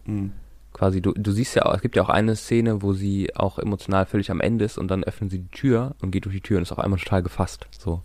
quasi, 0.80 1.02
du, 1.02 1.12
du 1.12 1.32
siehst 1.32 1.56
ja, 1.56 1.66
auch, 1.66 1.76
es 1.76 1.82
gibt 1.82 1.96
ja 1.98 2.04
auch 2.04 2.10
eine 2.10 2.36
Szene, 2.36 2.82
wo 2.82 2.94
sie 2.94 3.36
auch 3.36 3.60
emotional 3.60 4.06
völlig 4.06 4.32
am 4.32 4.40
Ende 4.40 4.64
ist 4.64 4.78
und 4.78 4.88
dann 4.88 5.04
öffnen 5.04 5.30
sie 5.30 5.40
die 5.40 5.50
Tür 5.50 5.96
und 6.02 6.12
geht 6.12 6.24
durch 6.26 6.36
die 6.36 6.42
Tür 6.42 6.58
und 6.58 6.64
ist 6.64 6.72
auf 6.72 6.80
einmal 6.80 7.00
total 7.00 7.22
gefasst. 7.22 7.68
So 7.78 8.02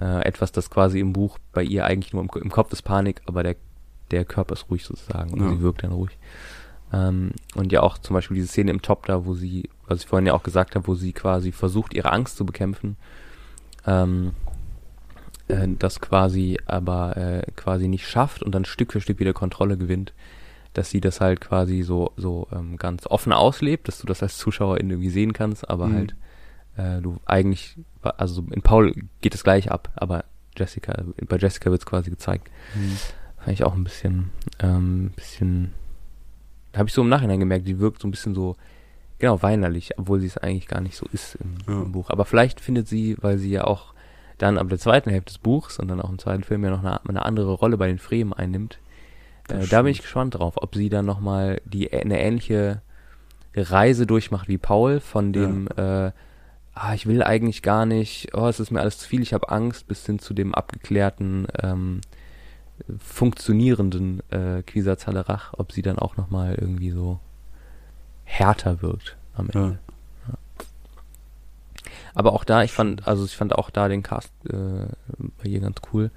äh, 0.00 0.22
etwas, 0.24 0.52
das 0.52 0.70
quasi 0.70 1.00
im 1.00 1.14
Buch 1.14 1.38
bei 1.52 1.62
ihr 1.62 1.86
eigentlich 1.86 2.12
nur 2.12 2.22
im, 2.22 2.30
im 2.42 2.50
Kopf 2.50 2.72
ist 2.72 2.82
Panik, 2.82 3.22
aber 3.26 3.42
der 3.42 3.56
der 4.10 4.26
Körper 4.26 4.52
ist 4.52 4.66
ruhig 4.70 4.84
sozusagen 4.84 5.32
und 5.32 5.40
Ja. 5.40 5.48
sie 5.50 5.60
wirkt 5.62 5.82
dann 5.82 5.92
ruhig. 5.92 6.16
Ähm, 6.92 7.32
und 7.54 7.72
ja 7.72 7.82
auch 7.82 7.96
zum 7.98 8.14
Beispiel 8.14 8.34
diese 8.34 8.48
Szene 8.48 8.70
im 8.70 8.82
Top 8.82 9.06
da, 9.06 9.24
wo 9.24 9.32
sie, 9.34 9.70
was 9.86 10.00
ich 10.00 10.06
vorhin 10.06 10.26
ja 10.26 10.34
auch 10.34 10.42
gesagt 10.42 10.74
habe, 10.74 10.86
wo 10.86 10.94
sie 10.94 11.12
quasi 11.12 11.52
versucht, 11.52 11.94
ihre 11.94 12.12
Angst 12.12 12.36
zu 12.36 12.44
bekämpfen, 12.44 12.96
ähm, 13.86 14.32
äh, 15.48 15.66
das 15.78 16.00
quasi 16.00 16.58
aber 16.66 17.16
äh, 17.16 17.42
quasi 17.56 17.88
nicht 17.88 18.06
schafft 18.06 18.42
und 18.42 18.54
dann 18.54 18.66
Stück 18.66 18.92
für 18.92 19.00
Stück 19.00 19.18
wieder 19.20 19.32
Kontrolle 19.32 19.78
gewinnt, 19.78 20.12
dass 20.74 20.90
sie 20.90 21.00
das 21.00 21.20
halt 21.20 21.40
quasi 21.40 21.82
so 21.82 22.12
so 22.16 22.46
ähm, 22.52 22.76
ganz 22.76 23.06
offen 23.06 23.32
auslebt, 23.32 23.88
dass 23.88 23.98
du 24.00 24.06
das 24.06 24.22
als 24.22 24.36
Zuschauer 24.38 24.76
irgendwie 24.78 25.08
sehen 25.10 25.32
kannst, 25.32 25.68
aber 25.70 25.86
Mhm. 25.88 25.94
halt 25.94 26.16
äh, 26.76 27.00
du 27.00 27.16
eigentlich, 27.24 27.76
also 28.02 28.44
in 28.50 28.60
Paul 28.62 28.92
geht 29.20 29.34
es 29.34 29.44
gleich 29.44 29.70
ab, 29.70 29.90
aber 29.94 30.24
Jessica, 30.56 31.02
bei 31.28 31.36
Jessica 31.36 31.70
wird 31.70 31.80
es 31.82 31.86
quasi 31.86 32.10
gezeigt. 32.10 32.48
Fand 33.38 33.48
ich 33.52 33.64
auch 33.64 33.74
ein 33.74 33.84
bisschen, 33.84 34.30
ähm, 34.60 35.12
bisschen, 35.16 35.72
da 36.72 36.80
habe 36.80 36.88
ich 36.88 36.94
so 36.94 37.02
im 37.02 37.08
Nachhinein 37.08 37.38
gemerkt, 37.40 37.66
die 37.68 37.78
wirkt 37.78 38.02
so 38.02 38.08
ein 38.08 38.10
bisschen 38.10 38.34
so, 38.34 38.56
genau, 39.18 39.42
weinerlich, 39.42 39.96
obwohl 39.98 40.20
sie 40.20 40.26
es 40.26 40.38
eigentlich 40.38 40.66
gar 40.66 40.80
nicht 40.80 40.96
so 40.96 41.06
ist 41.12 41.36
im, 41.36 41.54
Ja. 41.72 41.82
im 41.82 41.92
Buch. 41.92 42.10
Aber 42.10 42.24
vielleicht 42.24 42.60
findet 42.60 42.88
sie, 42.88 43.16
weil 43.20 43.38
sie 43.38 43.50
ja 43.50 43.64
auch 43.64 43.94
dann 44.38 44.58
ab 44.58 44.68
der 44.68 44.78
zweiten 44.80 45.10
Hälfte 45.10 45.32
des 45.32 45.38
Buchs 45.38 45.78
und 45.78 45.86
dann 45.88 46.00
auch 46.00 46.10
im 46.10 46.18
zweiten 46.18 46.42
Film 46.42 46.64
ja 46.64 46.70
noch 46.70 46.80
eine, 46.82 47.04
eine 47.08 47.24
andere 47.24 47.52
Rolle 47.52 47.76
bei 47.76 47.86
den 47.86 47.98
Fremen 47.98 48.32
einnimmt. 48.32 48.78
Äh, 49.48 49.66
da 49.66 49.82
bin 49.82 49.92
ich 49.92 50.02
gespannt 50.02 50.34
drauf, 50.34 50.54
ob 50.56 50.74
sie 50.74 50.88
dann 50.88 51.06
nochmal 51.06 51.60
die, 51.64 51.92
eine 51.92 52.20
ähnliche 52.20 52.82
Reise 53.54 54.06
durchmacht 54.06 54.48
wie 54.48 54.58
Paul 54.58 55.00
von 55.00 55.32
dem, 55.32 55.68
äh, 55.76 56.10
ah, 56.74 56.94
ich 56.94 57.06
will 57.06 57.22
eigentlich 57.22 57.62
gar 57.62 57.86
nicht, 57.86 58.34
oh, 58.34 58.46
es 58.46 58.60
ist 58.60 58.70
mir 58.70 58.80
alles 58.80 58.98
zu 58.98 59.08
viel, 59.08 59.22
ich 59.22 59.32
habe 59.32 59.48
Angst, 59.50 59.86
bis 59.86 60.04
hin 60.06 60.18
zu 60.18 60.34
dem 60.34 60.54
abgeklärten, 60.54 61.46
ähm, 61.62 62.00
funktionierenden 62.98 64.22
äh, 64.30 64.62
Quisatz 64.62 65.06
Haderach, 65.06 65.54
ob 65.56 65.72
sie 65.72 65.82
dann 65.82 65.98
auch 65.98 66.16
nochmal 66.16 66.56
irgendwie 66.60 66.90
so 66.90 67.20
härter 68.24 68.82
wirkt 68.82 69.16
am 69.34 69.50
Ende. 69.50 69.78
Ja. 70.28 70.34
Aber 72.14 72.32
auch 72.32 72.44
da, 72.44 72.62
ich 72.62 72.72
fand, 72.72 73.06
also 73.06 73.24
ich 73.24 73.36
fand 73.36 73.54
auch 73.54 73.70
da 73.70 73.88
den 73.88 74.02
Cast 74.02 74.32
äh, 74.48 74.86
bei 75.38 75.48
ihr 75.48 75.60
ganz 75.60 75.76
cool. 75.92 76.10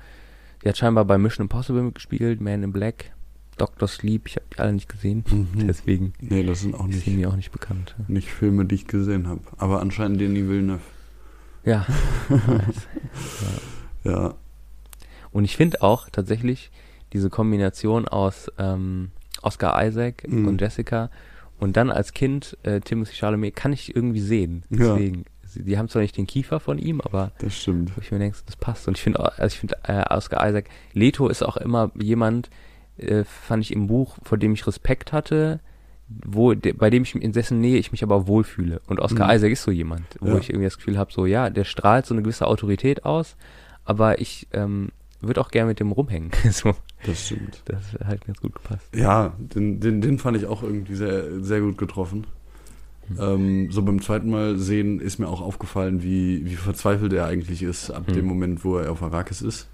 Sie 0.61 0.69
hat 0.69 0.77
scheinbar 0.77 1.05
bei 1.05 1.17
Mission 1.17 1.45
Impossible 1.45 1.83
mitgespielt, 1.83 2.41
Man 2.41 2.63
in 2.63 2.73
Black, 2.73 3.11
Doctor 3.57 3.87
Sleep, 3.87 4.27
ich 4.27 4.35
habe 4.35 4.45
die 4.53 4.59
alle 4.59 4.73
nicht 4.73 4.89
gesehen, 4.89 5.23
Mhm. 5.29 5.47
deswegen 5.67 6.13
Nee, 6.19 6.43
das 6.43 6.61
sind 6.61 6.75
auch 6.75 6.87
nicht, 6.87 7.07
mir 7.07 7.29
auch 7.29 7.35
nicht 7.35 7.51
bekannt. 7.51 7.95
nicht 8.07 8.29
Filme, 8.29 8.65
die 8.65 8.75
ich 8.75 8.87
gesehen 8.87 9.27
habe. 9.27 9.41
Aber 9.57 9.81
anscheinend 9.81 10.19
Denis 10.21 10.47
Villeneuve. 10.47 10.81
Ja. 11.65 11.85
Ja. 14.03 14.35
Und 15.31 15.43
ich 15.45 15.57
finde 15.57 15.81
auch 15.81 16.09
tatsächlich 16.09 16.71
diese 17.13 17.29
Kombination 17.29 18.07
aus 18.07 18.49
ähm, 18.57 19.11
Oscar 19.41 19.85
Isaac 19.85 20.27
Mhm. 20.27 20.47
und 20.47 20.61
Jessica 20.61 21.09
und 21.59 21.75
dann 21.77 21.91
als 21.91 22.13
Kind 22.13 22.57
äh, 22.63 22.79
Timothy 22.79 23.15
Chalamet 23.15 23.55
kann 23.55 23.73
ich 23.73 23.95
irgendwie 23.95 24.19
sehen. 24.21 24.63
Ja. 24.69 24.95
Deswegen, 24.95 25.25
sie, 25.43 25.63
die 25.63 25.77
haben 25.77 25.89
zwar 25.89 26.01
nicht 26.01 26.15
den 26.17 26.27
Kiefer 26.27 26.59
von 26.59 26.77
ihm, 26.77 27.01
aber 27.01 27.31
Das 27.39 27.55
stimmt. 27.57 27.95
wo 27.97 28.01
ich 28.01 28.11
mir 28.11 28.19
denke, 28.19 28.37
das 28.45 28.55
passt. 28.55 28.87
Und 28.87 28.97
ich 28.97 29.03
finde, 29.03 29.19
also 29.19 29.45
ich 29.53 29.59
finde 29.59 29.77
äh, 29.83 30.03
Oscar 30.09 30.47
Isaac, 30.47 30.69
Leto 30.93 31.27
ist 31.27 31.43
auch 31.43 31.57
immer 31.57 31.91
jemand, 31.95 32.49
äh, 32.97 33.23
fand 33.23 33.63
ich 33.63 33.71
im 33.73 33.87
Buch, 33.87 34.17
vor 34.23 34.37
dem 34.37 34.53
ich 34.53 34.65
Respekt 34.67 35.11
hatte, 35.13 35.59
wo, 36.09 36.53
de, 36.53 36.71
bei 36.73 36.89
dem 36.89 37.03
ich 37.03 37.15
in 37.15 37.31
dessen 37.33 37.59
Nähe 37.59 37.77
ich 37.77 37.91
mich 37.91 38.01
aber 38.03 38.27
wohlfühle. 38.27 38.81
Und 38.87 38.99
Oscar 38.99 39.27
Mhm. 39.27 39.33
Isaac 39.35 39.51
ist 39.51 39.63
so 39.63 39.71
jemand, 39.71 40.03
wo 40.21 40.29
Ja. 40.29 40.37
ich 40.37 40.49
irgendwie 40.49 40.65
das 40.65 40.77
Gefühl 40.77 40.97
habe, 40.97 41.11
so 41.11 41.25
ja, 41.25 41.49
der 41.49 41.63
strahlt 41.65 42.05
so 42.05 42.13
eine 42.13 42.23
gewisse 42.23 42.47
Autorität 42.47 43.03
aus, 43.05 43.35
aber 43.83 44.21
ich 44.21 44.47
ähm, 44.53 44.89
würde 45.19 45.41
auch 45.41 45.49
gerne 45.51 45.69
mit 45.69 45.79
dem 45.79 45.91
rumhängen. 45.91 46.31
so, 46.51 46.73
Das 47.05 47.25
stimmt. 47.25 47.61
das 47.65 47.93
hat 48.05 48.19
mir 48.21 48.27
ganz 48.27 48.39
gut 48.41 48.55
gepasst. 48.55 48.87
Ja, 48.95 49.33
den, 49.37 49.79
den, 49.81 49.99
den 50.01 50.17
fand 50.19 50.37
ich 50.37 50.45
auch 50.45 50.63
irgendwie 50.63 50.95
sehr, 50.95 51.41
sehr 51.43 51.59
gut 51.61 51.77
getroffen. 51.77 52.25
Ähm, 53.19 53.71
so 53.71 53.83
beim 53.83 54.01
zweiten 54.01 54.29
Mal 54.29 54.57
sehen 54.57 54.99
ist 54.99 55.17
mir 55.17 55.27
auch 55.29 55.39
aufgefallen, 55.41 56.03
wie, 56.03 56.45
wie 56.45 56.55
verzweifelt 56.55 57.13
er 57.13 57.25
eigentlich 57.25 57.63
ist 57.63 57.89
ab 57.89 58.07
Hm. 58.07 58.13
dem 58.13 58.25
Moment, 58.25 58.63
wo 58.65 58.77
er 58.77 58.91
auf 58.91 59.01
Arrakis 59.01 59.41
ist. 59.41 59.67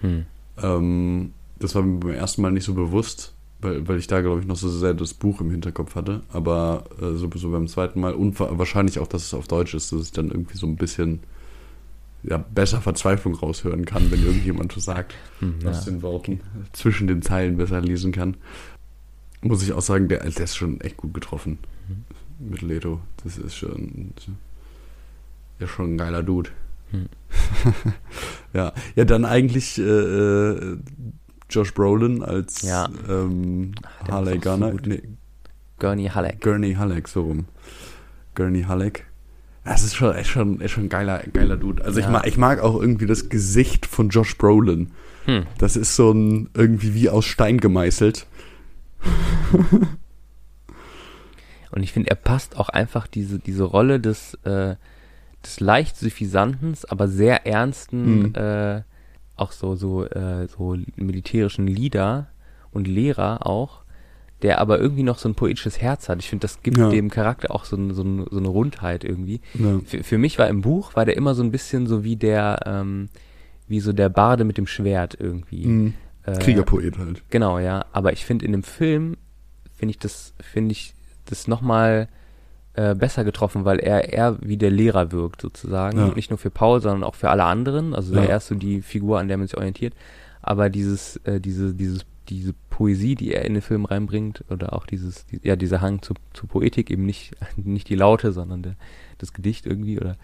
Hm. 0.00 0.26
Ähm, 0.60 1.32
das 1.62 1.74
war 1.74 1.82
mir 1.82 1.98
beim 2.00 2.10
ersten 2.14 2.42
Mal 2.42 2.52
nicht 2.52 2.64
so 2.64 2.74
bewusst, 2.74 3.32
weil, 3.60 3.86
weil 3.88 3.98
ich 3.98 4.06
da, 4.06 4.20
glaube 4.20 4.40
ich, 4.40 4.46
noch 4.46 4.56
so 4.56 4.68
sehr 4.68 4.94
das 4.94 5.14
Buch 5.14 5.40
im 5.40 5.50
Hinterkopf 5.50 5.94
hatte. 5.94 6.22
Aber 6.32 6.84
äh, 7.00 7.14
so, 7.16 7.30
so 7.34 7.50
beim 7.50 7.68
zweiten 7.68 8.00
Mal 8.00 8.14
und 8.14 8.38
wa- 8.40 8.50
wahrscheinlich 8.58 8.98
auch, 8.98 9.06
dass 9.06 9.22
es 9.24 9.34
auf 9.34 9.48
Deutsch 9.48 9.74
ist, 9.74 9.92
dass 9.92 10.02
ich 10.02 10.12
dann 10.12 10.28
irgendwie 10.30 10.56
so 10.56 10.66
ein 10.66 10.76
bisschen 10.76 11.20
ja, 12.24 12.36
besser 12.38 12.80
Verzweiflung 12.80 13.34
raushören 13.34 13.84
kann, 13.84 14.10
wenn 14.12 14.24
irgendjemand 14.24 14.76
was 14.76 14.84
sagt 14.84 15.14
Hm, 15.40 15.54
ja. 15.64 15.70
aus 15.70 15.84
den 15.84 16.02
Worten, 16.02 16.40
zwischen 16.72 17.06
den 17.08 17.20
Zeilen 17.22 17.56
besser 17.56 17.80
lesen 17.80 18.12
kann. 18.12 18.36
Muss 19.40 19.62
ich 19.64 19.72
auch 19.72 19.82
sagen, 19.82 20.06
der, 20.08 20.20
der 20.20 20.44
ist 20.44 20.54
schon 20.56 20.80
echt 20.82 20.96
gut 20.96 21.14
getroffen 21.14 21.58
Mhm. 21.88 22.50
mit 22.50 22.62
Leto. 22.62 23.00
Das 23.24 23.38
ist 23.38 23.56
schon, 23.56 24.12
ist 25.58 25.70
schon 25.70 25.94
ein 25.94 25.98
geiler 25.98 26.22
Dude. 26.22 26.50
Hm. 26.92 27.06
ja, 28.52 28.72
ja, 28.94 29.04
dann 29.04 29.24
eigentlich 29.24 29.78
äh, 29.78 29.82
äh, 29.82 30.76
Josh 31.54 31.72
Brolin 31.74 32.22
als 32.22 32.62
Ja. 32.62 32.88
ähm, 33.08 33.72
der 34.06 34.14
Harley 34.14 34.38
gut. 34.38 34.86
nee, 34.86 35.02
Gurney 35.78 36.06
Halleck. 36.08 36.40
Gurney 36.40 36.74
Halleck, 36.74 37.08
so 37.08 37.22
rum. 37.22 37.46
Gurney 38.34 38.62
Halleck. 38.62 39.06
Das 39.64 39.82
ist 39.84 39.94
schon, 39.94 40.14
ist 40.16 40.28
schon, 40.28 40.60
ist 40.60 40.72
schon 40.72 40.84
ein 40.84 40.88
geiler, 40.88 41.22
geiler 41.32 41.56
Dude. 41.56 41.84
Also 41.84 42.00
ich, 42.00 42.06
Ja. 42.06 42.10
mag, 42.10 42.26
ich 42.26 42.36
mag 42.36 42.60
auch 42.60 42.80
irgendwie 42.80 43.06
das 43.06 43.28
Gesicht 43.28 43.86
von 43.86 44.08
Josh 44.08 44.36
Brolin. 44.38 44.90
Hm. 45.26 45.46
Das 45.58 45.76
ist 45.76 45.94
so 45.94 46.10
ein, 46.12 46.50
irgendwie 46.54 46.94
wie 46.94 47.08
aus 47.10 47.24
Stein 47.26 47.58
gemeißelt. 47.58 48.26
Und 51.70 51.82
ich 51.82 51.92
finde, 51.92 52.10
er 52.10 52.16
passt 52.16 52.56
auch 52.56 52.68
einfach 52.68 53.06
diese, 53.06 53.38
diese 53.38 53.64
Rolle 53.64 53.98
des, 54.00 54.34
äh, 54.44 54.76
des 55.44 55.60
leicht 55.60 55.96
suffisanten, 55.96 56.74
aber 56.88 57.08
sehr 57.08 57.46
ernsten, 57.46 58.18
Mhm. 58.30 58.34
äh, 58.34 58.82
auch 59.36 59.52
so, 59.52 59.74
so, 59.76 60.04
äh, 60.04 60.46
so 60.48 60.76
militärischen 60.96 61.66
Leader 61.66 62.28
und 62.70 62.86
Lehrer 62.88 63.46
auch, 63.46 63.82
der 64.42 64.60
aber 64.60 64.78
irgendwie 64.80 65.02
noch 65.04 65.18
so 65.18 65.28
ein 65.28 65.34
poetisches 65.34 65.80
Herz 65.80 66.08
hat. 66.08 66.18
Ich 66.20 66.28
finde, 66.28 66.42
das 66.42 66.62
gibt 66.62 66.76
Ja. 66.78 66.88
dem 66.90 67.10
Charakter 67.10 67.50
auch 67.54 67.64
so, 67.64 67.76
so, 67.92 68.26
so 68.30 68.38
eine 68.38 68.48
Rundheit 68.48 69.04
irgendwie. 69.04 69.40
Ja. 69.54 69.80
Für, 69.84 70.02
für 70.02 70.18
mich 70.18 70.38
war 70.38 70.48
im 70.48 70.62
Buch, 70.62 70.96
war 70.96 71.04
der 71.04 71.16
immer 71.16 71.34
so 71.34 71.42
ein 71.42 71.50
bisschen 71.52 71.86
so 71.86 72.02
wie 72.04 72.16
der, 72.16 72.60
ähm, 72.66 73.08
wie 73.68 73.80
so 73.80 73.92
der 73.92 74.08
Barde 74.08 74.44
mit 74.44 74.58
dem 74.58 74.66
Schwert 74.66 75.16
irgendwie. 75.18 75.66
Mhm. 75.66 75.94
Äh, 76.24 76.38
Kriegerpoet 76.38 76.98
halt. 76.98 77.22
Genau, 77.30 77.58
ja. 77.58 77.84
Aber 77.92 78.12
ich 78.12 78.24
finde 78.24 78.44
in 78.44 78.52
dem 78.52 78.62
Film 78.64 79.16
finde 79.74 79.90
ich 79.92 79.98
das 79.98 80.34
finde 80.40 80.72
ich 80.72 80.94
das 81.24 81.48
noch 81.48 81.60
mal 81.60 82.08
äh, 82.74 82.94
besser 82.94 83.24
getroffen, 83.24 83.64
weil 83.64 83.78
er 83.80 84.12
eher 84.12 84.38
wie 84.40 84.56
der 84.56 84.70
Lehrer 84.70 85.12
wirkt 85.12 85.42
sozusagen, 85.42 85.98
Ja. 85.98 86.14
nicht 86.14 86.30
nur 86.30 86.38
für 86.38 86.50
Paul, 86.50 86.80
sondern 86.80 87.04
auch 87.04 87.14
für 87.14 87.28
alle 87.30 87.44
anderen. 87.44 87.94
Also 87.94 88.14
Ja. 88.14 88.22
er 88.24 88.36
ist 88.38 88.46
so 88.46 88.54
die 88.54 88.80
Figur, 88.82 89.18
an 89.20 89.28
der 89.28 89.36
man 89.36 89.46
sich 89.46 89.56
orientiert. 89.56 89.94
Aber 90.40 90.70
dieses 90.70 91.16
äh, 91.24 91.40
diese 91.40 91.74
dieses 91.74 92.04
diese 92.28 92.54
Poesie, 92.70 93.14
die 93.16 93.34
er 93.34 93.44
in 93.44 93.52
den 93.54 93.62
Film 93.62 93.84
reinbringt 93.84 94.44
oder 94.48 94.72
auch 94.72 94.86
dieses 94.86 95.26
die, 95.26 95.40
ja 95.42 95.56
dieser 95.56 95.80
Hang 95.82 96.00
zu, 96.02 96.14
zu 96.32 96.46
Poetik 96.46 96.90
eben 96.90 97.04
nicht 97.04 97.32
nicht 97.56 97.88
die 97.88 97.94
Laute, 97.94 98.32
sondern 98.32 98.62
der, 98.62 98.74
das 99.18 99.32
Gedicht 99.34 99.66
irgendwie 99.66 100.00
oder 100.00 100.16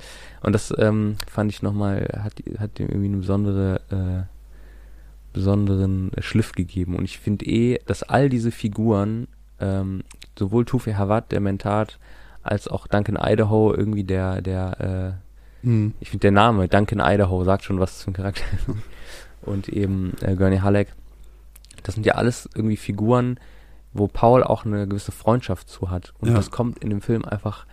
und 0.42 0.52
das 0.54 0.72
ähm, 0.78 1.16
fand 1.26 1.52
ich 1.52 1.60
noch 1.62 1.74
mal 1.74 2.08
hat 2.22 2.34
hat 2.58 2.78
dem 2.78 2.88
irgendwie 2.88 3.08
eine 3.08 3.16
besondere 3.18 3.80
äh, 3.90 4.22
besonderen 5.32 6.10
Schliff 6.20 6.52
gegeben. 6.52 6.96
Und 6.96 7.04
ich 7.04 7.18
finde 7.18 7.44
eh, 7.46 7.78
dass 7.86 8.02
all 8.02 8.28
diese 8.28 8.50
Figuren, 8.50 9.28
ähm, 9.60 10.02
sowohl 10.38 10.64
Tufi 10.64 10.92
Hawat, 10.92 11.32
der 11.32 11.40
Mentat, 11.40 11.98
als 12.48 12.68
auch 12.68 12.86
Duncan 12.86 13.16
Idaho, 13.20 13.72
irgendwie 13.74 14.04
der, 14.04 14.40
der, 14.42 15.14
Mhm. 15.62 15.88
äh, 15.88 15.92
ich 16.00 16.10
finde 16.10 16.22
der 16.22 16.30
Name, 16.32 16.68
Duncan 16.68 17.00
Idaho, 17.00 17.44
sagt 17.44 17.64
schon 17.64 17.80
was 17.80 17.98
zum 17.98 18.12
Charakter. 18.12 18.44
Und 19.42 19.68
eben 19.68 20.14
äh, 20.20 20.34
Gurney 20.34 20.58
Halleck. 20.58 20.88
Das 21.84 21.94
sind 21.94 22.04
ja 22.06 22.14
alles 22.14 22.48
irgendwie 22.54 22.76
Figuren, 22.76 23.38
wo 23.92 24.06
Paul 24.08 24.42
auch 24.42 24.64
eine 24.66 24.86
gewisse 24.86 25.12
Freundschaft 25.12 25.68
zu 25.68 25.90
hat. 25.90 26.12
Und 26.20 26.28
Ja. 26.28 26.34
das 26.34 26.50
kommt 26.50 26.78
in 26.80 26.90
dem 26.90 27.00
Film 27.00 27.24
einfach, 27.24 27.66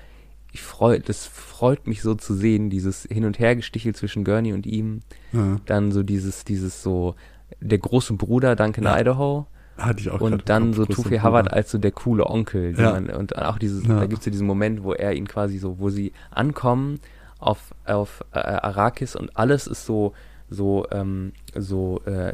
ich 0.52 0.62
freu, 0.62 1.00
das 1.00 1.26
freut 1.28 1.86
mich 1.88 2.02
so 2.02 2.16
zu 2.16 2.34
sehen, 2.34 2.70
dieses 2.70 3.04
Hin- 3.04 3.26
und 3.26 3.40
Hergestichel 3.40 3.94
zwischen 3.96 4.24
Gurney 4.24 4.54
und 4.54 4.66
ihm 4.66 5.02
Ja. 5.34 5.58
dann 5.66 5.92
so 5.92 6.04
dieses, 6.04 6.46
dieses 6.46 6.82
so, 6.82 7.16
der 7.60 7.78
große 7.80 8.14
Bruder 8.14 8.56
Duncan 8.56 8.86
Ja. 8.86 9.00
Idaho 9.00 9.48
Hatte 9.78 10.00
ich 10.00 10.10
auch 10.10 10.22
und 10.22 10.48
dann 10.50 10.74
so 10.74 10.86
Tufi. 10.86 11.20
Howard 11.20 11.52
als 11.52 11.70
so 11.72 11.78
der 11.78 11.92
coole 11.92 12.26
Onkel. 12.26 12.74
Ja. 12.80 12.92
Man, 12.94 13.10
und 13.10 13.38
auch 13.38 13.58
dieses, 13.58 13.86
Ja. 13.86 14.00
da 14.00 14.06
gibt's 14.06 14.26
ja 14.26 14.32
diesen 14.32 14.48
Moment, 14.48 14.84
wo 14.84 14.94
er 14.94 15.14
ihn 15.14 15.28
quasi 15.28 15.58
so, 15.58 15.80
wo 15.80 15.90
sie 15.90 16.14
ankommen 16.32 17.00
auf, 17.40 17.74
auf 17.86 18.24
äh, 18.34 18.40
Arrakis 18.40 19.16
und 19.16 19.36
alles 19.36 19.68
ist 19.68 19.86
so, 19.86 20.14
so, 20.50 20.86
ähm, 20.92 21.34
so, 21.56 22.02
äh, 22.06 22.34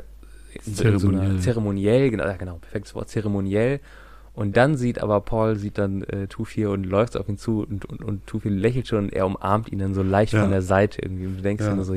in 0.66 0.76
so, 0.76 0.84
Zeremoniell. 0.84 1.40
zeremoniell, 1.40 2.10
genau, 2.12 2.26
ja, 2.26 2.36
genau, 2.38 2.58
perfektes 2.58 2.94
Wort, 2.94 3.10
zeremoniell. 3.10 3.80
Und 4.34 4.56
dann 4.56 4.78
sieht 4.78 5.02
aber 5.02 5.20
Paul, 5.22 5.56
sieht 5.58 5.78
dann 5.78 6.04
äh, 6.04 6.28
Tufi 6.28 6.66
und 6.66 6.86
läuft 6.86 7.18
auf 7.18 7.28
ihn 7.28 7.38
zu 7.38 7.66
und, 7.70 7.84
und, 7.86 8.04
und 8.04 8.28
Tufi 8.28 8.48
lächelt 8.50 8.88
schon 8.88 9.06
und 9.06 9.14
er 9.14 9.26
umarmt 9.26 9.72
ihn 9.72 9.80
dann 9.80 9.94
so 9.94 10.04
leicht 10.04 10.34
Ja. 10.34 10.42
von 10.42 10.52
der 10.52 10.62
Seite 10.62 11.02
irgendwie. 11.02 11.26
Und 11.26 11.38
du 11.38 11.42
denkst 11.42 11.66
Ja. 11.66 11.76
nur 11.76 11.84
so, 11.84 11.96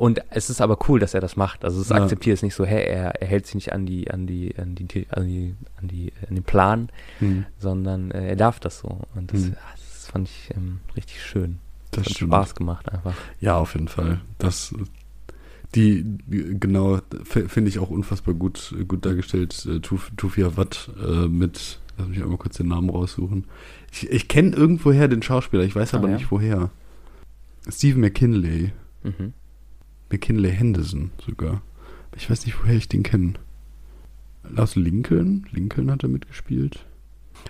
und 0.00 0.22
es 0.30 0.48
ist 0.48 0.60
aber 0.62 0.78
cool, 0.88 0.98
dass 0.98 1.12
er 1.12 1.20
das 1.20 1.36
macht. 1.36 1.62
Also 1.64 1.80
es 1.80 1.90
Ja. 1.90 1.96
akzeptiert 1.96 2.36
es 2.38 2.42
nicht 2.42 2.54
so, 2.54 2.64
hä, 2.64 2.82
er, 2.84 3.20
er 3.20 3.26
hält 3.28 3.44
sich 3.46 3.54
nicht 3.54 3.72
an 3.72 3.84
die, 3.84 4.10
an 4.10 4.26
die, 4.26 4.54
an 4.56 4.74
die, 4.74 4.86
an 5.10 5.26
die, 5.26 5.54
an 5.80 5.88
die, 5.88 6.12
an 6.26 6.34
den 6.36 6.44
Plan, 6.44 6.88
Mhm. 7.20 7.44
sondern 7.58 8.10
äh, 8.10 8.28
er 8.30 8.36
darf 8.36 8.60
das 8.60 8.78
so. 8.78 9.02
Und 9.14 9.32
das, 9.32 9.40
Mhm. 9.42 9.56
ah, 9.56 9.74
das 9.76 10.06
fand 10.06 10.28
ich 10.28 10.50
ähm, 10.56 10.80
richtig 10.96 11.22
schön. 11.22 11.58
Das 11.90 12.04
Hat 12.06 12.12
stimmt. 12.14 12.30
Spaß 12.32 12.54
gemacht 12.54 12.90
einfach. 12.90 13.14
Ja, 13.40 13.58
auf 13.58 13.74
jeden 13.74 13.88
Fall. 13.88 14.20
Das, 14.38 14.74
die, 15.74 16.04
genau, 16.28 16.98
finde 17.24 17.68
ich 17.68 17.78
auch 17.78 17.90
unfassbar 17.90 18.34
gut, 18.34 18.74
gut 18.88 19.04
dargestellt. 19.04 19.66
Äh, 19.68 19.80
Tuf- 19.80 20.10
Tufia 20.16 20.56
Watt 20.56 20.90
äh, 21.00 21.28
mit, 21.28 21.78
lass 21.98 22.08
mich 22.08 22.22
einmal 22.22 22.38
kurz 22.38 22.56
den 22.56 22.68
Namen 22.68 22.88
raussuchen. 22.90 23.44
Ich, 23.92 24.08
ich 24.10 24.28
kenne 24.28 24.56
irgendwoher 24.56 25.08
den 25.08 25.22
Schauspieler, 25.22 25.62
ich 25.64 25.76
weiß 25.76 25.92
Ah, 25.94 25.98
aber 25.98 26.08
ja? 26.08 26.16
nicht 26.16 26.30
woher. 26.30 26.70
Stephen 27.68 28.00
McKinley. 28.00 28.72
Mhm. 29.02 29.34
McKinley 30.10 30.52
Henderson 30.52 31.10
sogar. 31.24 31.62
Ich 32.16 32.28
weiß 32.28 32.44
nicht, 32.46 32.62
woher 32.62 32.76
ich 32.76 32.88
den 32.88 33.02
kenne. 33.02 33.34
Aus 34.56 34.76
Lincoln? 34.76 35.46
Lincoln 35.52 35.90
hat 35.90 36.02
er 36.02 36.08
mitgespielt. 36.08 36.84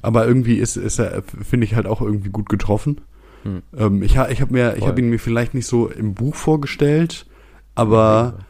Aber 0.02 0.26
irgendwie 0.26 0.56
ist, 0.56 0.76
ist 0.76 0.98
er, 0.98 1.22
finde 1.22 1.64
ich, 1.64 1.74
halt 1.74 1.86
auch 1.86 2.00
irgendwie 2.00 2.30
gut 2.30 2.48
getroffen. 2.48 3.00
Hm. 3.42 3.62
Ähm, 3.76 4.02
ich 4.02 4.12
ich 4.12 4.40
habe 4.40 4.76
habe 4.80 5.00
ihn 5.00 5.10
mir 5.10 5.18
vielleicht 5.18 5.54
nicht 5.54 5.66
so 5.66 5.88
im 5.88 6.14
Buch 6.14 6.34
vorgestellt, 6.34 7.26
aber 7.74 8.40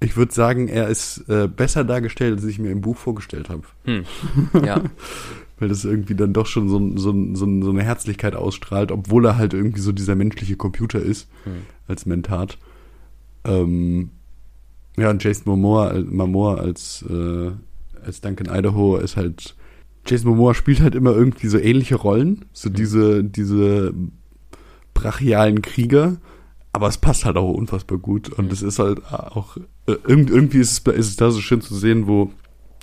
ich 0.00 0.16
würde 0.16 0.34
sagen, 0.34 0.68
er 0.68 0.88
ist 0.88 1.28
äh, 1.28 1.48
besser 1.48 1.84
dargestellt, 1.84 2.36
als 2.36 2.44
ich 2.44 2.58
mir 2.58 2.70
im 2.70 2.80
Buch 2.80 2.96
vorgestellt 2.96 3.48
habe. 3.48 3.62
Hm. 3.84 4.04
Ja, 4.64 4.82
Weil 5.58 5.68
das 5.68 5.84
irgendwie 5.84 6.16
dann 6.16 6.32
doch 6.32 6.46
schon 6.46 6.68
so, 6.68 6.78
so, 6.96 7.12
so, 7.34 7.62
so 7.62 7.70
eine 7.70 7.84
Herzlichkeit 7.84 8.34
ausstrahlt, 8.34 8.90
obwohl 8.90 9.24
er 9.24 9.38
halt 9.38 9.54
irgendwie 9.54 9.80
so 9.80 9.92
dieser 9.92 10.16
menschliche 10.16 10.56
Computer 10.56 11.00
ist 11.00 11.28
hm. 11.44 11.62
als 11.86 12.06
Mentat. 12.06 12.58
Ähm, 13.44 14.10
ja, 14.96 15.10
und 15.10 15.22
Jason 15.22 15.44
Momoa, 15.46 15.92
äh, 15.92 16.00
Momoa 16.00 16.54
als, 16.56 17.04
äh, 17.08 17.50
als 18.04 18.20
Duncan 18.20 18.54
Idaho 18.54 18.96
ist 18.96 19.16
halt. 19.16 19.56
Jason 20.06 20.30
Momoa 20.30 20.54
spielt 20.54 20.80
halt 20.80 20.94
immer 20.94 21.12
irgendwie 21.12 21.46
so 21.48 21.58
ähnliche 21.58 21.94
Rollen, 21.96 22.44
so 22.52 22.68
Mhm. 22.68 22.74
diese, 22.74 23.24
diese 23.24 23.94
brachialen 24.92 25.62
Krieger, 25.62 26.16
aber 26.72 26.88
es 26.88 26.98
passt 26.98 27.24
halt 27.24 27.36
auch 27.36 27.52
unfassbar 27.52 27.98
gut 27.98 28.28
und 28.28 28.46
Mhm. 28.46 28.50
es 28.52 28.62
ist 28.62 28.78
halt 28.78 29.04
auch, 29.12 29.56
äh, 29.86 29.96
irgend, 30.06 30.30
irgendwie 30.30 30.58
ist 30.58 30.86
es, 30.86 30.94
ist 30.94 31.08
es 31.08 31.16
da 31.16 31.30
so 31.30 31.40
schön 31.40 31.60
zu 31.60 31.74
sehen, 31.74 32.06
wo, 32.06 32.30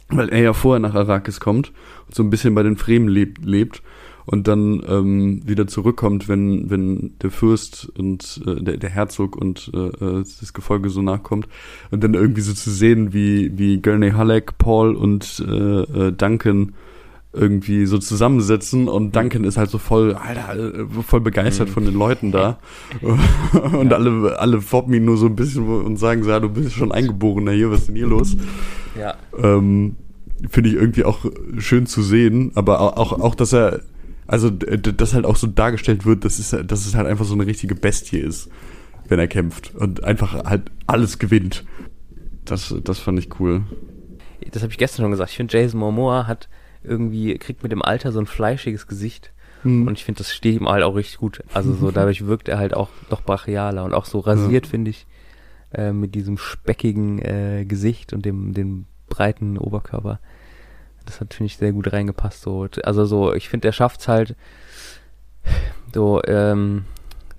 weil 0.10 0.30
er 0.30 0.42
ja 0.42 0.54
vorher 0.54 0.80
nach 0.80 0.96
Arrakis 0.96 1.40
kommt 1.40 1.72
und 2.08 2.16
so 2.16 2.24
ein 2.24 2.30
bisschen 2.30 2.56
bei 2.56 2.64
den 2.64 2.76
Fremen 2.78 3.08
lebt, 3.08 3.46
lebt 3.46 3.82
und 4.26 4.48
dann 4.48 4.82
ähm, 4.88 5.42
wieder 5.46 5.68
zurückkommt, 5.68 6.28
wenn, 6.28 6.70
wenn 6.70 7.14
der 7.22 7.32
Fürst 7.32 7.92
und 7.98 8.42
äh, 8.46 8.62
der, 8.62 8.78
der 8.78 8.90
Herzog 8.90 9.36
und 9.36 9.72
äh, 9.74 9.78
äh, 9.88 10.24
das 10.40 10.54
Gefolge 10.54 10.90
so 10.90 11.02
nachkommt 11.02 11.48
und 11.92 12.04
dann 12.04 12.14
irgendwie 12.14 12.42
so 12.42 12.54
zu 12.54 12.70
sehen, 12.72 13.14
wie, 13.14 13.58
wie 13.58 13.82
Gurney 13.82 14.12
Halleck, 14.12 14.58
Paul 14.58 14.96
und 14.96 15.44
äh, 15.48 15.52
äh, 15.82 16.12
Duncan 16.12 16.74
irgendwie 17.34 17.86
so 17.86 17.98
zusammensitzen 17.98 18.90
und 18.90 19.16
Duncan 19.16 19.46
ist 19.46 19.56
halt 19.58 19.70
so 19.70 19.78
voll, 19.78 20.16
Alter, 20.16 20.54
äh, 20.82 20.86
voll 21.08 21.22
begeistert 21.22 21.70
Mhm. 21.70 21.72
von 21.74 21.86
den 21.86 21.94
Leuten 21.94 22.32
da 22.34 22.60
und 23.72 23.94
alle, 23.94 24.38
alle 24.38 24.60
foppen 24.62 24.94
ihn 24.94 25.06
nur 25.06 25.16
so 25.18 25.28
ein 25.28 25.36
bisschen 25.38 25.66
und 25.66 25.98
sagen 25.98 26.24
so, 26.24 26.30
ja, 26.30 26.40
du 26.42 26.50
bist 26.50 26.74
schon 26.74 26.92
Eingeborener 26.92 27.52
hier, 27.54 27.72
was 27.72 27.80
ist 27.82 27.88
denn 27.88 27.96
hier 27.96 28.08
los? 28.08 28.36
ja. 29.00 29.16
ähm, 29.42 29.96
finde 30.50 30.70
ich 30.72 30.76
irgendwie 30.76 31.06
auch 31.06 31.20
schön 31.60 31.86
zu 31.86 32.02
sehen, 32.02 32.52
aber 32.56 32.82
au- 32.82 32.98
auch, 33.02 33.14
auch, 33.20 33.36
dass 33.36 33.54
er, 33.54 33.80
also, 34.32 34.50
d- 34.50 34.78
d- 34.78 34.94
dass 34.94 35.14
halt 35.14 35.26
auch 35.26 35.36
so 35.36 35.46
dargestellt 35.48 36.06
wird, 36.06 36.24
dass 36.24 36.40
es, 36.40 36.50
dass 36.66 36.86
es 36.86 36.96
halt 36.96 37.06
einfach 37.08 37.26
so 37.26 37.34
eine 37.34 37.46
richtige 37.46 37.76
Bestie 37.76 38.20
ist, 38.20 38.50
wenn 39.08 39.20
er 39.20 39.28
kämpft 39.28 39.76
und 39.76 40.04
einfach 40.04 40.46
halt 40.46 40.72
alles 40.88 41.20
gewinnt. 41.20 41.66
Das, 42.46 42.74
das 42.84 43.00
fand 43.00 43.20
ich 43.20 43.40
cool. 43.40 43.64
Das 44.52 44.64
habe 44.64 44.72
ich 44.72 44.78
gestern 44.78 45.04
schon 45.04 45.12
gesagt. 45.12 45.32
Ich 45.32 45.38
finde, 45.38 45.58
Jason 45.58 45.80
Momoa 45.80 46.28
hat 46.28 46.50
irgendwie, 46.84 47.38
kriegt 47.38 47.62
mit 47.62 47.72
dem 47.72 47.82
Alter 47.82 48.12
so 48.12 48.20
ein 48.20 48.26
fleischiges 48.26 48.88
Gesicht. 48.88 49.34
Hm. 49.64 49.86
Und 49.86 49.98
ich 49.98 50.06
finde, 50.06 50.20
das 50.20 50.34
steht 50.34 50.56
ihm 50.60 50.68
halt 50.68 50.84
auch 50.84 50.96
richtig 50.96 51.18
gut. 51.18 51.44
Also 51.54 51.74
so 51.74 51.92
dadurch 51.92 52.26
wirkt 52.26 52.48
er 52.48 52.58
halt 52.58 52.74
auch 52.74 52.90
doch 53.10 53.22
brachialer 53.22 53.84
und 53.84 53.94
auch 53.94 54.06
so 54.06 54.20
rasiert, 54.20 54.66
finde 54.66 54.92
ich, 54.92 55.06
äh, 55.74 55.92
mit 55.92 56.16
diesem 56.16 56.38
speckigen 56.38 57.20
äh, 57.20 57.66
Gesicht 57.68 58.14
und 58.14 58.26
dem, 58.26 58.54
dem 58.54 58.86
breiten 59.10 59.58
Oberkörper. 59.58 60.20
Das 61.06 61.20
hat, 61.20 61.34
finde 61.34 61.48
ich, 61.48 61.58
sehr 61.58 61.72
gut 61.72 61.92
reingepasst. 61.92 62.42
So. 62.42 62.68
Also 62.84 63.06
so, 63.06 63.34
ich 63.34 63.50
finde, 63.50 63.68
er 63.68 63.74
schafft's 63.74 64.08
halt 64.08 64.36
so, 65.94 66.22
ähm, 66.26 66.86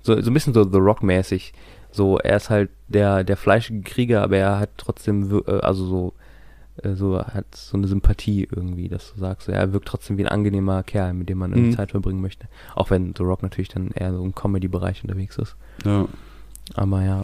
so, 0.01 0.19
so 0.21 0.29
ein 0.29 0.33
bisschen 0.33 0.53
so 0.53 0.63
The 0.63 0.77
Rock-mäßig. 0.77 1.53
So, 1.91 2.17
er 2.17 2.37
ist 2.37 2.49
halt 2.49 2.69
der, 2.87 3.23
der 3.23 3.37
fleischige 3.37 3.81
Krieger, 3.81 4.23
aber 4.23 4.37
er 4.37 4.59
hat 4.59 4.71
trotzdem, 4.77 5.43
äh, 5.47 5.59
also 5.59 5.85
so, 5.85 6.13
äh, 6.81 6.95
so 6.95 7.19
hat 7.23 7.45
so 7.55 7.77
eine 7.77 7.87
Sympathie 7.87 8.47
irgendwie, 8.51 8.89
dass 8.89 9.13
du 9.13 9.19
sagst, 9.19 9.47
ja, 9.47 9.55
er 9.55 9.73
wirkt 9.73 9.87
trotzdem 9.87 10.17
wie 10.17 10.25
ein 10.25 10.31
angenehmer 10.31 10.81
Kerl, 10.83 11.13
mit 11.13 11.29
dem 11.29 11.37
man 11.37 11.51
Mhm. 11.51 11.71
Zeit 11.73 11.91
verbringen 11.91 12.21
möchte. 12.21 12.47
Auch 12.75 12.89
wenn 12.89 13.13
The 13.15 13.23
Rock 13.23 13.43
natürlich 13.43 13.69
dann 13.69 13.91
eher 13.91 14.11
so 14.13 14.23
im 14.23 14.33
Comedy-Bereich 14.35 15.03
unterwegs 15.03 15.37
ist. 15.37 15.55
Ja. 15.85 16.07
Aber 16.75 17.03
ja, 17.03 17.23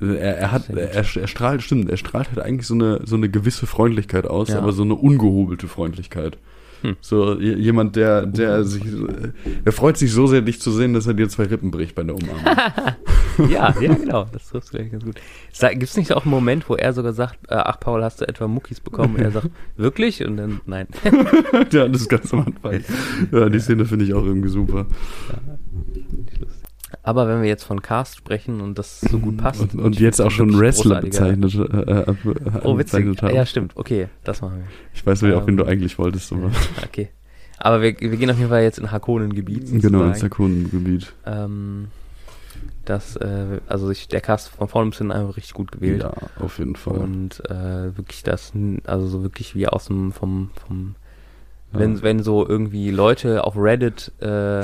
Er, 0.00 0.38
er 0.38 0.52
hat, 0.52 0.68
er, 0.70 0.94
er 0.94 1.04
strahlt, 1.04 1.62
stimmt, 1.62 1.90
er 1.90 1.96
strahlt 1.96 2.28
halt 2.28 2.40
eigentlich 2.40 2.66
so 2.66 2.74
eine, 2.74 3.00
so 3.04 3.16
eine 3.16 3.28
gewisse 3.28 3.66
Freundlichkeit 3.66 4.26
aus, 4.26 4.48
Ja. 4.48 4.58
aber 4.58 4.72
so 4.72 4.82
eine 4.82 4.94
ungehobelte 4.94 5.66
Freundlichkeit. 5.68 6.38
Hm. 6.82 6.96
So 7.00 7.40
jemand, 7.40 7.96
der, 7.96 8.24
der 8.26 8.62
sich, 8.62 8.84
der 9.64 9.72
freut 9.72 9.96
sich 9.96 10.12
so 10.12 10.28
sehr, 10.28 10.42
dich 10.42 10.60
zu 10.60 10.70
sehen, 10.70 10.94
dass 10.94 11.08
er 11.08 11.14
dir 11.14 11.28
zwei 11.28 11.44
Rippen 11.44 11.72
bricht 11.72 11.96
bei 11.96 12.04
der 12.04 12.14
Umarmung. 12.14 12.44
ja, 13.50 13.74
ja, 13.80 13.94
genau, 13.94 14.26
das 14.32 14.48
trifft 14.48 14.68
vielleicht 14.68 14.92
ganz 14.92 15.04
gut. 15.04 15.16
Gibt 15.72 15.82
es 15.82 15.96
nicht 15.96 16.12
auch 16.12 16.22
einen 16.22 16.30
Moment, 16.30 16.68
wo 16.68 16.76
er 16.76 16.92
sogar 16.92 17.12
sagt, 17.12 17.38
äh, 17.48 17.54
ach 17.54 17.80
Paul, 17.80 18.04
hast 18.04 18.20
du 18.20 18.28
etwa 18.28 18.46
Muckis 18.46 18.78
bekommen? 18.78 19.16
Und 19.16 19.22
er 19.22 19.32
sagt, 19.32 19.50
wirklich? 19.76 20.24
Und 20.24 20.36
dann, 20.36 20.60
nein. 20.66 20.86
ja, 21.72 21.88
das 21.88 22.02
ist 22.02 22.08
ganz 22.08 22.32
am 22.32 22.46
Anfang. 22.46 22.80
Ja, 23.32 23.48
die 23.48 23.58
Szene 23.58 23.84
finde 23.84 24.04
ich 24.04 24.14
auch 24.14 24.24
irgendwie 24.24 24.48
super. 24.48 24.86
Aber 27.02 27.28
wenn 27.28 27.42
wir 27.42 27.48
jetzt 27.48 27.64
von 27.64 27.82
Cast 27.82 28.16
sprechen 28.16 28.60
und 28.60 28.78
das 28.78 29.00
so 29.00 29.18
gut 29.18 29.36
passt. 29.36 29.60
Und, 29.60 29.74
und 29.74 30.00
jetzt 30.00 30.20
auch 30.20 30.30
schon 30.30 30.58
Wrestler 30.58 31.00
bezeichnet, 31.02 31.54
äh, 31.54 31.60
äh, 32.10 32.14
Oh, 32.64 32.78
witzig. 32.78 33.20
haben. 33.22 33.34
Ja, 33.34 33.44
stimmt. 33.44 33.72
Okay, 33.76 34.08
das 34.24 34.40
machen 34.40 34.58
wir. 34.58 34.64
Ich 34.94 35.04
weiß 35.06 35.22
nicht, 35.22 35.34
auch 35.34 35.46
wen 35.46 35.56
du 35.56 35.64
Ähm, 35.64 35.70
eigentlich 35.70 35.98
wolltest, 35.98 36.32
aber 36.32 36.50
Okay. 36.86 37.10
Aber 37.58 37.82
wir, 37.82 37.98
wir 38.00 38.16
gehen 38.16 38.30
auf 38.30 38.38
jeden 38.38 38.50
Fall 38.50 38.62
jetzt 38.62 38.78
in 38.78 38.90
Hakonen-Gebiet. 38.92 39.64
genau, 39.66 39.74
ins 39.80 39.88
sozusagen. 39.88 40.14
Sakonengebiet. 40.20 41.12
Ähm, 41.26 41.88
das, 42.84 43.16
äh, 43.16 43.60
also 43.66 43.90
ich, 43.90 44.08
der 44.08 44.20
Cast 44.20 44.48
von 44.48 44.68
vorne 44.68 44.90
bis 44.90 44.98
hinten 44.98 45.12
einfach 45.12 45.36
richtig 45.36 45.54
gut 45.54 45.72
gewählt. 45.72 46.02
Ja, 46.02 46.12
auf 46.40 46.58
jeden 46.58 46.76
Fall. 46.76 46.98
Und 46.98 47.42
äh, 47.50 47.96
wirklich 47.96 48.22
das, 48.22 48.52
also 48.84 49.06
so 49.08 49.22
wirklich 49.22 49.54
wie 49.54 49.66
aus 49.68 49.86
dem, 49.86 50.12
vom, 50.12 50.50
vom, 50.66 50.94
Ja. 51.72 51.80
wenn, 51.80 52.02
wenn 52.02 52.22
so 52.22 52.48
irgendwie 52.48 52.90
Leute 52.90 53.44
auf 53.44 53.56
Reddit, 53.56 54.12
äh, 54.20 54.62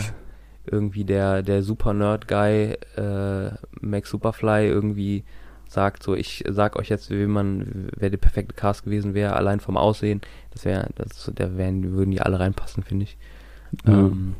irgendwie 0.66 1.04
der, 1.04 1.42
der 1.42 1.62
Super 1.62 1.92
Nerd 1.92 2.28
Guy, 2.28 2.76
äh, 2.96 3.50
Max 3.80 4.10
Superfly 4.10 4.66
irgendwie 4.68 5.24
sagt, 5.68 6.02
so 6.02 6.14
ich 6.14 6.44
sag 6.48 6.76
euch 6.76 6.88
jetzt, 6.88 7.10
wie 7.10 7.26
man, 7.26 7.88
wer 7.96 8.10
der 8.10 8.18
perfekte 8.18 8.54
Cast 8.54 8.84
gewesen 8.84 9.14
wäre, 9.14 9.34
allein 9.34 9.60
vom 9.60 9.76
Aussehen, 9.76 10.20
das 10.52 10.64
wäre, 10.64 10.88
das, 10.94 11.30
da 11.34 11.56
wären, 11.56 11.92
würden 11.92 12.10
die 12.12 12.20
alle 12.20 12.38
reinpassen, 12.38 12.82
finde 12.82 13.04
ich. 13.04 13.16
Ja. 13.86 13.92
Ähm, 13.92 14.36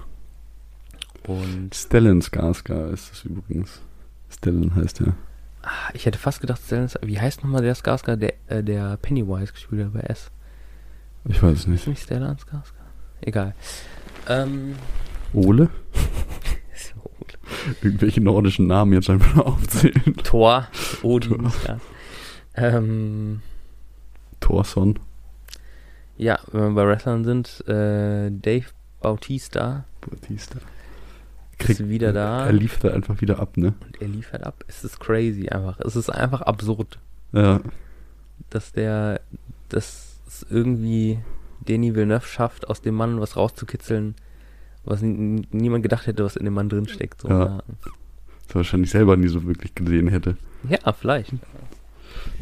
und 1.27 1.75
Stellan 1.75 2.20
Skarsgård 2.20 2.93
ist 2.93 3.11
das 3.11 3.25
übrigens. 3.25 3.81
Stellan 4.31 4.75
heißt 4.75 5.01
er. 5.01 5.14
ah, 5.62 5.91
ich 5.95 6.07
hätte 6.07 6.18
fast 6.18 6.41
gedacht, 6.41 6.61
Stellan, 6.64 6.89
wie 7.03 7.18
heißt 7.20 7.43
nochmal 7.43 7.62
der 7.62 7.75
Skarsgård, 7.75 8.16
der, 8.16 8.35
äh, 8.49 8.62
der 8.62 8.97
Pennywise 8.99 9.53
gespielt 9.53 9.87
hat 9.87 9.93
bei 9.95 10.01
S? 10.01 10.31
Ich 11.27 11.43
weiß 11.43 11.53
es 11.53 11.61
Ist 11.61 11.66
nicht. 11.66 11.87
nicht 11.89 12.03
Stellan 12.03 12.37
Skarsgård? 12.37 12.85
Egal. 13.22 13.55
Ähm, 14.29 14.75
Ole? 15.33 15.70
Irgendwelche 17.83 18.21
nordischen 18.21 18.67
Namen 18.67 18.93
jetzt 18.93 19.09
einfach 19.11 19.37
aufzählen. 19.47 20.15
Thor, 20.23 20.69
Odin, 21.03 21.39
Thor. 21.39 21.53
ja. 21.67 21.79
Ähm, 22.57 23.41
Thorson. 24.41 24.99
ja, 26.17 26.39
wenn 26.53 26.62
wir 26.62 26.71
bei 26.83 26.87
Wrestlern 26.89 27.25
sind, 27.25 27.67
äh, 27.69 28.31
Dave 28.31 28.67
Bautista 29.01 29.85
Batista. 30.01 30.59
ist 31.59 31.89
wieder 31.89 32.12
da 32.12 32.47
Er 32.47 32.53
lief 32.53 32.79
da 32.79 32.91
einfach 32.91 33.21
wieder 33.21 33.39
ab, 33.39 33.57
ne? 33.57 33.75
und 33.87 34.01
er 34.01 34.09
liefert 34.09 34.45
ab. 34.45 34.65
Es 34.67 34.85
ist 34.85 35.01
crazy 35.01 35.49
einfach. 35.49 35.79
Es 35.81 35.97
ist 35.97 36.11
einfach 36.11 36.43
absurd, 36.43 36.99
Ja. 37.33 37.61
dass 38.51 38.73
der, 38.73 39.21
dass 39.71 40.19
es 40.27 40.47
irgendwie 40.51 41.19
Denis 41.61 41.95
Villeneuve 41.95 42.27
schafft, 42.27 42.69
aus 42.69 42.83
dem 42.83 42.95
Mann 42.95 43.21
was 43.21 43.37
rauszukitzeln, 43.37 44.15
was 44.85 45.03
niemand 45.03 45.82
gedacht 45.82 46.07
hätte, 46.07 46.24
was 46.24 46.37
in 46.37 46.45
dem 46.45 46.55
Mann 46.55 46.68
drinsteckt. 46.68 47.22
So, 47.22 47.28
Ja. 47.28 47.62
Das 48.47 48.51
er 48.51 48.57
wahrscheinlich 48.57 48.91
selber 48.91 49.16
nie 49.16 49.28
so 49.28 49.45
wirklich 49.45 49.74
gesehen 49.74 50.09
hätte. 50.09 50.37
ja. 50.68 50.93
vielleicht. 50.93 51.32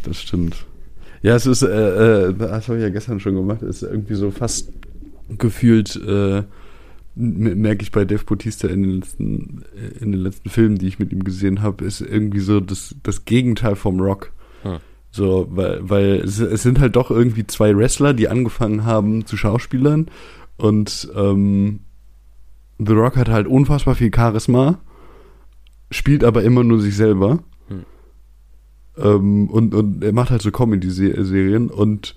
Das 0.02 0.20
stimmt. 0.20 0.66
Ja, 1.22 1.36
es 1.36 1.46
ist, 1.46 1.62
äh, 1.62 2.28
äh, 2.28 2.34
das 2.34 2.68
habe 2.68 2.78
ich 2.78 2.82
ja 2.82 2.90
gestern 2.90 3.20
schon 3.20 3.36
gemacht, 3.36 3.62
ist 3.62 3.82
irgendwie 3.82 4.14
so 4.14 4.30
fast 4.30 4.72
gefühlt, 5.38 5.96
äh, 5.96 6.42
merke 7.14 7.82
ich 7.82 7.92
bei 7.92 8.04
Dave 8.04 8.24
Bautista 8.24 8.66
in 8.68 8.82
den 8.82 8.92
letzten, 8.96 9.64
äh, 9.76 10.02
in 10.02 10.12
den 10.12 10.20
letzten 10.20 10.50
Filmen, 10.50 10.78
die 10.78 10.88
ich 10.88 10.98
mit 10.98 11.12
ihm 11.12 11.22
gesehen 11.22 11.62
habe, 11.62 11.84
ist 11.84 12.00
irgendwie 12.00 12.40
so 12.40 12.58
das, 12.58 12.96
das 13.02 13.24
Gegenteil 13.24 13.76
vom 13.76 14.00
Rock. 14.00 14.32
Hm. 14.62 14.78
So, 15.10 15.46
weil, 15.50 15.88
weil 15.88 16.14
es, 16.16 16.40
es 16.40 16.62
sind 16.62 16.80
halt 16.80 16.96
doch 16.96 17.10
irgendwie 17.10 17.46
zwei 17.46 17.76
Wrestler, 17.76 18.14
die 18.14 18.28
angefangen 18.28 18.84
haben 18.84 19.26
zu 19.26 19.36
Schauspielern 19.36 20.06
und 20.56 21.08
ähm, 21.14 21.80
The 22.86 22.92
Rock 22.92 23.16
hat 23.16 23.28
halt 23.28 23.46
unfassbar 23.46 23.94
viel 23.94 24.10
Charisma, 24.14 24.80
spielt 25.90 26.24
aber 26.24 26.42
immer 26.42 26.64
nur 26.64 26.80
sich 26.80 26.96
selber. 26.96 27.40
Hm. 27.68 27.84
Ähm, 28.96 29.50
und, 29.50 29.74
und 29.74 30.02
er 30.04 30.12
macht 30.12 30.30
halt 30.30 30.42
so 30.42 30.50
Comedy-Serien 30.50 31.70
und 31.70 32.16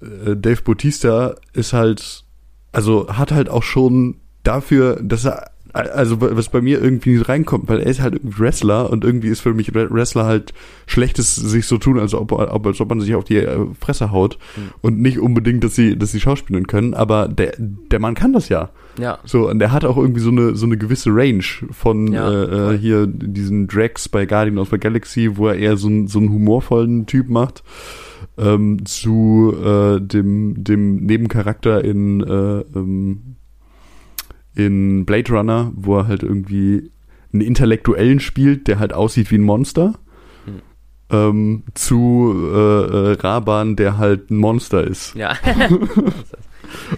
äh, 0.00 0.36
Dave 0.36 0.62
Bautista 0.62 1.34
ist 1.52 1.72
halt, 1.72 2.24
also 2.72 3.08
hat 3.08 3.32
halt 3.32 3.48
auch 3.48 3.62
schon 3.62 4.16
dafür, 4.42 5.00
dass 5.02 5.24
er, 5.24 5.51
also 5.72 6.20
was 6.20 6.48
bei 6.50 6.60
mir 6.60 6.82
irgendwie 6.82 7.10
nicht 7.10 7.28
reinkommt, 7.28 7.68
weil 7.68 7.80
er 7.80 7.86
ist 7.86 8.00
halt 8.00 8.14
irgendwie 8.14 8.38
Wrestler 8.40 8.90
und 8.90 9.04
irgendwie 9.04 9.28
ist 9.28 9.40
für 9.40 9.54
mich 9.54 9.74
Wrestler 9.74 10.24
halt 10.26 10.52
schlechtes 10.86 11.34
sich 11.34 11.66
so 11.66 11.78
tun, 11.78 11.98
als 11.98 12.14
ob, 12.14 12.32
als 12.32 12.80
ob 12.80 12.88
man 12.88 13.00
sich 13.00 13.14
auf 13.14 13.24
die 13.24 13.38
äh, 13.38 13.66
Fresse 13.80 14.10
haut 14.10 14.38
Hm. 14.54 14.62
und 14.82 15.00
nicht 15.00 15.18
unbedingt, 15.18 15.64
dass 15.64 15.74
sie, 15.74 15.96
dass 15.96 16.12
sie 16.12 16.20
schauspielen 16.20 16.66
können, 16.66 16.94
aber 16.94 17.28
der, 17.28 17.54
der 17.58 17.98
Mann 17.98 18.14
kann 18.14 18.32
das 18.32 18.48
ja. 18.48 18.70
Ja, 18.98 19.18
So, 19.24 19.48
und 19.48 19.58
der 19.58 19.72
hat 19.72 19.86
auch 19.86 19.96
irgendwie 19.96 20.20
so 20.20 20.30
eine, 20.30 20.54
so 20.54 20.66
eine 20.66 20.76
gewisse 20.76 21.10
Range 21.10 21.44
von 21.70 22.12
Ja, 22.12 22.30
äh, 22.30 22.74
äh, 22.74 22.78
hier 22.78 23.06
diesen 23.06 23.66
Drax 23.66 24.08
bei 24.08 24.26
Guardian 24.26 24.58
of 24.58 24.68
the 24.70 24.78
Galaxy, 24.78 25.36
wo 25.36 25.48
er 25.48 25.54
eher 25.54 25.78
so, 25.78 25.88
einen 25.88 26.08
so 26.08 26.18
einen 26.18 26.30
humorvollen 26.30 27.06
Typ 27.06 27.30
macht, 27.30 27.62
ähm, 28.36 28.84
zu 28.84 29.54
äh, 29.64 30.00
dem, 30.00 30.62
dem 30.62 30.96
Nebencharakter 30.96 31.82
in, 31.82 32.20
äh, 32.20 32.60
ähm, 32.78 33.36
in 34.54 35.04
Blade 35.04 35.32
Runner, 35.32 35.72
wo 35.74 35.98
er 35.98 36.08
halt 36.08 36.22
irgendwie 36.22 36.90
einen 37.32 37.42
Intellektuellen 37.42 38.20
spielt, 38.20 38.68
der 38.68 38.78
halt 38.78 38.92
aussieht 38.92 39.30
wie 39.30 39.36
ein 39.36 39.42
Monster. 39.42 39.94
Hm. 40.44 40.62
Ähm, 41.10 41.62
zu 41.74 42.34
äh, 42.52 43.12
äh, 43.12 43.12
Raban, 43.12 43.76
der 43.76 43.98
halt 43.98 44.30
ein 44.30 44.36
Monster 44.36 44.86
ist. 44.86 45.14
ja. 45.14 45.36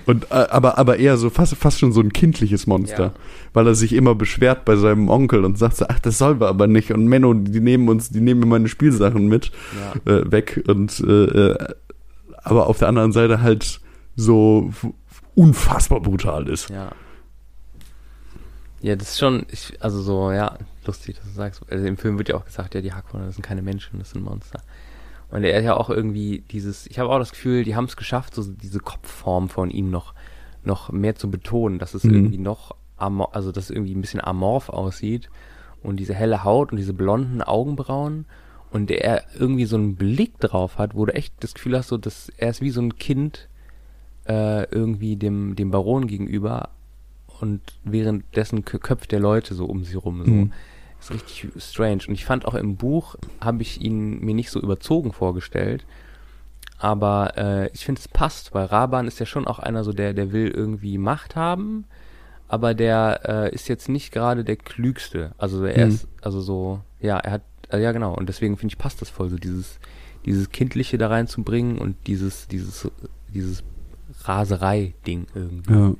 Und, 0.06 0.30
äh, 0.30 0.34
aber, 0.34 0.78
aber 0.78 0.98
eher 0.98 1.16
so 1.16 1.30
fast, 1.30 1.56
fast 1.56 1.80
schon 1.80 1.92
so 1.92 2.00
ein 2.00 2.12
kindliches 2.12 2.66
Monster. 2.66 3.04
Ja. 3.04 3.12
Weil 3.52 3.66
er 3.66 3.74
sich 3.74 3.92
immer 3.92 4.14
beschwert 4.14 4.64
bei 4.64 4.76
seinem 4.76 5.08
Onkel 5.08 5.44
und 5.44 5.58
sagt 5.58 5.76
so, 5.76 5.86
ach, 5.88 5.98
das 5.98 6.18
sollen 6.18 6.40
wir 6.40 6.48
aber 6.48 6.66
nicht. 6.66 6.92
Und 6.92 7.06
Menno, 7.06 7.34
die 7.34 7.60
nehmen 7.60 7.88
uns, 7.88 8.10
die 8.10 8.20
nehmen 8.20 8.40
mir 8.40 8.46
meine 8.46 8.68
Spielsachen 8.68 9.26
mit, 9.26 9.50
ja. 10.06 10.12
äh, 10.12 10.30
weg. 10.30 10.62
Und, 10.68 11.00
äh, 11.00 11.24
äh, 11.52 11.74
aber 12.42 12.66
auf 12.66 12.78
der 12.78 12.88
anderen 12.88 13.12
Seite 13.12 13.42
halt 13.42 13.80
so 14.16 14.70
unfassbar 15.34 16.00
brutal 16.00 16.48
ist. 16.48 16.70
Ja. 16.70 16.92
Ja, 18.84 18.96
das 18.96 19.12
ist 19.12 19.18
schon, 19.18 19.46
ich, 19.50 19.82
also 19.82 20.02
so, 20.02 20.30
ja, 20.30 20.58
lustig, 20.84 21.16
dass 21.16 21.24
du 21.24 21.30
sagst. 21.32 21.62
Also 21.70 21.86
Im 21.86 21.96
Film 21.96 22.18
wird 22.18 22.28
ja 22.28 22.34
auch 22.36 22.44
gesagt, 22.44 22.74
ja, 22.74 22.82
die 22.82 22.92
Hackwohner, 22.92 23.24
das 23.24 23.36
sind 23.36 23.42
keine 23.42 23.62
Menschen, 23.62 23.98
das 23.98 24.10
sind 24.10 24.22
Monster. 24.22 24.60
Und 25.30 25.42
er 25.42 25.56
hat 25.56 25.64
ja 25.64 25.74
auch 25.74 25.88
irgendwie 25.88 26.44
dieses, 26.50 26.86
ich 26.86 26.98
habe 26.98 27.08
auch 27.08 27.18
das 27.18 27.30
Gefühl, 27.30 27.64
die 27.64 27.74
haben 27.74 27.86
es 27.86 27.96
geschafft, 27.96 28.34
so 28.34 28.44
diese 28.44 28.80
Kopfform 28.80 29.48
von 29.48 29.70
ihm 29.70 29.90
noch, 29.90 30.12
noch 30.64 30.92
mehr 30.92 31.14
zu 31.14 31.30
betonen, 31.30 31.78
dass 31.78 31.94
es 31.94 32.04
Mhm. 32.04 32.14
irgendwie 32.14 32.36
noch, 32.36 32.76
amor, 32.98 33.34
also 33.34 33.52
dass 33.52 33.64
es 33.64 33.70
irgendwie 33.70 33.94
ein 33.94 34.02
bisschen 34.02 34.22
amorph 34.22 34.68
aussieht 34.68 35.30
und 35.82 35.96
diese 35.96 36.12
helle 36.12 36.44
Haut 36.44 36.70
und 36.70 36.76
diese 36.76 36.92
blonden 36.92 37.40
Augenbrauen 37.40 38.26
und 38.70 38.90
der 38.90 39.24
irgendwie 39.38 39.64
so 39.64 39.76
einen 39.76 39.96
Blick 39.96 40.38
drauf 40.40 40.76
hat, 40.76 40.94
wo 40.94 41.06
du 41.06 41.14
echt 41.14 41.32
das 41.40 41.54
Gefühl 41.54 41.78
hast, 41.78 41.88
so, 41.88 41.96
dass 41.96 42.28
er 42.36 42.50
ist 42.50 42.60
wie 42.60 42.68
so 42.70 42.82
ein 42.82 42.96
Kind 42.96 43.48
äh, 44.28 44.64
irgendwie 44.70 45.16
dem, 45.16 45.56
dem 45.56 45.70
Baron 45.70 46.06
gegenüber 46.06 46.68
und 47.44 47.60
währenddessen 47.84 48.64
kö- 48.64 48.78
köpft 48.78 49.12
der 49.12 49.20
Leute 49.20 49.54
so 49.54 49.66
um 49.66 49.84
sie 49.84 49.96
rum. 49.96 50.24
So. 50.24 50.30
Mhm. 50.30 50.52
Ist 51.00 51.10
richtig 51.10 51.48
strange. 51.58 52.02
Und 52.08 52.14
ich 52.14 52.24
fand 52.24 52.46
auch 52.46 52.54
im 52.54 52.76
Buch, 52.76 53.16
habe 53.40 53.60
ich 53.62 53.80
ihn 53.82 54.20
mir 54.20 54.34
nicht 54.34 54.50
so 54.50 54.58
überzogen 54.60 55.12
vorgestellt. 55.12 55.84
Aber 56.78 57.36
äh, 57.36 57.68
ich 57.72 57.84
finde, 57.84 58.00
es 58.00 58.08
passt, 58.08 58.54
weil 58.54 58.64
Raban 58.66 59.06
ist 59.06 59.20
ja 59.20 59.26
schon 59.26 59.46
auch 59.46 59.58
einer 59.58 59.84
so, 59.84 59.92
der, 59.92 60.12
der 60.14 60.32
will 60.32 60.48
irgendwie 60.48 60.98
Macht 60.98 61.36
haben, 61.36 61.84
aber 62.48 62.74
der 62.74 63.20
äh, 63.24 63.54
ist 63.54 63.68
jetzt 63.68 63.88
nicht 63.88 64.12
gerade 64.12 64.44
der 64.44 64.56
klügste. 64.56 65.32
Also 65.38 65.64
er 65.64 65.86
Mhm. 65.86 65.92
ist, 65.92 66.08
also 66.22 66.40
so, 66.40 66.80
ja, 67.00 67.18
er 67.18 67.32
hat, 67.32 67.42
äh, 67.70 67.80
ja 67.82 67.92
genau. 67.92 68.14
Und 68.14 68.28
deswegen 68.28 68.56
finde 68.56 68.72
ich 68.72 68.78
passt 68.78 69.00
das 69.02 69.10
voll, 69.10 69.28
so 69.30 69.36
dieses, 69.36 69.78
dieses 70.24 70.50
kindliche 70.50 70.98
da 70.98 71.08
reinzubringen 71.08 71.78
und 71.78 71.96
dieses, 72.06 72.48
dieses, 72.48 72.90
dieses 73.32 73.62
Raserei-Ding 74.24 75.26
irgendwie. 75.34 75.72
Ja. 75.72 75.94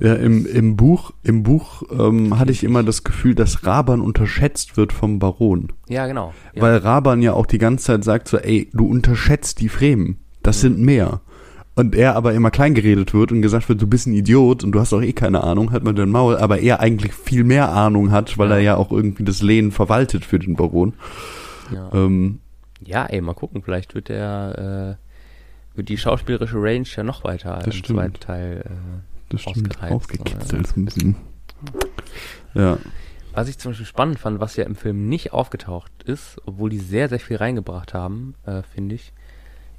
Ja, 0.00 0.14
im, 0.14 0.44
im 0.46 0.76
Buch, 0.76 1.12
im 1.22 1.42
Buch 1.42 1.82
ähm, 1.90 2.38
hatte 2.38 2.52
ich 2.52 2.64
immer 2.64 2.82
das 2.82 3.04
Gefühl, 3.04 3.34
dass 3.34 3.64
Raban 3.66 4.00
unterschätzt 4.00 4.76
wird 4.76 4.92
vom 4.92 5.18
Baron. 5.18 5.72
ja 5.88 6.06
genau. 6.06 6.34
Ja. 6.54 6.62
Weil 6.62 6.76
Raban 6.78 7.22
ja 7.22 7.32
auch 7.32 7.46
die 7.46 7.58
ganze 7.58 7.84
Zeit 7.86 8.04
sagt 8.04 8.28
so, 8.28 8.36
ey, 8.38 8.68
du 8.72 8.86
unterschätzt 8.86 9.60
die 9.60 9.68
Fremen. 9.68 10.18
Das 10.42 10.60
sind 10.60 10.78
mehr. 10.78 11.20
Und 11.74 11.94
er 11.94 12.16
aber 12.16 12.32
immer 12.34 12.50
klein 12.50 12.74
geredet 12.74 13.12
wird 13.12 13.32
und 13.32 13.42
gesagt 13.42 13.68
wird, 13.68 13.82
du 13.82 13.86
bist 13.86 14.06
ein 14.06 14.14
Idiot 14.14 14.64
und 14.64 14.72
du 14.72 14.80
hast 14.80 14.92
doch 14.92 15.02
eh 15.02 15.12
keine 15.12 15.42
Ahnung, 15.44 15.72
hat 15.72 15.84
man 15.84 15.94
den 15.96 16.10
Maul, 16.10 16.36
aber 16.36 16.58
er 16.60 16.80
eigentlich 16.80 17.12
viel 17.12 17.44
mehr 17.44 17.70
Ahnung 17.70 18.10
hat, 18.12 18.38
weil 18.38 18.48
Ja. 18.48 18.54
er 18.56 18.60
ja 18.62 18.76
auch 18.76 18.90
irgendwie 18.92 19.24
das 19.24 19.42
Lehen 19.42 19.72
verwaltet 19.72 20.24
für 20.24 20.38
den 20.38 20.56
Baron. 20.56 20.94
ja. 21.72 21.90
Ähm, 21.92 22.40
ja, 22.84 23.04
ey, 23.06 23.20
mal 23.22 23.34
gucken, 23.34 23.62
vielleicht 23.62 23.94
wird 23.94 24.08
der, 24.10 24.96
äh, 24.98 25.76
wird 25.76 25.88
die 25.88 25.96
schauspielerische 25.98 26.56
Range 26.56 26.86
ja 26.94 27.02
noch 27.02 27.24
weiter 27.24 27.56
Das 27.56 27.66
im 27.66 27.72
stimmt. 27.72 27.98
zweiten 27.98 28.20
Teil. 28.20 28.64
Äh, 28.66 29.15
das 29.28 29.42
stimmt, 29.42 29.82
aufgekitzelt 29.82 30.66
so 30.66 30.80
ein 30.80 30.84
bisschen. 30.84 31.16
Ja. 32.54 32.78
Was 33.32 33.48
ich 33.48 33.58
zum 33.58 33.72
Beispiel 33.72 33.86
spannend 33.86 34.18
fand, 34.18 34.40
was 34.40 34.56
ja 34.56 34.64
im 34.64 34.76
Film 34.76 35.08
nicht 35.08 35.32
aufgetaucht 35.32 35.92
ist, 36.04 36.40
obwohl 36.46 36.70
die 36.70 36.78
sehr, 36.78 37.08
sehr 37.08 37.20
viel 37.20 37.36
reingebracht 37.36 37.92
haben, 37.92 38.34
äh, 38.46 38.62
finde 38.62 38.94
ich, 38.94 39.12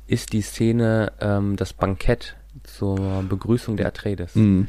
ist 0.06 0.32
die 0.34 0.42
Szene, 0.42 1.12
ähm, 1.20 1.56
das 1.56 1.74
Bankett 1.74 2.36
zur 2.64 3.24
Begrüßung 3.24 3.78
der 3.78 3.88
Atreides. 3.88 4.36
Mhm. 4.36 4.68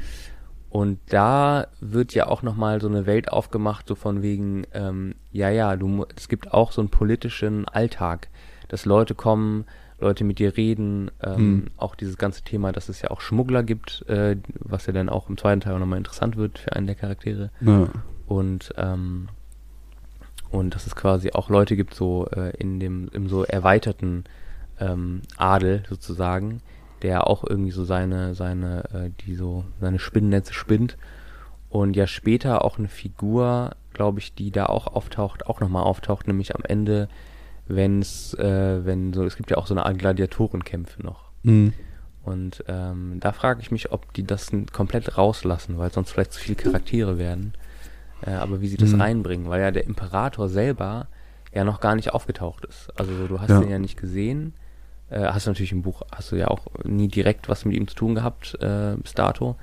Und 0.70 1.00
da 1.08 1.68
wird 1.80 2.14
ja 2.14 2.26
auch 2.26 2.42
nochmal 2.42 2.80
so 2.80 2.88
eine 2.88 3.06
Welt 3.06 3.32
aufgemacht, 3.32 3.88
so 3.88 3.94
von 3.94 4.22
wegen, 4.22 4.66
ähm, 4.74 5.14
ja, 5.32 5.48
ja, 5.48 5.76
du, 5.76 6.06
es 6.16 6.28
gibt 6.28 6.52
auch 6.52 6.72
so 6.72 6.80
einen 6.82 6.90
politischen 6.90 7.66
Alltag, 7.66 8.28
dass 8.68 8.84
Leute 8.84 9.14
kommen, 9.14 9.64
Leute 10.00 10.24
mit 10.24 10.38
dir 10.38 10.56
reden, 10.56 11.10
ähm, 11.22 11.36
Hm. 11.36 11.66
auch 11.76 11.94
dieses 11.94 12.16
ganze 12.18 12.42
Thema, 12.42 12.72
dass 12.72 12.88
es 12.88 13.02
ja 13.02 13.10
auch 13.10 13.20
Schmuggler 13.20 13.62
gibt, 13.62 14.04
äh, 14.08 14.36
was 14.60 14.86
ja 14.86 14.92
dann 14.92 15.08
auch 15.08 15.28
im 15.28 15.36
zweiten 15.36 15.60
Teil 15.60 15.78
nochmal 15.78 15.98
interessant 15.98 16.36
wird 16.36 16.58
für 16.58 16.74
einen 16.74 16.86
der 16.86 16.96
Charaktere 16.96 17.50
ja. 17.60 17.88
und 18.26 18.72
ähm, 18.76 19.28
und 20.50 20.74
dass 20.74 20.86
es 20.86 20.96
quasi 20.96 21.32
auch 21.32 21.50
Leute 21.50 21.76
gibt 21.76 21.94
so 21.94 22.26
äh, 22.28 22.56
in 22.56 22.80
dem 22.80 23.08
im 23.12 23.28
so 23.28 23.44
erweiterten 23.44 24.24
ähm, 24.80 25.22
Adel 25.36 25.82
sozusagen, 25.88 26.60
der 27.02 27.26
auch 27.26 27.44
irgendwie 27.44 27.72
so 27.72 27.84
seine 27.84 28.34
seine 28.34 28.84
äh, 28.94 29.10
die 29.26 29.34
so 29.34 29.64
seine 29.80 29.98
Spinnennetze 29.98 30.54
spinnt 30.54 30.96
und 31.70 31.96
ja 31.96 32.06
später 32.06 32.64
auch 32.64 32.78
eine 32.78 32.88
Figur, 32.88 33.72
glaube 33.92 34.20
ich, 34.20 34.34
die 34.34 34.50
da 34.50 34.66
auch 34.66 34.86
auftaucht, 34.86 35.46
auch 35.46 35.60
nochmal 35.60 35.82
auftaucht, 35.82 36.26
nämlich 36.26 36.54
am 36.54 36.62
Ende, 36.64 37.08
wenn 37.68 38.00
es 38.00 38.34
äh, 38.34 38.84
wenn 38.84 39.12
so 39.12 39.24
es 39.24 39.36
gibt 39.36 39.50
ja 39.50 39.56
auch 39.58 39.66
so 39.66 39.74
eine 39.74 39.84
Art 39.86 39.98
Gladiatorenkämpfe 39.98 41.02
noch 41.02 41.28
Mhm. 41.44 41.72
und 42.24 42.64
ähm, 42.66 43.18
da 43.20 43.32
frage 43.32 43.60
ich 43.62 43.70
mich, 43.70 43.92
ob 43.92 44.12
die 44.14 44.24
das 44.24 44.50
komplett 44.72 45.16
rauslassen, 45.16 45.78
weil 45.78 45.92
sonst 45.92 46.10
vielleicht 46.10 46.32
zu 46.32 46.40
viele 46.40 46.56
Charaktere 46.56 47.16
werden. 47.18 47.52
Äh, 48.22 48.32
aber 48.32 48.60
wie 48.60 48.66
sie 48.68 48.76
das 48.76 48.92
Mhm. 48.92 49.00
reinbringen, 49.00 49.48
weil 49.48 49.60
ja 49.60 49.70
der 49.70 49.84
Imperator 49.86 50.48
selber 50.48 51.06
ja 51.54 51.62
noch 51.64 51.80
gar 51.80 51.94
nicht 51.94 52.12
aufgetaucht 52.12 52.64
ist. 52.64 52.88
Also 52.98 53.14
so, 53.16 53.28
du 53.28 53.40
hast 53.40 53.50
Ja. 53.50 53.62
ihn 53.62 53.70
ja 53.70 53.78
nicht 53.78 53.96
gesehen. 53.96 54.52
Äh, 55.10 55.20
hast 55.26 55.46
du 55.46 55.50
natürlich 55.50 55.70
im 55.72 55.82
Buch, 55.82 56.02
hast 56.10 56.32
du 56.32 56.36
ja 56.36 56.48
auch 56.48 56.66
nie 56.84 57.08
direkt 57.08 57.48
was 57.48 57.64
mit 57.64 57.76
ihm 57.76 57.86
zu 57.86 57.94
tun 57.94 58.14
gehabt 58.16 58.58
äh, 58.60 58.96
bis 59.00 59.14
dato. 59.14 59.54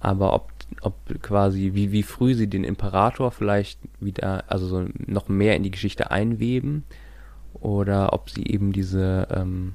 Aber 0.00 0.34
ob, 0.34 0.50
ob 0.80 0.94
quasi, 1.22 1.70
wie, 1.74 1.92
wie 1.92 2.02
früh 2.02 2.34
sie 2.34 2.48
den 2.48 2.64
Imperator 2.64 3.30
vielleicht 3.30 3.78
wieder, 4.00 4.42
also 4.48 4.66
so 4.66 4.88
noch 5.06 5.28
mehr 5.28 5.54
in 5.54 5.62
die 5.62 5.70
Geschichte 5.70 6.10
einweben 6.10 6.82
oder 7.60 8.12
ob 8.12 8.30
sie 8.30 8.46
eben 8.46 8.72
diese, 8.72 9.28
ähm, 9.30 9.74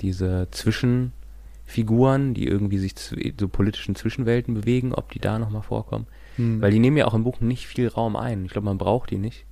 diese 0.00 0.48
Zwischenfiguren, 0.50 2.34
die 2.34 2.46
irgendwie 2.46 2.78
sich 2.78 2.96
zu 2.96 3.16
so 3.38 3.48
politischen 3.48 3.94
Zwischenwelten 3.94 4.54
bewegen, 4.54 4.94
ob 4.94 5.10
die 5.12 5.20
da 5.20 5.38
nochmal 5.38 5.62
vorkommen. 5.62 6.06
Mhm. 6.36 6.60
Weil 6.60 6.70
die 6.70 6.78
nehmen 6.78 6.96
ja 6.96 7.06
auch 7.06 7.14
im 7.14 7.24
Buch 7.24 7.40
nicht 7.40 7.66
viel 7.66 7.88
Raum 7.88 8.16
ein. 8.16 8.44
Ich 8.44 8.52
glaube, 8.52 8.66
man 8.66 8.78
braucht 8.78 9.10
die 9.10 9.18
nicht. 9.18 9.44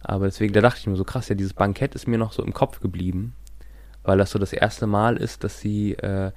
Aber 0.00 0.26
deswegen, 0.26 0.52
da 0.52 0.60
dachte 0.60 0.78
ich 0.80 0.86
mir 0.86 0.96
so 0.96 1.04
krass, 1.04 1.28
ja, 1.28 1.34
dieses 1.34 1.54
Bankett 1.54 1.94
ist 1.94 2.06
mir 2.06 2.18
noch 2.18 2.32
so 2.32 2.42
im 2.44 2.54
Kopf 2.54 2.80
geblieben, 2.80 3.34
weil 4.04 4.18
das 4.18 4.30
so 4.30 4.38
das 4.38 4.52
erste 4.52 4.86
Mal 4.86 5.16
ist, 5.16 5.42
dass 5.44 5.60
sie 5.60 5.94
äh, 5.94 6.30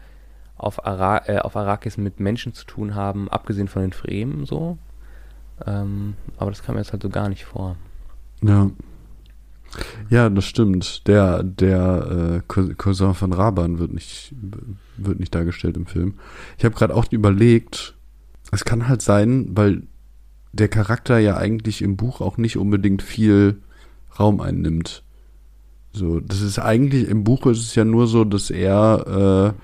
auf, 0.57 0.85
Ara 0.85 1.27
äh, 1.27 1.39
auf 1.39 1.55
Arrakis 1.55 1.97
mit 1.97 2.19
Menschen 2.19 2.53
zu 2.53 2.65
tun 2.65 2.95
haben, 2.95 3.29
abgesehen 3.29 3.67
von 3.67 3.83
den 3.83 3.93
Fremen 3.93 4.45
so. 4.45 4.77
Ähm, 5.65 6.15
aber 6.37 6.51
das 6.51 6.63
kam 6.63 6.75
mir 6.75 6.81
jetzt 6.81 6.91
halt 6.91 7.03
so 7.03 7.09
gar 7.09 7.29
nicht 7.29 7.45
vor. 7.45 7.75
Ja. 8.41 8.69
Ja, 10.09 10.29
das 10.29 10.45
stimmt. 10.45 11.07
Der, 11.07 11.43
der 11.43 12.41
äh, 12.41 12.41
Cou- 12.47 12.73
Cousin 12.75 13.13
von 13.13 13.31
Raban 13.33 13.79
wird 13.79 13.93
nicht, 13.93 14.33
wird 14.97 15.19
nicht 15.19 15.33
dargestellt 15.33 15.77
im 15.77 15.85
Film. 15.85 16.15
Ich 16.57 16.65
habe 16.65 16.75
gerade 16.75 16.93
auch 16.95 17.05
überlegt, 17.11 17.95
es 18.51 18.65
kann 18.65 18.87
halt 18.87 19.01
sein, 19.01 19.47
weil 19.55 19.83
der 20.51 20.67
Charakter 20.67 21.17
ja 21.19 21.37
eigentlich 21.37 21.81
im 21.81 21.95
Buch 21.95 22.19
auch 22.19 22.37
nicht 22.37 22.57
unbedingt 22.57 23.01
viel 23.01 23.61
Raum 24.19 24.41
einnimmt. 24.41 25.03
So, 25.93 26.19
das 26.19 26.41
ist 26.41 26.59
eigentlich, 26.59 27.07
im 27.07 27.23
Buch 27.23 27.45
ist 27.45 27.59
es 27.59 27.75
ja 27.75 27.85
nur 27.85 28.07
so, 28.07 28.25
dass 28.25 28.49
er 28.49 29.55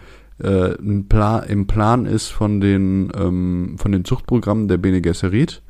äh, 0.42 0.48
äh, 0.48 0.78
ein 0.82 1.08
Plan, 1.10 1.44
im 1.48 1.68
Plan 1.68 2.06
ist 2.06 2.30
von 2.30 2.62
den, 2.62 3.12
ähm, 3.16 3.76
von 3.78 3.92
den 3.92 4.06
Zuchtprogrammen 4.06 4.68
der 4.70 4.78
Bene 4.78 5.02
Gesserit 5.02 5.62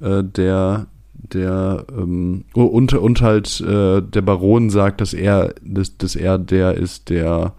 äh, 0.00 0.22
der 0.22 0.86
der 1.18 1.86
ähm, 1.96 2.44
oh, 2.54 2.64
und, 2.64 2.92
und 2.94 3.20
halt 3.20 3.60
äh, 3.60 4.00
der 4.02 4.22
Baron 4.22 4.70
sagt, 4.70 5.00
dass 5.00 5.14
er 5.14 5.54
dass, 5.62 5.96
dass 5.96 6.16
er 6.16 6.38
der 6.38 6.74
ist, 6.74 7.10
der 7.10 7.54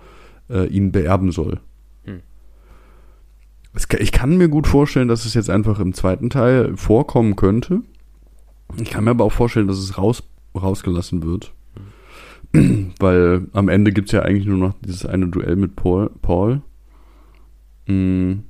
äh, 0.50 0.68
ihn 0.68 0.92
beerben 0.92 1.32
soll. 1.32 1.60
Hm. 2.06 2.22
Es, 3.74 3.88
ich 4.00 4.12
kann 4.12 4.38
mir 4.38 4.50
gut 4.50 4.68
vorstellen, 4.68 5.08
dass 5.08 5.26
es 5.26 5.34
jetzt 5.34 5.50
einfach 5.50 5.80
im 5.80 5.94
zweiten 5.94 6.30
Teil 6.30 6.76
vorkommen 6.78 7.36
könnte. 7.36 7.82
Ich 8.82 8.90
kann 8.90 9.06
mir 9.06 9.12
aber 9.12 9.26
auch 9.26 9.32
vorstellen, 9.32 9.68
dass 9.68 9.78
es 9.78 9.98
raus, 9.98 10.24
rausgelassen 10.56 11.24
wird. 11.24 11.54
Weil 13.00 13.48
am 13.54 13.70
Ende 13.70 13.92
gibt's 13.92 14.12
ja 14.12 14.22
eigentlich 14.22 14.48
nur 14.48 14.58
noch 14.58 14.74
dieses 14.86 15.06
eine 15.06 15.28
Duell 15.28 15.56
mit 15.56 15.76
Paul. 15.76 16.12
Paul. 16.22 16.62
Mm. 17.88 18.44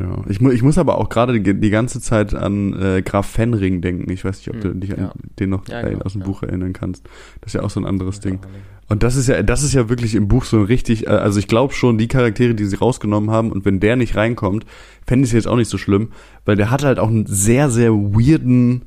Ja, 0.00 0.24
ich, 0.28 0.40
mu 0.40 0.50
ich 0.50 0.62
muss 0.62 0.78
aber 0.78 0.96
auch 0.96 1.10
gerade 1.10 1.38
die, 1.40 1.60
die 1.60 1.70
ganze 1.70 2.00
Zeit 2.00 2.34
an 2.34 2.72
äh, 2.80 3.02
Graf 3.02 3.26
Fenring 3.26 3.82
denken. 3.82 4.10
Ich 4.10 4.24
weiß 4.24 4.38
nicht, 4.38 4.48
ob 4.48 4.60
du 4.60 4.70
Hm, 4.70 4.80
dich 4.80 4.92
an 4.96 5.04
ja. 5.04 5.12
den 5.38 5.50
noch 5.50 5.68
Ja, 5.68 5.80
äh, 5.82 5.90
genau, 5.90 6.04
aus 6.04 6.12
dem 6.14 6.22
ja. 6.22 6.26
Buch 6.26 6.42
erinnern 6.42 6.72
kannst. 6.72 7.06
Das 7.42 7.48
ist 7.50 7.60
ja 7.60 7.62
auch 7.62 7.70
so 7.70 7.80
ein 7.80 7.86
anderes 7.86 8.20
Ding. 8.20 8.38
Ja, 8.42 8.48
Und 8.88 9.02
das 9.02 9.14
ist 9.16 9.26
ja, 9.28 9.42
das 9.42 9.62
ist 9.62 9.74
ja 9.74 9.90
wirklich 9.90 10.14
im 10.14 10.26
Buch 10.26 10.44
so 10.44 10.56
ein 10.58 10.64
richtig, 10.64 11.06
äh, 11.06 11.10
also 11.10 11.38
ich 11.38 11.48
glaube 11.48 11.74
schon, 11.74 11.98
die 11.98 12.08
Charaktere, 12.08 12.54
die 12.54 12.64
sie 12.64 12.76
rausgenommen 12.76 13.30
haben, 13.30 13.52
und 13.52 13.64
wenn 13.66 13.78
der 13.78 13.96
nicht 13.96 14.16
reinkommt, 14.16 14.64
fände 15.06 15.24
ich 15.24 15.30
es 15.30 15.34
jetzt 15.34 15.46
auch 15.48 15.56
nicht 15.56 15.68
so 15.68 15.76
schlimm, 15.76 16.08
weil 16.46 16.56
der 16.56 16.70
hat 16.70 16.82
halt 16.82 16.98
auch 16.98 17.08
einen 17.08 17.26
sehr, 17.26 17.68
sehr 17.68 17.92
weirden, 17.92 18.86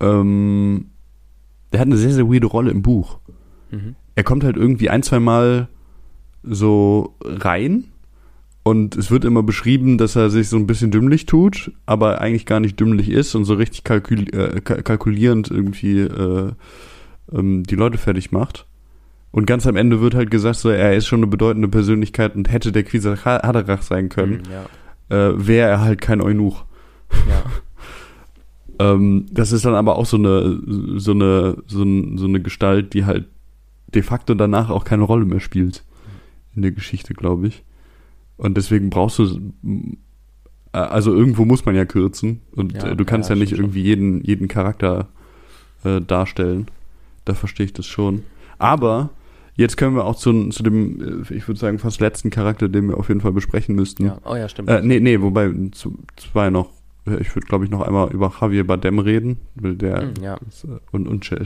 ähm, 0.00 0.86
der 1.72 1.80
hat 1.80 1.86
eine 1.86 1.96
sehr, 1.96 2.12
sehr 2.12 2.28
weirde 2.30 2.46
Rolle 2.46 2.70
im 2.70 2.82
Buch. 2.82 3.18
Mhm. 3.70 3.94
Er 4.14 4.24
kommt 4.24 4.44
halt 4.44 4.56
irgendwie 4.56 4.90
ein, 4.90 5.02
zwei 5.02 5.20
Mal 5.20 5.68
so 6.42 7.14
rein 7.22 7.84
und 8.66 8.96
es 8.96 9.10
wird 9.10 9.24
immer 9.24 9.42
beschrieben, 9.44 9.96
dass 9.96 10.16
er 10.16 10.28
sich 10.30 10.48
so 10.48 10.56
ein 10.56 10.66
bisschen 10.66 10.90
dümmlich 10.90 11.26
tut, 11.26 11.70
aber 11.86 12.20
eigentlich 12.20 12.46
gar 12.46 12.58
nicht 12.60 12.78
dümmlich 12.80 13.08
ist 13.10 13.34
und 13.34 13.44
so 13.44 13.54
richtig 13.54 13.84
kalkul 13.84 14.22
äh, 14.34 14.60
ka- 14.60 14.82
kalkulierend 14.82 15.50
irgendwie 15.50 16.00
äh, 16.00 16.52
ähm, 17.32 17.62
die 17.62 17.76
Leute 17.76 17.98
fertig 17.98 18.32
macht. 18.32 18.66
Und 19.30 19.46
ganz 19.46 19.66
am 19.66 19.76
Ende 19.76 20.00
wird 20.00 20.14
halt 20.14 20.30
gesagt, 20.30 20.56
so 20.58 20.68
er 20.70 20.96
ist 20.96 21.06
schon 21.06 21.20
eine 21.20 21.26
bedeutende 21.26 21.68
Persönlichkeit 21.68 22.34
und 22.34 22.50
hätte 22.50 22.72
der 22.72 22.82
Quisach 22.84 23.24
Haderach 23.24 23.82
sein 23.82 24.08
können, 24.08 24.42
Mhm, 24.46 24.52
ja. 25.10 25.28
äh, 25.30 25.46
wäre 25.46 25.68
er 25.70 25.80
halt 25.82 26.00
kein 26.00 26.20
Eunuch. 26.20 26.64
ja. 27.28 27.42
Ähm, 28.78 29.24
das 29.30 29.52
ist 29.52 29.64
dann 29.64 29.74
aber 29.74 29.96
auch 29.96 30.04
so 30.04 30.18
eine, 30.18 30.60
so 30.96 31.12
eine, 31.12 31.56
so, 31.66 31.82
ein, 31.82 32.18
so 32.18 32.26
eine 32.26 32.42
Gestalt, 32.42 32.92
die 32.92 33.06
halt 33.06 33.24
de 33.94 34.02
facto 34.02 34.34
danach 34.34 34.68
auch 34.68 34.84
keine 34.84 35.04
Rolle 35.04 35.24
mehr 35.24 35.40
spielt 35.40 35.82
in 36.54 36.60
der 36.60 36.72
Geschichte, 36.72 37.14
glaube 37.14 37.46
ich. 37.46 37.64
Und 38.36 38.56
deswegen 38.56 38.90
brauchst 38.90 39.18
du, 39.18 39.24
äh, 40.72 40.78
also 40.78 41.14
irgendwo 41.14 41.44
muss 41.44 41.64
man 41.64 41.74
ja 41.74 41.84
kürzen 41.84 42.40
und 42.54 42.74
Ja, 42.74 42.88
äh, 42.88 42.96
du 42.96 43.04
kannst 43.04 43.30
ja, 43.30 43.34
ja, 43.36 43.40
nicht 43.40 43.52
irgendwie 43.52 43.82
jeden, 43.82 44.22
jeden 44.22 44.48
Charakter 44.48 45.08
äh, 45.84 46.00
darstellen. 46.00 46.66
Da 47.24 47.34
verstehe 47.34 47.66
ich 47.66 47.72
das 47.72 47.86
schon. 47.86 48.22
Aber 48.58 49.10
jetzt 49.56 49.76
können 49.76 49.96
wir 49.96 50.04
auch 50.04 50.16
zu, 50.16 50.48
zu 50.50 50.62
dem, 50.62 51.24
äh, 51.28 51.34
ich 51.34 51.48
würde 51.48 51.58
sagen, 51.58 51.78
fast 51.78 52.00
letzten 52.00 52.30
Charakter, 52.30 52.68
den 52.68 52.88
wir 52.88 52.98
auf 52.98 53.08
jeden 53.08 53.20
Fall 53.20 53.32
besprechen 53.32 53.74
müssten. 53.74 54.06
ja. 54.06 54.18
Oh 54.24 54.34
ja, 54.36 54.48
stimmt. 54.48 54.68
Äh, 54.68 54.82
nee, 54.82 55.00
nee, 55.00 55.20
wobei 55.20 55.50
zu, 55.72 55.98
zwei 56.16 56.50
noch. 56.50 56.70
Ich 57.20 57.34
würde, 57.36 57.46
glaube 57.46 57.64
ich, 57.64 57.70
noch 57.70 57.82
einmal 57.82 58.12
über 58.12 58.32
Javier 58.40 58.66
Bardem 58.66 58.98
reden, 58.98 59.38
weil 59.54 59.76
der 59.76 60.06
Mhm, 60.06 60.12
ja. 60.22 60.38
ist, 60.48 60.66
und 60.90 61.06
und 61.06 61.30
äh, 61.30 61.44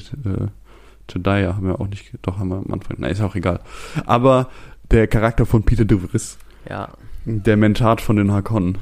Chedaya 1.06 1.54
haben 1.54 1.66
wir 1.66 1.80
auch 1.80 1.88
nicht, 1.88 2.12
doch 2.22 2.38
haben 2.38 2.48
wir 2.48 2.56
am 2.56 2.72
Anfang. 2.72 2.96
Na, 2.98 3.08
ist 3.08 3.20
auch 3.20 3.34
egal. 3.34 3.60
Aber 4.06 4.48
der 4.90 5.06
Charakter 5.06 5.44
von 5.44 5.62
Peter 5.62 5.84
de 5.84 5.98
Vries, 5.98 6.38
Ja. 6.68 6.90
Der 7.24 7.56
Mentat 7.56 8.00
von 8.00 8.16
den 8.16 8.32
Hakonnen. 8.32 8.78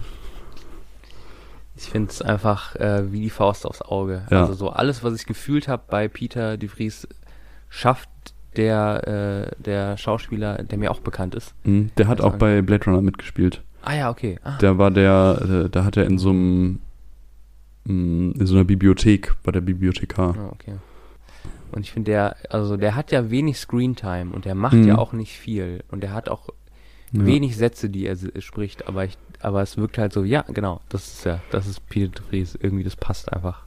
Ich 1.76 1.84
finde 1.84 2.10
es 2.10 2.22
einfach 2.22 2.74
äh, 2.76 3.12
wie 3.12 3.20
die 3.20 3.30
Faust 3.30 3.64
aufs 3.64 3.82
Auge. 3.82 4.26
Ja. 4.30 4.40
Also 4.40 4.54
so 4.54 4.70
alles, 4.70 5.04
was 5.04 5.14
ich 5.14 5.26
gefühlt 5.26 5.68
habe 5.68 5.82
bei 5.88 6.08
Peter 6.08 6.56
de 6.56 6.68
Vries, 6.68 7.06
schafft 7.68 8.08
der, 8.56 9.52
äh, 9.56 9.62
der 9.62 9.96
Schauspieler, 9.96 10.62
der 10.64 10.78
mir 10.78 10.90
auch 10.90 11.00
bekannt 11.00 11.34
ist. 11.36 11.54
Mhm. 11.64 11.90
Der 11.96 12.08
hat 12.08 12.20
auch 12.20 12.34
bei 12.36 12.62
Blade 12.62 12.84
Runner 12.86 13.00
mitgespielt. 13.02 13.62
Ah 13.82 13.94
ja, 13.94 14.10
okay. 14.10 14.38
Ah, 14.42 14.58
Der 14.58 14.76
war 14.78 14.90
der, 14.90 15.64
äh, 15.66 15.70
da 15.70 15.84
hat 15.84 15.96
er 15.96 16.04
in 16.06 16.18
so 16.18 16.30
einem, 16.30 16.80
mh, 17.84 18.34
in 18.40 18.46
so 18.46 18.56
einer 18.56 18.64
Bibliothek, 18.64 19.36
bei 19.44 19.52
der 19.52 19.60
Bibliothekar. 19.60 20.34
ah, 20.36 20.48
okay. 20.52 20.74
Und 21.70 21.82
ich 21.82 21.92
finde, 21.92 22.10
der, 22.10 22.36
also 22.50 22.76
der 22.76 22.96
hat 22.96 23.12
ja 23.12 23.30
wenig 23.30 23.58
Screentime 23.58 24.32
und 24.32 24.46
der 24.46 24.54
macht 24.56 24.74
Mhm. 24.74 24.88
ja 24.88 24.98
auch 24.98 25.12
nicht 25.12 25.38
viel. 25.38 25.84
Und 25.90 26.02
der 26.02 26.12
hat 26.12 26.28
auch 26.28 26.48
Ja. 27.12 27.24
wenig 27.24 27.56
Sätze, 27.56 27.88
die 27.88 28.06
er 28.06 28.12
s- 28.12 28.26
spricht, 28.40 28.86
aber 28.88 29.04
ich, 29.04 29.16
aber 29.40 29.62
es 29.62 29.76
wirkt 29.76 29.96
halt 29.98 30.12
so, 30.12 30.24
ja, 30.24 30.42
genau, 30.42 30.80
das 30.88 31.06
ist 31.08 31.24
ja, 31.24 31.40
das 31.50 31.66
ist 31.66 31.88
Peter 31.88 32.08
de 32.10 32.22
Vries, 32.28 32.58
irgendwie, 32.60 32.84
das 32.84 32.96
passt 32.96 33.32
einfach. 33.32 33.64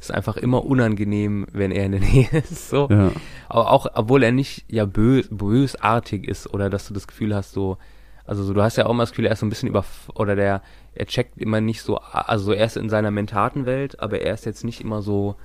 Ist 0.00 0.12
einfach 0.12 0.36
immer 0.36 0.64
unangenehm, 0.66 1.46
wenn 1.52 1.70
er 1.70 1.86
in 1.86 1.92
der 1.92 2.00
Nähe 2.12 2.28
ist, 2.32 2.68
so. 2.68 2.88
Ja. 2.90 3.12
Aber 3.48 3.70
auch, 3.70 3.86
obwohl 3.94 4.22
er 4.22 4.32
nicht 4.32 4.64
ja 4.68 4.84
bös, 4.84 5.28
bösartig 5.30 6.28
ist 6.28 6.52
oder 6.52 6.68
dass 6.68 6.86
du 6.88 6.92
das 6.94 7.06
Gefühl 7.06 7.34
hast, 7.34 7.52
so, 7.52 7.78
also 8.26 8.42
so, 8.42 8.52
du 8.52 8.62
hast 8.62 8.76
ja 8.76 8.84
auch 8.86 8.90
immer 8.90 9.02
das 9.04 9.10
Gefühl, 9.10 9.26
er 9.26 9.32
ist 9.32 9.40
so 9.40 9.46
ein 9.46 9.50
bisschen 9.50 9.68
über, 9.68 9.84
oder 10.14 10.34
der, 10.36 10.60
er 10.94 11.06
checkt 11.06 11.38
immer 11.38 11.60
nicht 11.62 11.80
so, 11.82 11.96
also 11.98 12.52
er 12.52 12.66
ist 12.66 12.76
in 12.76 12.90
seiner 12.90 13.10
Mentatenwelt, 13.10 14.00
aber 14.00 14.20
er 14.20 14.34
ist 14.34 14.44
jetzt 14.44 14.64
nicht 14.64 14.80
immer 14.82 15.00
so, 15.00 15.36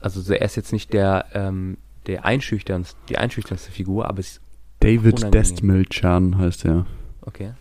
also 0.00 0.20
so, 0.20 0.32
er 0.32 0.42
ist 0.46 0.56
jetzt 0.56 0.72
nicht 0.72 0.92
der, 0.92 1.26
ähm, 1.34 1.76
der 2.06 2.24
einschüchternste, 2.24 2.96
die 3.08 3.18
einschüchternste 3.18 3.70
Figur, 3.70 4.08
aber 4.08 4.20
es 4.20 4.32
ist, 4.32 4.40
David. 4.82 5.32
Destmilchan 5.32 6.38
heißt 6.38 6.64
er. 6.64 6.86
okay. 7.22 7.52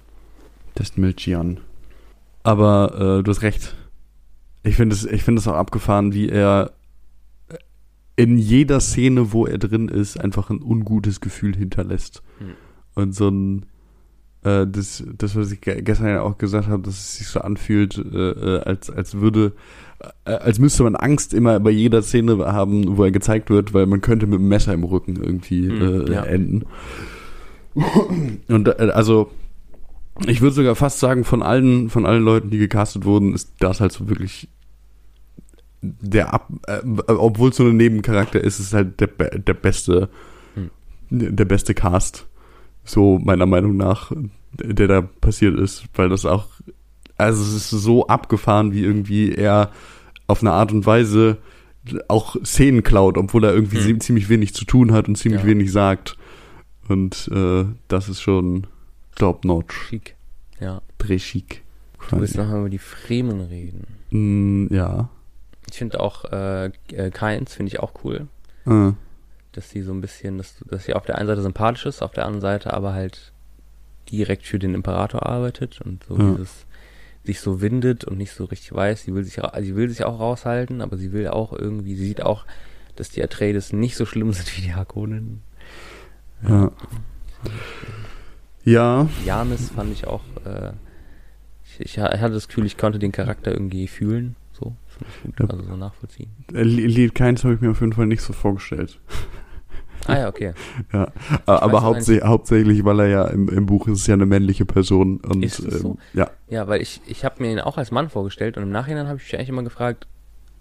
Destmilchian. 0.78 1.60
Aber 2.44 3.20
äh, 3.20 3.24
du 3.24 3.30
hast 3.30 3.42
recht. 3.42 3.76
Ich 4.64 4.76
finde 4.76 4.96
es, 4.96 5.06
es 5.06 5.48
auch 5.48 5.56
abgefahren, 5.56 6.14
wie 6.14 6.30
er 6.30 6.72
in 8.16 8.38
jeder 8.38 8.80
Szene, 8.80 9.34
wo 9.34 9.46
er 9.46 9.58
drin 9.58 9.88
ist, 9.88 10.20
einfach 10.20 10.50
ein 10.50 10.62
ungutes 10.62 11.22
Gefühl 11.22 11.56
hinterlässt. 11.56 12.22
Hm. 12.40 12.54
Und 12.96 13.16
so 13.16 13.30
ein 13.30 13.66
äh, 14.44 14.66
das, 14.68 15.04
das, 15.18 15.36
was 15.36 15.52
ich 15.52 15.62
ge- 15.62 15.82
gestern 15.82 16.08
ja 16.08 16.22
auch 16.22 16.38
gesagt 16.38 16.68
habe, 16.68 16.82
dass 16.84 16.96
es 16.96 17.18
sich 17.18 17.28
so 17.28 17.42
anfühlt, 17.42 17.98
äh, 17.98 18.30
äh, 18.32 18.60
als, 18.62 18.90
als 18.90 19.16
würde, 19.16 19.54
äh, 20.26 20.32
als 20.32 20.60
müsste 20.60 20.84
man 20.84 20.96
Angst 20.96 21.34
immer 21.34 21.60
bei 21.60 21.70
jeder 21.72 22.02
Szene 22.02 22.38
haben, 22.52 22.98
wo 22.98 23.04
er 23.04 23.12
gezeigt 23.12 23.50
wird, 23.50 23.74
weil 23.74 23.86
man 23.86 24.02
könnte 24.02 24.26
mit 24.28 24.40
einem 24.40 24.48
Messer 24.50 24.74
im 24.74 24.84
Rücken 24.84 25.16
irgendwie 25.16 25.68
Hm, 25.70 26.08
äh, 26.08 26.12
ja. 26.14 26.24
enden. 26.24 26.66
Und 28.48 28.68
äh, 28.68 28.92
also 28.94 29.32
ich 30.28 30.42
würde 30.42 30.56
sogar 30.56 30.76
fast 30.76 31.00
sagen, 31.00 31.24
von 31.24 31.42
allen, 31.42 31.90
von 31.90 32.06
allen 32.06 32.24
Leuten, 32.24 32.50
die 32.50 32.58
gecastet 32.58 33.06
wurden, 33.06 33.34
ist 33.34 33.54
das 33.60 33.80
halt 33.80 33.92
so 33.92 34.10
wirklich 34.10 34.50
der 35.82 36.34
Ab, 36.34 36.50
äh, 36.68 36.80
obwohl 37.08 37.50
es 37.50 37.56
so 37.56 37.66
ein 37.66 37.78
Nebencharakter 37.78 38.40
ist, 38.44 38.60
ist 38.60 38.74
halt 38.74 39.00
der, 39.00 39.08
der 39.08 39.54
beste, 39.54 40.10
Hm. 40.56 40.70
der 41.10 41.46
beste 41.46 41.74
Cast, 41.74 42.28
so 42.84 43.20
meiner 43.20 43.46
Meinung 43.46 43.78
nach, 43.78 44.12
der 44.54 44.88
da 44.88 45.02
passiert 45.02 45.58
ist, 45.60 45.84
weil 45.96 46.10
das 46.10 46.26
auch, 46.26 46.48
also 47.18 47.42
es 47.44 47.54
ist 47.54 47.70
so 47.70 48.08
abgefahren, 48.08 48.74
wie 48.74 48.84
irgendwie 48.84 49.34
er 49.34 49.72
auf 50.28 50.42
eine 50.42 50.52
Art 50.52 50.72
und 50.72 50.86
Weise 50.86 51.38
auch 52.08 52.36
Szenen 52.44 52.84
klaut, 52.84 53.18
obwohl 53.18 53.44
er 53.44 53.54
irgendwie 53.54 53.80
Hm. 53.84 54.00
ziemlich 54.00 54.30
wenig 54.30 54.54
zu 54.54 54.66
tun 54.66 54.92
hat 54.92 55.08
und 55.08 55.16
ziemlich 55.18 55.42
Ja. 55.42 55.48
wenig 55.48 55.72
sagt. 55.72 56.16
Und 56.88 57.30
äh, 57.34 57.66
das 57.88 58.10
ist 58.10 58.22
schon 58.22 58.68
top-notch. 59.16 59.74
Schick. 59.90 60.16
Ja. 60.60 60.82
Très 61.00 61.18
chic. 61.20 61.64
Du 62.10 62.20
willst 62.20 62.36
noch 62.38 62.48
mal 62.48 62.60
über 62.60 62.70
die 62.70 62.78
Fremen 62.80 63.42
reden. 63.42 63.86
Mm, 64.10 64.74
ja. 64.74 65.10
Ich 65.70 65.78
finde 65.78 66.00
auch, 66.00 66.26
äh, 66.26 66.72
Keins 67.14 67.56
finde 67.56 67.70
ich 67.72 67.80
auch 67.80 67.94
cool. 68.04 68.28
Äh, 68.66 68.92
dass 69.54 69.70
sie 69.70 69.82
so 69.82 69.92
ein 69.94 70.02
bisschen, 70.02 70.38
dass, 70.38 70.56
dass 70.70 70.86
sie 70.86 70.94
auf 70.94 71.06
der 71.06 71.18
einen 71.18 71.28
Seite 71.28 71.42
sympathisch 71.42 71.86
ist, 71.86 72.02
auf 72.02 72.12
der 72.12 72.26
anderen 72.26 72.42
Seite 72.42 72.74
aber 72.74 72.94
halt 72.94 73.32
direkt 74.12 74.46
für 74.46 74.60
den 74.60 74.74
Imperator 74.76 75.26
arbeitet 75.26 75.82
und 75.82 76.04
so 76.06 76.18
Ja. 76.18 76.32
dieses 76.32 76.66
sich 77.24 77.40
so 77.40 77.62
windet 77.62 78.04
und 78.04 78.18
nicht 78.18 78.32
so 78.34 78.46
richtig 78.46 78.74
weiß. 78.74 79.04
Sie 79.04 79.14
will 79.14 79.24
sich, 79.24 79.40
sie 79.62 79.76
will 79.76 79.90
sich 79.90 80.04
auch 80.06 80.20
raushalten, 80.20 80.82
aber 80.82 80.98
sie 80.98 81.12
will 81.12 81.28
auch 81.28 81.54
irgendwie, 81.54 81.96
sie 81.96 82.08
sieht 82.08 82.24
auch, 82.24 82.46
dass 82.96 83.10
die 83.10 83.24
Atreides 83.24 83.74
nicht 83.74 83.96
so 83.96 84.06
schlimm 84.08 84.34
sind 84.34 84.58
wie 84.58 84.62
die 84.62 84.74
Harkonnen. 84.74 85.42
ja. 86.48 86.72
Ja, 88.64 89.10
Janis 89.26 89.70
fand 89.72 89.92
ich 89.92 90.06
auch, 90.08 90.22
äh, 90.46 90.72
ich, 91.66 91.80
ich 91.80 92.00
hatte 92.00 92.30
das 92.34 92.48
Gefühl, 92.48 92.66
ich 92.68 92.78
konnte 92.78 93.00
den 93.00 93.12
Charakter 93.12 93.52
irgendwie 93.52 93.88
fühlen, 93.88 94.36
so, 94.54 94.76
also 95.40 95.64
so 95.64 95.76
nachvollziehen. 95.76 96.30
äh, 96.54 96.62
Lied 96.62 97.16
Keins 97.16 97.44
habe 97.44 97.56
ich 97.56 97.62
mir 97.62 97.72
auf 97.72 97.82
jeden 97.82 97.94
Fall 97.94 98.06
nicht 98.06 98.22
so 98.22 98.34
vorgestellt. 98.34 99.00
Ah 100.08 100.18
ja, 100.20 100.28
okay. 100.30 100.54
Ja, 100.92 101.12
aber 101.46 101.84
hauptsächlich, 101.84 102.24
hauptsächlich, 102.28 102.84
weil 102.86 103.00
er 103.02 103.08
ja 103.08 103.26
im, 103.28 103.50
im 103.50 103.66
Buch 103.66 103.88
ist 103.88 104.00
es 104.00 104.08
ja 104.08 104.14
eine 104.16 104.26
männliche 104.26 104.66
Person 104.66 105.20
und 105.22 105.44
Ist 105.44 105.58
so? 105.58 105.90
ähm, 105.92 105.98
ja, 106.14 106.30
Ja, 106.50 106.68
weil 106.68 106.82
ich, 106.82 107.02
ich 107.08 107.24
habe 107.24 107.36
mir 107.44 107.52
ihn 107.52 107.60
auch 107.60 107.78
als 107.78 107.92
Mann 107.92 108.10
vorgestellt 108.10 108.58
und 108.58 108.64
im 108.64 108.72
Nachhinein 108.72 109.08
habe 109.08 109.18
ich 109.18 109.24
mich 109.24 109.36
eigentlich 109.36 109.50
immer 109.50 109.64
gefragt, 109.64 110.08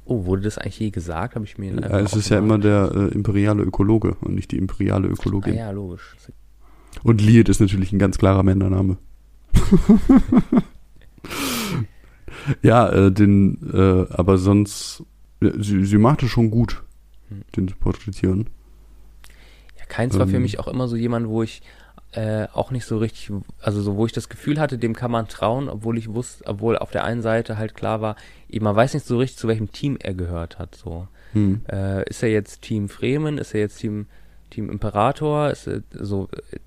oh, 0.05 0.25
wurde 0.27 0.43
das 0.43 0.59
eigentlich 0.59 0.79
je 0.79 0.91
gesagt? 0.91 1.35
Habe 1.37 1.45
ich 1.45 1.57
mir 1.59 1.73
ihn 1.73 1.79
ja, 1.81 1.99
es 2.01 2.15
ist 2.15 2.29
ja 2.29 2.39
immer 2.39 2.59
der 2.59 2.91
äh, 2.95 3.15
imperiale 3.15 3.63
Ökologe 3.63 4.17
und 4.21 4.35
nicht 4.35 4.51
die 4.53 4.59
imperiale 4.59 5.09
Ah 5.09 5.13
Ökologin. 5.13 5.55
ja, 5.55 5.71
logisch. 5.71 6.17
Und 7.03 7.21
Lied 7.23 7.49
ist 7.49 7.61
natürlich 7.61 7.93
ein 7.93 7.99
ganz 7.99 8.19
klarer 8.19 8.43
Männername. 8.43 8.97
ja, 12.63 12.89
äh, 12.89 13.13
den, 13.13 13.59
äh, 13.73 14.07
aber 14.13 14.39
sonst, 14.39 15.05
ja, 15.43 15.51
sie, 15.59 15.85
sie 15.85 15.99
macht 15.99 16.23
es 16.23 16.31
schon 16.31 16.51
gut, 16.51 16.83
Hm. 17.29 17.43
den 17.57 17.69
zu 17.69 17.77
porträtieren. 17.77 18.49
Keins 19.91 20.19
war 20.19 20.27
für 20.27 20.37
Ähm. 20.37 20.43
mich 20.43 20.59
auch 20.59 20.69
immer 20.69 20.89
so 20.89 20.97
jemand, 20.97 21.29
wo 21.29 21.43
ich 21.43 21.61
äh, 22.13 22.49
auch 22.53 22.71
nicht 22.71 22.87
so 22.87 22.99
richtig, 22.99 23.31
also 23.61 23.83
so, 23.83 23.97
wo 23.97 24.07
ich 24.07 24.13
das 24.13 24.29
Gefühl 24.29 24.59
hatte, 24.59 24.79
dem 24.79 24.95
kann 24.95 25.11
man 25.11 25.29
trauen, 25.29 25.69
obwohl 25.69 25.99
ich 25.99 26.13
wusste, 26.13 26.45
obwohl 26.47 26.79
auf 26.79 26.91
der 26.91 27.05
einen 27.05 27.23
Seite 27.23 27.59
halt 27.59 27.75
klar 27.75 28.01
war, 28.01 28.17
eben, 28.49 28.65
man 28.65 28.75
weiß 28.75 28.95
nicht 28.95 29.07
so 29.07 29.19
richtig, 29.19 29.39
zu 29.39 29.47
welchem 29.47 29.71
Team 29.71 29.97
er 30.01 30.15
gehört 30.15 30.59
hat, 30.59 30.75
so. 30.75 31.07
Hm. 31.35 31.61
Äh, 31.71 32.09
ist 32.09 32.23
er 32.23 32.31
jetzt 32.31 32.63
Team 32.63 32.89
Fremen? 32.89 33.39
Ist 33.39 33.55
er 33.55 33.61
jetzt 33.61 33.79
Team, 33.79 34.07
Team 34.51 34.71
Imperator? 34.71 35.51
Ist 35.51 35.69
er 35.69 35.83
so, 35.93 36.29
äh, 36.53 36.59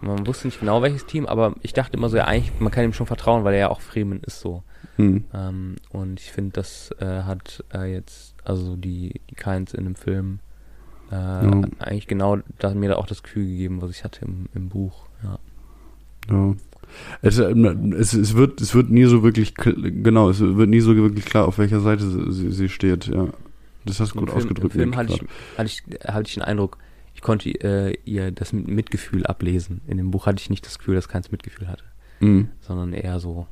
man 0.00 0.26
wusste 0.26 0.46
nicht 0.46 0.60
genau 0.60 0.82
welches 0.82 1.06
Team, 1.06 1.26
aber 1.26 1.54
ich 1.62 1.72
dachte 1.72 1.96
immer 1.96 2.08
so, 2.08 2.16
ja, 2.16 2.26
eigentlich, 2.26 2.52
man 2.60 2.70
kann 2.70 2.84
ihm 2.84 2.92
schon 2.92 3.06
vertrauen, 3.06 3.42
weil 3.42 3.54
er 3.54 3.60
ja 3.60 3.70
auch 3.70 3.80
Fremen 3.80 4.20
ist, 4.20 4.40
so. 4.40 4.62
Hm. 4.96 5.24
Ähm, 5.34 5.76
und 5.90 6.20
ich 6.20 6.30
finde, 6.30 6.52
das 6.52 6.94
äh, 7.00 7.22
hat 7.22 7.64
äh, 7.74 7.92
jetzt, 7.92 8.34
also 8.44 8.76
die, 8.76 9.20
die 9.30 9.34
Keins 9.34 9.74
in 9.74 9.84
dem 9.84 9.96
Film, 9.96 10.38
äh, 11.14 11.44
Ja. 11.46 11.62
eigentlich 11.78 12.06
genau 12.06 12.38
da, 12.58 12.74
mir 12.74 12.88
da 12.90 12.96
auch 12.96 13.06
das 13.06 13.22
Gefühl 13.22 13.46
gegeben, 13.46 13.80
was 13.82 13.90
ich 13.90 14.04
hatte 14.04 14.24
im, 14.24 14.46
im 14.54 14.68
Buch. 14.68 15.06
Ja. 15.22 15.38
Ja. 16.30 16.54
Es, 17.22 17.38
äh, 17.38 17.50
es, 17.98 18.12
es, 18.14 18.34
wird, 18.34 18.60
es 18.60 18.74
wird 18.74 18.90
nie 18.90 19.04
so 19.04 19.22
wirklich, 19.22 19.50
kl- 19.54 20.02
genau, 20.02 20.28
es 20.30 20.40
wird 20.40 20.68
nie 20.70 20.80
so 20.80 20.94
wirklich 20.96 21.24
klar, 21.24 21.46
auf 21.46 21.58
welcher 21.58 21.80
Seite 21.80 22.08
sie, 22.32 22.50
sie- 22.52 22.68
steht, 22.68 23.06
ja. 23.08 23.28
Das 23.84 24.00
hast 24.00 24.14
du 24.14 24.20
gut 24.20 24.30
Film, 24.30 24.38
ausgedrückt. 24.42 24.74
Im 24.76 24.80
Film 24.80 24.96
hatte 24.96 25.12
ich, 25.12 25.20
hatte, 25.58 25.66
ich, 25.66 25.82
hatte 26.08 26.28
ich 26.28 26.34
den 26.34 26.42
Eindruck, 26.42 26.78
ich 27.14 27.20
konnte 27.20 27.50
äh, 27.50 27.94
ihr 28.06 28.30
das 28.32 28.52
mit 28.54 28.66
Mitgefühl 28.68 29.26
ablesen. 29.26 29.82
In 29.86 29.98
dem 29.98 30.10
Buch 30.10 30.24
hatte 30.26 30.40
ich 30.40 30.48
nicht 30.50 30.64
das 30.66 30.78
Gefühl, 30.78 30.94
dass 30.94 31.08
keins 31.08 31.30
Mitgefühl 31.30 31.68
hatte, 31.68 31.84
Mhm. 32.20 32.48
sondern 32.60 32.92
eher 32.94 33.20
so, 33.20 33.46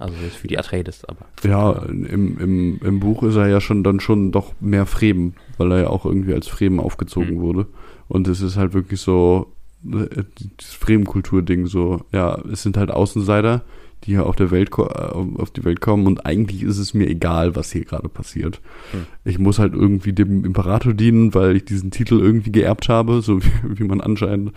also 0.00 0.14
jetzt 0.24 0.36
für 0.36 0.48
die 0.48 0.58
Atreides, 0.58 1.04
aber. 1.04 1.26
Ja, 1.44 1.72
im, 1.88 2.38
im, 2.38 2.80
im 2.82 3.00
Buch 3.00 3.22
ist 3.22 3.36
er 3.36 3.48
ja 3.48 3.60
schon 3.60 3.84
dann 3.84 4.00
schon 4.00 4.32
doch 4.32 4.52
mehr 4.60 4.86
Fremen, 4.86 5.34
weil 5.58 5.70
er 5.72 5.80
ja 5.82 5.86
auch 5.88 6.04
irgendwie 6.04 6.34
als 6.34 6.48
Fremen 6.48 6.80
aufgezogen 6.80 7.36
Mhm. 7.36 7.40
wurde. 7.40 7.66
Und 8.08 8.26
es 8.26 8.40
ist 8.40 8.56
halt 8.56 8.74
wirklich 8.74 9.00
so, 9.00 9.52
äh, 9.84 10.24
das 10.56 10.72
Fremenkultur-Ding 10.74 11.66
so, 11.66 12.02
ja, 12.12 12.38
es 12.50 12.62
sind 12.62 12.76
halt 12.76 12.90
Außenseiter, 12.90 13.62
die 14.04 14.12
hier 14.12 14.26
auf 14.26 14.36
der 14.36 14.50
Welt 14.50 14.70
äh, 14.78 14.82
auf 14.82 15.50
die 15.50 15.64
Welt 15.64 15.80
kommen 15.80 16.06
und 16.06 16.24
eigentlich 16.24 16.62
ist 16.62 16.78
es 16.78 16.94
mir 16.94 17.06
egal, 17.08 17.54
was 17.54 17.70
hier 17.70 17.84
gerade 17.84 18.08
passiert. 18.08 18.60
Hm. 18.92 19.06
Ich 19.24 19.38
muss 19.38 19.58
halt 19.58 19.74
irgendwie 19.74 20.12
dem 20.12 20.44
Imperator 20.44 20.94
dienen, 20.94 21.34
weil 21.34 21.56
ich 21.56 21.66
diesen 21.66 21.90
Titel 21.90 22.18
irgendwie 22.18 22.50
geerbt 22.52 22.88
habe, 22.88 23.20
so 23.20 23.42
wie, 23.44 23.50
wie 23.78 23.84
man 23.84 24.00
anscheinend 24.00 24.52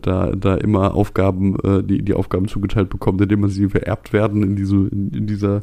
da, 0.00 0.32
da 0.36 0.54
immer 0.56 0.94
Aufgaben, 0.94 1.56
äh, 1.64 1.82
die, 1.82 2.02
die 2.02 2.14
Aufgaben 2.14 2.48
zugeteilt 2.48 2.90
bekommt, 2.90 3.20
indem 3.20 3.40
man 3.40 3.50
sie 3.50 3.68
vererbt 3.68 4.12
werden 4.12 4.42
in 4.42 4.56
diese, 4.56 4.76
in, 4.76 5.10
in 5.12 5.26
dieser 5.26 5.62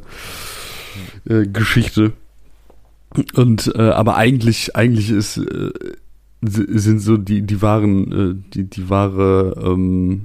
äh, 1.25 1.45
Geschichte. 1.45 2.13
Und 3.35 3.71
äh, 3.75 3.81
aber 3.81 4.15
eigentlich, 4.17 4.75
eigentlich 4.75 5.09
ist 5.11 5.37
äh, 5.37 5.71
si- 6.41 6.67
sind 6.79 6.99
so 6.99 7.17
die, 7.17 7.41
die 7.41 7.61
wahren, 7.61 8.11
äh, 8.11 8.51
die, 8.53 8.63
die 8.65 8.89
wahre 8.89 9.55
ähm, 9.63 10.23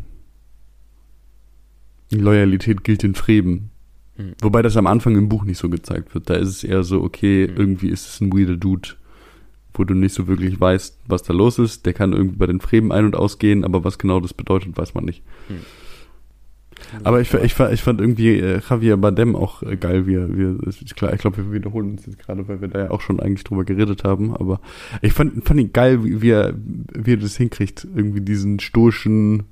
Loyalität 2.11 2.85
gilt 2.85 3.03
den 3.03 3.15
Fremen. 3.15 3.71
Mhm. 4.19 4.33
Wobei 4.41 4.63
das 4.63 4.77
am 4.77 4.87
Anfang 4.87 5.17
im 5.17 5.29
Buch 5.29 5.45
nicht 5.45 5.59
so 5.59 5.69
gezeigt 5.71 6.13
wird. 6.15 6.29
Da 6.29 6.35
ist 6.35 6.49
es 6.49 6.65
eher 6.65 6.83
so, 6.85 7.03
okay, 7.03 7.49
Mhm. 7.49 7.57
irgendwie 7.57 7.89
ist 7.89 8.09
es 8.09 8.21
ein 8.21 8.33
weirder 8.33 8.57
Dude, 8.57 8.91
wo 9.75 9.85
du 9.85 9.95
nicht 9.95 10.15
so 10.15 10.27
wirklich 10.27 10.61
weißt, 10.61 11.01
was 11.07 11.23
da 11.23 11.33
los 11.33 11.59
ist. 11.59 11.87
Der 11.87 11.93
kann 11.93 12.13
irgendwie 12.13 12.37
bei 12.37 12.47
den 12.47 12.61
Fremen 12.61 12.93
ein- 12.93 13.07
und 13.07 13.17
ausgehen, 13.17 13.65
aber 13.65 13.85
was 13.85 13.99
genau 13.99 14.21
das 14.21 14.35
bedeutet, 14.35 14.77
weiß 14.77 14.95
man 14.95 15.05
nicht. 15.05 15.23
Mhm. 15.49 15.61
Aber 17.05 17.21
ich, 17.21 17.33
ich, 17.33 17.55
fand, 17.55 17.73
ich 17.73 17.83
fand 17.83 18.01
irgendwie 18.01 18.39
äh, 18.39 18.61
Javier 18.69 18.97
Bardem 18.97 19.37
auch 19.37 19.63
äh, 19.63 19.77
geil, 19.77 20.07
ist 20.67 20.95
klar, 20.97 21.13
ich 21.13 21.21
glaube, 21.21 21.39
wir 21.39 21.53
wiederholen 21.53 21.93
uns 21.93 22.07
jetzt 22.07 22.19
gerade, 22.19 22.47
weil 22.49 22.61
wir 22.61 22.69
da 22.69 22.85
ja 22.85 22.91
auch 22.91 23.01
schon 23.01 23.21
eigentlich 23.21 23.45
drüber 23.45 23.65
geredet 23.65 24.05
haben, 24.05 24.35
aber 24.35 24.61
ich 25.01 25.13
fand, 25.13 25.45
fand 25.45 25.61
ihn 25.61 25.73
geil, 25.73 26.05
wie, 26.05 26.23
wie, 26.23 26.31
er, 26.31 26.55
wie 26.57 27.15
er 27.15 27.19
das 27.19 27.37
hinkriegt, 27.37 27.87
irgendwie 27.95 28.21
diesen 28.21 28.61
stoischen, 28.61 29.45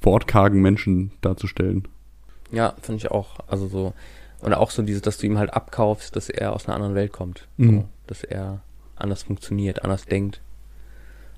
wortkargen 0.00 0.62
Menschen 0.62 1.12
darzustellen. 1.20 1.86
Ja, 2.52 2.74
finde 2.80 2.98
ich 2.98 3.10
auch. 3.10 3.40
Also 3.48 3.68
so, 3.68 3.92
und 4.40 4.54
auch 4.54 4.70
so 4.70 4.82
dieses, 4.82 5.02
dass 5.02 5.18
du 5.18 5.26
ihm 5.26 5.38
halt 5.38 5.52
abkaufst, 5.52 6.16
dass 6.16 6.30
er 6.30 6.54
aus 6.54 6.66
einer 6.66 6.74
anderen 6.74 6.94
Welt 6.94 7.12
kommt. 7.12 7.46
Mhm. 7.56 7.70
So, 7.70 7.88
dass 8.06 8.24
er 8.24 8.62
anders 9.02 9.22
funktioniert, 9.24 9.82
anders 9.84 10.04
denkt. 10.04 10.40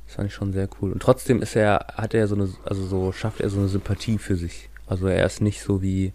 Das 0.06 0.16
fand 0.16 0.28
ich 0.28 0.34
schon 0.34 0.52
sehr 0.52 0.68
cool. 0.80 0.92
Und 0.92 1.00
trotzdem 1.02 1.40
ist 1.40 1.56
er, 1.56 1.86
hat 1.94 2.12
er 2.14 2.28
so 2.28 2.34
eine, 2.34 2.48
also 2.64 2.84
so, 2.84 3.12
schafft 3.12 3.40
er 3.40 3.50
so 3.50 3.58
eine 3.58 3.68
Sympathie 3.68 4.18
für 4.18 4.36
sich. 4.36 4.68
Also 4.86 5.06
er 5.06 5.24
ist 5.24 5.40
nicht 5.40 5.60
so 5.62 5.80
wie, 5.80 6.12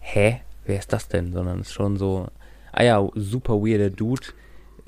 hä, 0.00 0.40
wer 0.66 0.78
ist 0.78 0.92
das 0.92 1.08
denn? 1.08 1.32
Sondern 1.32 1.60
ist 1.60 1.72
schon 1.72 1.96
so, 1.96 2.28
ah 2.72 2.82
ja, 2.84 3.08
super 3.14 3.54
weirder 3.54 3.90
Dude. 3.90 4.26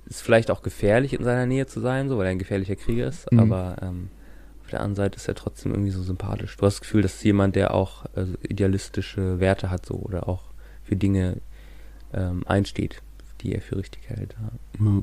Ist 0.06 0.22
vielleicht 0.22 0.50
auch 0.50 0.62
gefährlich 0.62 1.12
in 1.12 1.24
seiner 1.24 1.46
Nähe 1.46 1.66
zu 1.66 1.80
sein, 1.80 2.08
so, 2.08 2.18
weil 2.18 2.26
er 2.26 2.30
ein 2.32 2.38
gefährlicher 2.38 2.76
Krieger 2.76 3.06
ist, 3.08 3.30
Mhm. 3.32 3.38
aber 3.40 3.76
ähm, 3.80 4.10
auf 4.62 4.70
der 4.70 4.80
anderen 4.80 4.96
Seite 4.96 5.16
ist 5.16 5.26
er 5.28 5.34
trotzdem 5.34 5.72
irgendwie 5.72 5.90
so 5.92 6.02
sympathisch. 6.02 6.56
Du 6.56 6.66
hast 6.66 6.74
das 6.76 6.80
Gefühl, 6.82 7.02
das 7.02 7.14
ist 7.14 7.24
jemand, 7.24 7.56
der 7.56 7.74
auch 7.74 8.04
also 8.14 8.34
idealistische 8.42 9.40
Werte 9.40 9.70
hat, 9.70 9.86
so, 9.86 9.94
oder 9.94 10.28
auch 10.28 10.44
für 10.84 10.96
Dinge 10.96 11.38
ähm, 12.12 12.42
einsteht, 12.46 13.02
die 13.40 13.54
er 13.54 13.60
für 13.60 13.76
richtig 13.76 14.08
hält. 14.08 14.34
Ja. 14.78 14.84
Ja. 14.84 15.02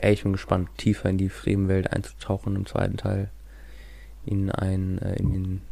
Ey, 0.00 0.14
ich 0.14 0.22
bin 0.22 0.32
gespannt, 0.32 0.70
tiefer 0.78 1.10
in 1.10 1.18
die 1.18 1.28
Fremenwelt 1.28 1.92
einzutauchen 1.92 2.56
im 2.56 2.64
zweiten 2.64 2.96
Teil. 2.96 3.30
In 4.24 4.50
ein, 4.50 4.98
äh, 4.98 5.16
in 5.16 5.32
den 5.32 5.62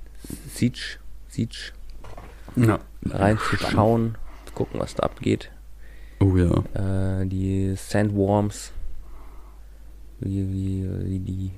Siege, 0.53 0.99
Siege 1.29 1.73
ja. 2.57 2.79
reinzuschauen, 3.07 4.19
zu 4.45 4.53
gucken, 4.53 4.81
was 4.81 4.95
da 4.95 5.05
abgeht. 5.05 5.51
Oh 6.21 6.37
ja. 6.37 7.21
Äh, 7.21 7.27
die 7.27 7.75
Sandworms, 7.77 8.73
wie, 10.21 10.53
wie, 10.53 11.05
wie 11.05 11.19
die, 11.21 11.51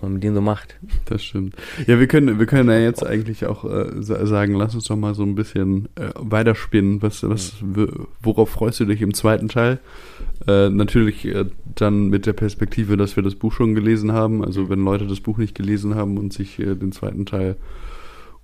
was 0.00 0.02
man 0.02 0.14
mit 0.14 0.24
denen 0.24 0.34
so 0.34 0.40
macht. 0.40 0.76
Das 1.06 1.22
stimmt. 1.22 1.54
Ja, 1.86 1.98
wir 2.00 2.06
können, 2.06 2.38
wir 2.38 2.46
können 2.46 2.68
ja 2.70 2.78
jetzt 2.78 3.04
eigentlich 3.04 3.46
auch 3.46 3.64
äh, 3.64 3.90
sa- 4.02 4.24
sagen, 4.26 4.54
lass 4.54 4.74
uns 4.74 4.84
doch 4.84 4.96
mal 4.96 5.14
so 5.14 5.22
ein 5.22 5.34
bisschen 5.34 5.88
äh, 5.96 6.10
weiterspinnen. 6.16 7.02
Was, 7.02 7.22
was, 7.28 7.54
worauf 8.22 8.48
freust 8.50 8.80
du 8.80 8.86
dich 8.86 9.02
im 9.02 9.14
zweiten 9.14 9.48
Teil? 9.48 9.78
Äh, 10.46 10.70
natürlich 10.70 11.24
äh, 11.26 11.44
dann 11.74 12.08
mit 12.08 12.26
der 12.26 12.32
Perspektive, 12.32 12.96
dass 12.96 13.16
wir 13.16 13.22
das 13.22 13.34
Buch 13.34 13.52
schon 13.52 13.74
gelesen 13.74 14.12
haben. 14.12 14.44
Also 14.44 14.70
wenn 14.70 14.84
Leute 14.84 15.06
das 15.06 15.20
Buch 15.20 15.36
nicht 15.38 15.54
gelesen 15.54 15.94
haben 15.94 16.16
und 16.18 16.32
sich 16.32 16.58
äh, 16.58 16.74
den 16.74 16.92
zweiten 16.92 17.26
Teil 17.26 17.56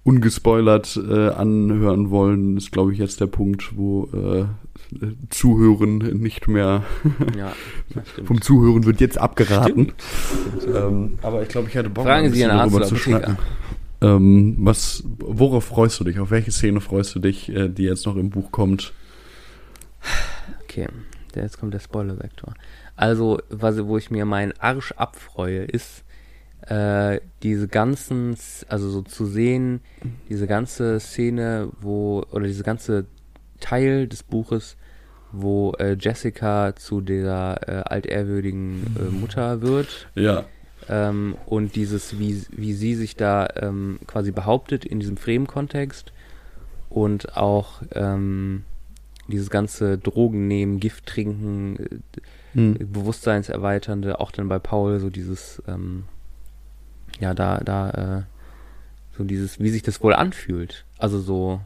ungespoilert 0.06 0.96
äh, 0.96 1.30
anhören 1.30 2.10
wollen, 2.10 2.56
ist, 2.56 2.70
glaube 2.70 2.92
ich, 2.92 2.98
jetzt 2.98 3.20
der 3.20 3.26
Punkt, 3.26 3.76
wo 3.76 4.04
äh, 4.12 4.44
Zuhören 5.30 5.98
nicht 5.98 6.46
mehr 6.46 6.84
Ja, 7.36 7.52
vom 8.24 8.40
Zuhören 8.40 8.84
wird 8.84 9.00
jetzt 9.00 9.18
abgeraten. 9.18 9.92
Stimmt. 10.60 10.76
Ähm, 10.76 11.18
aber 11.22 11.42
ich 11.42 11.48
glaube, 11.48 11.68
ich 11.68 11.76
hatte 11.76 11.90
Bock, 11.90 12.04
Fragen 12.04 12.32
Sie 12.32 12.44
Arzt 12.44 12.56
darüber 12.56 12.76
oder 12.76 12.86
zu 12.86 12.94
schnacken. 12.94 13.36
Ähm, 14.00 14.56
was, 14.60 15.02
worauf 15.18 15.64
freust 15.64 15.98
du 15.98 16.04
dich? 16.04 16.20
Auf 16.20 16.30
welche 16.30 16.52
Szene 16.52 16.80
freust 16.80 17.16
du 17.16 17.18
dich, 17.18 17.48
äh, 17.48 17.68
die 17.68 17.84
jetzt 17.84 18.06
noch 18.06 18.14
im 18.14 18.30
Buch 18.30 18.52
kommt? 18.52 18.92
Okay, 20.62 20.86
jetzt 21.34 21.58
kommt 21.58 21.74
der 21.74 21.80
Spoiler-Vektor. 21.80 22.54
Also, 22.94 23.40
was, 23.50 23.84
wo 23.84 23.98
ich 23.98 24.12
mir 24.12 24.24
meinen 24.24 24.52
Arsch 24.60 24.92
abfreue, 24.92 25.64
ist 25.64 26.04
äh, 26.66 27.20
diese 27.42 27.68
ganzen, 27.68 28.36
also 28.68 28.88
so 28.90 29.02
zu 29.02 29.26
sehen, 29.26 29.80
diese 30.28 30.46
ganze 30.46 30.98
Szene, 31.00 31.68
wo, 31.80 32.24
oder 32.32 32.46
diese 32.46 32.64
ganze 32.64 33.06
Teil 33.60 34.08
des 34.08 34.22
Buches, 34.22 34.76
wo 35.32 35.72
äh, 35.78 35.96
Jessica 35.98 36.74
zu 36.76 37.00
dieser 37.00 37.68
äh, 37.68 37.82
altehrwürdigen 37.84 38.96
äh, 38.98 39.10
Mutter 39.12 39.60
wird 39.62 40.08
Ja. 40.14 40.44
ähm, 40.88 41.36
und 41.46 41.74
dieses, 41.76 42.18
wie, 42.18 42.42
wie 42.50 42.72
sie 42.72 42.94
sich 42.94 43.16
da 43.16 43.48
ähm, 43.56 43.98
quasi 44.06 44.32
behauptet 44.32 44.84
in 44.84 45.00
diesem 45.00 45.16
Fremen-Kontext 45.16 46.12
und 46.88 47.36
auch 47.36 47.82
ähm, 47.92 48.64
dieses 49.28 49.50
ganze 49.50 49.98
Drogen 49.98 50.46
nehmen, 50.48 50.80
Gift 50.80 51.06
trinken, 51.06 51.76
äh, 51.78 52.20
Hm. 52.54 52.78
Bewusstseinserweiternde, 52.90 54.18
auch 54.18 54.30
dann 54.30 54.48
bei 54.48 54.58
Paul 54.58 54.98
so 54.98 55.10
dieses, 55.10 55.62
ähm, 55.68 56.04
ja, 57.20 57.34
da, 57.34 57.58
da, 57.58 57.90
äh, 57.90 58.22
so 59.16 59.24
dieses, 59.24 59.60
wie 59.60 59.70
sich 59.70 59.82
das 59.82 60.02
wohl 60.02 60.14
anfühlt. 60.14 60.84
Also 60.98 61.20
so, 61.20 61.60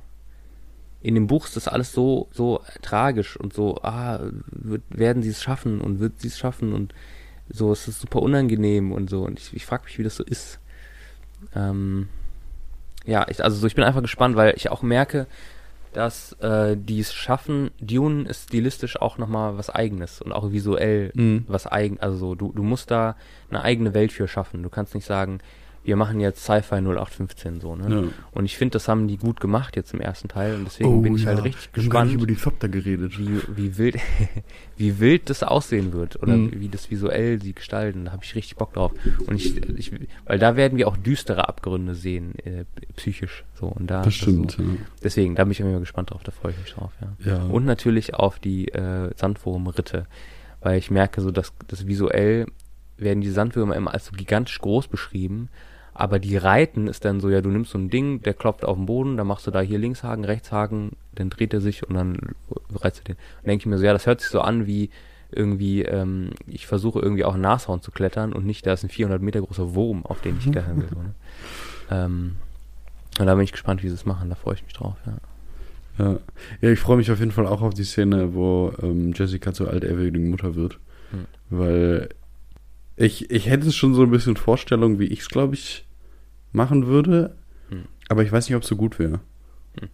in 1.03 1.15
dem 1.15 1.27
Buch 1.27 1.47
ist 1.47 1.57
das 1.57 1.69
alles 1.69 1.93
so, 1.93 2.29
so 2.33 2.61
tragisch 2.83 3.37
und 3.37 3.53
so, 3.53 3.79
ah, 3.83 4.21
wird, 4.51 4.83
werden 4.91 5.23
sie 5.23 5.31
es 5.31 5.43
schaffen 5.43 5.81
und 5.81 5.99
wird 5.99 6.21
sie 6.21 6.29
es 6.29 6.39
schaffen 6.39 6.73
und 6.73 6.95
so, 7.49 7.73
es 7.73 7.89
ist 7.89 8.01
super 8.01 8.23
unangenehm 8.23 8.93
und 8.93 9.11
so. 9.11 9.23
Und 9.23 9.41
ich, 9.41 9.55
ich 9.55 9.67
frage 9.67 9.85
mich, 9.85 9.99
wie 9.99 10.05
das 10.05 10.17
so 10.17 10.25
ist. 10.25 10.61
Ähm, 11.55 12.09
ja, 13.07 13.27
ich, 13.29 13.43
also 13.43 13.57
so, 13.57 13.67
ich 13.67 13.75
bin 13.75 13.85
einfach 13.85 14.03
gespannt, 14.03 14.37
weil 14.37 14.55
ich 14.57 14.71
auch 14.71 14.83
merke, 14.83 15.27
dass 15.93 16.33
äh, 16.41 16.77
die 16.77 17.01
es 17.01 17.13
schaffen, 17.13 17.71
Dune 17.81 18.29
ist 18.29 18.45
stilistisch 18.45 19.01
auch 19.01 19.19
nochmal 19.19 19.59
was 19.59 19.71
eigenes 19.71 20.21
und 20.23 20.33
auch 20.33 20.53
visuell 20.53 21.11
Mhm. 21.15 21.45
was 21.49 21.67
eigen, 21.67 21.99
also 22.01 22.17
so, 22.17 22.35
du, 22.35 22.53
du 22.53 22.63
musst 22.63 22.91
da 22.91 23.17
eine 23.49 23.63
eigene 23.63 23.95
Welt 23.95 24.13
für 24.13 24.29
schaffen. 24.29 24.63
Du 24.63 24.69
kannst 24.71 24.95
nicht 24.95 25.07
sagen, 25.07 25.41
wir 25.83 25.97
machen 25.97 26.21
jetzt 26.21 26.45
Sci-Fi 26.45 26.77
0815 26.83 27.61
so, 27.61 27.75
ne? 27.75 27.95
Ja. 27.95 28.03
Und 28.33 28.45
ich 28.45 28.57
finde, 28.59 28.73
das 28.73 28.87
haben 28.87 29.09
die 29.09 29.17
gut 29.17 29.41
gemacht 29.41 29.77
jetzt 29.77 29.95
im 29.95 30.01
ersten 30.01 30.29
Teil 30.29 30.55
und 30.57 30.65
deswegen 30.67 31.01
bin 31.03 31.17
ich 31.17 31.27
halt 31.27 31.43
richtig 31.43 31.71
Wir 31.73 31.83
haben 31.85 31.91
gar 31.91 32.05
nicht 32.05 32.13
gespannt, 32.13 32.23
über 32.23 32.27
die 32.27 32.37
Thopter 32.37 32.69
geredet. 32.69 33.19
wie, 33.19 33.41
wie 33.57 33.79
wild 33.79 33.97
wie 34.77 35.01
wild 35.01 35.31
das 35.31 35.43
aussehen 35.43 35.93
wird 35.93 36.23
oder 36.23 36.37
Mhm. 36.37 36.53
wie, 36.61 36.69
das 36.69 36.91
visuell 36.91 37.41
sie 37.41 37.55
gestalten. 37.55 38.05
Da 38.05 38.13
habe 38.13 38.23
ich 38.25 38.35
richtig 38.35 38.57
Bock 38.57 38.75
drauf. 38.75 38.93
Und 39.27 39.37
ich, 39.37 39.57
ich 39.79 39.93
weil 40.27 40.39
da 40.39 40.55
werden 40.57 40.77
wir 40.79 40.87
auch 40.87 40.97
düstere 40.97 41.49
Abgründe 41.49 41.95
sehen, 41.95 42.35
äh, 42.45 42.65
psychisch 42.97 43.45
so 43.55 43.67
und 43.67 43.87
da 43.91 44.03
Das 44.03 44.15
stimmt. 44.15 44.53
So. 44.53 44.63
Deswegen, 45.03 45.35
da 45.35 45.45
bin 45.45 45.53
ich 45.53 45.61
immer 45.61 45.81
gespannt 45.81 46.11
drauf, 46.11 46.23
da 46.23 46.31
freue 46.33 46.53
ich 46.53 46.59
mich 46.59 46.73
drauf, 46.75 46.93
ja. 47.01 47.13
Ja. 47.25 47.39
ja. 47.39 47.45
Und 47.45 47.65
natürlich 47.65 48.15
auf 48.15 48.39
die 48.39 48.69
äh, 48.69 49.11
Sandwurmritte, 49.17 50.07
weil 50.61 50.79
ich 50.79 50.91
merke 50.91 51.21
so, 51.23 51.31
dass 51.31 51.53
das 51.69 51.87
visuell 51.87 52.47
werden 52.99 53.23
die 53.23 53.31
Sandwürmer 53.31 53.77
immer 53.77 53.95
als 53.95 54.05
so 54.07 54.13
gigantisch 54.13 54.59
groß 54.59 54.89
beschrieben, 54.89 55.49
aber 55.95 56.19
die 56.19 56.37
Reiten 56.37 56.87
ist 56.87 57.05
dann 57.05 57.21
so, 57.21 57.29
ja, 57.31 57.41
du 57.41 57.51
nimmst 57.51 57.73
so 57.73 57.79
ein 57.79 57.91
Ding, 57.91 58.23
der 58.23 58.35
klopft 58.35 58.65
auf 58.65 58.77
den 58.77 58.87
Boden, 58.87 59.17
dann 59.17 59.27
machst 59.27 59.47
du 59.47 59.51
da 59.51 59.61
hier 59.61 59.79
Linkshaken, 59.79 60.25
Rechtshaken, 60.25 60.93
dann 61.15 61.31
dreht 61.31 61.53
er 61.53 61.61
sich 61.61 61.87
und 61.89 61.95
dann 61.95 62.17
reizt 62.75 63.01
du 63.01 63.05
den. 63.05 63.17
Und 63.17 63.49
denke 63.49 63.63
ich 63.63 63.67
mir 63.67 63.79
so, 63.79 63.85
ja, 63.85 63.93
das 63.93 64.07
hört 64.07 64.21
sich 64.21 64.31
so 64.31 64.41
an 64.41 64.67
wie 64.67 64.91
irgendwie, 65.33 65.83
ähm, 65.83 66.31
ich 66.47 66.67
versuche 66.67 67.01
irgendwie 67.01 67.25
auch 67.25 67.35
ein 67.35 67.41
Nashorn 67.41 67.83
zu 67.83 67.91
klettern 67.91 68.33
und 68.33 68.47
nicht, 68.47 68.67
da 68.67 68.73
ist 68.73 68.83
ein 68.83 68.89
400 68.89 69.23
Meter 69.23 69.41
großer 69.41 69.75
Wurm, 69.75 70.05
auf 70.05 70.21
den 70.21 70.39
ich 70.39 70.45
klettern 70.53 70.83
will. 70.83 70.89
So, 70.89 70.97
ne? 70.97 71.15
ähm, 71.91 72.37
und 73.19 73.27
da 73.27 73.35
bin 73.35 73.45
ich 73.45 73.53
gespannt, 73.53 73.83
wie 73.83 73.89
sie 73.89 73.95
es 73.95 74.07
machen, 74.07 74.29
da 74.29 74.35
freue 74.35 74.55
ich 74.55 74.65
mich 74.65 74.73
drauf, 74.73 74.97
ja. 75.07 75.17
Ja. 75.99 76.19
ja, 76.63 76.71
ich 76.71 76.79
freue 76.79 76.97
mich 76.97 77.11
auf 77.11 77.19
jeden 77.19 77.33
Fall 77.33 77.47
auch 77.47 77.61
auf 77.61 77.75
die 77.75 77.85
Szene, 77.85 78.33
wo 78.33 78.73
ähm, 78.83 79.13
Jessica 79.15 79.53
zur 79.53 79.69
altehrwürdigen 79.69 80.31
Mutter 80.31 80.55
wird. 80.55 80.79
Hm. 81.11 81.27
Weil 81.51 82.09
ich, 83.01 83.31
ich 83.31 83.49
hätte 83.49 83.73
schon 83.73 83.95
so 83.95 84.03
ein 84.03 84.11
bisschen 84.11 84.37
Vorstellung, 84.37 84.99
wie 84.99 85.07
ich 85.07 85.21
es, 85.21 85.29
glaube 85.29 85.55
ich, 85.55 85.87
machen 86.53 86.87
würde. 86.87 87.35
Hm. 87.71 87.85
Aber 88.09 88.23
ich 88.23 88.31
weiß 88.31 88.49
nicht, 88.49 88.57
ob 88.57 88.63
es 88.63 88.69
so 88.69 88.77
gut 88.77 88.99
wäre. 88.99 89.21
Hm. 89.81 89.89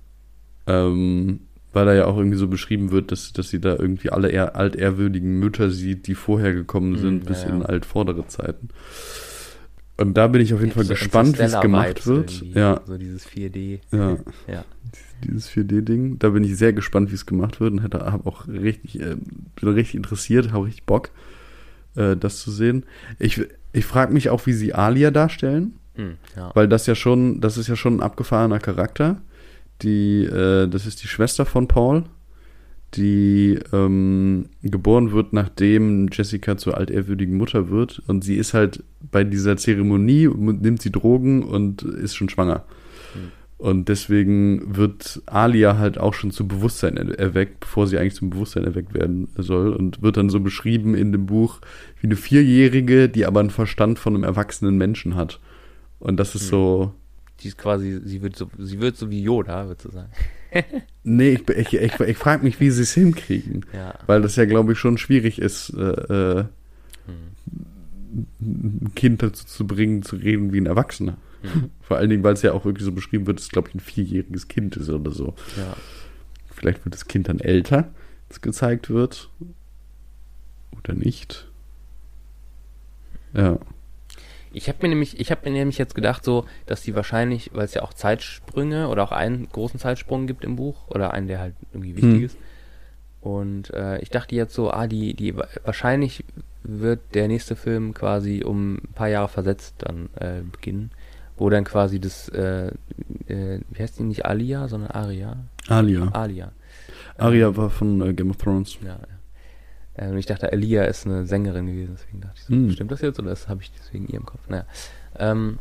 Ähm, 0.67 1.41
weil 1.73 1.87
da 1.87 1.95
ja 1.95 2.07
auch 2.07 2.17
irgendwie 2.17 2.39
so 2.39 2.49
beschrieben 2.49 2.91
wird, 2.91 3.13
dass, 3.13 3.33
dass 3.33 3.51
sie 3.51 3.61
da 3.61 3.77
irgendwie 3.77 4.11
alle 4.11 4.31
eher 4.31 4.57
altehrwürdigen 4.57 5.39
Mütter 5.39 5.71
sieht, 5.71 6.07
die 6.07 6.15
vorher 6.15 6.53
gekommen 6.55 6.95
Hm, 6.95 7.01
sind, 7.01 7.23
ja, 7.25 7.29
bis 7.29 7.43
ja. 7.43 7.51
in 7.51 7.63
altvordere 7.63 8.27
Zeiten. 8.29 8.69
Und 9.99 10.15
da 10.17 10.27
bin 10.27 10.43
ich 10.43 10.53
auf 10.53 10.61
jeden 10.61 10.73
Fall 10.73 10.85
So 10.85 10.91
gespannt, 10.95 11.39
wie 11.39 11.43
es 11.43 11.61
gemacht 11.61 12.07
wird. 12.07 12.43
Ja, 12.55 12.81
So 12.87 12.99
dieses 12.99 13.27
4D. 13.27 13.81
ja 13.93 14.19
Ja. 14.49 14.65
dieses 15.25 15.49
4D-Ding. 15.51 16.19
Da 16.19 16.31
bin 16.31 16.45
ich 16.45 16.57
sehr 16.57 16.73
gespannt, 16.73 17.11
wie 17.11 17.15
es 17.15 17.25
gemacht 17.27 17.61
wird 17.61 17.73
und 17.73 17.83
hätte 17.83 18.01
habe 18.01 18.27
auch 18.27 18.47
richtig, 18.49 19.01
äh, 19.01 19.17
bin 19.61 19.69
richtig 19.71 19.95
interessiert, 19.95 20.53
habe 20.53 20.67
richtig 20.67 20.85
Bock, 20.85 21.11
äh, 21.97 22.17
das 22.17 22.41
zu 22.41 22.51
sehen. 22.51 22.85
Ich, 23.19 23.41
ich 23.73 23.85
frage 23.85 24.13
mich 24.13 24.31
auch, 24.31 24.47
wie 24.47 24.53
sie 24.53 24.75
Alia 24.75 25.11
darstellen, 25.11 25.75
Hm, 25.97 26.15
ja. 26.37 26.51
weil 26.55 26.69
das 26.69 26.87
ja 26.87 26.95
schon, 26.95 27.41
das 27.41 27.57
ist 27.57 27.69
ja 27.69 27.77
schon 27.77 27.97
ein 27.97 28.03
abgefahrener 28.03 28.59
Charakter. 28.59 29.23
Die, 29.83 30.25
äh, 30.25 30.69
das 30.69 30.87
ist 30.87 31.03
die 31.03 31.09
Schwester 31.09 31.45
von 31.47 31.69
Paul, 31.69 32.05
die 32.95 33.59
ähm, 33.73 34.47
geboren 34.63 35.13
wird, 35.13 35.33
nachdem 35.33 36.09
Jessica 36.13 36.57
zur 36.57 36.77
altehrwürdigen 36.77 37.37
Mutter 37.37 37.69
wird. 37.71 38.03
Und 38.07 38.25
sie 38.25 38.37
ist 38.37 38.55
halt 38.55 38.85
bei 39.11 39.25
dieser 39.25 39.57
Zeremonie, 39.57 40.29
nimmt 40.29 40.83
sie 40.83 40.93
Drogen 40.93 41.43
und 41.43 41.83
ist 41.83 42.15
schon 42.15 42.29
schwanger. 42.29 42.65
Und 43.59 43.89
deswegen 43.89 44.77
wird 44.77 45.23
Alia 45.25 45.79
halt 45.79 45.97
auch 45.97 46.13
schon 46.13 46.31
zu 46.31 46.47
Bewusstsein 46.47 46.99
er 46.99 47.19
erweckt, 47.19 47.61
bevor 47.61 47.87
sie 47.87 47.99
eigentlich 47.99 48.15
zum 48.15 48.29
Bewusstsein 48.29 48.65
erweckt 48.65 48.93
werden 48.93 49.29
soll. 49.39 49.73
Und 49.73 50.03
wird 50.03 50.19
dann 50.19 50.29
so 50.29 50.41
beschrieben 50.41 50.95
in 50.95 51.13
dem 51.13 51.27
Buch 51.27 51.61
wie 52.01 52.07
eine 52.07 52.17
Vierjährige, 52.17 53.09
die 53.09 53.25
aber 53.25 53.41
einen 53.41 53.51
Verstand 53.51 53.99
von 53.99 54.15
einem 54.15 54.25
erwachsenen 54.25 54.77
Menschen 54.77 55.15
hat. 55.15 55.41
Und 55.99 56.19
das 56.19 56.35
ist 56.35 56.43
Hm. 56.43 56.49
so, 56.49 56.95
die 57.41 57.49
ist 57.49 57.59
quasi, 57.59 58.01
sie 58.05 58.23
wird 58.23 58.37
so, 58.37 58.49
sie 58.59 58.81
wird 58.81 58.97
so 58.97 59.11
wie 59.11 59.23
Yoda, 59.23 59.69
würdest 59.69 59.87
du 59.87 59.91
sagen. 59.93 60.11
Nee, 61.09 61.35
ich, 61.35 61.49
ich, 61.51 61.75
ich, 61.75 62.01
ich 62.01 62.17
frage 62.17 62.43
mich, 62.43 62.59
wie 62.61 62.71
sie 62.71 62.83
es 62.83 62.95
hinkriegen. 62.95 63.67
Ja. 63.73 63.95
Weil 64.07 64.23
das 64.23 64.37
ja, 64.37 64.45
glaube 64.45 64.73
ich, 64.73 64.79
schon 64.79 64.97
schwierig 64.99 65.39
ist, 65.39 65.71
äh, 65.71 65.83
äh. 66.41 66.45
Ein 68.41 68.93
Kind 68.95 69.23
dazu 69.23 69.47
zu 69.47 69.67
bringen, 69.67 70.03
zu 70.03 70.17
reden 70.17 70.53
wie 70.53 70.61
ein 70.61 70.67
Erwachsener. 70.67 71.17
Hm. 71.43 71.71
Vor 71.83 71.97
allen 71.97 72.11
Dingen, 72.11 72.23
weil 72.23 72.35
es 72.35 72.43
ja 72.43 72.53
auch 72.53 72.65
wirklich 72.65 72.85
so 72.85 72.93
beschrieben 72.93 73.27
wird, 73.27 73.39
dass, 73.39 73.49
glaube 73.49 73.69
ich, 73.69 73.75
ein 73.75 73.81
vierjähriges 73.81 74.49
Kind 74.49 74.77
ist 74.77 74.89
oder 74.89 75.11
so. 75.11 75.35
Ja. 75.57 75.77
Vielleicht 76.51 76.85
wird 76.85 76.95
das 76.95 77.07
Kind 77.07 77.29
dann 77.29 77.41
älter, 77.41 77.93
das 78.29 78.41
gezeigt 78.41 78.91
wird. 78.91 79.29
Oder 80.79 80.95
nicht. 80.95 81.47
Ja. 83.35 83.59
Ich 84.53 84.69
habe 84.69 84.79
mir 84.83 84.89
nämlich, 84.89 85.21
ich 85.21 85.31
habe 85.31 85.43
mir 85.45 85.55
nämlich 85.55 85.77
jetzt 85.77 85.95
gedacht, 85.95 86.25
so, 86.25 86.47
dass 86.65 86.81
die 86.81 86.95
wahrscheinlich, 86.95 87.51
weil 87.53 87.67
es 87.67 87.75
ja 87.75 87.83
auch 87.83 87.93
Zeitsprünge 87.93 88.89
oder 88.89 89.03
auch 89.03 89.13
einen 89.13 89.49
großen 89.51 89.79
Zeitsprung 89.79 90.27
gibt 90.27 90.45
im 90.45 90.57
Buch 90.57 90.89
oder 90.89 91.13
einen, 91.13 91.27
der 91.29 91.41
halt 91.41 91.55
irgendwie 91.73 91.97
wichtig 91.97 92.15
Hm. 92.15 92.25
ist. 92.25 92.39
Und 93.21 93.75
äh, 93.75 93.99
ich 93.99 94.11
dachte 94.11 94.35
jetzt 94.35 94.55
so, 94.55 94.71
ah, 94.71 94.87
die, 94.87 95.13
die 95.15 95.37
wahrscheinlich 95.37 96.25
wird 96.69 97.15
der 97.15 97.29
nächste 97.29 97.57
Film 97.57 97.95
quasi 97.95 98.43
um 98.45 98.77
ein 98.77 98.93
paar 98.95 99.09
Jahre 99.09 99.29
versetzt 99.29 99.75
dann 99.79 100.09
äh, 100.17 100.43
beginnen, 100.51 100.91
wo 101.37 101.49
dann 101.51 101.65
quasi 101.65 102.01
das, 102.01 102.29
äh, 102.31 102.69
äh, 103.29 103.61
wie 103.71 103.83
heißt 103.83 103.99
die 103.99 104.03
nicht 104.05 104.25
Alia, 104.27 104.69
sondern 104.69 104.91
Aria? 104.91 105.37
Alia. 105.69 106.09
Alia. 106.13 106.53
Aria 107.19 107.57
war 107.57 107.71
von 107.71 108.01
äh, 108.03 108.13
Game 108.15 108.31
of 108.31 108.37
Thrones. 108.39 108.79
Ja, 108.83 108.99
ja. 108.99 110.07
Äh, 110.07 110.11
Und 110.11 110.19
ich 110.19 110.27
dachte, 110.27 110.51
Elia 110.53 110.85
ist 110.85 111.07
eine 111.07 111.27
Sängerin 111.27 111.67
gewesen, 111.67 111.97
deswegen 111.99 112.21
dachte 112.21 112.35
ich 112.37 112.45
so, 112.45 112.53
Hm. 112.53 112.71
stimmt 112.71 112.91
das 112.93 113.01
jetzt 113.01 113.19
oder 113.19 113.35
habe 113.49 113.63
ich 113.63 113.73
deswegen 113.73 114.07
ihr 114.09 114.17
im 114.19 114.27
Kopf? 114.27 114.49
Naja. 114.49 114.65
Ähm, 115.19 115.59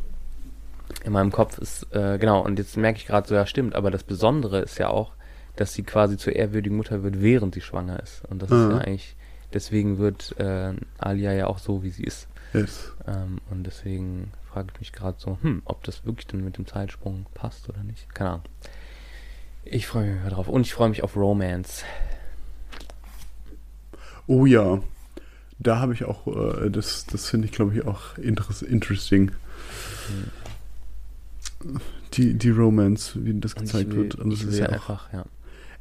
in 1.04 1.12
meinem 1.12 1.32
Kopf 1.32 1.58
ist, 1.58 1.86
äh, 1.94 2.16
genau, 2.18 2.44
und 2.44 2.58
jetzt 2.58 2.76
merke 2.76 2.98
ich 2.98 3.06
gerade 3.06 3.26
so, 3.28 3.34
ja 3.34 3.46
stimmt, 3.46 3.74
aber 3.74 3.90
das 3.90 4.04
Besondere 4.04 4.60
ist 4.60 4.78
ja 4.78 4.88
auch, 4.88 5.12
dass 5.56 5.72
sie 5.72 5.82
quasi 5.82 6.16
zur 6.16 6.34
ehrwürdigen 6.36 6.76
Mutter 6.76 7.02
wird, 7.02 7.20
während 7.20 7.54
sie 7.54 7.60
schwanger 7.60 8.00
ist. 8.02 8.22
Und 8.30 8.42
das 8.42 8.50
ist 8.50 8.56
Mhm. 8.66 8.70
ja 8.72 8.78
eigentlich, 8.78 9.16
deswegen 9.52 9.98
wird 9.98 10.38
äh, 10.38 10.74
Alia 10.98 11.32
ja 11.32 11.46
auch 11.46 11.58
so, 11.58 11.82
wie 11.82 11.90
sie 11.90 12.04
ist. 12.04 12.28
Yes. 12.52 12.92
Ähm, 13.06 13.38
und 13.50 13.64
deswegen 13.64 14.32
frage 14.50 14.68
ich 14.74 14.80
mich 14.80 14.92
gerade 14.92 15.18
so, 15.18 15.38
hm, 15.42 15.62
ob 15.64 15.84
das 15.84 16.06
wirklich 16.06 16.26
dann 16.26 16.44
mit 16.44 16.56
dem 16.56 16.66
Zeitsprung 16.66 17.26
passt 17.34 17.68
oder 17.68 17.82
nicht. 17.82 18.14
Keine 18.14 18.30
Ahnung. 18.30 18.44
Ich 19.64 19.86
freue 19.86 20.12
mich 20.12 20.22
mal 20.22 20.30
drauf. 20.30 20.48
Und 20.48 20.62
ich 20.62 20.72
freue 20.72 20.88
mich 20.88 21.02
auf 21.02 21.16
Romance. 21.16 21.84
Oh 24.26 24.46
ja. 24.46 24.80
Da 25.58 25.78
habe 25.78 25.94
ich 25.94 26.04
auch, 26.04 26.26
äh, 26.26 26.70
das, 26.70 27.06
das 27.06 27.28
finde 27.28 27.46
ich, 27.46 27.52
glaube 27.52 27.74
ich, 27.74 27.84
auch 27.84 28.16
interesting. 28.18 29.32
Die, 32.14 32.34
die 32.34 32.50
Romance, 32.50 33.12
wie 33.16 33.38
das 33.40 33.54
Und 33.54 33.62
gezeigt 33.62 33.90
will, 33.90 34.04
wird. 34.04 34.14
Und 34.16 34.30
das 34.30 34.42
ist 34.42 34.58
ja 34.58 34.68
auch, 34.68 34.72
einfach, 34.72 35.12
ja. 35.12 35.24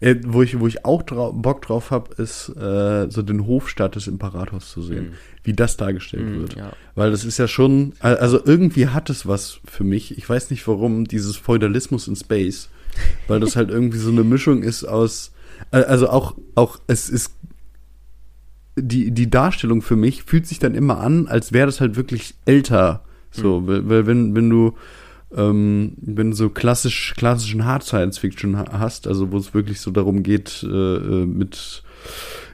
Äh, 0.06 0.15
wo 0.26 0.41
ich, 0.44 0.60
wo 0.60 0.68
ich 0.68 0.86
auch 0.86 1.02
drau 1.03 1.34
Bock 1.34 1.61
drauf 1.64 1.90
habe, 1.91 2.14
ist 2.22 2.49
äh, 2.49 3.10
so 3.10 3.22
den 3.22 3.48
Hofstaat 3.48 3.95
des 3.95 4.07
Imperators 4.07 4.69
zu 4.72 4.82
sehen, 4.82 5.06
Mhm. 5.06 5.14
wie 5.44 5.53
das 5.53 5.77
dargestellt 5.77 6.26
Mhm, 6.30 6.40
wird. 6.41 6.56
ja. 6.56 6.72
Weil 6.95 7.11
das 7.11 7.26
ist 7.26 7.38
ja 7.38 7.48
schon, 7.48 7.94
al- 7.99 8.18
also 8.18 8.40
irgendwie 8.45 8.88
hat 8.90 9.10
es 9.10 9.26
was 9.27 9.60
für 9.65 9.84
mich. 9.84 10.18
Ich 10.18 10.30
weiß 10.30 10.49
nicht 10.52 10.68
warum, 10.68 11.06
dieses 11.06 11.36
Feudalismus 11.38 12.07
in 12.07 12.15
Space. 12.15 12.69
Weil 13.27 13.40
das 13.41 13.56
halt 13.57 13.69
irgendwie 13.72 13.98
so 13.98 14.10
eine 14.11 14.23
Mischung 14.23 14.64
ist 14.64 14.84
aus, 14.86 15.32
äh, 15.72 15.77
also 15.84 16.07
auch, 16.10 16.36
auch, 16.56 16.80
es 16.88 17.10
ist, 17.10 17.32
die, 18.77 19.11
die 19.11 19.30
Darstellung 19.30 19.82
für 19.82 19.95
mich 19.95 20.23
fühlt 20.23 20.45
sich 20.48 20.60
dann 20.60 20.76
immer 20.76 20.99
an, 20.99 21.27
als 21.27 21.53
wäre 21.53 21.65
das 21.65 21.80
halt 21.82 21.95
wirklich 21.95 22.36
älter. 22.45 23.02
So, 23.32 23.68
weil, 23.68 23.88
weil 23.90 24.06
wenn, 24.07 24.36
wenn 24.36 24.49
du, 24.49 24.73
ähm, 25.35 25.93
wenn 25.97 26.31
du 26.31 26.35
so 26.35 26.49
klassisch, 26.49 27.13
klassischen 27.17 27.65
Hard 27.65 27.83
Science 27.83 28.17
Fiction 28.17 28.57
ha- 28.57 28.79
hast, 28.79 29.07
also 29.07 29.31
wo 29.31 29.37
es 29.37 29.53
wirklich 29.53 29.81
so 29.81 29.91
darum 29.91 30.23
geht, 30.23 30.63
äh, 30.63 30.67
äh, 30.67 31.25
mit 31.25 31.83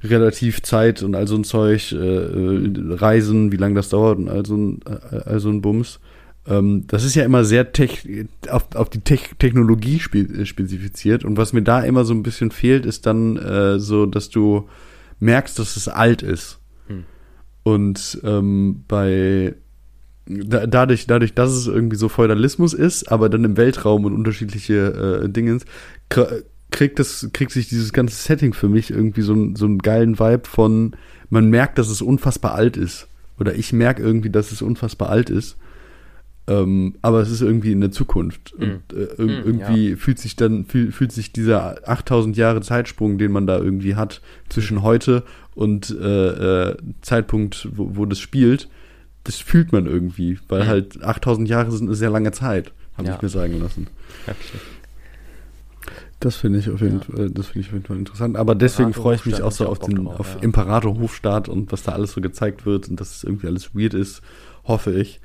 relativ 0.04 0.62
Zeit 0.64 1.04
und 1.04 1.16
all 1.16 1.28
so 1.28 1.36
ein 1.36 1.44
Zeug, 1.44 1.92
äh, 1.92 1.96
äh, 1.96 2.72
Reisen, 2.94 3.52
wie 3.52 3.58
lange 3.58 3.76
das 3.76 3.90
dauert 3.90 4.18
und 4.18 4.30
all 4.30 4.46
so 4.46 4.56
ein, 4.56 4.80
äh, 4.86 5.18
all 5.26 5.40
so 5.40 5.50
ein 5.50 5.62
Bums. 5.62 6.00
Ähm, 6.48 6.86
das 6.88 7.04
ist 7.04 7.16
ja 7.16 7.24
immer 7.24 7.44
sehr 7.44 7.72
tech, 7.72 8.08
auf, 8.50 8.74
auf 8.76 8.90
die 8.90 9.02
Tech 9.02 9.36
Technologie 9.38 10.00
spe 10.00 10.46
spezifiziert. 10.46 11.24
Und 11.24 11.38
was 11.38 11.54
mir 11.54 11.62
da 11.62 11.82
immer 11.82 12.04
so 12.04 12.14
ein 12.14 12.24
bisschen 12.24 12.52
fehlt, 12.52 12.86
ist 12.86 13.06
dann 13.06 13.38
äh, 13.38 13.80
so, 13.80 14.06
dass 14.08 14.30
du 14.30 14.68
merkst, 15.20 15.60
dass 15.60 15.78
es 15.78 15.88
alt 15.88 16.24
ist. 16.24 16.60
Hm. 16.88 17.04
Und 17.64 18.20
ähm, 18.24 18.86
bei 18.88 19.54
da, 20.46 20.66
dadurch, 20.68 21.08
dadurch, 21.08 21.34
dass 21.34 21.52
es 21.52 21.68
irgendwie 21.68 21.96
so 21.98 22.10
Feudalismus 22.10 22.74
ist, 22.74 23.12
aber 23.12 23.30
dann 23.30 23.44
im 23.44 23.58
Weltraum 23.58 24.06
und 24.06 24.14
unterschiedliche 24.14 25.22
äh, 25.26 25.30
Dinge, 25.30 25.58
kr- 26.10 26.44
kriegt 26.72 27.00
das, 27.00 27.30
kriegt 27.34 27.52
sich 27.52 27.68
dieses 27.70 27.92
ganze 27.94 28.16
Setting 28.16 28.54
für 28.54 28.70
mich 28.70 28.92
irgendwie 28.92 29.22
so, 29.22 29.34
einen- 29.34 29.56
so 29.56 29.66
einen 29.66 29.80
geilen 29.80 30.20
Vibe 30.20 30.48
von, 30.48 30.96
man 31.30 31.50
merkt, 31.50 31.78
dass 31.78 31.90
es 31.90 32.02
unfassbar 32.02 32.54
alt 32.56 32.78
ist. 32.78 33.08
Oder 33.40 33.56
ich 33.56 33.74
merke 33.74 34.04
irgendwie, 34.04 34.30
dass 34.30 34.52
es 34.52 34.62
unfassbar 34.62 35.10
alt 35.10 35.30
ist. 35.30 35.58
Ähm, 36.48 36.96
aber 37.02 37.22
es 37.22 37.30
ist 37.30 37.42
irgendwie 37.42 37.72
in 37.72 37.82
der 37.82 37.92
Zukunft. 37.92 38.54
Mhm. 38.58 38.64
Und 38.64 38.94
äh, 38.94 39.04
ir- 39.04 39.22
Mhm, 39.22 39.44
irgendwie 39.46 39.96
fühlt 39.96 40.20
sich 40.20 40.36
dann, 40.36 40.66
fühl, 40.66 40.92
fühlt 40.92 41.12
sich 41.12 41.32
dieser 41.32 41.88
8000 41.88 42.36
Jahre 42.36 42.62
Zeitsprung, 42.62 43.18
den 43.18 43.32
man 43.32 43.48
da 43.48 43.58
irgendwie 43.60 43.96
hat, 43.96 44.22
zwischen 44.50 44.82
heute 44.82 45.24
und 45.56 45.96
äh, 46.02 46.70
äh, 46.70 46.78
Zeitpunkt, 47.02 47.68
wo, 47.74 47.96
wo 47.96 48.06
das 48.06 48.20
spielt, 48.20 48.70
das 49.24 49.36
fühlt 49.38 49.72
man 49.72 49.86
irgendwie, 49.86 50.40
weil 50.48 50.64
Mhm. 50.64 50.68
halt 50.68 51.04
8000 51.04 51.48
Jahre 51.48 51.72
sind 51.72 51.88
eine 51.88 51.96
sehr 51.96 52.10
lange 52.10 52.32
Zeit, 52.32 52.72
habe 52.98 53.08
Ja. 53.10 53.16
ich 53.16 53.22
mir 53.22 53.30
sagen 53.30 53.60
lassen. 53.62 53.88
Das 56.20 56.36
finde 56.36 56.60
ich 56.60 56.70
auf 56.70 56.82
jeden 56.82 57.00
Ja. 57.00 57.06
Fall, 57.06 57.30
das 57.32 57.48
finde 57.48 57.62
ich 57.62 57.68
auf 57.68 57.74
jeden 57.74 57.86
Fall 57.86 57.98
interessant. 57.98 58.38
Aber 58.38 58.54
deswegen 58.54 58.94
freue 58.94 59.16
ich 59.16 59.26
mich 59.26 59.42
auch 59.42 59.52
so 59.52 59.68
auf 59.68 59.80
den, 59.80 60.06
auf. 60.08 60.38
Imperator 60.42 61.00
Hofstaat 61.00 61.50
und 61.50 61.72
was 61.72 61.82
da 61.82 61.94
alles 61.94 62.12
so 62.12 62.22
gezeigt 62.22 62.66
wird 62.66 62.90
und 62.90 63.00
dass 63.00 63.16
es 63.16 63.24
irgendwie 63.24 63.48
alles 63.48 63.74
weird 63.74 63.96
ist, 63.96 64.22
hoffe 64.66 64.92
ich. 64.94 65.20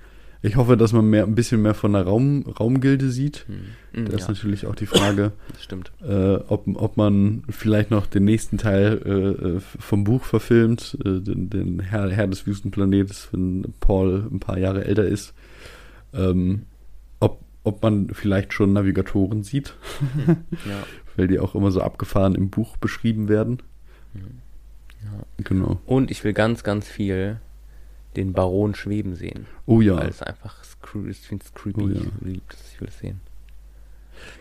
Ich 0.47 0.57
hoffe, 0.57 0.77
dass 0.77 0.93
man 0.93 1.09
mehr, 1.11 1.25
ein 1.25 1.35
bisschen 1.35 1.63
mehr 1.63 1.75
von 1.75 1.93
der 1.93 2.03
Raum, 2.03 2.43
Raumgilde 2.47 3.11
sieht. 3.11 3.47
Hm. 3.49 3.57
Da 3.93 3.99
Hm, 4.13 4.19
ist 4.19 4.21
ja, 4.23 4.29
natürlich 4.35 4.67
auch 4.67 4.75
die 4.75 4.87
Frage, 4.87 5.33
das 5.53 5.65
stimmt. 5.65 5.91
äh, 6.07 6.37
ob, 6.49 6.67
ob 6.75 6.97
man 6.97 7.43
vielleicht 7.49 7.91
noch 7.91 8.07
den 8.07 8.25
nächsten 8.25 8.59
Teil 8.59 9.01
äh, 9.05 9.11
äh, 9.57 9.61
vom 9.61 10.05
Buch 10.05 10.25
verfilmt, 10.25 10.97
äh, 11.05 11.21
den, 11.21 11.51
den 11.51 11.81
Herr, 11.81 12.11
Herr 12.11 12.27
des 12.27 12.47
Wüstenplanetes, 12.47 13.29
wenn 13.33 13.73
Paul 13.81 14.27
ein 14.31 14.41
paar 14.41 14.59
Jahre 14.59 14.85
älter 14.85 15.05
ist. 15.07 15.35
Ähm, 16.15 16.63
ob, 17.21 17.41
ob 17.65 17.83
man 17.83 18.09
vielleicht 18.13 18.53
schon 18.53 18.73
Navigatoren 18.73 19.43
sieht, 19.43 19.75
Ja. 20.67 20.85
weil 21.17 21.29
die 21.29 21.39
auch 21.41 21.55
immer 21.55 21.71
so 21.73 21.81
abgefahren 21.81 22.35
im 22.35 22.51
Buch 22.51 22.77
beschrieben 22.77 23.29
werden. 23.29 23.63
ja. 24.15 25.25
Genau. 25.45 25.81
Und 25.87 26.11
ich 26.11 26.23
will 26.25 26.33
ganz, 26.33 26.63
ganz 26.65 26.87
viel 26.89 27.41
den 28.17 28.33
Baron 28.33 28.75
schweben 28.75 29.15
sehen. 29.15 29.47
Oh 29.67 29.81
ja. 29.81 29.97
Weil 29.99 30.09
es 30.09 30.23
einfach 30.23 30.57
ich 31.11 31.19
finde 31.19 31.45
es 31.45 31.53
creepy. 31.53 31.83
Oh 31.83 31.89
ja. 31.89 32.01
Ich 32.25 32.81
will 32.81 32.89
es 32.89 32.99
sehen. 32.99 33.21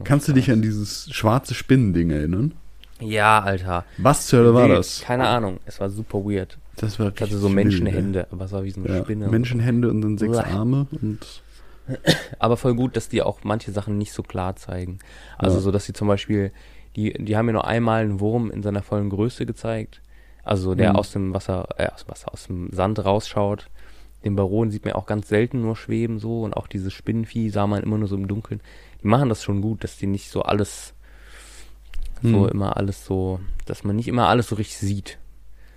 Kannst 0.03 0.27
du 0.27 0.34
dich 0.34 0.52
an 0.52 0.61
dieses 0.61 1.10
schwarze 1.14 1.53
Spinnending 1.53 2.11
erinnern? 2.11 2.53
Ja, 3.02 3.41
Alter. 3.41 3.84
Was 3.97 4.27
zur 4.27 4.39
Hölle 4.39 4.53
war 4.53 4.68
Wild. 4.69 4.77
das? 4.80 5.02
Keine 5.02 5.27
Ahnung. 5.27 5.60
Es 5.65 5.80
war 5.81 5.89
super 5.89 6.19
weird. 6.23 6.57
Das 6.77 6.97
war 6.99 7.07
Ich 7.07 7.11
hatte 7.14 7.23
richtig 7.23 7.39
so 7.39 7.47
wild, 7.47 7.56
Menschenhände, 7.56 8.27
aber 8.31 8.45
es 8.45 8.52
war 8.52 8.64
wie 8.64 8.72
so 8.72 8.81
eine. 8.81 8.95
Ja, 8.95 9.03
Spinne. 9.03 9.27
Menschenhände 9.27 9.89
und 9.89 10.02
dann 10.02 10.18
sechs 10.18 10.38
Uah. 10.38 10.43
Arme 10.45 10.88
und 10.91 11.41
Aber 12.39 12.57
voll 12.57 12.73
gut, 12.76 12.95
dass 12.95 13.10
die 13.10 13.22
auch 13.22 13.39
manche 13.43 13.72
Sachen 13.72 13.97
nicht 13.97 14.14
so 14.14 14.23
klar 14.23 14.56
zeigen. 14.56 14.99
Also 15.38 15.57
Ja. 15.57 15.61
so, 15.61 15.72
dass 15.72 15.85
sie 15.85 15.93
zum 15.93 16.07
Beispiel, 16.07 16.52
die, 16.95 17.14
die 17.14 17.35
haben 17.38 17.45
mir 17.47 17.53
nur 17.53 17.68
einmal 17.68 18.02
einen 18.03 18.19
Wurm 18.19 18.49
in 18.49 18.64
seiner 18.64 18.81
vollen 18.81 19.10
Größe 19.10 19.45
gezeigt. 19.45 20.02
Also 20.45 20.76
der 20.76 20.91
Mhm. 20.91 20.95
aus 20.95 21.11
dem 21.11 21.34
Wasser, 21.34 21.67
äh, 21.77 21.88
aus 21.89 22.05
dem 22.05 22.09
Wasser, 22.11 22.31
aus 22.34 22.47
dem 22.47 22.69
Sand 22.72 23.03
rausschaut. 23.03 23.67
Den 24.23 24.35
Baron 24.35 24.72
sieht 24.72 24.85
man 24.85 24.93
auch 24.93 25.05
ganz 25.05 25.27
selten 25.27 25.61
nur 25.61 25.76
schweben 25.76 26.19
so 26.19 26.43
und 26.43 26.55
auch 26.55 26.67
dieses 26.67 26.93
Spinnenvieh 26.93 27.49
sah 27.49 27.67
man 27.67 27.84
immer 27.84 27.97
nur 27.97 28.07
so 28.07 28.15
im 28.15 28.27
Dunkeln. 28.27 28.61
Die 29.03 29.07
machen 29.07 29.30
das 29.30 29.43
schon 29.43 29.61
gut, 29.61 29.84
dass 29.84 29.97
die 29.97 30.07
nicht 30.07 30.30
so 30.30 30.41
alles, 30.43 30.93
so 32.23 32.43
Mhm. 32.43 32.49
immer 32.49 32.77
alles 32.77 33.05
so, 33.05 33.39
dass 33.65 33.84
man 33.84 33.95
nicht 33.95 34.07
immer 34.07 34.27
alles 34.30 34.47
so 34.47 34.55
richtig 34.55 34.77
sieht. 34.77 35.17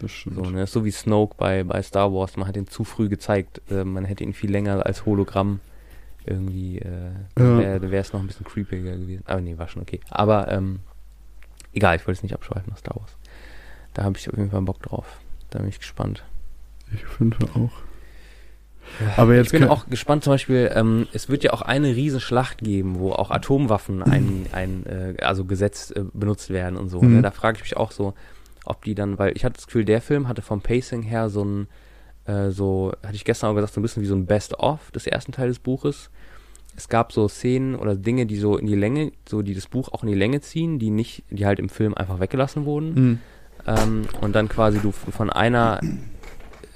das 0.01 0.13
stimmt. 0.13 0.37
So, 0.37 0.43
ne? 0.51 0.67
So 0.67 0.85
wie 0.85 0.93
Snoke 0.93 1.35
bei, 1.37 1.65
bei 1.65 1.83
Star 1.83 2.13
Wars, 2.15 2.37
man 2.37 2.47
hat 2.47 2.57
ihn 2.57 2.69
zu 2.69 2.85
früh 2.85 3.09
gezeigt. 3.09 3.61
Äh, 3.71 3.83
man 3.85 4.05
hätte 4.05 4.23
ihn 4.23 4.33
viel 4.33 4.51
länger 4.51 4.87
als 4.87 5.05
Hologramm 5.05 5.59
irgendwie, 6.25 6.79
äh, 6.79 7.11
Ja. 7.39 7.57
wäre 7.83 7.97
es 7.97 8.13
noch 8.13 8.21
ein 8.21 8.27
bisschen 8.29 8.47
creepiger 8.47 8.97
gewesen. 8.97 9.25
Aber 9.27 9.41
nee, 9.41 9.59
war 9.59 9.67
schon 9.69 9.83
okay. 9.83 9.99
Aber 10.09 10.51
ähm, 10.53 10.81
egal, 11.73 11.97
ich 11.97 12.03
wollte 12.07 12.19
es 12.19 12.23
nicht 12.23 12.35
abschweifen 12.35 12.71
nach 12.71 12.79
Star 12.79 12.95
Wars. 12.97 13.17
Da 13.95 14.05
habe 14.05 14.19
ich 14.19 14.29
auf 14.29 14.37
jeden 14.37 14.51
Fall 14.51 14.63
Bock 14.63 14.83
drauf. 14.83 15.19
Da 15.51 15.59
bin 15.59 15.69
ich 15.69 15.79
gespannt. 15.79 16.25
Ich 16.93 17.05
finde 17.05 17.37
auch. 17.55 17.73
Aber 19.17 19.35
jetzt 19.35 19.53
ich 19.53 19.61
bin 19.61 19.69
auch 19.69 19.89
gespannt, 19.89 20.25
zum 20.25 20.33
Beispiel, 20.33 20.71
ähm, 20.75 21.07
es 21.13 21.29
wird 21.29 21.45
ja 21.45 21.53
auch 21.53 21.63
eine 21.63 21.95
riesen 21.95 22.21
Schlacht 22.21 22.59
geben, 22.59 22.99
wo 22.99 23.13
auch 23.13 23.31
Atomwaffen 23.31 24.03
ein, 24.03 24.47
ein 24.53 24.87
äh, 24.87 25.23
also 25.23 25.45
gesetzt 25.45 25.97
äh, 25.97 26.05
benutzt 26.13 26.51
werden 26.51 26.77
und 26.77 26.89
so. 26.89 27.01
Mhm. 27.01 27.17
Ne? 27.17 27.23
Da 27.23 27.31
frage 27.31 27.57
ich 27.57 27.63
mich 27.63 27.77
auch 27.77 27.93
so, 27.93 28.15
ob 28.65 28.85
die 28.85 28.95
dann, 28.95 29.19
weil 29.19 29.33
ich 29.37 29.45
hatte 29.45 29.57
das 29.57 29.67
Gefühl, 29.67 29.85
der 29.85 30.01
Film 30.01 30.29
hatte 30.29 30.43
vom 30.43 30.61
Pacing 30.61 31.03
her 31.03 31.29
so 31.31 31.45
ein, 31.45 31.69
äh, 32.27 32.51
so, 32.51 32.93
hatte 33.03 33.15
ich 33.15 33.25
gestern 33.25 33.51
auch 33.51 33.55
gesagt, 33.55 33.75
so 33.75 33.81
ein 33.81 33.83
bisschen 33.83 34.03
wie 34.03 34.07
so 34.07 34.15
ein 34.15 34.27
Best-of 34.27 34.91
des 34.91 35.07
ersten 35.07 35.33
Teil 35.33 35.49
des 35.49 35.59
Buches. 35.59 36.11
es 36.77 36.89
gab 36.89 37.13
so 37.13 37.29
Szenen 37.29 37.77
oder 37.77 37.95
Dinge, 37.97 38.27
die 38.27 38.37
so 38.37 38.57
in 38.57 38.67
die 38.67 38.75
Länge, 38.75 39.13
so 39.29 39.43
die 39.43 39.55
das 39.55 39.67
Buch 39.67 39.89
auch 39.93 40.03
in 40.03 40.09
die 40.09 40.15
Länge 40.15 40.41
ziehen, 40.41 40.79
die 40.79 40.91
nicht, 40.91 41.25
die 41.31 41.47
halt 41.47 41.59
im 41.59 41.69
Film 41.69 41.95
einfach 41.95 42.21
weggelassen 42.21 42.65
wurden. 42.65 42.95
Mhm. 42.95 43.19
Ähm, 43.69 44.07
und 44.21 44.35
dann 44.35 44.49
quasi 44.49 44.79
du 44.81 44.93
von 44.93 45.31
einer 45.31 45.81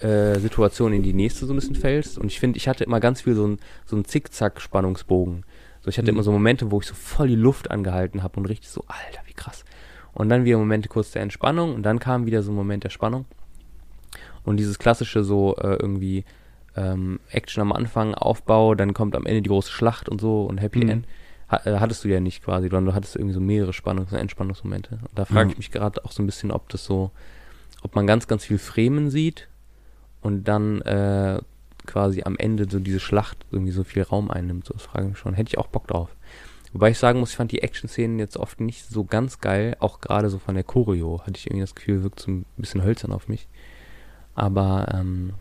äh, 0.00 0.38
Situation 0.38 0.92
in 0.92 1.02
die 1.02 1.12
nächste 1.14 1.46
so 1.46 1.52
ein 1.52 1.56
bisschen 1.56 1.74
fällst. 1.76 2.18
Und 2.18 2.26
ich 2.26 2.38
finde, 2.38 2.56
ich 2.58 2.68
hatte 2.68 2.84
immer 2.84 3.00
ganz 3.00 3.22
viel 3.22 3.34
so 3.34 3.46
ein, 3.46 3.58
so 3.86 3.96
ein 3.96 4.04
Zickzack-Spannungsbogen. 4.04 5.44
So, 5.80 5.88
ich 5.88 5.98
hatte 5.98 6.10
Mhm. 6.12 6.16
immer 6.16 6.22
so 6.22 6.32
Momente, 6.32 6.70
wo 6.70 6.80
ich 6.80 6.86
so 6.86 6.94
voll 6.94 7.28
die 7.28 7.34
Luft 7.34 7.70
angehalten 7.70 8.22
habe 8.22 8.38
und 8.38 8.46
richtig 8.46 8.68
so, 8.68 8.84
Alter, 8.88 9.22
wie 9.26 9.32
krass. 9.32 9.64
Und 10.12 10.28
dann 10.28 10.44
wieder 10.44 10.58
Momente 10.58 10.88
kurz 10.88 11.10
der 11.12 11.22
Entspannung 11.22 11.74
und 11.74 11.82
dann 11.82 11.98
kam 11.98 12.26
wieder 12.26 12.42
so 12.42 12.52
ein 12.52 12.54
Moment 12.56 12.84
der 12.84 12.90
Spannung. 12.90 13.24
Und 14.44 14.58
dieses 14.58 14.78
klassische 14.78 15.24
so 15.24 15.56
äh, 15.56 15.76
irgendwie 15.76 16.24
ähm, 16.76 17.20
Action 17.30 17.62
am 17.62 17.72
Anfang, 17.72 18.14
Aufbau, 18.14 18.74
dann 18.74 18.92
kommt 18.92 19.16
am 19.16 19.24
Ende 19.26 19.42
die 19.42 19.48
große 19.48 19.70
Schlacht 19.72 20.08
und 20.08 20.20
so 20.20 20.44
und 20.44 20.58
Happy 20.58 20.84
Mhm. 20.84 20.88
End. 20.90 21.06
Äh, 21.52 21.78
hattest 21.78 22.04
du 22.04 22.08
ja 22.08 22.20
nicht 22.20 22.42
quasi, 22.44 22.68
sondern 22.68 22.86
du 22.86 22.94
hattest 22.94 23.16
irgendwie 23.16 23.34
so 23.34 23.40
mehrere 23.40 23.72
Spannungs- 23.72 24.12
und 24.12 24.18
Entspannungsmomente. 24.18 24.98
Und 25.02 25.10
da 25.18 25.24
frage 25.24 25.46
Ja. 25.48 25.52
ich 25.52 25.58
mich 25.58 25.70
gerade 25.70 26.04
auch 26.04 26.12
so 26.12 26.22
ein 26.22 26.26
bisschen, 26.26 26.50
ob 26.50 26.68
das 26.70 26.84
so, 26.84 27.10
ob 27.82 27.94
man 27.94 28.06
ganz, 28.06 28.26
ganz 28.26 28.44
viel 28.44 28.58
Fremen 28.58 29.10
sieht 29.10 29.48
und 30.20 30.44
dann 30.44 30.80
äh, 30.82 31.40
quasi 31.86 32.22
am 32.22 32.36
Ende 32.36 32.66
so 32.70 32.78
diese 32.78 33.00
Schlacht 33.00 33.38
irgendwie 33.50 33.72
so 33.72 33.84
viel 33.84 34.02
Raum 34.02 34.30
einnimmt. 34.30 34.66
So, 34.66 34.72
das 34.74 34.82
frage 34.82 35.04
ich 35.06 35.10
mich 35.10 35.18
schon. 35.18 35.34
Hätte 35.34 35.48
ich 35.48 35.58
auch 35.58 35.66
Bock 35.66 35.86
drauf. 35.88 36.14
Wobei 36.72 36.90
ich 36.90 36.98
sagen 36.98 37.20
muss, 37.20 37.30
ich 37.30 37.36
fand 37.36 37.52
die 37.52 37.62
Action-Szenen 37.62 38.18
jetzt 38.18 38.36
oft 38.38 38.60
nicht 38.60 38.86
so 38.88 39.04
ganz 39.04 39.40
geil. 39.40 39.76
Auch 39.80 40.00
gerade 40.00 40.30
so 40.30 40.38
von 40.38 40.54
der 40.54 40.64
Choreo 40.64 41.20
hatte 41.20 41.36
ich 41.36 41.46
irgendwie 41.46 41.60
das 41.62 41.74
Gefühl, 41.74 42.02
wirkt 42.02 42.20
so 42.20 42.30
ein 42.30 42.46
bisschen 42.56 42.82
hölzern 42.82 43.12
auf 43.12 43.28
mich. 43.28 43.46
Aber 44.34 44.86
ähm, 44.94 45.34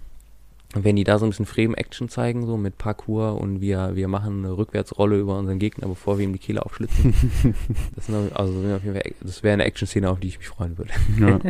wenn 0.74 0.96
die 0.96 1.04
da 1.04 1.20
so 1.20 1.26
ein 1.26 1.30
bisschen 1.30 1.46
Fremen-Action 1.46 2.10
zeigen, 2.10 2.46
so 2.46 2.58
mit 2.58 2.78
Parkour 2.78 3.40
und 3.40 3.60
wir, 3.62 3.96
wir 3.96 4.08
machen 4.08 4.46
eine 4.46 4.58
Rückwärtsrolle 4.58 5.20
über 5.20 5.38
unseren 5.38 5.60
Gegner, 5.60 5.88
bevor 5.88 6.18
wir 6.18 6.26
ihm 6.26 6.34
die 6.34 6.40
Kehle 6.40 6.66
aufschlitzen. 6.66 7.14
das, 7.96 8.06
sind 8.06 8.36
also 8.36 8.80
das 9.22 9.44
wäre 9.44 9.54
eine 9.54 9.66
Action-Szene, 9.66 10.10
auf 10.10 10.20
die 10.20 10.28
ich 10.28 10.40
mich 10.40 10.48
freuen 10.48 10.78
würde. 10.78 10.92
Ja. 11.20 11.40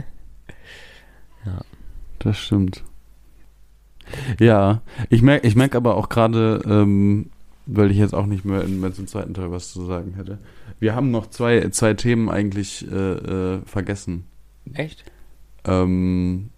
Ja. 1.43 1.61
Das 2.19 2.37
stimmt. 2.37 2.83
Ja, 4.39 4.81
ich 5.09 5.23
merke 5.23 5.47
ich 5.47 5.55
merk 5.55 5.75
aber 5.75 5.95
auch 5.95 6.07
gerade, 6.07 6.61
ähm, 6.65 7.31
weil 7.65 7.89
ich 7.89 7.97
jetzt 7.97 8.13
auch 8.13 8.25
nicht 8.25 8.45
mehr, 8.45 8.63
in, 8.63 8.79
mehr 8.79 8.93
zum 8.93 9.07
zweiten 9.07 9.33
Teil 9.33 9.51
was 9.51 9.71
zu 9.71 9.85
sagen 9.85 10.13
hätte. 10.13 10.37
Wir 10.79 10.93
haben 10.93 11.11
noch 11.11 11.27
zwei, 11.27 11.69
zwei 11.69 11.93
Themen 11.93 12.29
eigentlich 12.29 12.87
äh, 12.91 12.95
äh, 12.95 13.61
vergessen. 13.65 14.25
Echt? 14.73 15.03
Ähm, 15.63 16.49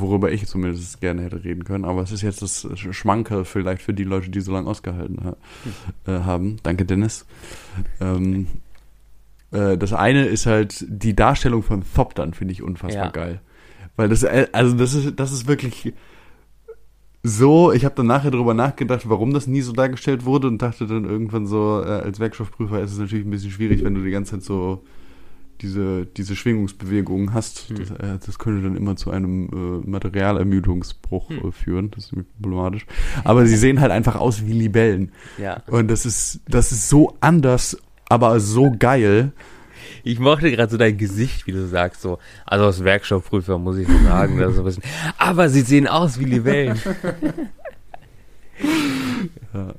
worüber 0.00 0.32
ich 0.32 0.46
zumindest 0.46 1.00
gerne 1.00 1.22
hätte 1.22 1.44
reden 1.44 1.64
können, 1.64 1.84
aber 1.84 2.02
es 2.02 2.12
ist 2.12 2.22
jetzt 2.22 2.42
das 2.42 2.66
Schmankerl 2.74 3.44
vielleicht 3.44 3.82
für 3.82 3.94
die 3.94 4.04
Leute, 4.04 4.30
die 4.30 4.40
so 4.40 4.52
lange 4.52 4.68
ausgehalten 4.68 5.24
ha 5.24 5.36
äh, 6.06 6.20
haben. 6.20 6.56
Danke, 6.62 6.84
Dennis. 6.84 7.26
Ähm, 8.00 8.46
äh, 9.50 9.76
das 9.76 9.92
eine 9.92 10.24
ist 10.26 10.46
halt 10.46 10.84
die 10.88 11.14
Darstellung 11.14 11.62
von 11.62 11.82
Thop 11.94 12.14
dann, 12.14 12.34
finde 12.34 12.52
ich 12.52 12.62
unfassbar 12.62 13.06
Ja. 13.06 13.10
geil. 13.10 13.40
Weil 13.96 14.08
das, 14.08 14.22
äh, 14.22 14.48
also 14.52 14.74
das 14.76 14.94
ist, 14.94 15.18
das 15.18 15.32
ist 15.32 15.46
wirklich 15.46 15.92
so, 17.22 17.72
ich 17.72 17.84
habe 17.84 17.94
dann 17.94 18.06
nachher 18.06 18.32
darüber 18.32 18.54
nachgedacht, 18.54 19.08
warum 19.08 19.32
das 19.32 19.46
nie 19.46 19.60
so 19.60 19.72
dargestellt 19.72 20.24
wurde 20.24 20.48
und 20.48 20.60
dachte 20.60 20.86
dann 20.86 21.04
irgendwann 21.04 21.46
so, 21.46 21.80
äh, 21.80 21.86
als 21.86 22.18
Werkstoffprüfer 22.18 22.80
ist 22.80 22.92
es 22.92 22.98
natürlich 22.98 23.24
ein 23.24 23.30
bisschen 23.30 23.52
schwierig, 23.52 23.84
wenn 23.84 23.94
du 23.94 24.02
die 24.02 24.10
ganze 24.10 24.32
Zeit 24.32 24.42
so 24.42 24.82
diese, 25.62 26.04
diese 26.06 26.36
Schwingungsbewegungen 26.36 27.32
hast. 27.32 27.68
Hm. 27.68 27.76
Das, 27.78 27.90
äh, 27.90 28.18
das 28.26 28.38
könnte 28.38 28.62
dann 28.62 28.76
immer 28.76 28.96
zu 28.96 29.10
einem 29.10 29.48
äh, 29.84 29.88
Materialermüdungsbruch 29.88 31.30
Hm. 31.30 31.48
äh, 31.48 31.52
führen. 31.52 31.90
Das 31.92 32.04
ist 32.06 32.12
nämlich 32.12 32.30
problematisch. 32.34 32.86
Aber 33.24 33.46
sie 33.46 33.56
sehen 33.56 33.80
halt 33.80 33.92
einfach 33.92 34.16
aus 34.16 34.44
wie 34.46 34.52
Libellen. 34.52 35.12
Ja. 35.38 35.62
Und 35.68 35.88
das 35.88 36.04
ist, 36.04 36.40
das 36.48 36.72
ist 36.72 36.88
so 36.88 37.16
anders, 37.20 37.78
aber 38.08 38.40
so 38.40 38.74
geil. 38.76 39.32
Ich 40.04 40.18
mochte 40.18 40.50
gerade 40.50 40.70
so 40.70 40.76
dein 40.76 40.98
Gesicht, 40.98 41.46
wie 41.46 41.52
du 41.52 41.66
sagst, 41.66 42.02
so. 42.02 42.18
Also 42.44 42.66
als 42.66 42.82
Werkstoffprüfer 42.82 43.58
muss 43.58 43.76
ich 43.78 43.86
sagen, 44.04 44.38
das 44.38 44.50
ist 44.50 44.56
so 44.56 44.62
ein 44.62 44.64
bisschen. 44.64 44.82
Aber 45.18 45.48
sie 45.48 45.60
sehen 45.60 45.86
aus 45.86 46.18
wie 46.18 46.24
Libellen. 46.24 46.78
Ja. 49.54 49.74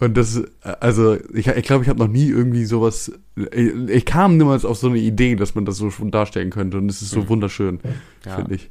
Und 0.00 0.16
das, 0.16 0.42
also 0.80 1.16
ich, 1.32 1.46
ich 1.46 1.64
glaube, 1.64 1.84
ich 1.84 1.88
habe 1.88 2.00
noch 2.00 2.08
nie 2.08 2.26
irgendwie 2.28 2.64
sowas. 2.64 3.12
Ich, 3.52 3.72
ich 3.88 4.04
kam 4.04 4.36
niemals 4.36 4.64
auf 4.64 4.78
so 4.78 4.88
eine 4.88 4.98
Idee, 4.98 5.36
dass 5.36 5.54
man 5.54 5.64
das 5.64 5.76
so 5.76 5.90
schon 5.92 6.10
darstellen 6.10 6.50
könnte. 6.50 6.78
Und 6.78 6.88
es 6.90 7.02
ist 7.02 7.10
so 7.10 7.20
Mhm. 7.20 7.28
wunderschön, 7.28 7.78
Ja. 8.26 8.34
finde 8.36 8.56
ich. 8.56 8.68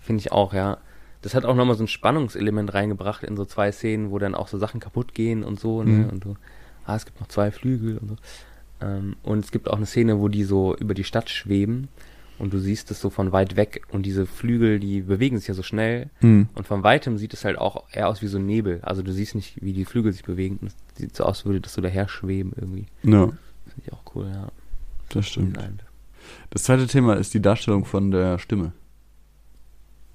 Finde 0.00 0.20
ich 0.20 0.32
auch, 0.32 0.52
ja. 0.52 0.78
Das 1.22 1.34
hat 1.34 1.44
auch 1.44 1.54
nochmal 1.54 1.76
so 1.76 1.84
ein 1.84 1.88
Spannungselement 1.88 2.72
reingebracht 2.74 3.22
in 3.24 3.36
so 3.36 3.44
zwei 3.44 3.72
Szenen, 3.72 4.10
wo 4.10 4.18
dann 4.18 4.34
auch 4.34 4.48
so 4.48 4.58
Sachen 4.58 4.80
kaputt 4.80 5.14
gehen 5.14 5.44
und 5.44 5.58
so, 5.60 5.82
ne? 5.82 5.90
Mhm. 6.04 6.08
Und 6.10 6.24
so, 6.24 6.36
ah, 6.84 6.96
es 6.96 7.04
gibt 7.06 7.20
noch 7.20 7.28
zwei 7.28 7.50
Flügel 7.50 7.98
und 7.98 8.08
so. 8.08 8.16
Ähm, 8.82 9.16
und 9.22 9.44
es 9.44 9.50
gibt 9.50 9.68
auch 9.70 9.76
eine 9.76 9.86
Szene, 9.86 10.20
wo 10.20 10.28
die 10.28 10.44
so 10.44 10.74
über 10.76 10.94
die 10.94 11.04
Stadt 11.04 11.28
schweben 11.30 11.88
und 12.40 12.52
du 12.52 12.58
siehst 12.58 12.90
es 12.90 13.00
so 13.00 13.10
von 13.10 13.32
weit 13.32 13.54
weg 13.56 13.82
und 13.90 14.04
diese 14.04 14.26
Flügel, 14.26 14.80
die 14.80 15.02
bewegen 15.02 15.38
sich 15.38 15.46
ja 15.48 15.54
so 15.54 15.62
schnell 15.62 16.10
Hm. 16.20 16.48
und 16.54 16.66
von 16.66 16.82
weitem 16.82 17.18
sieht 17.18 17.32
es 17.34 17.44
halt 17.44 17.58
auch 17.58 17.84
eher 17.92 18.08
aus 18.08 18.22
wie 18.22 18.26
so 18.26 18.38
ein 18.38 18.46
Nebel. 18.46 18.80
Also 18.82 19.02
du 19.02 19.12
siehst 19.12 19.34
nicht, 19.34 19.62
wie 19.62 19.72
die 19.72 19.84
Flügel 19.84 20.12
sich 20.12 20.24
bewegen. 20.24 20.58
Es 20.66 20.74
sieht 20.98 21.14
so 21.14 21.24
aus, 21.24 21.38
als 21.40 21.44
würde 21.44 21.60
das 21.60 21.74
so 21.74 21.80
daher 21.80 22.08
schweben 22.08 22.52
irgendwie. 22.56 22.86
Ja, 23.02 23.26
Finde 23.26 23.82
ich 23.86 23.92
auch 23.92 24.02
cool, 24.14 24.26
ja. 24.32 24.48
das 25.10 25.26
stimmt. 25.28 25.58
Das 26.50 26.64
zweite 26.64 26.86
Thema 26.86 27.14
ist 27.14 27.32
die 27.34 27.40
Darstellung 27.42 27.84
von 27.84 28.10
der 28.10 28.38
Stimme. 28.38 28.72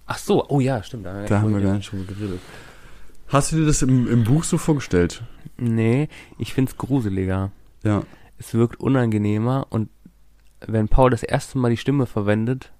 Ach 0.05 0.17
so, 0.17 0.47
oh 0.49 0.59
ja, 0.59 0.83
stimmt. 0.83 1.05
Da 1.05 1.27
haben 1.41 1.53
wir 1.53 1.61
gar 1.61 1.75
nicht 1.77 1.91
drüber 1.91 2.03
geredet. 2.13 2.39
Hast 3.27 3.51
du 3.51 3.55
dir 3.57 3.65
das 3.65 3.81
im, 3.81 4.07
im 4.07 4.23
Buch 4.23 4.43
so 4.43 4.57
vorgestellt? 4.57 5.23
Nee, 5.57 6.09
ich 6.37 6.53
find's 6.53 6.77
gruseliger. 6.77 7.51
Ja. 7.83 8.03
Es 8.37 8.53
wirkt 8.53 8.79
unangenehmer 8.79 9.65
und 9.69 9.89
wenn 10.67 10.87
Paul 10.87 11.09
das 11.11 11.23
erste 11.23 11.57
Mal 11.57 11.71
die 11.71 11.77
Stimme 11.77 12.05
verwendet 12.05 12.71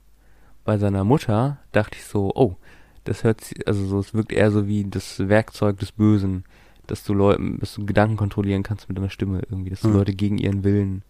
bei 0.64 0.78
seiner 0.78 1.03
Mutter, 1.03 1.57
dachte 1.72 1.98
ich 1.98 2.06
so, 2.06 2.32
oh, 2.36 2.56
das 3.03 3.24
hört 3.24 3.41
sich, 3.41 3.68
also 3.68 3.86
so, 3.86 3.99
es 3.99 4.14
wirkt 4.14 4.32
eher 4.32 4.52
so 4.52 4.68
wie 4.68 4.84
das 4.84 5.28
Werkzeug 5.30 5.78
des 5.80 5.91
Bösen, 5.91 6.44
dass 6.88 7.03
du 7.03 7.14
Leuten, 7.14 7.60
dass 7.60 7.76
du 7.76 7.86
Gedanken 7.86 8.18
kontrollieren 8.18 8.64
kannst 8.64 8.88
mit 8.90 8.98
deiner 8.98 9.10
Stimme 9.10 9.41
irgendwie, 9.49 9.70
dass 9.70 9.82
du 9.82 9.90
Mhm. 9.90 9.94
Leute 9.95 10.14
gegen 10.14 10.38
ihren 10.38 10.64
Willen 10.64 11.03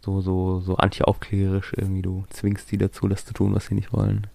so, 0.00 0.20
so, 0.20 0.60
so 0.60 0.76
anti-aufklärerisch 0.76 1.72
irgendwie, 1.76 2.02
du 2.02 2.24
zwingst 2.30 2.70
die 2.70 2.78
dazu, 2.78 3.06
das 3.08 3.24
zu 3.26 3.34
tun, 3.34 3.54
was 3.54 3.66
sie 3.66 3.74
nicht 3.74 3.92
wollen. 3.92 4.26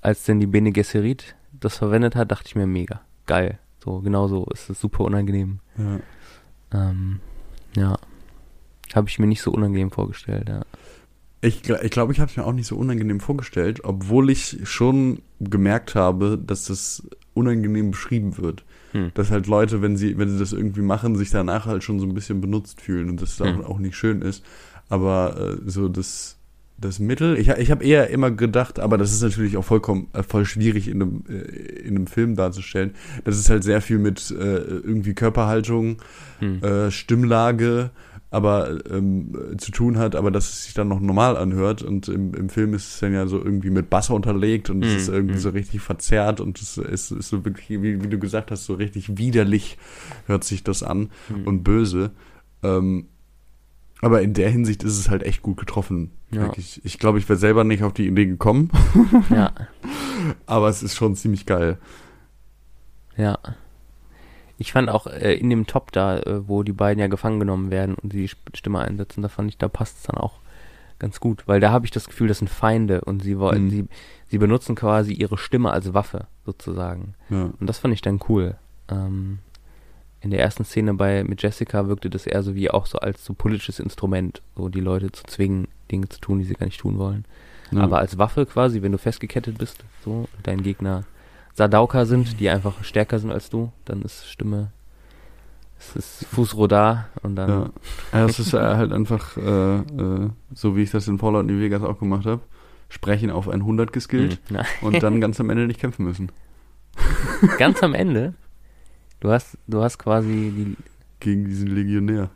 Als 0.00 0.24
denn 0.24 0.40
die 0.40 0.46
Bene 0.46 0.72
Gesserit 0.72 1.34
das 1.52 1.78
verwendet 1.78 2.14
hat, 2.14 2.30
dachte 2.30 2.46
ich 2.48 2.54
mir 2.54 2.66
mega, 2.66 3.00
geil. 3.26 3.58
So, 3.82 4.00
genau 4.00 4.28
so, 4.28 4.44
ist 4.46 4.68
es 4.70 4.80
super 4.80 5.04
unangenehm. 5.04 5.60
ja. 5.76 6.00
Ähm, 6.72 7.20
ja. 7.74 7.96
Habe 8.94 9.08
ich 9.08 9.18
mir 9.18 9.26
nicht 9.26 9.42
so 9.42 9.50
unangenehm 9.50 9.90
vorgestellt, 9.90 10.48
ja. 10.48 10.62
Ich, 11.40 11.60
gl- 11.62 11.82
ich 11.84 11.90
glaube, 11.92 12.12
ich 12.12 12.18
habe 12.18 12.30
es 12.30 12.36
mir 12.36 12.44
auch 12.44 12.52
nicht 12.52 12.66
so 12.66 12.76
unangenehm 12.76 13.20
vorgestellt, 13.20 13.84
obwohl 13.84 14.28
ich 14.28 14.58
schon 14.64 15.20
gemerkt 15.38 15.94
habe, 15.94 16.36
dass 16.44 16.64
das 16.64 17.04
unangenehm 17.34 17.92
beschrieben 17.92 18.38
wird. 18.38 18.64
Hm. 18.92 19.12
Dass 19.14 19.30
halt 19.30 19.46
Leute, 19.46 19.80
wenn 19.80 19.96
sie, 19.96 20.18
wenn 20.18 20.30
sie 20.30 20.38
das 20.38 20.52
irgendwie 20.52 20.80
machen, 20.80 21.14
sich 21.14 21.30
danach 21.30 21.66
halt 21.66 21.84
schon 21.84 22.00
so 22.00 22.06
ein 22.06 22.14
bisschen 22.14 22.40
benutzt 22.40 22.80
fühlen 22.80 23.08
und 23.08 23.22
das 23.22 23.38
Hm. 23.38 23.60
auch, 23.60 23.70
auch 23.70 23.78
nicht 23.78 23.96
schön 23.96 24.20
ist. 24.22 24.42
Aber 24.88 25.58
äh, 25.64 25.70
so 25.70 25.88
das, 25.88 26.38
das 26.76 26.98
Mittel, 26.98 27.38
ich, 27.38 27.48
ich 27.50 27.70
habe 27.70 27.84
eher 27.84 28.10
immer 28.10 28.30
gedacht, 28.32 28.80
aber 28.80 28.98
das 28.98 29.12
ist 29.12 29.22
natürlich 29.22 29.56
auch 29.58 29.64
vollkommen 29.64 30.08
äh, 30.14 30.22
voll 30.24 30.44
schwierig 30.44 30.88
in 30.88 31.02
einem, 31.02 31.24
äh, 31.28 31.34
in 31.82 31.94
einem 31.96 32.06
Film 32.08 32.34
darzustellen, 32.34 32.94
dass 33.24 33.36
es 33.36 33.48
halt 33.48 33.62
sehr 33.62 33.80
viel 33.80 33.98
mit 33.98 34.30
äh, 34.32 34.34
irgendwie 34.56 35.14
Körperhaltung, 35.14 35.98
Hm. 36.40 36.62
äh, 36.64 36.90
Stimmlage, 36.90 37.90
aber 38.30 38.78
ähm, 38.90 39.32
zu 39.58 39.70
tun 39.72 39.96
hat, 39.96 40.14
aber 40.14 40.30
dass 40.30 40.50
es 40.50 40.64
sich 40.64 40.74
dann 40.74 40.88
noch 40.88 41.00
normal 41.00 41.36
anhört 41.36 41.82
und 41.82 42.08
im, 42.08 42.34
im 42.34 42.50
Film 42.50 42.74
ist 42.74 42.94
es 42.94 43.00
dann 43.00 43.14
ja 43.14 43.26
so 43.26 43.38
irgendwie 43.42 43.70
mit 43.70 43.88
Bass 43.88 44.10
unterlegt 44.10 44.68
und 44.68 44.84
es 44.84 44.92
Mhm, 44.92 44.96
ist 44.98 45.08
irgendwie 45.08 45.34
mhm. 45.36 45.38
so 45.40 45.48
richtig 45.50 45.80
verzerrt 45.80 46.40
und 46.40 46.60
es 46.60 46.76
ist, 46.76 47.10
ist 47.10 47.28
so 47.28 47.44
wirklich, 47.44 47.70
wie, 47.82 48.02
wie 48.02 48.08
du 48.08 48.18
gesagt 48.18 48.50
hast, 48.50 48.66
so 48.66 48.74
richtig 48.74 49.16
widerlich 49.16 49.78
hört 50.26 50.44
sich 50.44 50.62
das 50.62 50.82
an 50.82 51.08
Hm. 51.28 51.46
und 51.46 51.62
böse. 51.64 52.10
Ähm, 52.62 53.06
aber 54.02 54.20
in 54.22 54.34
der 54.34 54.50
Hinsicht 54.50 54.82
ist 54.84 54.98
es 54.98 55.08
halt 55.08 55.22
echt 55.22 55.42
gut 55.42 55.56
getroffen. 55.56 56.10
Ja. 56.30 56.42
Wirklich. 56.42 56.80
Ich 56.84 56.98
glaube, 56.98 57.18
ich 57.18 57.28
wäre 57.28 57.38
selber 57.38 57.64
nicht 57.64 57.82
auf 57.82 57.94
die 57.94 58.06
Idee 58.06 58.26
gekommen, 58.26 58.70
ja, 59.30 59.52
aber 60.46 60.68
es 60.68 60.82
ist 60.82 60.94
schon 60.94 61.16
ziemlich 61.16 61.46
geil. 61.46 61.78
ja. 63.16 63.38
Ich 64.60 64.72
fand 64.72 64.90
auch 64.90 65.06
äh, 65.06 65.34
in 65.34 65.50
dem 65.50 65.66
Top 65.66 65.92
da, 65.92 66.18
äh, 66.18 66.48
wo 66.48 66.62
die 66.64 66.72
beiden 66.72 67.00
ja 67.00 67.06
gefangen 67.06 67.38
genommen 67.38 67.70
werden 67.70 67.94
und 67.94 68.12
die 68.12 68.24
Sp- 68.26 68.50
Stimme 68.54 68.80
einsetzen, 68.80 69.22
da 69.22 69.28
fand 69.28 69.48
ich, 69.50 69.56
da 69.58 69.68
passt 69.68 69.98
es 69.98 70.02
dann 70.04 70.16
auch 70.18 70.40
ganz 70.98 71.20
gut, 71.20 71.44
weil 71.46 71.60
da 71.60 71.70
habe 71.70 71.84
ich 71.86 71.92
das 71.92 72.06
Gefühl, 72.08 72.26
das 72.26 72.38
sind 72.38 72.48
Feinde 72.48 73.02
und 73.02 73.22
sie 73.22 73.38
wollen, 73.38 73.66
Mhm. 73.66 73.70
sie, 73.70 73.86
sie 74.28 74.38
benutzen 74.38 74.74
quasi 74.74 75.12
ihre 75.12 75.38
Stimme 75.38 75.70
als 75.70 75.94
Waffe 75.94 76.26
sozusagen. 76.44 77.14
Ja. 77.30 77.50
Und 77.58 77.66
das 77.68 77.78
fand 77.78 77.94
ich 77.94 78.00
dann 78.02 78.18
cool. 78.28 78.56
Ähm, 78.90 79.38
in 80.20 80.30
der 80.32 80.40
ersten 80.40 80.64
Szene 80.64 80.94
bei 80.94 81.22
mit 81.22 81.40
Jessica 81.40 81.86
wirkte 81.86 82.10
das 82.10 82.26
eher 82.26 82.42
so 82.42 82.56
wie 82.56 82.68
auch 82.72 82.86
so 82.86 82.98
als 82.98 83.24
so 83.24 83.34
politisches 83.34 83.78
Instrument, 83.78 84.42
so 84.56 84.68
die 84.68 84.80
Leute 84.80 85.12
zu 85.12 85.22
zwingen, 85.22 85.68
Dinge 85.92 86.08
zu 86.08 86.18
tun, 86.20 86.40
die 86.40 86.44
sie 86.44 86.54
gar 86.54 86.66
nicht 86.66 86.80
tun 86.80 86.98
wollen. 86.98 87.24
Ja. 87.70 87.82
Aber 87.82 87.98
als 88.00 88.18
Waffe 88.18 88.44
quasi, 88.44 88.82
wenn 88.82 88.90
du 88.90 88.98
festgekettet 88.98 89.56
bist, 89.58 89.84
so, 90.04 90.26
dein 90.42 90.64
Gegner 90.64 91.04
Sadauka 91.58 92.04
sind, 92.04 92.38
die 92.38 92.48
einfach 92.48 92.84
stärker 92.84 93.18
sind 93.18 93.32
als 93.32 93.50
du, 93.50 93.72
dann 93.84 94.02
ist 94.02 94.28
Stimme 94.30 94.70
Es 95.76 95.96
ist 95.96 96.26
Fußrodar 96.26 97.08
und 97.22 97.34
dann. 97.34 97.50
Ja. 97.50 97.70
ja 98.12 98.26
es 98.26 98.38
ist 98.38 98.54
äh, 98.54 98.58
halt 98.58 98.92
einfach, 98.92 99.36
äh, 99.36 99.78
äh, 99.78 100.30
so 100.54 100.76
wie 100.76 100.82
ich 100.84 100.92
das 100.92 101.08
in 101.08 101.18
Fallout 101.18 101.46
New 101.46 101.58
Vegas 101.58 101.82
auch 101.82 101.98
gemacht 101.98 102.26
habe, 102.26 102.42
sprechen 102.88 103.32
auf 103.32 103.48
100 103.48 103.92
geskillt 103.92 104.34
Hm, 104.46 104.56
nein. 104.56 104.66
und 104.82 105.02
dann 105.02 105.20
ganz 105.24 105.40
am 105.40 105.50
Ende 105.50 105.66
nicht 105.66 105.80
kämpfen 105.80 106.04
müssen. 106.04 106.30
Ganz 107.58 107.82
am 107.82 107.92
Ende. 107.92 108.34
Du 109.18 109.30
hast, 109.30 109.58
du 109.66 109.82
hast 109.82 109.98
quasi 109.98 110.52
die. 110.56 110.76
Gegen 111.18 111.44
diesen 111.44 111.66
Legionär. 111.66 112.30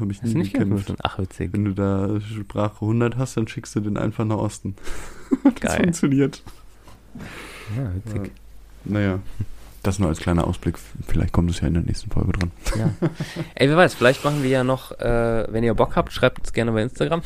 Habe 0.00 0.10
ich 0.10 0.22
Hast 0.22 0.32
nie 0.32 0.40
nicht 0.40 0.54
gekämpft. 0.54 0.94
Ach, 1.02 1.18
witzig. 1.18 1.52
Wenn 1.52 1.66
du 1.66 1.74
da 1.74 2.18
Sprache 2.22 2.76
100 2.80 3.18
hast, 3.18 3.36
dann 3.36 3.46
schickst 3.46 3.76
du 3.76 3.80
den 3.80 3.98
einfach 3.98 4.24
nach 4.24 4.38
Osten. 4.38 4.76
das 5.44 5.54
Geil. 5.60 5.82
funktioniert. 5.82 6.42
Ja, 7.76 7.94
witzig. 7.94 8.28
Ja. 8.28 8.45
Naja, 8.88 9.20
das 9.82 9.98
nur 9.98 10.08
als 10.08 10.18
kleiner 10.18 10.46
Ausblick. 10.46 10.76
Vielleicht 11.06 11.32
kommt 11.32 11.50
es 11.50 11.60
ja 11.60 11.68
in 11.68 11.74
der 11.74 11.82
nächsten 11.82 12.10
Folge 12.10 12.32
dran. 12.32 12.50
Ja. 12.78 12.90
Ey, 13.54 13.68
wer 13.68 13.76
weiß, 13.76 13.94
vielleicht 13.94 14.24
machen 14.24 14.42
wir 14.42 14.50
ja 14.50 14.64
noch, 14.64 14.92
äh, 14.98 15.46
wenn 15.52 15.62
ihr 15.64 15.74
Bock 15.74 15.96
habt, 15.96 16.12
schreibt 16.12 16.40
uns 16.40 16.52
gerne 16.52 16.72
bei 16.72 16.82
Instagram. 16.82 17.22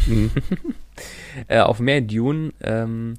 äh, 1.48 1.60
auf 1.60 1.80
mehr 1.80 2.00
Dune. 2.00 2.52
Ähm, 2.62 3.14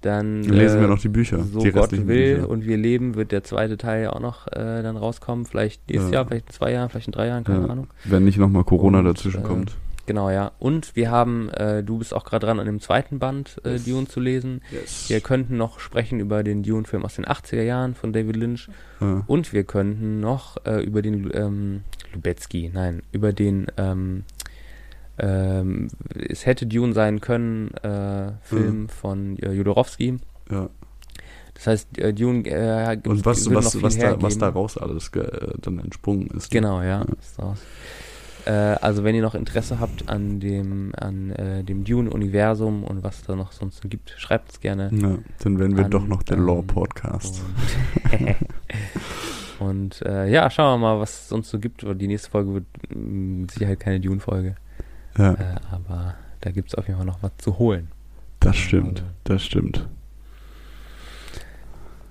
dann 0.00 0.42
lesen 0.44 0.78
äh, 0.78 0.80
wir 0.82 0.88
noch 0.88 1.00
die 1.00 1.08
Bücher. 1.08 1.42
So 1.42 1.58
die 1.58 1.72
Gott 1.72 1.90
will 1.90 2.36
Bücher. 2.36 2.48
und 2.48 2.64
wir 2.66 2.76
leben, 2.76 3.16
wird 3.16 3.32
der 3.32 3.42
zweite 3.42 3.76
Teil 3.78 4.02
ja 4.04 4.12
auch 4.12 4.20
noch 4.20 4.46
äh, 4.48 4.82
dann 4.82 4.96
rauskommen. 4.96 5.44
Vielleicht 5.44 5.88
nächstes 5.88 6.10
Ja. 6.12 6.18
Jahr, 6.18 6.26
vielleicht 6.26 6.46
in 6.46 6.52
zwei 6.52 6.72
Jahren, 6.72 6.88
vielleicht 6.88 7.08
in 7.08 7.12
drei 7.12 7.26
Jahren, 7.26 7.42
keine 7.44 7.64
Ja. 7.66 7.72
Ahnung. 7.72 7.88
Wenn 8.04 8.24
nicht 8.24 8.38
nochmal 8.38 8.62
Corona 8.64 9.00
Und, 9.00 9.06
dazwischen 9.06 9.40
äh, 9.40 9.46
kommt. 9.46 9.76
Genau, 10.08 10.28
ja. 10.30 10.50
Und 10.58 10.96
wir 10.96 11.10
haben, 11.12 11.48
äh, 11.50 11.84
du 11.84 11.98
bist 11.98 12.12
auch 12.12 12.24
gerade 12.24 12.46
dran, 12.46 12.58
an 12.58 12.66
dem 12.66 12.80
zweiten 12.80 13.20
Band 13.20 13.60
äh, 13.64 13.74
Yes. 13.74 13.84
Dune 13.84 14.08
zu 14.08 14.18
lesen. 14.18 14.62
Yes. 14.72 15.08
Wir 15.08 15.20
könnten 15.20 15.56
noch 15.56 15.78
sprechen 15.78 16.18
über 16.18 16.42
den 16.42 16.64
Dune-Film 16.64 17.04
aus 17.04 17.14
den 17.14 17.24
80er 17.26 17.62
Jahren 17.62 17.94
von 17.94 18.12
David 18.12 18.34
Lynch. 18.34 18.68
Ja. 19.00 19.22
Und 19.28 19.52
wir 19.52 19.62
könnten 19.62 20.18
noch 20.18 20.56
äh, 20.66 20.82
über 20.82 21.02
den 21.02 21.30
ähm, 21.32 21.82
Lubetzky, 22.12 22.70
nein, 22.74 23.02
über 23.12 23.32
den 23.32 23.66
ähm, 23.76 24.24
ähm, 25.18 25.88
es 26.28 26.46
hätte 26.46 26.66
Dune 26.66 26.92
sein 26.92 27.20
können, 27.20 27.72
äh, 27.82 28.32
Film 28.42 28.88
von 28.88 29.36
äh, 29.38 29.52
Jodorowsky. 29.52 30.16
ja. 30.50 30.68
Das 31.54 31.66
heißt, 31.66 31.98
äh, 31.98 32.14
Dune 32.14 32.44
äh, 32.48 32.94
gibt- 32.94 33.08
Und 33.08 33.26
was, 33.26 33.52
was, 33.52 33.72
viel 33.72 33.82
was, 33.82 33.98
da, 33.98 34.22
was 34.22 34.38
daraus 34.38 34.78
alles 34.78 35.08
äh, 35.08 35.54
dann 35.60 35.80
entsprungen 35.80 36.28
ist. 36.28 36.52
Genau, 36.52 36.80
ja. 36.82 37.04
Ja. 37.04 37.06
Ist. 37.20 37.36
Äh, 38.48 38.76
also 38.80 39.04
wenn 39.04 39.14
ihr 39.14 39.20
noch 39.22 39.34
Interesse 39.34 39.78
habt 39.78 40.08
an 40.08 40.40
dem 40.40 40.92
an 40.96 41.30
äh, 41.32 41.62
dem 41.64 41.84
Dune-Universum 41.84 42.82
und 42.84 43.02
was 43.02 43.22
da 43.22 43.36
noch 43.36 43.52
sonst 43.52 43.82
so 43.82 43.88
gibt, 43.88 44.14
schreibt 44.16 44.52
es 44.52 44.60
gerne. 44.60 44.90
Ja, 44.92 45.18
dann 45.40 45.58
werden 45.58 45.76
wir 45.76 45.84
An, 45.84 45.90
doch 45.90 46.06
noch 46.06 46.22
der 46.22 46.38
ähm, 46.38 46.46
Law-Podcast. 46.46 47.42
Und, 48.18 48.36
und 49.68 50.02
äh, 50.06 50.30
ja, 50.30 50.48
schauen 50.50 50.80
wir 50.80 50.86
mal, 50.94 51.00
was 51.00 51.10
es 51.12 51.28
sonst 51.28 51.50
so 51.50 51.58
gibt. 51.58 51.82
Die 52.00 52.06
nächste 52.06 52.30
Folge 52.30 52.54
wird 52.54 52.64
mh, 52.88 53.40
mit 53.42 53.50
Sicherheit 53.50 53.80
keine 53.80 54.00
Dune-Folge. 54.00 54.54
Ja, 55.18 55.34
Äh, 55.34 55.56
aber 55.70 56.14
da 56.40 56.50
gibt 56.50 56.68
es 56.68 56.74
auf 56.74 56.86
jeden 56.86 56.96
Fall 56.98 57.06
noch 57.06 57.22
was 57.22 57.32
zu 57.38 57.58
holen. 57.58 57.88
das 58.40 58.56
stimmt. 58.56 59.02
Das 59.24 59.42
stimmt. 59.44 59.88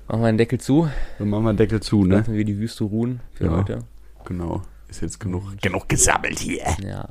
Machen 0.08 0.22
wir 0.22 0.28
den 0.32 0.38
Deckel 0.38 0.60
zu, 0.60 0.88
Dann 1.20 1.30
machen 1.30 1.44
wir 1.46 1.54
den 1.54 1.58
Deckel 1.58 1.80
zu, 1.82 2.06
ne? 2.06 2.18
lassen 2.18 2.34
wir 2.34 2.46
die 2.46 2.58
Wüste 2.60 2.84
ruhen 2.86 3.20
für 3.34 3.46
Ja. 3.46 3.52
heute. 3.58 3.80
Genau. 4.26 4.62
Ist 4.90 5.02
jetzt 5.02 5.20
genug, 5.20 5.44
genug 5.62 5.90
gesammelt 5.90 6.40
hier. 6.40 6.64
Ja. 6.82 7.08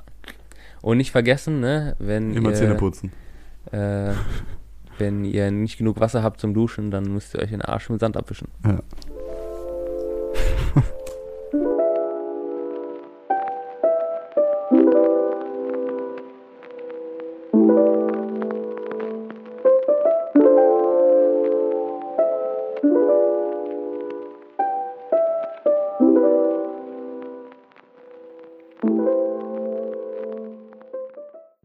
Und 0.82 0.98
nicht 0.98 1.10
vergessen, 1.10 1.60
ne, 1.60 1.96
wenn 1.98 2.34
Immer 2.34 2.54
Zähne 2.54 2.72
ihr, 2.74 2.78
putzen. 2.78 3.12
äh, 3.72 4.12
wenn 4.98 5.24
ihr 5.24 5.50
nicht 5.50 5.76
genug 5.78 6.00
Wasser 6.00 6.22
habt 6.22 6.40
zum 6.40 6.54
Duschen, 6.54 6.90
dann 6.90 7.04
müsst 7.12 7.34
ihr 7.34 7.40
euch 7.42 7.50
den 7.50 7.60
Arsch 7.62 7.90
mit 7.90 8.00
Sand 8.00 8.16
abwischen. 8.16 8.48
Ja. 8.64 8.80